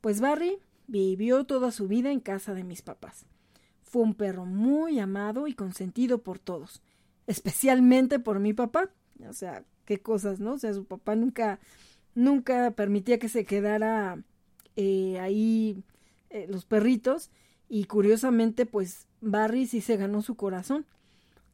Pues 0.00 0.22
Barry 0.22 0.58
vivió 0.86 1.44
toda 1.44 1.72
su 1.72 1.88
vida 1.88 2.10
en 2.10 2.20
casa 2.20 2.54
de 2.54 2.64
mis 2.64 2.80
papás. 2.80 3.26
Fue 3.82 4.02
un 4.02 4.14
perro 4.14 4.46
muy 4.46 4.98
amado 4.98 5.46
y 5.46 5.52
consentido 5.52 6.22
por 6.22 6.38
todos, 6.38 6.82
especialmente 7.26 8.18
por 8.18 8.40
mi 8.40 8.54
papá. 8.54 8.90
O 9.28 9.32
sea, 9.32 9.64
qué 9.84 10.00
cosas, 10.00 10.40
¿no? 10.40 10.54
O 10.54 10.58
sea, 10.58 10.72
su 10.74 10.84
papá 10.84 11.16
nunca, 11.16 11.60
nunca 12.14 12.70
permitía 12.72 13.18
que 13.18 13.28
se 13.28 13.44
quedara 13.44 14.22
eh, 14.76 15.18
ahí 15.20 15.82
eh, 16.30 16.46
los 16.48 16.64
perritos 16.64 17.30
y 17.68 17.84
curiosamente 17.84 18.66
pues 18.66 19.06
Barry 19.20 19.66
sí 19.66 19.80
se 19.80 19.96
ganó 19.96 20.22
su 20.22 20.34
corazón. 20.36 20.86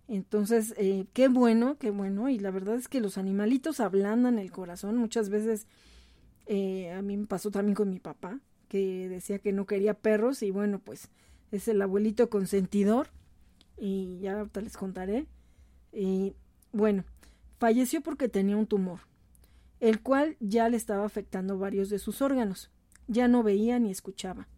Entonces, 0.08 0.74
eh, 0.78 1.06
qué 1.12 1.28
bueno, 1.28 1.76
qué 1.78 1.90
bueno. 1.90 2.28
Y 2.28 2.38
la 2.38 2.50
verdad 2.50 2.76
es 2.76 2.88
que 2.88 3.00
los 3.00 3.18
animalitos 3.18 3.80
ablandan 3.80 4.38
el 4.38 4.52
corazón. 4.52 4.96
Muchas 4.96 5.30
veces 5.30 5.66
eh, 6.46 6.92
a 6.92 7.02
mí 7.02 7.16
me 7.16 7.26
pasó 7.26 7.50
también 7.50 7.74
con 7.74 7.90
mi 7.90 7.98
papá, 7.98 8.40
que 8.68 9.08
decía 9.08 9.38
que 9.38 9.52
no 9.52 9.66
quería 9.66 9.94
perros 9.94 10.42
y 10.42 10.50
bueno, 10.50 10.78
pues 10.78 11.08
es 11.50 11.68
el 11.68 11.82
abuelito 11.82 12.30
consentidor. 12.30 13.08
Y 13.78 14.18
ya 14.20 14.38
ahorita 14.38 14.60
les 14.60 14.76
contaré. 14.76 15.26
Y 15.92 16.34
bueno, 16.72 17.04
falleció 17.58 18.00
porque 18.00 18.28
tenía 18.28 18.56
un 18.56 18.66
tumor, 18.66 19.00
el 19.80 20.00
cual 20.00 20.36
ya 20.40 20.68
le 20.68 20.76
estaba 20.76 21.04
afectando 21.04 21.58
varios 21.58 21.90
de 21.90 21.98
sus 21.98 22.22
órganos. 22.22 22.70
Ya 23.08 23.28
no 23.28 23.42
veía 23.42 23.78
ni 23.78 23.90
escuchaba. 23.90 24.48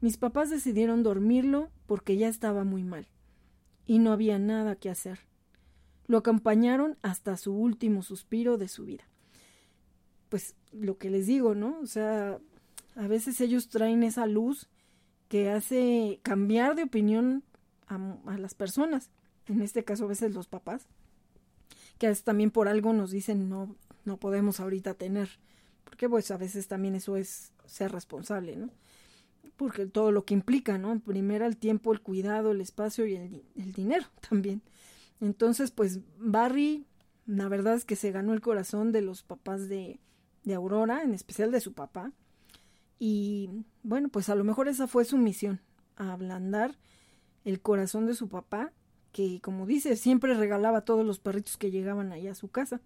Mis 0.00 0.16
papás 0.16 0.50
decidieron 0.50 1.02
dormirlo 1.02 1.70
porque 1.86 2.16
ya 2.16 2.28
estaba 2.28 2.64
muy 2.64 2.84
mal 2.84 3.08
y 3.86 3.98
no 3.98 4.12
había 4.12 4.38
nada 4.38 4.76
que 4.76 4.90
hacer. 4.90 5.20
Lo 6.06 6.18
acompañaron 6.18 6.96
hasta 7.02 7.36
su 7.36 7.52
último 7.54 8.02
suspiro 8.02 8.58
de 8.58 8.68
su 8.68 8.84
vida. 8.84 9.04
Pues 10.28 10.54
lo 10.72 10.98
que 10.98 11.10
les 11.10 11.26
digo, 11.26 11.54
¿no? 11.54 11.78
O 11.80 11.86
sea, 11.86 12.38
a 12.94 13.08
veces 13.08 13.40
ellos 13.40 13.68
traen 13.68 14.02
esa 14.02 14.26
luz 14.26 14.68
que 15.28 15.50
hace 15.50 16.20
cambiar 16.22 16.74
de 16.74 16.84
opinión 16.84 17.44
a, 17.86 17.98
las 18.38 18.54
personas. 18.54 19.10
En 19.46 19.62
este 19.62 19.84
caso, 19.84 20.04
a 20.04 20.08
veces 20.08 20.34
los 20.34 20.48
papás, 20.48 20.86
que 21.98 22.06
a 22.06 22.10
veces 22.10 22.24
también 22.24 22.50
por 22.50 22.68
algo 22.68 22.92
nos 22.92 23.10
dicen 23.10 23.48
no, 23.48 23.76
no 24.04 24.18
podemos 24.18 24.60
ahorita 24.60 24.94
tener. 24.94 25.28
Porque 25.84 26.08
pues 26.08 26.30
a 26.30 26.36
veces 26.36 26.68
también 26.68 26.94
eso 26.94 27.16
es 27.16 27.52
ser 27.66 27.92
responsable, 27.92 28.56
¿no? 28.56 28.70
porque 29.58 29.86
todo 29.86 30.12
lo 30.12 30.24
que 30.24 30.34
implica, 30.34 30.78
¿no? 30.78 31.00
Primero 31.00 31.44
el 31.44 31.56
tiempo, 31.56 31.92
el 31.92 32.00
cuidado, 32.00 32.52
el 32.52 32.60
espacio 32.60 33.06
y 33.06 33.16
el, 33.16 33.72
dinero 33.72 34.06
también. 34.28 34.62
Entonces, 35.20 35.72
pues 35.72 35.98
Barry 36.18 36.86
la 37.26 37.48
verdad 37.48 37.74
es 37.74 37.84
que 37.84 37.96
se 37.96 38.12
ganó 38.12 38.32
el 38.32 38.40
corazón 38.40 38.92
de 38.92 39.02
los 39.02 39.22
papás 39.22 39.68
de, 39.68 39.98
de 40.44 40.54
Aurora, 40.54 41.02
en 41.02 41.12
especial 41.12 41.50
de 41.50 41.60
su 41.60 41.74
papá. 41.74 42.12
Y 43.00 43.50
bueno, 43.82 44.08
pues 44.08 44.28
a 44.28 44.36
lo 44.36 44.44
mejor 44.44 44.68
esa 44.68 44.86
fue 44.86 45.04
su 45.04 45.18
misión, 45.18 45.60
ablandar 45.96 46.78
el 47.44 47.60
corazón 47.60 48.06
de 48.06 48.14
su 48.14 48.28
papá, 48.28 48.72
que 49.12 49.40
como 49.40 49.66
dice, 49.66 49.96
siempre 49.96 50.34
regalaba 50.34 50.78
a 50.78 50.84
todos 50.84 51.04
los 51.04 51.18
perritos 51.18 51.56
que 51.56 51.70
llegaban 51.70 52.12
allá 52.12 52.32
a 52.32 52.36
su 52.36 52.48
casa. 52.48 52.80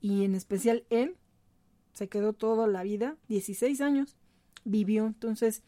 Y 0.00 0.24
en 0.24 0.34
especial 0.34 0.84
él 0.90 1.16
se 1.92 2.08
quedó 2.08 2.32
toda 2.32 2.66
la 2.66 2.82
vida, 2.82 3.16
16 3.28 3.80
años, 3.80 4.16
vivió. 4.64 5.06
Entonces, 5.06 5.62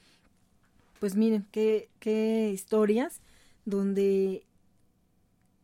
pues 1.00 1.16
miren, 1.16 1.46
qué, 1.50 1.88
qué 1.98 2.50
historias 2.52 3.20
donde 3.64 4.44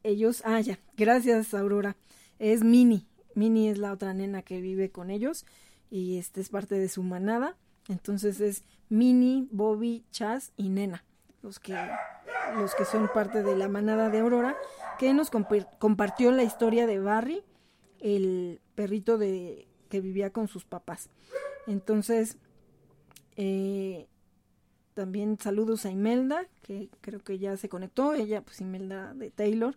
ellos, 0.03 0.43
ah, 0.45 0.61
ya, 0.61 0.79
gracias 0.97 1.55
Aurora, 1.55 1.97
es 2.39 2.65
Mini, 2.65 3.07
Mini 3.35 3.69
es 3.69 3.79
la 3.79 3.93
otra 3.93 4.15
nena 4.15 4.43
que 4.43 4.61
vive 4.61 4.91
con 4.91 5.11
ellos 5.11 5.45
y 5.91 6.19
este 6.19 6.41
es 6.41 6.49
parte 6.49 6.77
de 6.77 6.89
su 6.89 7.03
manada, 7.03 7.57
entonces 7.89 8.41
es 8.41 8.65
Mini, 8.89 9.49
Bobby, 9.51 10.05
Chas 10.11 10.53
y 10.57 10.69
Nena, 10.69 11.05
los 11.43 11.59
que, 11.59 11.75
los 12.57 12.75
que 12.75 12.85
son 12.85 13.09
parte 13.13 13.43
de 13.43 13.57
la 13.57 13.69
manada 13.69 14.11
de 14.11 14.21
Aurora, 14.21 14.57
que 14.99 15.13
nos 15.15 15.31
compartió 15.31 16.33
la 16.33 16.43
historia 16.43 16.87
de 16.87 16.99
Barry, 16.99 17.45
el 18.01 18.61
perrito 18.75 19.19
de 19.19 19.69
que 19.89 20.01
vivía 20.01 20.31
con 20.31 20.49
sus 20.49 20.65
papás. 20.65 21.11
Entonces, 21.67 22.37
eh, 23.37 24.09
también 24.95 25.39
saludos 25.39 25.87
a 25.87 25.91
Imelda, 25.91 26.49
que 26.63 26.91
creo 27.01 27.21
que 27.21 27.39
ya 27.39 27.57
se 27.57 27.69
conectó, 27.69 28.15
ella 28.15 28.43
pues 28.43 28.61
Imelda 28.61 29.15
de 29.15 29.31
Taylor. 29.31 29.77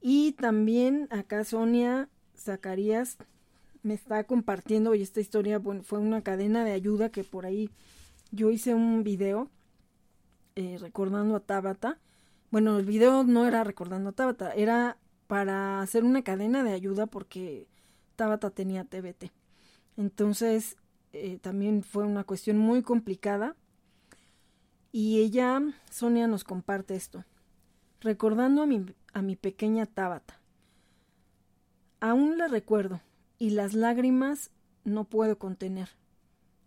Y 0.00 0.32
también 0.32 1.08
acá 1.10 1.44
Sonia 1.44 2.08
Zacarías 2.36 3.18
me 3.82 3.94
está 3.94 4.24
compartiendo 4.24 4.94
y 4.94 5.02
esta 5.02 5.20
historia 5.20 5.60
fue 5.82 5.98
una 5.98 6.22
cadena 6.22 6.64
de 6.64 6.72
ayuda 6.72 7.10
que 7.10 7.24
por 7.24 7.44
ahí 7.44 7.70
yo 8.30 8.50
hice 8.50 8.74
un 8.74 9.02
video 9.02 9.50
eh, 10.56 10.78
recordando 10.80 11.36
a 11.36 11.40
Tabata. 11.40 11.98
Bueno, 12.50 12.78
el 12.78 12.84
video 12.84 13.24
no 13.24 13.46
era 13.46 13.64
recordando 13.64 14.10
a 14.10 14.12
Tabata, 14.12 14.52
era 14.52 14.98
para 15.26 15.80
hacer 15.80 16.04
una 16.04 16.22
cadena 16.22 16.64
de 16.64 16.72
ayuda 16.72 17.06
porque 17.06 17.68
Tabata 18.16 18.50
tenía 18.50 18.84
TBT. 18.84 19.30
Entonces, 19.96 20.76
eh, 21.12 21.38
también 21.38 21.82
fue 21.82 22.04
una 22.04 22.24
cuestión 22.24 22.58
muy 22.58 22.82
complicada. 22.82 23.56
Y 24.92 25.20
ella, 25.20 25.62
Sonia, 25.90 26.26
nos 26.26 26.44
comparte 26.44 26.96
esto. 26.96 27.24
Recordando 28.00 28.62
a 28.62 28.66
mi, 28.66 28.84
a 29.12 29.22
mi 29.22 29.36
pequeña 29.36 29.86
Tabata. 29.86 30.40
Aún 32.00 32.38
la 32.38 32.48
recuerdo 32.48 33.00
y 33.38 33.50
las 33.50 33.74
lágrimas 33.74 34.50
no 34.84 35.04
puedo 35.04 35.38
contener. 35.38 35.90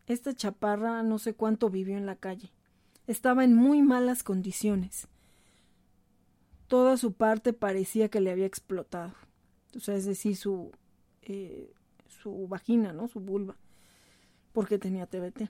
Esta 0.05 0.33
chaparra 0.33 1.01
no 1.03 1.17
sé 1.17 1.33
cuánto 1.33 1.69
vivió 1.69 1.97
en 1.97 2.05
la 2.05 2.15
calle. 2.15 2.51
Estaba 3.07 3.43
en 3.43 3.53
muy 3.53 3.81
malas 3.81 4.23
condiciones. 4.23 5.07
Toda 6.67 6.97
su 6.97 7.13
parte 7.13 7.53
parecía 7.53 8.09
que 8.09 8.21
le 8.21 8.31
había 8.31 8.45
explotado. 8.45 9.13
O 9.75 9.79
sea, 9.79 9.95
es 9.95 10.05
decir, 10.05 10.35
su 10.35 10.71
eh, 11.21 11.73
su 12.23 12.47
vagina, 12.47 12.93
¿no? 12.93 13.07
Su 13.07 13.19
vulva, 13.19 13.55
porque 14.53 14.77
tenía 14.77 15.05
TBT. 15.05 15.49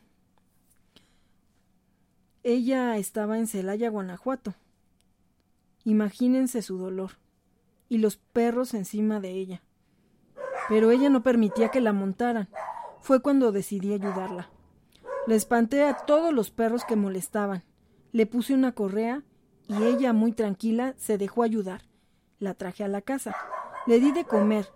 Ella 2.44 2.98
estaba 2.98 3.38
en 3.38 3.48
Celaya, 3.48 3.90
Guanajuato. 3.90 4.54
Imagínense 5.86 6.62
su 6.62 6.78
dolor 6.78 7.12
y 7.90 8.00
los 8.00 8.18
perros 8.18 8.74
encima 8.74 9.20
de 9.20 9.32
ella. 9.32 9.62
Pero 10.70 10.92
ella 10.92 11.10
no 11.10 11.24
permitía 11.24 11.70
que 11.70 11.82
la 11.82 11.94
montaran. 11.94 12.50
Fue 13.02 13.22
cuando 13.22 13.52
decidí 13.52 13.94
ayudarla. 13.94 14.50
Le 15.28 15.36
espanté 15.36 15.84
a 15.84 15.96
todos 15.96 16.34
los 16.34 16.52
perros 16.52 16.84
que 16.86 16.96
molestaban. 16.96 17.64
Le 18.12 18.26
puse 18.26 18.54
una 18.54 18.74
correa 18.74 19.24
y 19.68 19.84
ella, 19.84 20.14
muy 20.14 20.34
tranquila, 20.34 20.94
se 20.98 21.18
dejó 21.18 21.44
ayudar. 21.44 21.84
La 22.40 22.54
traje 22.54 22.84
a 22.84 22.88
la 22.88 23.02
casa. 23.02 23.36
Le 23.88 24.00
di 24.00 24.12
de 24.12 24.26
comer 24.26 24.68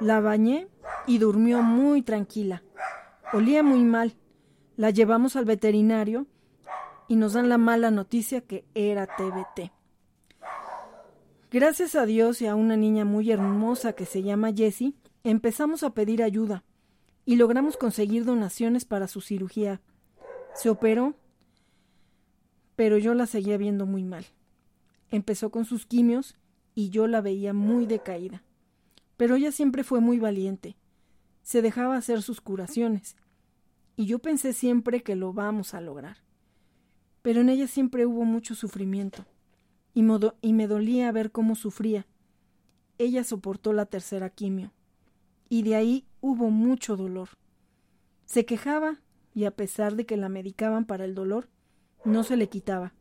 la 0.00 0.20
bañé 0.20 0.68
y 1.06 1.18
durmió 1.18 1.62
muy 1.62 2.02
tranquila. 2.02 2.62
Olía 3.32 3.62
muy 3.62 3.82
mal. 3.84 4.14
La 4.76 4.90
llevamos 4.90 5.36
al 5.36 5.44
veterinario 5.44 6.26
y 7.08 7.16
nos 7.16 7.32
dan 7.32 7.48
la 7.48 7.58
mala 7.58 7.90
noticia 7.90 8.40
que 8.42 8.64
era 8.74 9.06
TBT. 9.06 9.72
Gracias 11.50 11.94
a 11.94 12.04
Dios 12.04 12.42
y 12.42 12.46
a 12.46 12.54
una 12.54 12.76
niña 12.76 13.04
muy 13.04 13.30
hermosa 13.32 13.94
que 13.94 14.04
se 14.04 14.22
llama 14.22 14.52
Jessie, 14.52 14.94
empezamos 15.24 15.82
a 15.82 15.90
pedir 15.90 16.22
ayuda 16.22 16.62
y 17.28 17.36
logramos 17.36 17.76
conseguir 17.76 18.24
donaciones 18.24 18.86
para 18.86 19.06
su 19.06 19.20
cirugía. 19.20 19.82
Se 20.54 20.70
operó, 20.70 21.14
pero 22.74 22.96
yo 22.96 23.12
la 23.12 23.26
seguía 23.26 23.58
viendo 23.58 23.84
muy 23.84 24.02
mal. 24.02 24.24
Empezó 25.10 25.50
con 25.50 25.66
sus 25.66 25.84
quimios 25.84 26.36
y 26.74 26.88
yo 26.88 27.06
la 27.06 27.20
veía 27.20 27.52
muy 27.52 27.84
decaída. 27.84 28.42
Pero 29.18 29.36
ella 29.36 29.52
siempre 29.52 29.84
fue 29.84 30.00
muy 30.00 30.18
valiente. 30.18 30.78
Se 31.42 31.60
dejaba 31.60 31.98
hacer 31.98 32.22
sus 32.22 32.40
curaciones. 32.40 33.14
Y 33.94 34.06
yo 34.06 34.20
pensé 34.20 34.54
siempre 34.54 35.02
que 35.02 35.14
lo 35.14 35.34
vamos 35.34 35.74
a 35.74 35.82
lograr. 35.82 36.16
Pero 37.20 37.42
en 37.42 37.50
ella 37.50 37.66
siempre 37.66 38.06
hubo 38.06 38.24
mucho 38.24 38.54
sufrimiento. 38.54 39.26
Y, 39.92 40.02
me 40.02 40.66
dolía 40.66 41.12
ver 41.12 41.30
cómo 41.30 41.56
sufría. 41.56 42.06
Ella 42.96 43.22
soportó 43.22 43.74
la 43.74 43.84
tercera 43.84 44.30
quimio. 44.30 44.72
Y 45.50 45.62
de 45.62 45.76
ahí 45.76 46.07
hubo 46.20 46.50
mucho 46.50 46.96
dolor. 46.96 47.30
Se 48.24 48.44
quejaba 48.44 49.00
y 49.34 49.44
a 49.44 49.52
pesar 49.52 49.94
de 49.94 50.06
que 50.06 50.16
la 50.16 50.28
medicaban 50.28 50.84
para 50.84 51.04
el 51.04 51.14
dolor, 51.14 51.48
no 52.04 52.24
se 52.24 52.36
le 52.36 52.48
quitaba. 52.48 52.92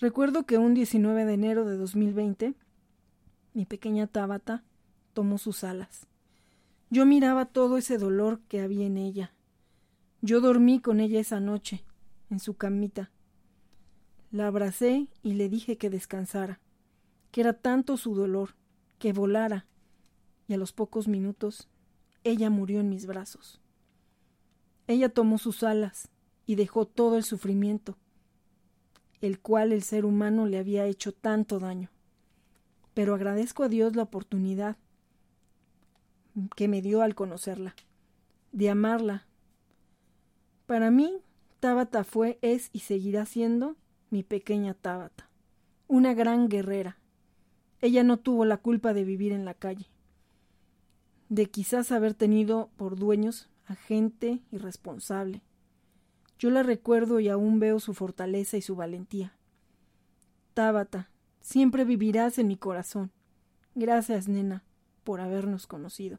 Recuerdo 0.00 0.46
que 0.46 0.58
un 0.58 0.74
19 0.74 1.24
de 1.24 1.34
enero 1.34 1.64
de 1.64 1.76
2020, 1.76 2.54
mi 3.54 3.66
pequeña 3.66 4.06
Tabata 4.06 4.64
tomó 5.12 5.38
sus 5.38 5.64
alas. 5.64 6.06
Yo 6.90 7.04
miraba 7.04 7.46
todo 7.46 7.76
ese 7.76 7.98
dolor 7.98 8.40
que 8.48 8.60
había 8.60 8.86
en 8.86 8.96
ella. 8.96 9.34
Yo 10.22 10.40
dormí 10.40 10.80
con 10.80 11.00
ella 11.00 11.20
esa 11.20 11.40
noche, 11.40 11.84
en 12.30 12.40
su 12.40 12.54
camita. 12.54 13.10
La 14.30 14.46
abracé 14.46 15.08
y 15.22 15.34
le 15.34 15.48
dije 15.48 15.76
que 15.76 15.90
descansara, 15.90 16.60
que 17.30 17.40
era 17.40 17.52
tanto 17.52 17.96
su 17.96 18.14
dolor, 18.14 18.54
que 18.98 19.12
volara, 19.12 19.66
y 20.46 20.54
a 20.54 20.56
los 20.56 20.72
pocos 20.72 21.08
minutos 21.08 21.68
ella 22.30 22.50
murió 22.50 22.80
en 22.80 22.88
mis 22.88 23.06
brazos. 23.06 23.60
Ella 24.86 25.08
tomó 25.08 25.38
sus 25.38 25.62
alas 25.62 26.08
y 26.46 26.54
dejó 26.54 26.86
todo 26.86 27.16
el 27.16 27.24
sufrimiento, 27.24 27.96
el 29.20 29.38
cual 29.38 29.72
el 29.72 29.82
ser 29.82 30.04
humano 30.04 30.46
le 30.46 30.58
había 30.58 30.86
hecho 30.86 31.12
tanto 31.12 31.58
daño. 31.58 31.90
Pero 32.94 33.14
agradezco 33.14 33.64
a 33.64 33.68
Dios 33.68 33.94
la 33.96 34.04
oportunidad 34.04 34.76
que 36.56 36.68
me 36.68 36.82
dio 36.82 37.02
al 37.02 37.14
conocerla, 37.14 37.74
de 38.52 38.70
amarla. 38.70 39.26
Para 40.66 40.90
mí, 40.90 41.22
Tabata 41.60 42.04
fue, 42.04 42.38
es 42.40 42.70
y 42.72 42.80
seguirá 42.80 43.26
siendo 43.26 43.76
mi 44.10 44.22
pequeña 44.22 44.74
Tabata, 44.74 45.28
una 45.86 46.14
gran 46.14 46.48
guerrera. 46.48 46.98
Ella 47.80 48.04
no 48.04 48.18
tuvo 48.18 48.44
la 48.44 48.56
culpa 48.56 48.94
de 48.94 49.04
vivir 49.04 49.32
en 49.32 49.44
la 49.44 49.54
calle, 49.54 49.86
de 51.28 51.46
quizás 51.46 51.92
haber 51.92 52.14
tenido 52.14 52.70
por 52.76 52.96
dueños 52.96 53.48
a 53.66 53.74
gente 53.74 54.40
irresponsable. 54.50 55.42
Yo 56.38 56.50
la 56.50 56.62
recuerdo 56.62 57.20
y 57.20 57.28
aún 57.28 57.58
veo 57.58 57.80
su 57.80 57.94
fortaleza 57.94 58.56
y 58.56 58.62
su 58.62 58.76
valentía. 58.76 59.36
Tabata, 60.54 61.10
siempre 61.40 61.84
vivirás 61.84 62.38
en 62.38 62.48
mi 62.48 62.56
corazón. 62.56 63.10
Gracias, 63.74 64.28
nena, 64.28 64.64
por 65.04 65.20
habernos 65.20 65.66
conocido. 65.66 66.18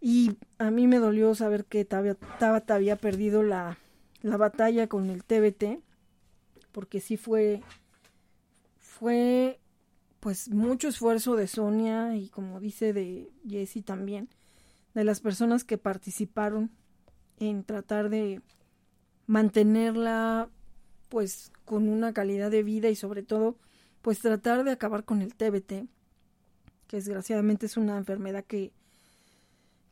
Y 0.00 0.36
a 0.58 0.70
mí 0.70 0.86
me 0.86 0.98
dolió 0.98 1.34
saber 1.34 1.64
que 1.64 1.84
Tabata 1.84 2.74
había 2.74 2.96
perdido 2.96 3.42
la, 3.42 3.78
la 4.22 4.36
batalla 4.36 4.88
con 4.88 5.10
el 5.10 5.24
TBT, 5.24 5.80
porque 6.72 7.00
sí 7.00 7.16
fue, 7.16 7.62
fue 8.78 9.58
pues 10.26 10.48
mucho 10.48 10.88
esfuerzo 10.88 11.36
de 11.36 11.46
Sonia 11.46 12.16
y 12.16 12.30
como 12.30 12.58
dice 12.58 12.92
de 12.92 13.30
Jessie 13.48 13.82
también, 13.82 14.28
de 14.92 15.04
las 15.04 15.20
personas 15.20 15.62
que 15.62 15.78
participaron 15.78 16.72
en 17.38 17.62
tratar 17.62 18.10
de 18.10 18.42
mantenerla 19.28 20.50
pues 21.10 21.52
con 21.64 21.88
una 21.88 22.12
calidad 22.12 22.50
de 22.50 22.64
vida 22.64 22.88
y 22.88 22.96
sobre 22.96 23.22
todo 23.22 23.56
pues 24.02 24.18
tratar 24.18 24.64
de 24.64 24.72
acabar 24.72 25.04
con 25.04 25.22
el 25.22 25.36
TBT, 25.36 25.86
que 26.88 26.96
desgraciadamente 26.96 27.66
es 27.66 27.76
una 27.76 27.96
enfermedad 27.96 28.44
que 28.44 28.72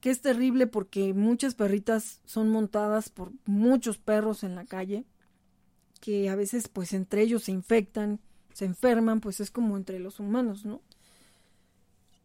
que 0.01 0.11
es 0.11 0.20
terrible 0.20 0.66
porque 0.66 1.15
muchas 1.15 1.55
perritas 1.55 2.23
son 2.24 2.51
montadas 2.51 3.09
por 3.09 3.31
muchos 3.44 3.98
perros 3.98 4.43
en 4.43 4.56
la 4.56 4.65
calle, 4.65 5.05
que 6.01 6.28
a 6.28 6.35
veces 6.35 6.66
pues 6.66 6.93
entre 6.93 7.23
ellos 7.23 7.44
se 7.44 7.52
infectan, 7.52 8.19
se 8.55 8.64
enferman, 8.64 9.20
pues 9.20 9.40
es 9.40 9.51
como 9.51 9.76
entre 9.76 9.98
los 9.98 10.18
humanos, 10.18 10.64
¿no? 10.64 10.81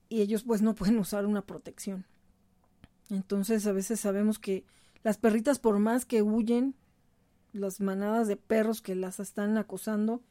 y 0.10 0.22
ellos 0.22 0.44
pues 0.44 0.62
no 0.62 0.76
pueden 0.76 0.98
usar 0.98 1.26
una 1.26 1.44
protección. 1.44 2.06
Entonces 3.10 3.66
a 3.68 3.72
veces 3.72 4.00
sabemos 4.00 4.40
que 4.40 4.66
las 5.04 5.18
perritas 5.18 5.60
por 5.60 5.80
más 5.80 6.06
que 6.06 6.22
huyen, 6.22 6.76
las 7.54 7.80
manadas 7.80 8.28
de 8.28 8.36
perros 8.36 8.82
que 8.82 8.96
las 8.96 9.20
están 9.20 9.58
acosando, 9.58 10.22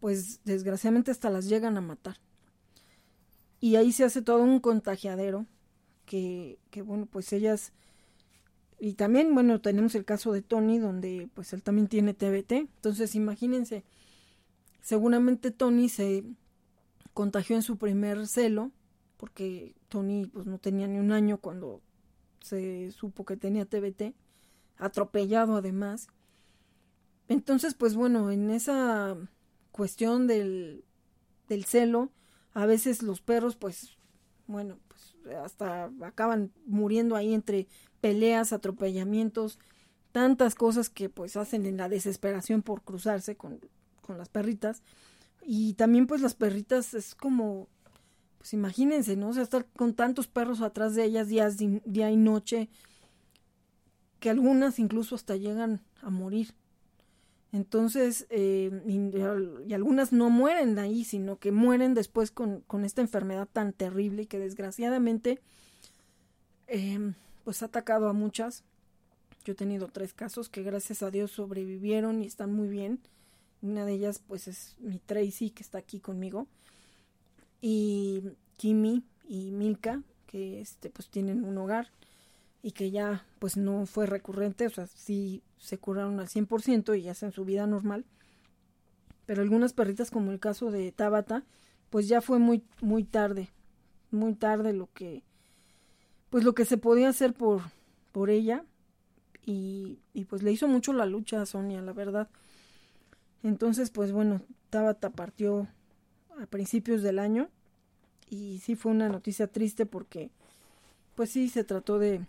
pues 0.00 0.40
desgraciadamente 0.44 1.10
hasta 1.10 1.30
las 1.30 1.48
llegan 1.48 1.76
a 1.76 1.80
matar. 1.80 2.16
Y 3.60 3.76
ahí 3.76 3.92
se 3.92 4.04
hace 4.04 4.22
todo 4.22 4.42
un 4.42 4.60
contagiadero 4.60 5.46
que, 6.06 6.58
que 6.70 6.82
bueno, 6.82 7.06
pues 7.06 7.32
ellas 7.32 7.72
y 8.80 8.94
también, 8.94 9.32
bueno, 9.32 9.60
tenemos 9.60 9.94
el 9.94 10.04
caso 10.04 10.32
de 10.32 10.42
Tony, 10.42 10.80
donde 10.80 11.28
pues 11.34 11.52
él 11.52 11.62
también 11.62 11.86
tiene 11.86 12.14
TBT. 12.14 12.52
Entonces, 12.52 13.14
imagínense, 13.14 13.84
seguramente 14.82 15.50
Tony 15.50 15.88
se 15.88 16.24
contagió 17.14 17.56
en 17.56 17.62
su 17.62 17.78
primer 17.78 18.26
celo, 18.26 18.70
porque 19.16 19.74
Tony 19.88 20.26
pues 20.26 20.46
no 20.46 20.58
tenía 20.58 20.86
ni 20.86 20.98
un 20.98 21.12
año 21.12 21.38
cuando 21.38 21.80
se 22.40 22.90
supo 22.90 23.24
que 23.24 23.36
tenía 23.36 23.64
TBT, 23.64 24.14
atropellado 24.76 25.56
además. 25.56 26.08
Entonces, 27.28 27.74
pues 27.74 27.94
bueno, 27.94 28.30
en 28.30 28.50
esa 28.50 29.16
cuestión 29.70 30.26
del, 30.26 30.84
del 31.48 31.64
celo, 31.64 32.10
a 32.52 32.66
veces 32.66 33.02
los 33.02 33.20
perros, 33.20 33.56
pues, 33.56 33.96
bueno, 34.46 34.78
pues 34.88 35.16
hasta 35.36 35.90
acaban 36.02 36.50
muriendo 36.66 37.14
ahí 37.14 37.32
entre 37.32 37.68
peleas, 38.00 38.52
atropellamientos, 38.52 39.60
tantas 40.10 40.56
cosas 40.56 40.90
que 40.90 41.08
pues 41.08 41.36
hacen 41.36 41.64
en 41.64 41.76
la 41.76 41.88
desesperación 41.88 42.62
por 42.62 42.82
cruzarse 42.82 43.36
con, 43.36 43.60
con 44.02 44.18
las 44.18 44.28
perritas. 44.28 44.82
Y 45.44 45.74
también 45.74 46.06
pues 46.06 46.20
las 46.20 46.34
perritas 46.34 46.94
es 46.94 47.14
como, 47.14 47.68
pues 48.38 48.52
imagínense, 48.52 49.16
¿no? 49.16 49.30
O 49.30 49.32
sea, 49.32 49.42
estar 49.42 49.66
con 49.66 49.94
tantos 49.94 50.28
perros 50.28 50.60
atrás 50.60 50.94
de 50.94 51.04
ellas 51.04 51.28
días, 51.28 51.56
día 51.56 52.10
y 52.10 52.16
noche, 52.16 52.68
que 54.20 54.30
algunas 54.30 54.78
incluso 54.78 55.14
hasta 55.14 55.36
llegan 55.36 55.80
a 56.00 56.10
morir. 56.10 56.54
Entonces, 57.52 58.26
eh, 58.30 58.70
y, 58.86 59.74
algunas 59.74 60.12
no 60.12 60.30
mueren 60.30 60.74
de 60.74 60.80
ahí, 60.82 61.04
sino 61.04 61.38
que 61.38 61.52
mueren 61.52 61.92
después 61.92 62.30
con, 62.30 62.60
con 62.62 62.84
esta 62.84 63.02
enfermedad 63.02 63.48
tan 63.52 63.72
terrible 63.72 64.26
que 64.26 64.38
desgraciadamente 64.38 65.38
eh, 66.66 67.12
pues 67.44 67.62
ha 67.62 67.66
atacado 67.66 68.08
a 68.08 68.14
muchas. 68.14 68.64
Yo 69.44 69.52
he 69.52 69.56
tenido 69.56 69.88
tres 69.88 70.14
casos 70.14 70.48
que 70.48 70.62
gracias 70.62 71.02
a 71.02 71.10
Dios 71.10 71.32
sobrevivieron 71.32 72.22
y 72.22 72.26
están 72.26 72.52
muy 72.52 72.68
bien. 72.68 73.00
Una 73.62 73.86
de 73.86 73.94
ellas 73.94 74.20
pues 74.26 74.48
es 74.48 74.76
mi 74.80 74.98
Tracy 74.98 75.50
que 75.50 75.62
está 75.62 75.78
aquí 75.78 76.00
conmigo. 76.00 76.46
Y 77.60 78.22
Kimi 78.56 79.04
y 79.28 79.52
Milka 79.52 80.02
que 80.26 80.60
este 80.60 80.90
pues 80.90 81.08
tienen 81.08 81.44
un 81.44 81.56
hogar 81.58 81.90
y 82.62 82.72
que 82.72 82.90
ya 82.90 83.26
pues 83.38 83.56
no 83.56 83.86
fue 83.86 84.06
recurrente, 84.06 84.66
o 84.66 84.70
sea, 84.70 84.86
sí 84.86 85.42
se 85.58 85.78
curaron 85.78 86.20
al 86.20 86.28
100% 86.28 86.98
y 86.98 87.02
ya 87.02 87.12
hacen 87.12 87.32
su 87.32 87.44
vida 87.44 87.66
normal. 87.66 88.04
Pero 89.26 89.42
algunas 89.42 89.72
perritas 89.72 90.10
como 90.10 90.32
el 90.32 90.40
caso 90.40 90.70
de 90.70 90.90
Tabata, 90.92 91.44
pues 91.90 92.08
ya 92.08 92.20
fue 92.20 92.38
muy 92.38 92.64
muy 92.80 93.04
tarde, 93.04 93.50
muy 94.10 94.34
tarde 94.34 94.72
lo 94.72 94.88
que 94.92 95.22
pues 96.30 96.44
lo 96.44 96.54
que 96.54 96.64
se 96.64 96.78
podía 96.78 97.10
hacer 97.10 97.34
por, 97.34 97.60
por 98.10 98.30
ella 98.30 98.64
y, 99.44 99.98
y 100.14 100.24
pues 100.24 100.42
le 100.42 100.50
hizo 100.50 100.66
mucho 100.66 100.94
la 100.94 101.04
lucha 101.04 101.42
a 101.42 101.46
Sonia, 101.46 101.82
la 101.82 101.92
verdad. 101.92 102.28
Entonces, 103.42 103.90
pues 103.90 104.12
bueno, 104.12 104.42
Tabata 104.70 105.10
partió 105.10 105.68
a 106.40 106.46
principios 106.46 107.02
del 107.02 107.18
año 107.18 107.48
y 108.28 108.60
sí 108.60 108.76
fue 108.76 108.92
una 108.92 109.08
noticia 109.08 109.46
triste 109.46 109.86
porque 109.86 110.30
pues 111.14 111.30
sí 111.30 111.48
se 111.48 111.64
trató 111.64 111.98
de, 111.98 112.24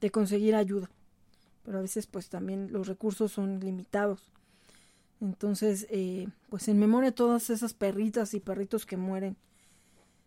de 0.00 0.10
conseguir 0.10 0.54
ayuda, 0.54 0.90
pero 1.64 1.78
a 1.78 1.82
veces 1.82 2.06
pues 2.06 2.28
también 2.28 2.72
los 2.72 2.86
recursos 2.86 3.32
son 3.32 3.60
limitados. 3.60 4.30
Entonces, 5.20 5.86
eh, 5.90 6.28
pues 6.50 6.68
en 6.68 6.78
memoria 6.78 7.10
de 7.10 7.16
todas 7.16 7.50
esas 7.50 7.74
perritas 7.74 8.34
y 8.34 8.40
perritos 8.40 8.86
que 8.86 8.96
mueren 8.96 9.36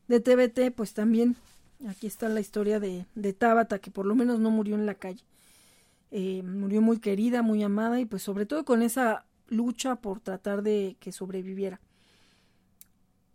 de 0.07 0.19
TBT, 0.19 0.73
pues 0.75 0.93
también 0.93 1.35
Aquí 1.87 2.07
está 2.07 2.29
la 2.29 2.39
historia 2.39 2.79
de, 2.79 3.05
de 3.15 3.33
Tabata, 3.33 3.79
que 3.79 3.91
por 3.91 4.05
lo 4.05 4.15
menos 4.15 4.39
no 4.39 4.49
murió 4.49 4.75
en 4.75 4.85
la 4.85 4.95
calle. 4.95 5.23
Eh, 6.11 6.41
murió 6.43 6.81
muy 6.81 6.99
querida, 6.99 7.41
muy 7.41 7.63
amada 7.63 7.99
y 7.99 8.05
pues 8.05 8.23
sobre 8.23 8.45
todo 8.45 8.63
con 8.63 8.81
esa 8.81 9.25
lucha 9.47 9.95
por 9.97 10.19
tratar 10.19 10.61
de 10.61 10.97
que 10.99 11.11
sobreviviera. 11.11 11.79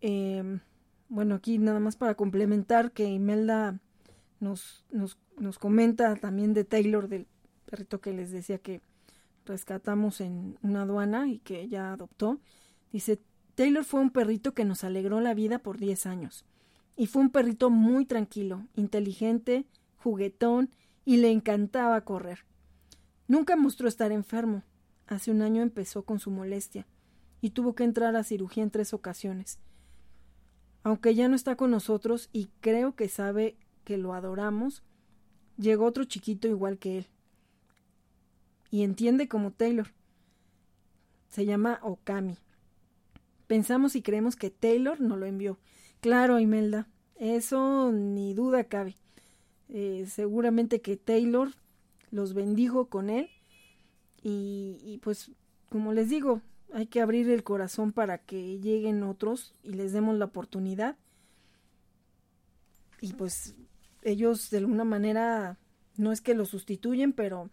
Em, 0.00 0.60
bueno, 1.08 1.34
aquí 1.34 1.58
nada 1.58 1.80
más 1.80 1.96
para 1.96 2.14
complementar 2.14 2.92
que 2.92 3.04
Imelda 3.04 3.80
nos, 4.40 4.84
nos, 4.90 5.18
nos 5.36 5.58
comenta 5.58 6.16
también 6.16 6.54
de 6.54 6.64
Taylor, 6.64 7.08
del 7.08 7.26
perrito 7.66 8.00
que 8.00 8.12
les 8.12 8.30
decía 8.30 8.58
que 8.58 8.80
rescatamos 9.44 10.20
en 10.20 10.58
una 10.62 10.82
aduana 10.82 11.28
y 11.28 11.38
que 11.38 11.60
ella 11.60 11.92
adoptó. 11.92 12.40
Dice, 12.92 13.20
Taylor 13.54 13.84
fue 13.84 14.00
un 14.00 14.10
perrito 14.10 14.54
que 14.54 14.64
nos 14.64 14.84
alegró 14.84 15.20
la 15.20 15.34
vida 15.34 15.58
por 15.58 15.78
10 15.78 16.06
años 16.06 16.44
y 16.96 17.06
fue 17.06 17.22
un 17.22 17.30
perrito 17.30 17.70
muy 17.70 18.04
tranquilo, 18.04 18.66
inteligente, 18.76 19.66
juguetón 19.96 20.70
y 21.04 21.16
le 21.16 21.30
encantaba 21.30 22.00
correr. 22.02 22.44
Nunca 23.26 23.56
mostró 23.56 23.88
estar 23.88 24.12
enfermo. 24.12 24.62
Hace 25.10 25.32
un 25.32 25.42
año 25.42 25.60
empezó 25.60 26.04
con 26.04 26.20
su 26.20 26.30
molestia 26.30 26.86
y 27.40 27.50
tuvo 27.50 27.74
que 27.74 27.82
entrar 27.82 28.14
a 28.14 28.22
cirugía 28.22 28.62
en 28.62 28.70
tres 28.70 28.94
ocasiones. 28.94 29.58
Aunque 30.84 31.16
ya 31.16 31.28
no 31.28 31.34
está 31.34 31.56
con 31.56 31.72
nosotros 31.72 32.30
y 32.32 32.48
creo 32.60 32.94
que 32.94 33.08
sabe 33.08 33.56
que 33.84 33.98
lo 33.98 34.14
adoramos, 34.14 34.84
llegó 35.58 35.84
otro 35.84 36.04
chiquito 36.04 36.46
igual 36.46 36.78
que 36.78 36.98
él. 36.98 37.06
Y 38.70 38.84
entiende 38.84 39.26
como 39.26 39.50
Taylor. 39.50 39.88
Se 41.28 41.44
llama 41.44 41.80
Okami. 41.82 42.38
Pensamos 43.48 43.96
y 43.96 44.02
creemos 44.02 44.36
que 44.36 44.50
Taylor 44.50 45.00
no 45.00 45.16
lo 45.16 45.26
envió, 45.26 45.58
Claro, 46.00 46.38
Imelda, 46.38 46.86
eso 47.16 47.90
ni 47.92 48.32
duda 48.32 48.62
cabe. 48.62 48.96
Eh, 49.68 50.06
seguramente 50.08 50.80
que 50.80 50.96
Taylor 50.96 51.50
los 52.12 52.32
bendijo 52.32 52.86
con 52.86 53.10
él 53.10 53.28
y, 54.22 54.98
pues 55.02 55.30
como 55.68 55.92
les 55.92 56.08
digo, 56.08 56.40
hay 56.72 56.86
que 56.86 57.00
abrir 57.00 57.28
el 57.30 57.42
corazón 57.42 57.92
para 57.92 58.18
que 58.18 58.58
lleguen 58.58 59.02
otros 59.02 59.54
y 59.62 59.72
les 59.72 59.92
demos 59.92 60.16
la 60.16 60.26
oportunidad. 60.26 60.96
Y 63.00 63.14
pues 63.14 63.54
ellos 64.02 64.50
de 64.50 64.58
alguna 64.58 64.84
manera 64.84 65.58
no 65.96 66.12
es 66.12 66.20
que 66.20 66.34
lo 66.34 66.44
sustituyen, 66.44 67.12
pero 67.12 67.50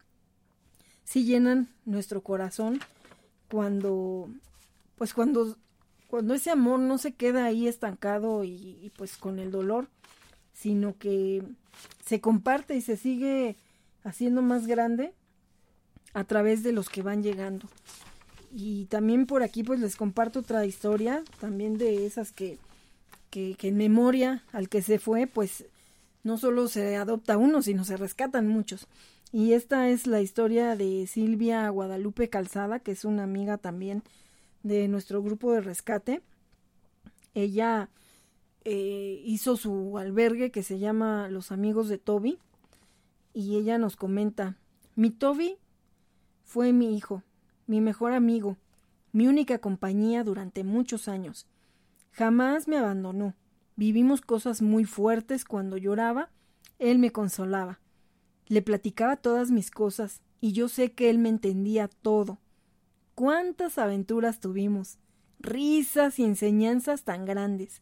sí 1.04 1.24
llenan 1.24 1.70
nuestro 1.86 2.22
corazón 2.22 2.80
cuando 3.50 4.30
pues 4.98 5.14
cuando 5.14 5.56
cuando 6.08 6.34
ese 6.34 6.50
amor 6.50 6.80
no 6.80 6.98
se 6.98 7.14
queda 7.14 7.46
ahí 7.46 7.68
estancado 7.68 8.44
y, 8.44 8.92
pues 8.96 9.18
con 9.18 9.40
el 9.40 9.52
dolor, 9.52 9.90
sino 10.54 10.98
que 10.98 11.44
se 12.06 12.22
comparte 12.22 12.76
y 12.76 12.82
se 12.82 12.98
sigue 12.98 13.58
haciendo 14.04 14.42
más 14.42 14.68
grande 14.68 15.14
a 16.18 16.24
través 16.24 16.64
de 16.64 16.72
los 16.72 16.90
que 16.90 17.04
van 17.04 17.22
llegando. 17.22 17.68
Y 18.52 18.86
también 18.86 19.28
por 19.28 19.44
aquí 19.44 19.62
pues 19.62 19.80
les 19.80 19.96
comparto 19.96 20.40
otra 20.40 20.66
historia, 20.66 21.24
también 21.40 21.78
de 21.78 22.08
esas 22.08 22.32
que, 22.32 22.58
que, 23.30 23.56
en 23.62 23.78
memoria 23.78 24.44
al 24.52 24.68
que 24.68 24.82
se 24.82 24.98
fue, 24.98 25.28
pues 25.28 25.66
no 26.24 26.40
solo 26.40 26.70
se 26.70 26.96
adopta 26.96 27.38
uno, 27.38 27.62
sino 27.62 27.84
se 27.84 27.98
rescatan 27.98 28.48
muchos. 28.48 28.88
Y 29.32 29.54
esta 29.54 29.90
es 29.90 30.08
la 30.08 30.20
historia 30.20 30.76
de 30.76 31.06
Silvia 31.06 31.70
Guadalupe 31.70 32.30
Calzada, 32.30 32.80
que 32.80 32.94
es 32.94 33.06
una 33.06 33.22
amiga 33.22 33.60
también 33.60 34.02
de 34.64 34.88
nuestro 34.88 35.22
grupo 35.22 35.54
de 35.54 35.62
rescate. 35.62 36.24
Ella 37.36 37.92
eh, 38.66 39.22
hizo 39.24 39.56
su 39.56 40.00
albergue 40.00 40.50
que 40.50 40.64
se 40.64 40.80
llama 40.80 41.28
Los 41.30 41.52
Amigos 41.52 41.90
de 41.90 42.00
Toby 42.00 42.40
y 43.36 43.58
ella 43.58 43.78
nos 43.78 43.96
comenta, 43.96 44.58
mi 44.96 45.12
Toby 45.12 45.60
fue 46.48 46.72
mi 46.72 46.96
hijo, 46.96 47.24
mi 47.68 47.82
mejor 47.82 48.14
amigo, 48.14 48.56
mi 49.12 49.28
única 49.28 49.60
compañía 49.60 50.24
durante 50.24 50.64
muchos 50.64 51.10
años. 51.10 51.46
Jamás 52.12 52.70
me 52.70 52.78
abandonó. 52.78 53.36
Vivimos 53.76 54.22
cosas 54.22 54.62
muy 54.62 54.86
fuertes 54.86 55.44
cuando 55.44 55.76
lloraba, 55.76 56.32
él 56.80 57.00
me 57.00 57.12
consolaba. 57.12 57.82
Le 58.48 58.62
platicaba 58.62 59.18
todas 59.18 59.52
mis 59.52 59.72
cosas 59.72 60.22
y 60.40 60.54
yo 60.54 60.70
sé 60.70 60.94
que 60.94 61.10
él 61.10 61.20
me 61.20 61.28
entendía 61.28 61.90
todo 61.90 62.40
cuántas 63.14 63.78
aventuras 63.78 64.40
tuvimos, 64.40 65.00
risas 65.40 66.18
y 66.18 66.24
enseñanzas 66.24 67.04
tan 67.04 67.26
grandes. 67.26 67.82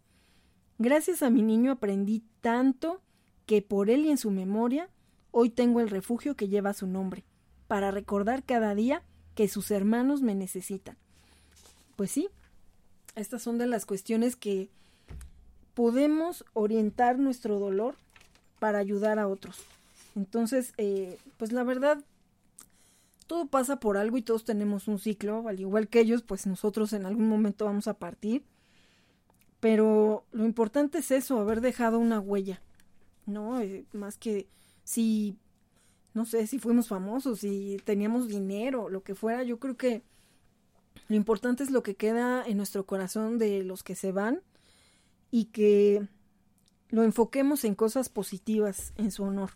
Gracias 0.79 1.21
a 1.21 1.29
mi 1.29 1.43
niño 1.43 1.71
aprendí 1.71 2.23
tanto 2.41 3.03
que 3.45 3.61
por 3.61 3.91
él 3.91 4.05
y 4.05 4.09
en 4.09 4.17
su 4.17 4.31
memoria 4.31 4.89
hoy 5.29 5.51
tengo 5.51 5.81
el 5.81 5.89
refugio 5.91 6.35
que 6.35 6.47
lleva 6.47 6.73
su 6.73 6.87
nombre, 6.87 7.25
para 7.67 7.91
recordar 7.91 8.43
cada 8.43 8.75
día 8.75 9.01
que 9.35 9.47
sus 9.47 9.71
hermanos 9.71 10.21
me 10.21 10.35
necesitan. 10.35 10.97
Pues 11.95 12.11
sí, 12.11 12.29
estas 13.15 13.41
son 13.41 13.57
de 13.57 13.67
las 13.67 13.85
cuestiones 13.85 14.35
que 14.35 14.69
podemos 15.73 16.45
orientar 16.53 17.19
nuestro 17.19 17.59
dolor 17.59 17.95
para 18.59 18.79
ayudar 18.79 19.19
a 19.19 19.27
otros. 19.27 19.63
Entonces, 20.15 20.73
eh, 20.77 21.17
pues 21.37 21.51
la 21.51 21.63
verdad, 21.63 22.03
todo 23.27 23.47
pasa 23.47 23.79
por 23.79 23.97
algo 23.97 24.17
y 24.17 24.21
todos 24.21 24.45
tenemos 24.45 24.87
un 24.87 24.99
ciclo, 24.99 25.47
al 25.47 25.59
igual 25.59 25.87
que 25.87 25.99
ellos, 25.99 26.21
pues 26.21 26.47
nosotros 26.47 26.93
en 26.93 27.05
algún 27.05 27.27
momento 27.27 27.65
vamos 27.65 27.87
a 27.87 27.95
partir. 27.95 28.43
Pero 29.59 30.25
lo 30.31 30.45
importante 30.45 30.99
es 30.99 31.11
eso, 31.11 31.39
haber 31.39 31.61
dejado 31.61 31.99
una 31.99 32.19
huella, 32.19 32.61
¿no? 33.25 33.59
Eh, 33.59 33.85
más 33.93 34.17
que 34.17 34.47
si, 34.83 35.37
no 36.15 36.25
sé, 36.25 36.47
si 36.47 36.59
fuimos 36.59 36.87
famosos, 36.87 37.41
si 37.41 37.77
teníamos 37.83 38.29
dinero, 38.29 38.89
lo 38.89 39.03
que 39.03 39.15
fuera, 39.15 39.43
yo 39.43 39.59
creo 39.59 39.75
que 39.75 40.01
lo 41.09 41.15
importante 41.15 41.61
es 41.61 41.71
lo 41.71 41.83
que 41.83 41.95
queda 41.95 42.43
en 42.47 42.55
nuestro 42.55 42.85
corazón 42.85 43.37
de 43.37 43.63
los 43.63 43.83
que 43.83 43.95
se 43.95 44.13
van 44.13 44.41
y 45.29 45.45
que 45.45 46.07
lo 46.89 47.03
enfoquemos 47.03 47.65
en 47.65 47.75
cosas 47.75 48.07
positivas 48.07 48.93
en 48.95 49.11
su 49.11 49.23
honor. 49.23 49.51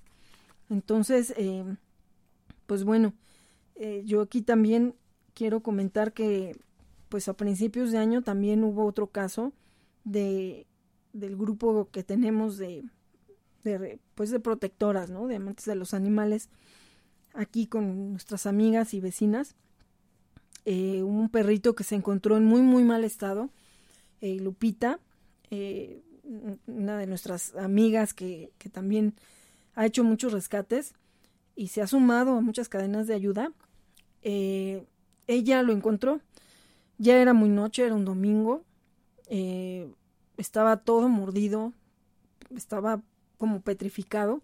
Entonces, 0.69 1.33
eh, 1.37 1.63
pues 2.67 2.83
bueno, 2.83 3.13
eh, 3.75 4.03
yo 4.05 4.21
aquí 4.21 4.41
también 4.41 4.95
quiero 5.33 5.61
comentar 5.61 6.11
que 6.11 6.59
pues 7.07 7.29
a 7.29 7.37
principios 7.37 7.91
de 7.91 7.99
año 7.99 8.21
también 8.21 8.65
hubo 8.65 8.85
otro 8.85 9.07
caso 9.07 9.53
de 10.03 10.67
del 11.13 11.37
grupo 11.37 11.89
que 11.91 12.03
tenemos 12.03 12.57
de, 12.57 12.83
de 13.63 13.99
pues 14.15 14.31
de 14.31 14.39
protectoras, 14.39 15.09
¿no? 15.09 15.27
De 15.27 15.35
amantes 15.35 15.65
de 15.65 15.75
los 15.75 15.93
animales 15.93 16.49
aquí 17.33 17.67
con 17.67 18.11
nuestras 18.11 18.45
amigas 18.45 18.93
y 18.93 18.99
vecinas. 18.99 19.55
Eh, 20.65 21.03
un 21.03 21.29
perrito 21.29 21.73
que 21.73 21.83
se 21.83 21.95
encontró 21.95 22.37
en 22.37 22.45
muy 22.45 22.61
muy 22.61 22.83
mal 22.83 23.03
estado, 23.03 23.49
eh, 24.21 24.39
Lupita, 24.39 24.99
eh, 25.49 26.01
una 26.67 26.97
de 26.97 27.07
nuestras 27.07 27.55
amigas 27.55 28.13
que, 28.13 28.51
que 28.57 28.69
también 28.69 29.15
ha 29.73 29.85
hecho 29.85 30.03
muchos 30.03 30.33
rescates 30.33 30.93
y 31.55 31.69
se 31.69 31.81
ha 31.81 31.87
sumado 31.87 32.37
a 32.37 32.41
muchas 32.41 32.69
cadenas 32.69 33.07
de 33.07 33.15
ayuda. 33.15 33.51
ella 34.21 35.63
lo 35.63 35.73
encontró, 35.73 36.21
ya 36.97 37.17
era 37.17 37.33
muy 37.33 37.49
noche, 37.49 37.85
era 37.85 37.95
un 37.95 38.05
domingo, 38.05 38.63
estaba 40.37 40.77
todo 40.77 41.09
mordido, 41.09 41.73
estaba 42.55 43.01
como 43.39 43.61
petrificado. 43.61 44.43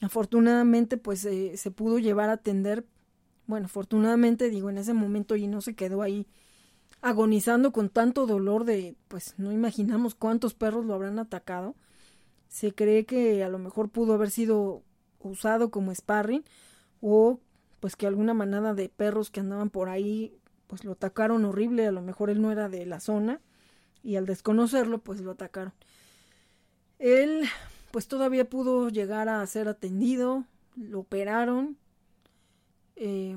Afortunadamente, 0.00 0.96
pues 0.96 1.20
se 1.20 1.70
pudo 1.70 1.98
llevar 1.98 2.30
a 2.30 2.34
atender. 2.34 2.86
Bueno, 3.46 3.66
afortunadamente, 3.66 4.48
digo, 4.48 4.70
en 4.70 4.78
ese 4.78 4.94
momento 4.94 5.36
y 5.36 5.46
no 5.46 5.60
se 5.60 5.74
quedó 5.74 6.00
ahí 6.00 6.26
agonizando 7.02 7.72
con 7.72 7.90
tanto 7.90 8.26
dolor 8.26 8.64
de, 8.64 8.96
pues 9.08 9.34
no 9.36 9.52
imaginamos 9.52 10.14
cuántos 10.14 10.54
perros 10.54 10.86
lo 10.86 10.94
habrán 10.94 11.18
atacado. 11.18 11.74
Se 12.48 12.72
cree 12.72 13.04
que 13.04 13.44
a 13.44 13.48
lo 13.48 13.58
mejor 13.58 13.90
pudo 13.90 14.14
haber 14.14 14.30
sido 14.30 14.82
usado 15.18 15.70
como 15.70 15.94
sparring 15.94 16.44
o 17.00 17.40
pues 17.80 17.96
que 17.96 18.06
alguna 18.06 18.34
manada 18.34 18.74
de 18.74 18.88
perros 18.88 19.30
que 19.30 19.40
andaban 19.40 19.70
por 19.70 19.88
ahí 19.88 20.38
pues 20.68 20.84
lo 20.84 20.92
atacaron 20.92 21.44
horrible, 21.44 21.86
a 21.86 21.92
lo 21.92 22.00
mejor 22.00 22.30
él 22.30 22.40
no 22.40 22.50
era 22.52 22.68
de 22.68 22.86
la 22.86 23.00
zona 23.00 23.40
y 24.02 24.16
al 24.16 24.26
desconocerlo 24.26 24.98
pues 24.98 25.20
lo 25.20 25.32
atacaron. 25.32 25.74
Él 26.98 27.44
pues 27.92 28.08
todavía 28.08 28.48
pudo 28.48 28.88
llegar 28.88 29.28
a 29.28 29.46
ser 29.46 29.68
atendido, 29.68 30.44
lo 30.74 31.00
operaron, 31.00 31.76
eh, 32.96 33.36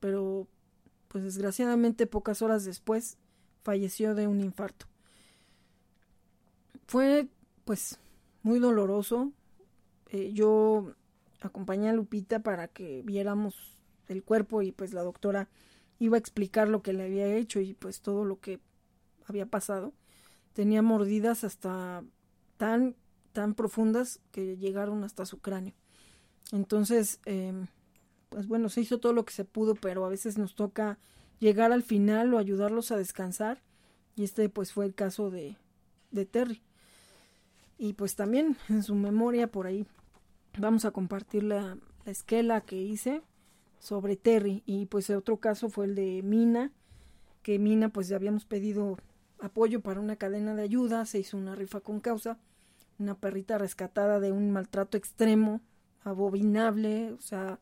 pero 0.00 0.48
pues 1.08 1.22
desgraciadamente 1.22 2.08
pocas 2.08 2.42
horas 2.42 2.64
después 2.64 3.18
falleció 3.62 4.16
de 4.16 4.26
un 4.26 4.40
infarto. 4.40 4.86
Fue 6.86 7.28
pues 7.64 7.98
muy 8.42 8.58
doloroso. 8.58 9.32
Eh, 10.10 10.32
yo 10.32 10.92
acompañé 11.40 11.90
a 11.90 11.92
Lupita 11.92 12.40
para 12.40 12.68
que 12.68 13.02
viéramos 13.04 13.54
el 14.08 14.22
cuerpo 14.22 14.62
y 14.62 14.72
pues 14.72 14.92
la 14.92 15.02
doctora 15.02 15.48
iba 15.98 16.16
a 16.16 16.20
explicar 16.20 16.68
lo 16.68 16.82
que 16.82 16.92
le 16.92 17.04
había 17.04 17.26
hecho 17.34 17.60
y 17.60 17.74
pues 17.74 18.00
todo 18.00 18.24
lo 18.24 18.40
que 18.40 18.60
había 19.26 19.46
pasado. 19.46 19.92
Tenía 20.52 20.82
mordidas 20.82 21.44
hasta 21.44 22.02
tan, 22.56 22.94
tan 23.34 23.54
profundas 23.54 24.20
que 24.30 24.56
llegaron 24.56 25.04
hasta 25.04 25.26
su 25.26 25.40
cráneo. 25.40 25.74
Entonces, 26.52 27.20
em, 27.26 27.66
pues 28.30 28.46
bueno, 28.46 28.70
se 28.70 28.80
hizo 28.80 28.98
todo 28.98 29.12
lo 29.12 29.26
que 29.26 29.34
se 29.34 29.44
pudo, 29.44 29.74
pero 29.74 30.06
a 30.06 30.08
veces 30.08 30.38
nos 30.38 30.54
toca 30.54 30.98
llegar 31.40 31.72
al 31.72 31.82
final 31.82 32.32
o 32.32 32.38
ayudarlos 32.38 32.92
a 32.92 32.96
descansar. 32.96 33.60
Y 34.16 34.24
este 34.24 34.48
pues 34.48 34.72
fue 34.72 34.86
el 34.86 34.94
caso 34.94 35.30
de, 35.30 35.56
de 36.12 36.24
Terry. 36.24 36.62
Y 37.76 37.94
pues 37.94 38.14
también 38.14 38.56
en 38.70 38.82
su 38.82 38.94
memoria 38.94 39.48
por 39.48 39.66
ahí 39.66 39.84
vamos 40.56 40.84
a 40.84 40.92
compartir 40.92 41.42
la, 41.42 41.76
la 42.06 42.12
esquela 42.12 42.60
que 42.60 42.76
hice 42.76 43.20
sobre 43.80 44.16
Terry. 44.16 44.62
Y 44.64 44.86
pues 44.86 45.10
otro 45.10 45.38
caso 45.38 45.68
fue 45.68 45.86
el 45.86 45.96
de 45.96 46.22
Mina, 46.22 46.70
que 47.42 47.58
Mina 47.58 47.88
pues 47.88 48.06
ya 48.06 48.14
habíamos 48.14 48.44
pedido 48.44 48.96
apoyo 49.40 49.80
para 49.80 49.98
una 49.98 50.14
cadena 50.14 50.54
de 50.54 50.62
ayuda, 50.62 51.04
se 51.04 51.18
hizo 51.18 51.36
una 51.36 51.56
rifa 51.56 51.80
con 51.80 51.98
causa, 51.98 52.38
una 52.98 53.14
perrita 53.14 53.58
rescatada 53.58 54.20
de 54.20 54.32
un 54.32 54.50
maltrato 54.50 54.96
extremo, 54.96 55.60
abominable, 56.02 57.12
o 57.12 57.20
sea, 57.20 57.58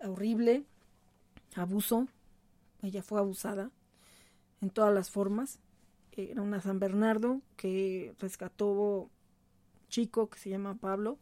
horrible, 0.00 0.64
abuso, 1.54 2.08
ella 2.82 3.02
fue 3.02 3.18
abusada 3.18 3.70
en 4.60 4.70
todas 4.70 4.94
las 4.94 5.10
formas, 5.10 5.58
era 6.16 6.42
una 6.42 6.60
San 6.60 6.78
Bernardo 6.78 7.42
que 7.56 8.14
rescató 8.18 9.10
chico 9.88 10.28
que 10.30 10.38
se 10.38 10.50
llama 10.50 10.74
Pablo 10.74 11.18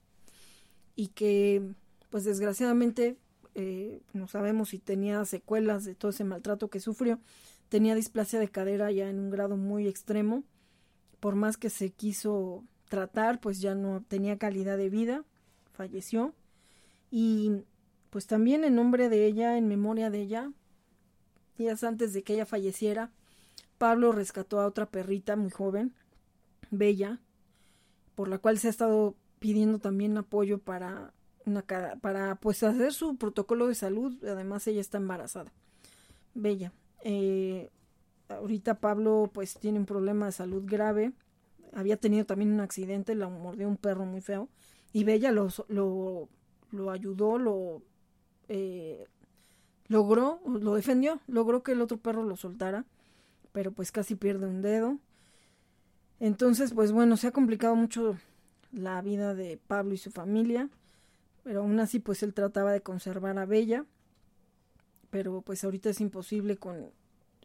y 0.94 1.08
que 1.08 1.74
pues 2.10 2.24
desgraciadamente 2.24 3.16
eh, 3.56 4.02
no 4.12 4.28
sabemos 4.28 4.70
si 4.70 4.78
tenía 4.78 5.24
secuelas 5.24 5.84
de 5.84 5.94
todo 5.94 6.10
ese 6.10 6.24
maltrato 6.24 6.70
que 6.70 6.80
sufrió. 6.80 7.18
Tenía 7.68 7.94
displasia 7.94 8.38
de 8.38 8.48
cadera 8.48 8.92
ya 8.92 9.08
en 9.08 9.18
un 9.18 9.30
grado 9.30 9.56
muy 9.56 9.88
extremo. 9.88 10.44
Por 11.18 11.34
más 11.34 11.56
que 11.56 11.70
se 11.70 11.90
quiso 11.90 12.64
tratar, 12.94 13.40
pues 13.40 13.60
ya 13.60 13.74
no 13.74 14.04
tenía 14.06 14.38
calidad 14.38 14.78
de 14.78 14.88
vida, 14.88 15.24
falleció. 15.72 16.32
Y 17.10 17.64
pues 18.10 18.28
también 18.28 18.62
en 18.62 18.76
nombre 18.76 19.08
de 19.08 19.26
ella, 19.26 19.58
en 19.58 19.66
memoria 19.66 20.10
de 20.10 20.20
ella, 20.20 20.52
días 21.58 21.82
antes 21.82 22.12
de 22.12 22.22
que 22.22 22.34
ella 22.34 22.46
falleciera, 22.46 23.10
Pablo 23.78 24.12
rescató 24.12 24.60
a 24.60 24.66
otra 24.66 24.86
perrita 24.86 25.34
muy 25.34 25.50
joven, 25.50 25.92
Bella, 26.70 27.18
por 28.14 28.28
la 28.28 28.38
cual 28.38 28.58
se 28.58 28.68
ha 28.68 28.70
estado 28.70 29.16
pidiendo 29.40 29.80
también 29.80 30.16
apoyo 30.16 30.58
para 30.58 31.12
una 31.44 31.62
para 32.00 32.36
pues 32.36 32.62
hacer 32.62 32.92
su 32.92 33.16
protocolo 33.16 33.66
de 33.66 33.74
salud, 33.74 34.24
además 34.24 34.66
ella 34.68 34.80
está 34.80 34.98
embarazada. 34.98 35.52
Bella. 36.34 36.72
Eh, 37.02 37.70
ahorita 38.28 38.78
Pablo 38.78 39.30
pues 39.32 39.58
tiene 39.58 39.80
un 39.80 39.86
problema 39.86 40.26
de 40.26 40.32
salud 40.32 40.62
grave. 40.64 41.12
Había 41.74 41.96
tenido 41.96 42.24
también 42.24 42.52
un 42.52 42.60
accidente, 42.60 43.14
la 43.14 43.28
mordió 43.28 43.68
un 43.68 43.76
perro 43.76 44.04
muy 44.04 44.20
feo. 44.20 44.48
Y 44.92 45.04
Bella 45.04 45.32
lo, 45.32 45.48
lo, 45.68 46.28
lo 46.70 46.90
ayudó, 46.90 47.38
lo 47.38 47.82
eh, 48.48 49.06
logró, 49.88 50.40
lo 50.46 50.74
defendió, 50.74 51.20
logró 51.26 51.62
que 51.62 51.72
el 51.72 51.80
otro 51.80 51.98
perro 51.98 52.24
lo 52.24 52.36
soltara, 52.36 52.84
pero 53.52 53.72
pues 53.72 53.90
casi 53.92 54.14
pierde 54.14 54.46
un 54.46 54.62
dedo. 54.62 54.98
Entonces, 56.20 56.72
pues 56.72 56.92
bueno, 56.92 57.16
se 57.16 57.26
ha 57.26 57.32
complicado 57.32 57.74
mucho 57.74 58.16
la 58.72 59.02
vida 59.02 59.34
de 59.34 59.58
Pablo 59.66 59.94
y 59.94 59.98
su 59.98 60.10
familia, 60.10 60.70
pero 61.42 61.60
aún 61.60 61.78
así 61.80 61.98
pues 61.98 62.22
él 62.22 62.34
trataba 62.34 62.72
de 62.72 62.80
conservar 62.82 63.38
a 63.38 63.46
Bella 63.46 63.84
pero 65.14 65.42
pues 65.42 65.62
ahorita 65.62 65.90
es 65.90 66.00
imposible 66.00 66.56
con 66.56 66.90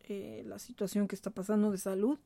eh, 0.08 0.42
la 0.48 0.58
situación 0.58 1.08
que 1.08 1.14
está 1.14 1.30
pasando 1.30 1.70
de 1.70 1.78
salud. 1.78 2.18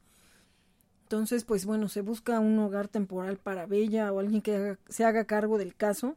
Entonces, 1.04 1.44
pues 1.44 1.66
bueno, 1.66 1.88
se 1.88 2.02
busca 2.02 2.40
un 2.40 2.58
hogar 2.60 2.88
temporal 2.88 3.38
para 3.38 3.66
Bella 3.66 4.12
o 4.12 4.20
alguien 4.20 4.42
que 4.42 4.78
se 4.90 5.06
haga 5.06 5.26
cargo 5.26 5.58
del 5.58 5.76
caso. 5.76 6.16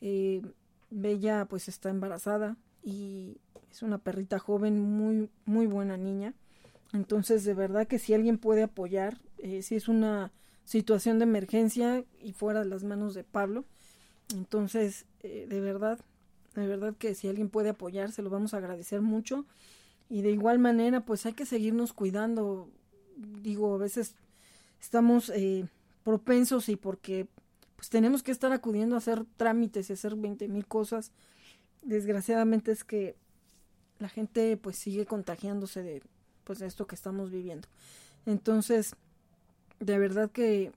Eh, 0.00 0.42
Bella 0.90 1.46
pues 1.46 1.68
está 1.68 1.90
embarazada 1.90 2.56
y 2.82 3.38
es 3.70 3.82
una 3.82 3.98
perrita 3.98 4.38
joven, 4.38 4.80
muy, 4.80 5.30
muy 5.44 5.66
buena 5.66 5.96
niña. 5.96 6.34
Entonces, 6.92 7.44
de 7.44 7.54
verdad 7.54 7.86
que 7.86 7.98
si 7.98 8.14
alguien 8.14 8.38
puede 8.38 8.62
apoyar, 8.62 9.20
eh, 9.38 9.62
si 9.62 9.76
es 9.76 9.88
una 9.88 10.32
situación 10.64 11.18
de 11.18 11.24
emergencia 11.24 12.04
y 12.22 12.32
fuera 12.32 12.60
de 12.60 12.66
las 12.66 12.84
manos 12.84 13.14
de 13.14 13.24
Pablo, 13.24 13.64
entonces, 14.32 15.06
de 15.22 15.60
verdad, 15.60 15.98
de 16.54 16.66
verdad 16.66 16.94
que 16.96 17.14
si 17.14 17.28
alguien 17.28 17.48
puede 17.48 17.70
apoyar, 17.70 18.12
se 18.12 18.22
lo 18.22 18.30
vamos 18.30 18.54
a 18.54 18.58
agradecer 18.58 19.00
mucho. 19.00 19.46
Y 20.08 20.22
de 20.22 20.32
igual 20.32 20.58
manera, 20.58 21.04
pues 21.04 21.24
hay 21.26 21.34
que 21.34 21.46
seguirnos 21.46 21.92
cuidando. 21.92 22.68
Digo, 23.42 23.74
a 23.74 23.78
veces 23.78 24.14
estamos 24.80 25.30
eh, 25.30 25.66
propensos 26.04 26.68
y 26.68 26.76
porque 26.76 27.26
pues 27.76 27.88
tenemos 27.90 28.22
que 28.22 28.32
estar 28.32 28.52
acudiendo 28.52 28.94
a 28.94 28.98
hacer 28.98 29.24
trámites 29.36 29.90
y 29.90 29.92
hacer 29.92 30.14
veinte 30.16 30.48
mil 30.48 30.66
cosas. 30.66 31.12
Desgraciadamente 31.82 32.72
es 32.72 32.84
que 32.84 33.16
la 33.98 34.08
gente 34.08 34.56
pues 34.56 34.76
sigue 34.76 35.06
contagiándose 35.06 35.82
de 35.82 36.02
pues 36.44 36.58
de 36.58 36.66
esto 36.66 36.86
que 36.86 36.94
estamos 36.94 37.30
viviendo. 37.30 37.68
Entonces, 38.26 38.96
de 39.78 39.98
verdad 39.98 40.30
que 40.30 40.72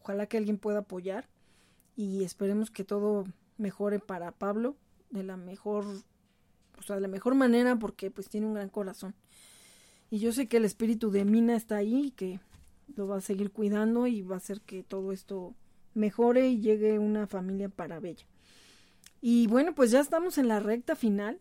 ojalá 0.00 0.26
que 0.26 0.36
alguien 0.36 0.58
pueda 0.58 0.80
apoyar 0.80 1.28
y 1.96 2.24
esperemos 2.24 2.70
que 2.70 2.84
todo 2.84 3.24
mejore 3.58 3.98
para 3.98 4.32
Pablo 4.32 4.76
de 5.10 5.22
la 5.22 5.36
mejor, 5.36 5.84
o 6.78 6.82
sea, 6.82 6.96
de 6.96 7.02
la 7.02 7.08
mejor 7.08 7.34
manera 7.34 7.76
porque 7.76 8.10
pues 8.10 8.28
tiene 8.28 8.46
un 8.46 8.54
gran 8.54 8.68
corazón. 8.68 9.14
Y 10.12 10.18
yo 10.18 10.30
sé 10.30 10.46
que 10.46 10.58
el 10.58 10.66
espíritu 10.66 11.10
de 11.10 11.24
Mina 11.24 11.56
está 11.56 11.76
ahí 11.76 12.08
y 12.08 12.10
que 12.10 12.38
lo 12.96 13.08
va 13.08 13.16
a 13.16 13.20
seguir 13.22 13.50
cuidando 13.50 14.06
y 14.06 14.20
va 14.20 14.34
a 14.34 14.36
hacer 14.36 14.60
que 14.60 14.82
todo 14.82 15.10
esto 15.10 15.54
mejore 15.94 16.50
y 16.50 16.60
llegue 16.60 16.98
una 16.98 17.26
familia 17.26 17.70
para 17.70 17.98
Bella. 17.98 18.26
Y 19.22 19.46
bueno, 19.46 19.74
pues 19.74 19.90
ya 19.90 20.00
estamos 20.00 20.36
en 20.36 20.48
la 20.48 20.60
recta 20.60 20.96
final. 20.96 21.40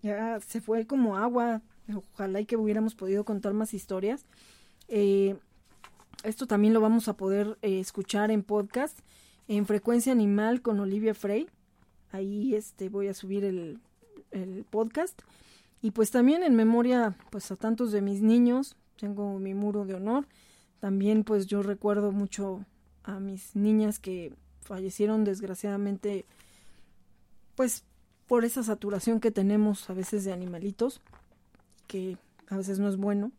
Ya 0.00 0.38
se 0.38 0.60
fue 0.60 0.86
como 0.86 1.16
agua. 1.16 1.62
Ojalá 1.92 2.40
y 2.40 2.46
que 2.46 2.56
hubiéramos 2.56 2.94
podido 2.94 3.24
contar 3.24 3.52
más 3.52 3.74
historias. 3.74 4.24
Eh, 4.86 5.34
esto 6.22 6.46
también 6.46 6.72
lo 6.72 6.80
vamos 6.80 7.08
a 7.08 7.16
poder 7.16 7.58
eh, 7.62 7.80
escuchar 7.80 8.30
en 8.30 8.44
podcast 8.44 8.96
en 9.48 9.66
Frecuencia 9.66 10.12
Animal 10.12 10.62
con 10.62 10.78
Olivia 10.78 11.14
Frey. 11.14 11.48
Ahí 12.12 12.54
este 12.54 12.88
voy 12.90 13.08
a 13.08 13.14
subir 13.14 13.44
el, 13.44 13.80
el 14.30 14.64
podcast. 14.70 15.20
Y 15.84 15.90
pues 15.90 16.10
también 16.10 16.42
en 16.42 16.56
memoria 16.56 17.14
pues 17.28 17.50
a 17.50 17.56
tantos 17.56 17.92
de 17.92 18.00
mis 18.00 18.22
niños. 18.22 18.74
Tengo 18.96 19.38
mi 19.38 19.52
muro 19.52 19.84
de 19.84 19.92
honor. 19.92 20.26
También 20.80 21.24
pues 21.24 21.46
yo 21.46 21.62
recuerdo 21.62 22.10
mucho 22.10 22.64
a 23.02 23.20
mis 23.20 23.54
niñas 23.54 23.98
que 23.98 24.32
fallecieron 24.62 25.24
desgraciadamente 25.24 26.24
pues 27.54 27.84
por 28.26 28.46
esa 28.46 28.62
saturación 28.62 29.20
que 29.20 29.30
tenemos 29.30 29.90
a 29.90 29.92
veces 29.92 30.24
de 30.24 30.32
animalitos, 30.32 31.02
que 31.86 32.16
a 32.48 32.56
veces 32.56 32.78
no 32.78 32.88
es 32.88 32.96
bueno. 32.96 33.30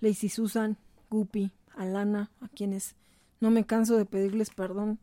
Lacey 0.00 0.28
Susan, 0.28 0.76
Guppy, 1.08 1.52
Alana, 1.74 2.32
a 2.42 2.48
quienes 2.48 2.96
no 3.40 3.50
me 3.50 3.64
canso 3.64 3.96
de 3.96 4.04
pedirles 4.04 4.50
perdón 4.50 4.98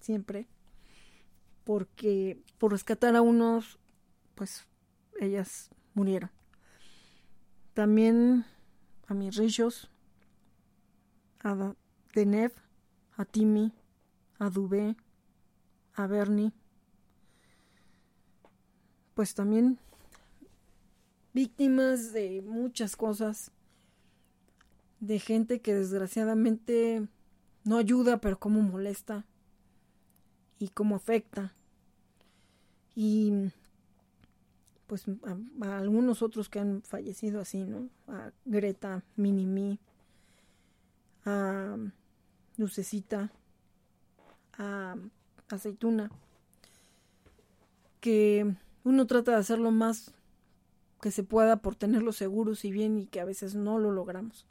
siempre, 0.00 0.48
porque 1.62 2.42
por 2.58 2.72
rescatar 2.72 3.14
a 3.14 3.22
unos, 3.22 3.78
pues 4.34 4.66
ellas 5.20 5.70
murieron. 5.94 6.30
También 7.74 8.44
a 9.06 9.14
mis 9.14 9.36
rillos, 9.36 9.90
a 11.42 11.74
Denev, 12.14 12.52
a 13.16 13.24
Timmy, 13.24 13.72
a 14.38 14.50
Dubé, 14.50 14.96
a 15.94 16.06
Bernie, 16.06 16.52
pues 19.14 19.34
también 19.34 19.78
víctimas 21.32 22.12
de 22.12 22.42
muchas 22.42 22.96
cosas, 22.96 23.50
de 25.00 25.18
gente 25.18 25.60
que 25.60 25.74
desgraciadamente 25.74 27.08
no 27.64 27.76
ayuda, 27.76 28.20
pero 28.20 28.38
como 28.38 28.60
molesta 28.62 29.24
y 30.58 30.68
como 30.68 30.96
afecta. 30.96 31.54
Y 32.94 33.50
pues 34.90 35.04
a, 35.62 35.78
algunos 35.78 36.20
otros 36.20 36.48
que 36.48 36.58
han 36.58 36.82
fallecido 36.82 37.40
así, 37.40 37.62
¿no? 37.62 37.88
A 38.08 38.32
Greta, 38.44 39.04
Minimi, 39.14 39.78
a 41.24 41.76
Lucecita, 42.56 43.30
a 44.58 44.96
Aceituna, 45.48 46.10
que 48.00 48.52
uno 48.82 49.06
trata 49.06 49.30
de 49.30 49.36
hacer 49.36 49.60
lo 49.60 49.70
más 49.70 50.12
que 51.00 51.12
se 51.12 51.22
pueda 51.22 51.62
por 51.62 51.76
tenerlos 51.76 52.16
seguros 52.16 52.64
y 52.64 52.72
bien 52.72 52.98
y 52.98 53.06
que 53.06 53.20
a 53.20 53.24
veces 53.24 53.54
no 53.54 53.78
lo 53.78 53.92
logramos. 53.92 54.44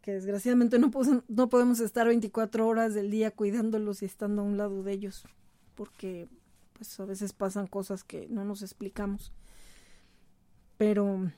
Que 0.00 0.12
desgraciadamente 0.12 0.78
no, 0.78 0.90
no 1.28 1.48
podemos 1.50 1.80
estar 1.80 2.06
24 2.06 2.66
horas 2.66 2.94
del 2.94 3.10
día 3.10 3.30
cuidándolos 3.30 4.00
y 4.00 4.06
estando 4.06 4.40
a 4.40 4.46
un 4.46 4.56
lado 4.56 4.82
de 4.82 4.92
ellos, 4.92 5.26
porque 5.74 6.28
pues 6.76 6.98
a 7.00 7.04
veces 7.04 7.32
pasan 7.32 7.66
cosas 7.66 8.04
que 8.04 8.28
no 8.28 8.44
nos 8.44 8.62
explicamos. 8.62 9.32
Pero 10.76 11.32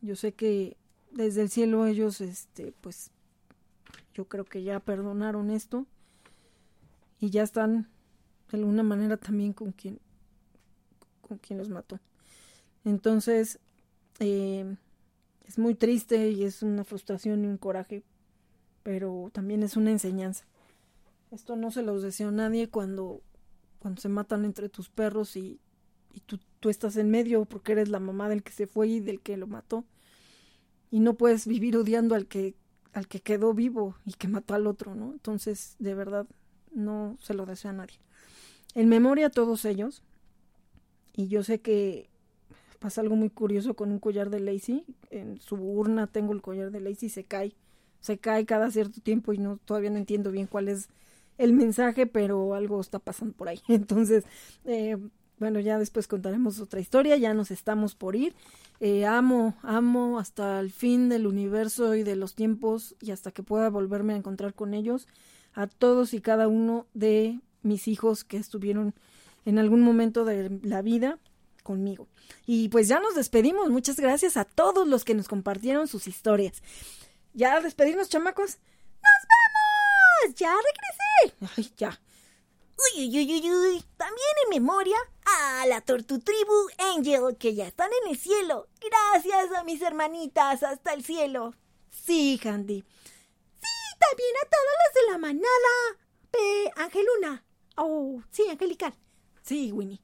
yo 0.00 0.16
sé 0.16 0.32
que 0.32 0.76
desde 1.10 1.42
el 1.42 1.50
cielo 1.50 1.86
ellos, 1.86 2.20
este, 2.20 2.72
pues 2.80 3.10
yo 4.14 4.26
creo 4.26 4.44
que 4.44 4.62
ya 4.62 4.80
perdonaron 4.80 5.50
esto 5.50 5.86
y 7.20 7.30
ya 7.30 7.42
están 7.42 7.88
de 8.50 8.58
alguna 8.58 8.82
manera 8.82 9.16
también 9.16 9.52
con 9.52 9.72
quien 9.72 10.00
con 11.20 11.38
quien 11.38 11.58
los 11.58 11.68
mató. 11.68 12.00
Entonces, 12.84 13.60
eh, 14.18 14.76
es 15.46 15.58
muy 15.58 15.74
triste 15.74 16.30
y 16.30 16.44
es 16.44 16.62
una 16.62 16.84
frustración 16.84 17.44
y 17.44 17.48
un 17.48 17.58
coraje, 17.58 18.02
pero 18.82 19.30
también 19.32 19.62
es 19.62 19.76
una 19.76 19.90
enseñanza. 19.90 20.46
Esto 21.30 21.56
no 21.56 21.70
se 21.70 21.82
los 21.82 22.02
deseo 22.02 22.28
a 22.28 22.32
nadie 22.32 22.70
cuando, 22.70 23.20
cuando 23.78 24.00
se 24.00 24.08
matan 24.08 24.44
entre 24.44 24.68
tus 24.68 24.88
perros 24.88 25.36
y, 25.36 25.60
y 26.12 26.20
tú, 26.20 26.38
estás 26.68 26.96
en 26.96 27.10
medio 27.10 27.44
porque 27.44 27.72
eres 27.72 27.88
la 27.88 28.00
mamá 28.00 28.28
del 28.28 28.42
que 28.42 28.52
se 28.52 28.66
fue 28.66 28.88
y 28.88 29.00
del 29.00 29.20
que 29.20 29.36
lo 29.36 29.46
mató. 29.46 29.84
Y 30.90 31.00
no 31.00 31.14
puedes 31.14 31.46
vivir 31.46 31.76
odiando 31.76 32.14
al 32.14 32.26
que, 32.26 32.54
al 32.92 33.06
que 33.08 33.20
quedó 33.20 33.54
vivo 33.54 33.94
y 34.04 34.14
que 34.14 34.28
mató 34.28 34.54
al 34.54 34.66
otro, 34.66 34.94
¿no? 34.94 35.12
Entonces, 35.12 35.76
de 35.78 35.94
verdad, 35.94 36.26
no 36.72 37.16
se 37.20 37.34
lo 37.34 37.46
deseo 37.46 37.70
a 37.70 37.74
nadie. 37.74 37.98
En 38.74 38.88
memoria 38.88 39.26
a 39.26 39.30
todos 39.30 39.64
ellos, 39.64 40.02
y 41.14 41.28
yo 41.28 41.42
sé 41.42 41.60
que 41.60 42.08
pasa 42.78 43.00
algo 43.00 43.16
muy 43.16 43.30
curioso 43.30 43.74
con 43.74 43.90
un 43.90 43.98
collar 43.98 44.30
de 44.30 44.40
Lacey. 44.40 44.84
En 45.10 45.40
su 45.40 45.56
urna 45.56 46.06
tengo 46.06 46.32
el 46.32 46.42
collar 46.42 46.70
de 46.70 46.80
Lacey 46.80 47.08
se 47.08 47.24
cae. 47.24 47.54
Se 48.00 48.18
cae 48.18 48.46
cada 48.46 48.70
cierto 48.70 49.00
tiempo 49.00 49.32
y 49.32 49.38
no 49.38 49.56
todavía 49.64 49.90
no 49.90 49.98
entiendo 49.98 50.30
bien 50.30 50.46
cuál 50.46 50.68
es 50.68 50.88
el 51.38 51.52
mensaje, 51.52 52.06
pero 52.06 52.54
algo 52.54 52.80
está 52.80 52.98
pasando 52.98 53.34
por 53.34 53.48
ahí. 53.48 53.60
Entonces, 53.68 54.24
eh, 54.64 54.96
bueno, 55.38 55.60
ya 55.60 55.78
después 55.78 56.08
contaremos 56.08 56.60
otra 56.60 56.80
historia, 56.80 57.16
ya 57.16 57.32
nos 57.32 57.50
estamos 57.50 57.94
por 57.94 58.16
ir. 58.16 58.34
Eh, 58.80 59.06
amo, 59.06 59.56
amo 59.62 60.18
hasta 60.18 60.60
el 60.60 60.70
fin 60.70 61.08
del 61.08 61.26
universo 61.26 61.94
y 61.94 62.02
de 62.02 62.16
los 62.16 62.34
tiempos 62.34 62.94
y 63.00 63.12
hasta 63.12 63.32
que 63.32 63.42
pueda 63.42 63.70
volverme 63.70 64.14
a 64.14 64.16
encontrar 64.16 64.54
con 64.54 64.74
ellos, 64.74 65.08
a 65.54 65.66
todos 65.66 66.14
y 66.14 66.20
cada 66.20 66.46
uno 66.48 66.86
de 66.94 67.40
mis 67.62 67.88
hijos 67.88 68.24
que 68.24 68.36
estuvieron 68.36 68.94
en 69.44 69.58
algún 69.58 69.80
momento 69.80 70.24
de 70.24 70.60
la 70.62 70.82
vida 70.82 71.18
conmigo. 71.62 72.08
Y 72.46 72.68
pues 72.68 72.88
ya 72.88 73.00
nos 73.00 73.14
despedimos. 73.14 73.68
Muchas 73.70 73.98
gracias 73.98 74.36
a 74.36 74.44
todos 74.44 74.86
los 74.86 75.04
que 75.04 75.14
nos 75.14 75.28
compartieron 75.28 75.88
sus 75.88 76.06
historias. 76.06 76.62
¿Ya 77.34 77.60
despedirnos, 77.60 78.08
chamacos? 78.08 78.58
¡Ya 80.34 80.54
regresé! 80.54 81.52
Ay, 81.56 81.72
ya. 81.76 82.00
Uy, 82.94 83.08
uy, 83.08 83.32
uy, 83.32 83.50
uy, 83.50 83.84
También 83.96 84.28
en 84.44 84.50
memoria 84.50 84.96
a 85.24 85.66
la 85.66 85.80
Tortu 85.80 86.20
Tribu 86.20 86.68
Angel, 86.94 87.36
que 87.36 87.54
ya 87.54 87.66
están 87.66 87.90
en 88.02 88.10
el 88.10 88.18
cielo. 88.18 88.68
Gracias 88.80 89.52
a 89.56 89.64
mis 89.64 89.82
hermanitas 89.82 90.62
hasta 90.62 90.94
el 90.94 91.04
cielo. 91.04 91.54
Sí, 91.90 92.40
Handy. 92.42 92.82
Sí, 92.82 93.98
también 93.98 94.30
a 94.42 94.48
todos 94.48 94.74
los 94.84 94.94
de 94.94 95.12
la 95.12 95.18
manada. 95.18 96.08
P. 96.30 96.38
Angeluna. 96.76 97.44
Oh, 97.76 98.22
sí, 98.30 98.48
Angelical. 98.48 98.94
Sí, 99.42 99.72
Winnie. 99.72 100.00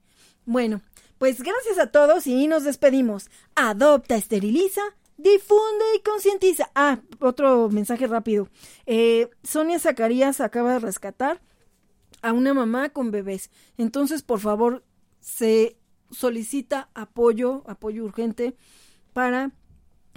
Bueno, 0.46 0.82
pues 1.18 1.42
gracias 1.42 1.78
a 1.78 1.90
todos 1.90 2.26
y 2.26 2.46
nos 2.48 2.64
despedimos. 2.64 3.30
Adopta, 3.54 4.16
esteriliza, 4.16 4.82
difunde 5.24 5.84
y 5.96 6.02
concientiza. 6.02 6.70
Ah, 6.74 7.00
otro 7.18 7.70
mensaje 7.70 8.06
rápido. 8.06 8.48
Eh, 8.86 9.30
Sonia 9.42 9.80
Zacarías 9.80 10.40
acaba 10.40 10.74
de 10.74 10.78
rescatar 10.78 11.40
a 12.22 12.32
una 12.32 12.54
mamá 12.54 12.90
con 12.90 13.10
bebés. 13.10 13.50
Entonces, 13.78 14.22
por 14.22 14.38
favor, 14.38 14.84
se 15.20 15.78
solicita 16.10 16.90
apoyo, 16.94 17.64
apoyo 17.66 18.04
urgente 18.04 18.54
para 19.12 19.52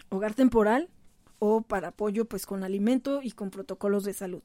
hogar 0.10 0.34
temporal 0.34 0.90
o 1.40 1.62
para 1.62 1.90
apoyo 1.90 2.26
pues 2.26 2.46
con 2.46 2.64
alimento 2.64 3.22
y 3.24 3.32
con 3.32 3.50
protocolos 3.50 4.04
de 4.04 4.14
salud. 4.14 4.42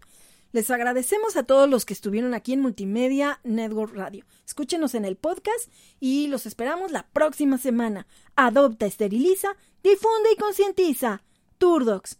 Les 0.53 0.71
agradecemos 0.71 1.37
a 1.37 1.45
todos 1.45 1.69
los 1.69 1.87
que 1.87 1.95
estuvieron 1.95 2.35
aquí 2.35 2.53
en 2.53 2.61
Multimedia 2.61 3.41
Network 3.43 3.95
Radio. 3.95 4.27
Escúchenos 4.47 4.95
en 4.95 5.07
el 5.07 5.17
podcast 5.17 5.73
y 5.99 6.27
los 6.27 6.45
esperamos 6.45 6.93
la 6.93 7.09
próxima 7.11 7.57
semana. 7.57 8.07
Adopta, 8.37 8.85
esteriliza, 8.85 9.57
difunde 9.83 10.33
y 10.33 10.37
concientiza. 10.37 11.23
Turdox. 11.59 12.19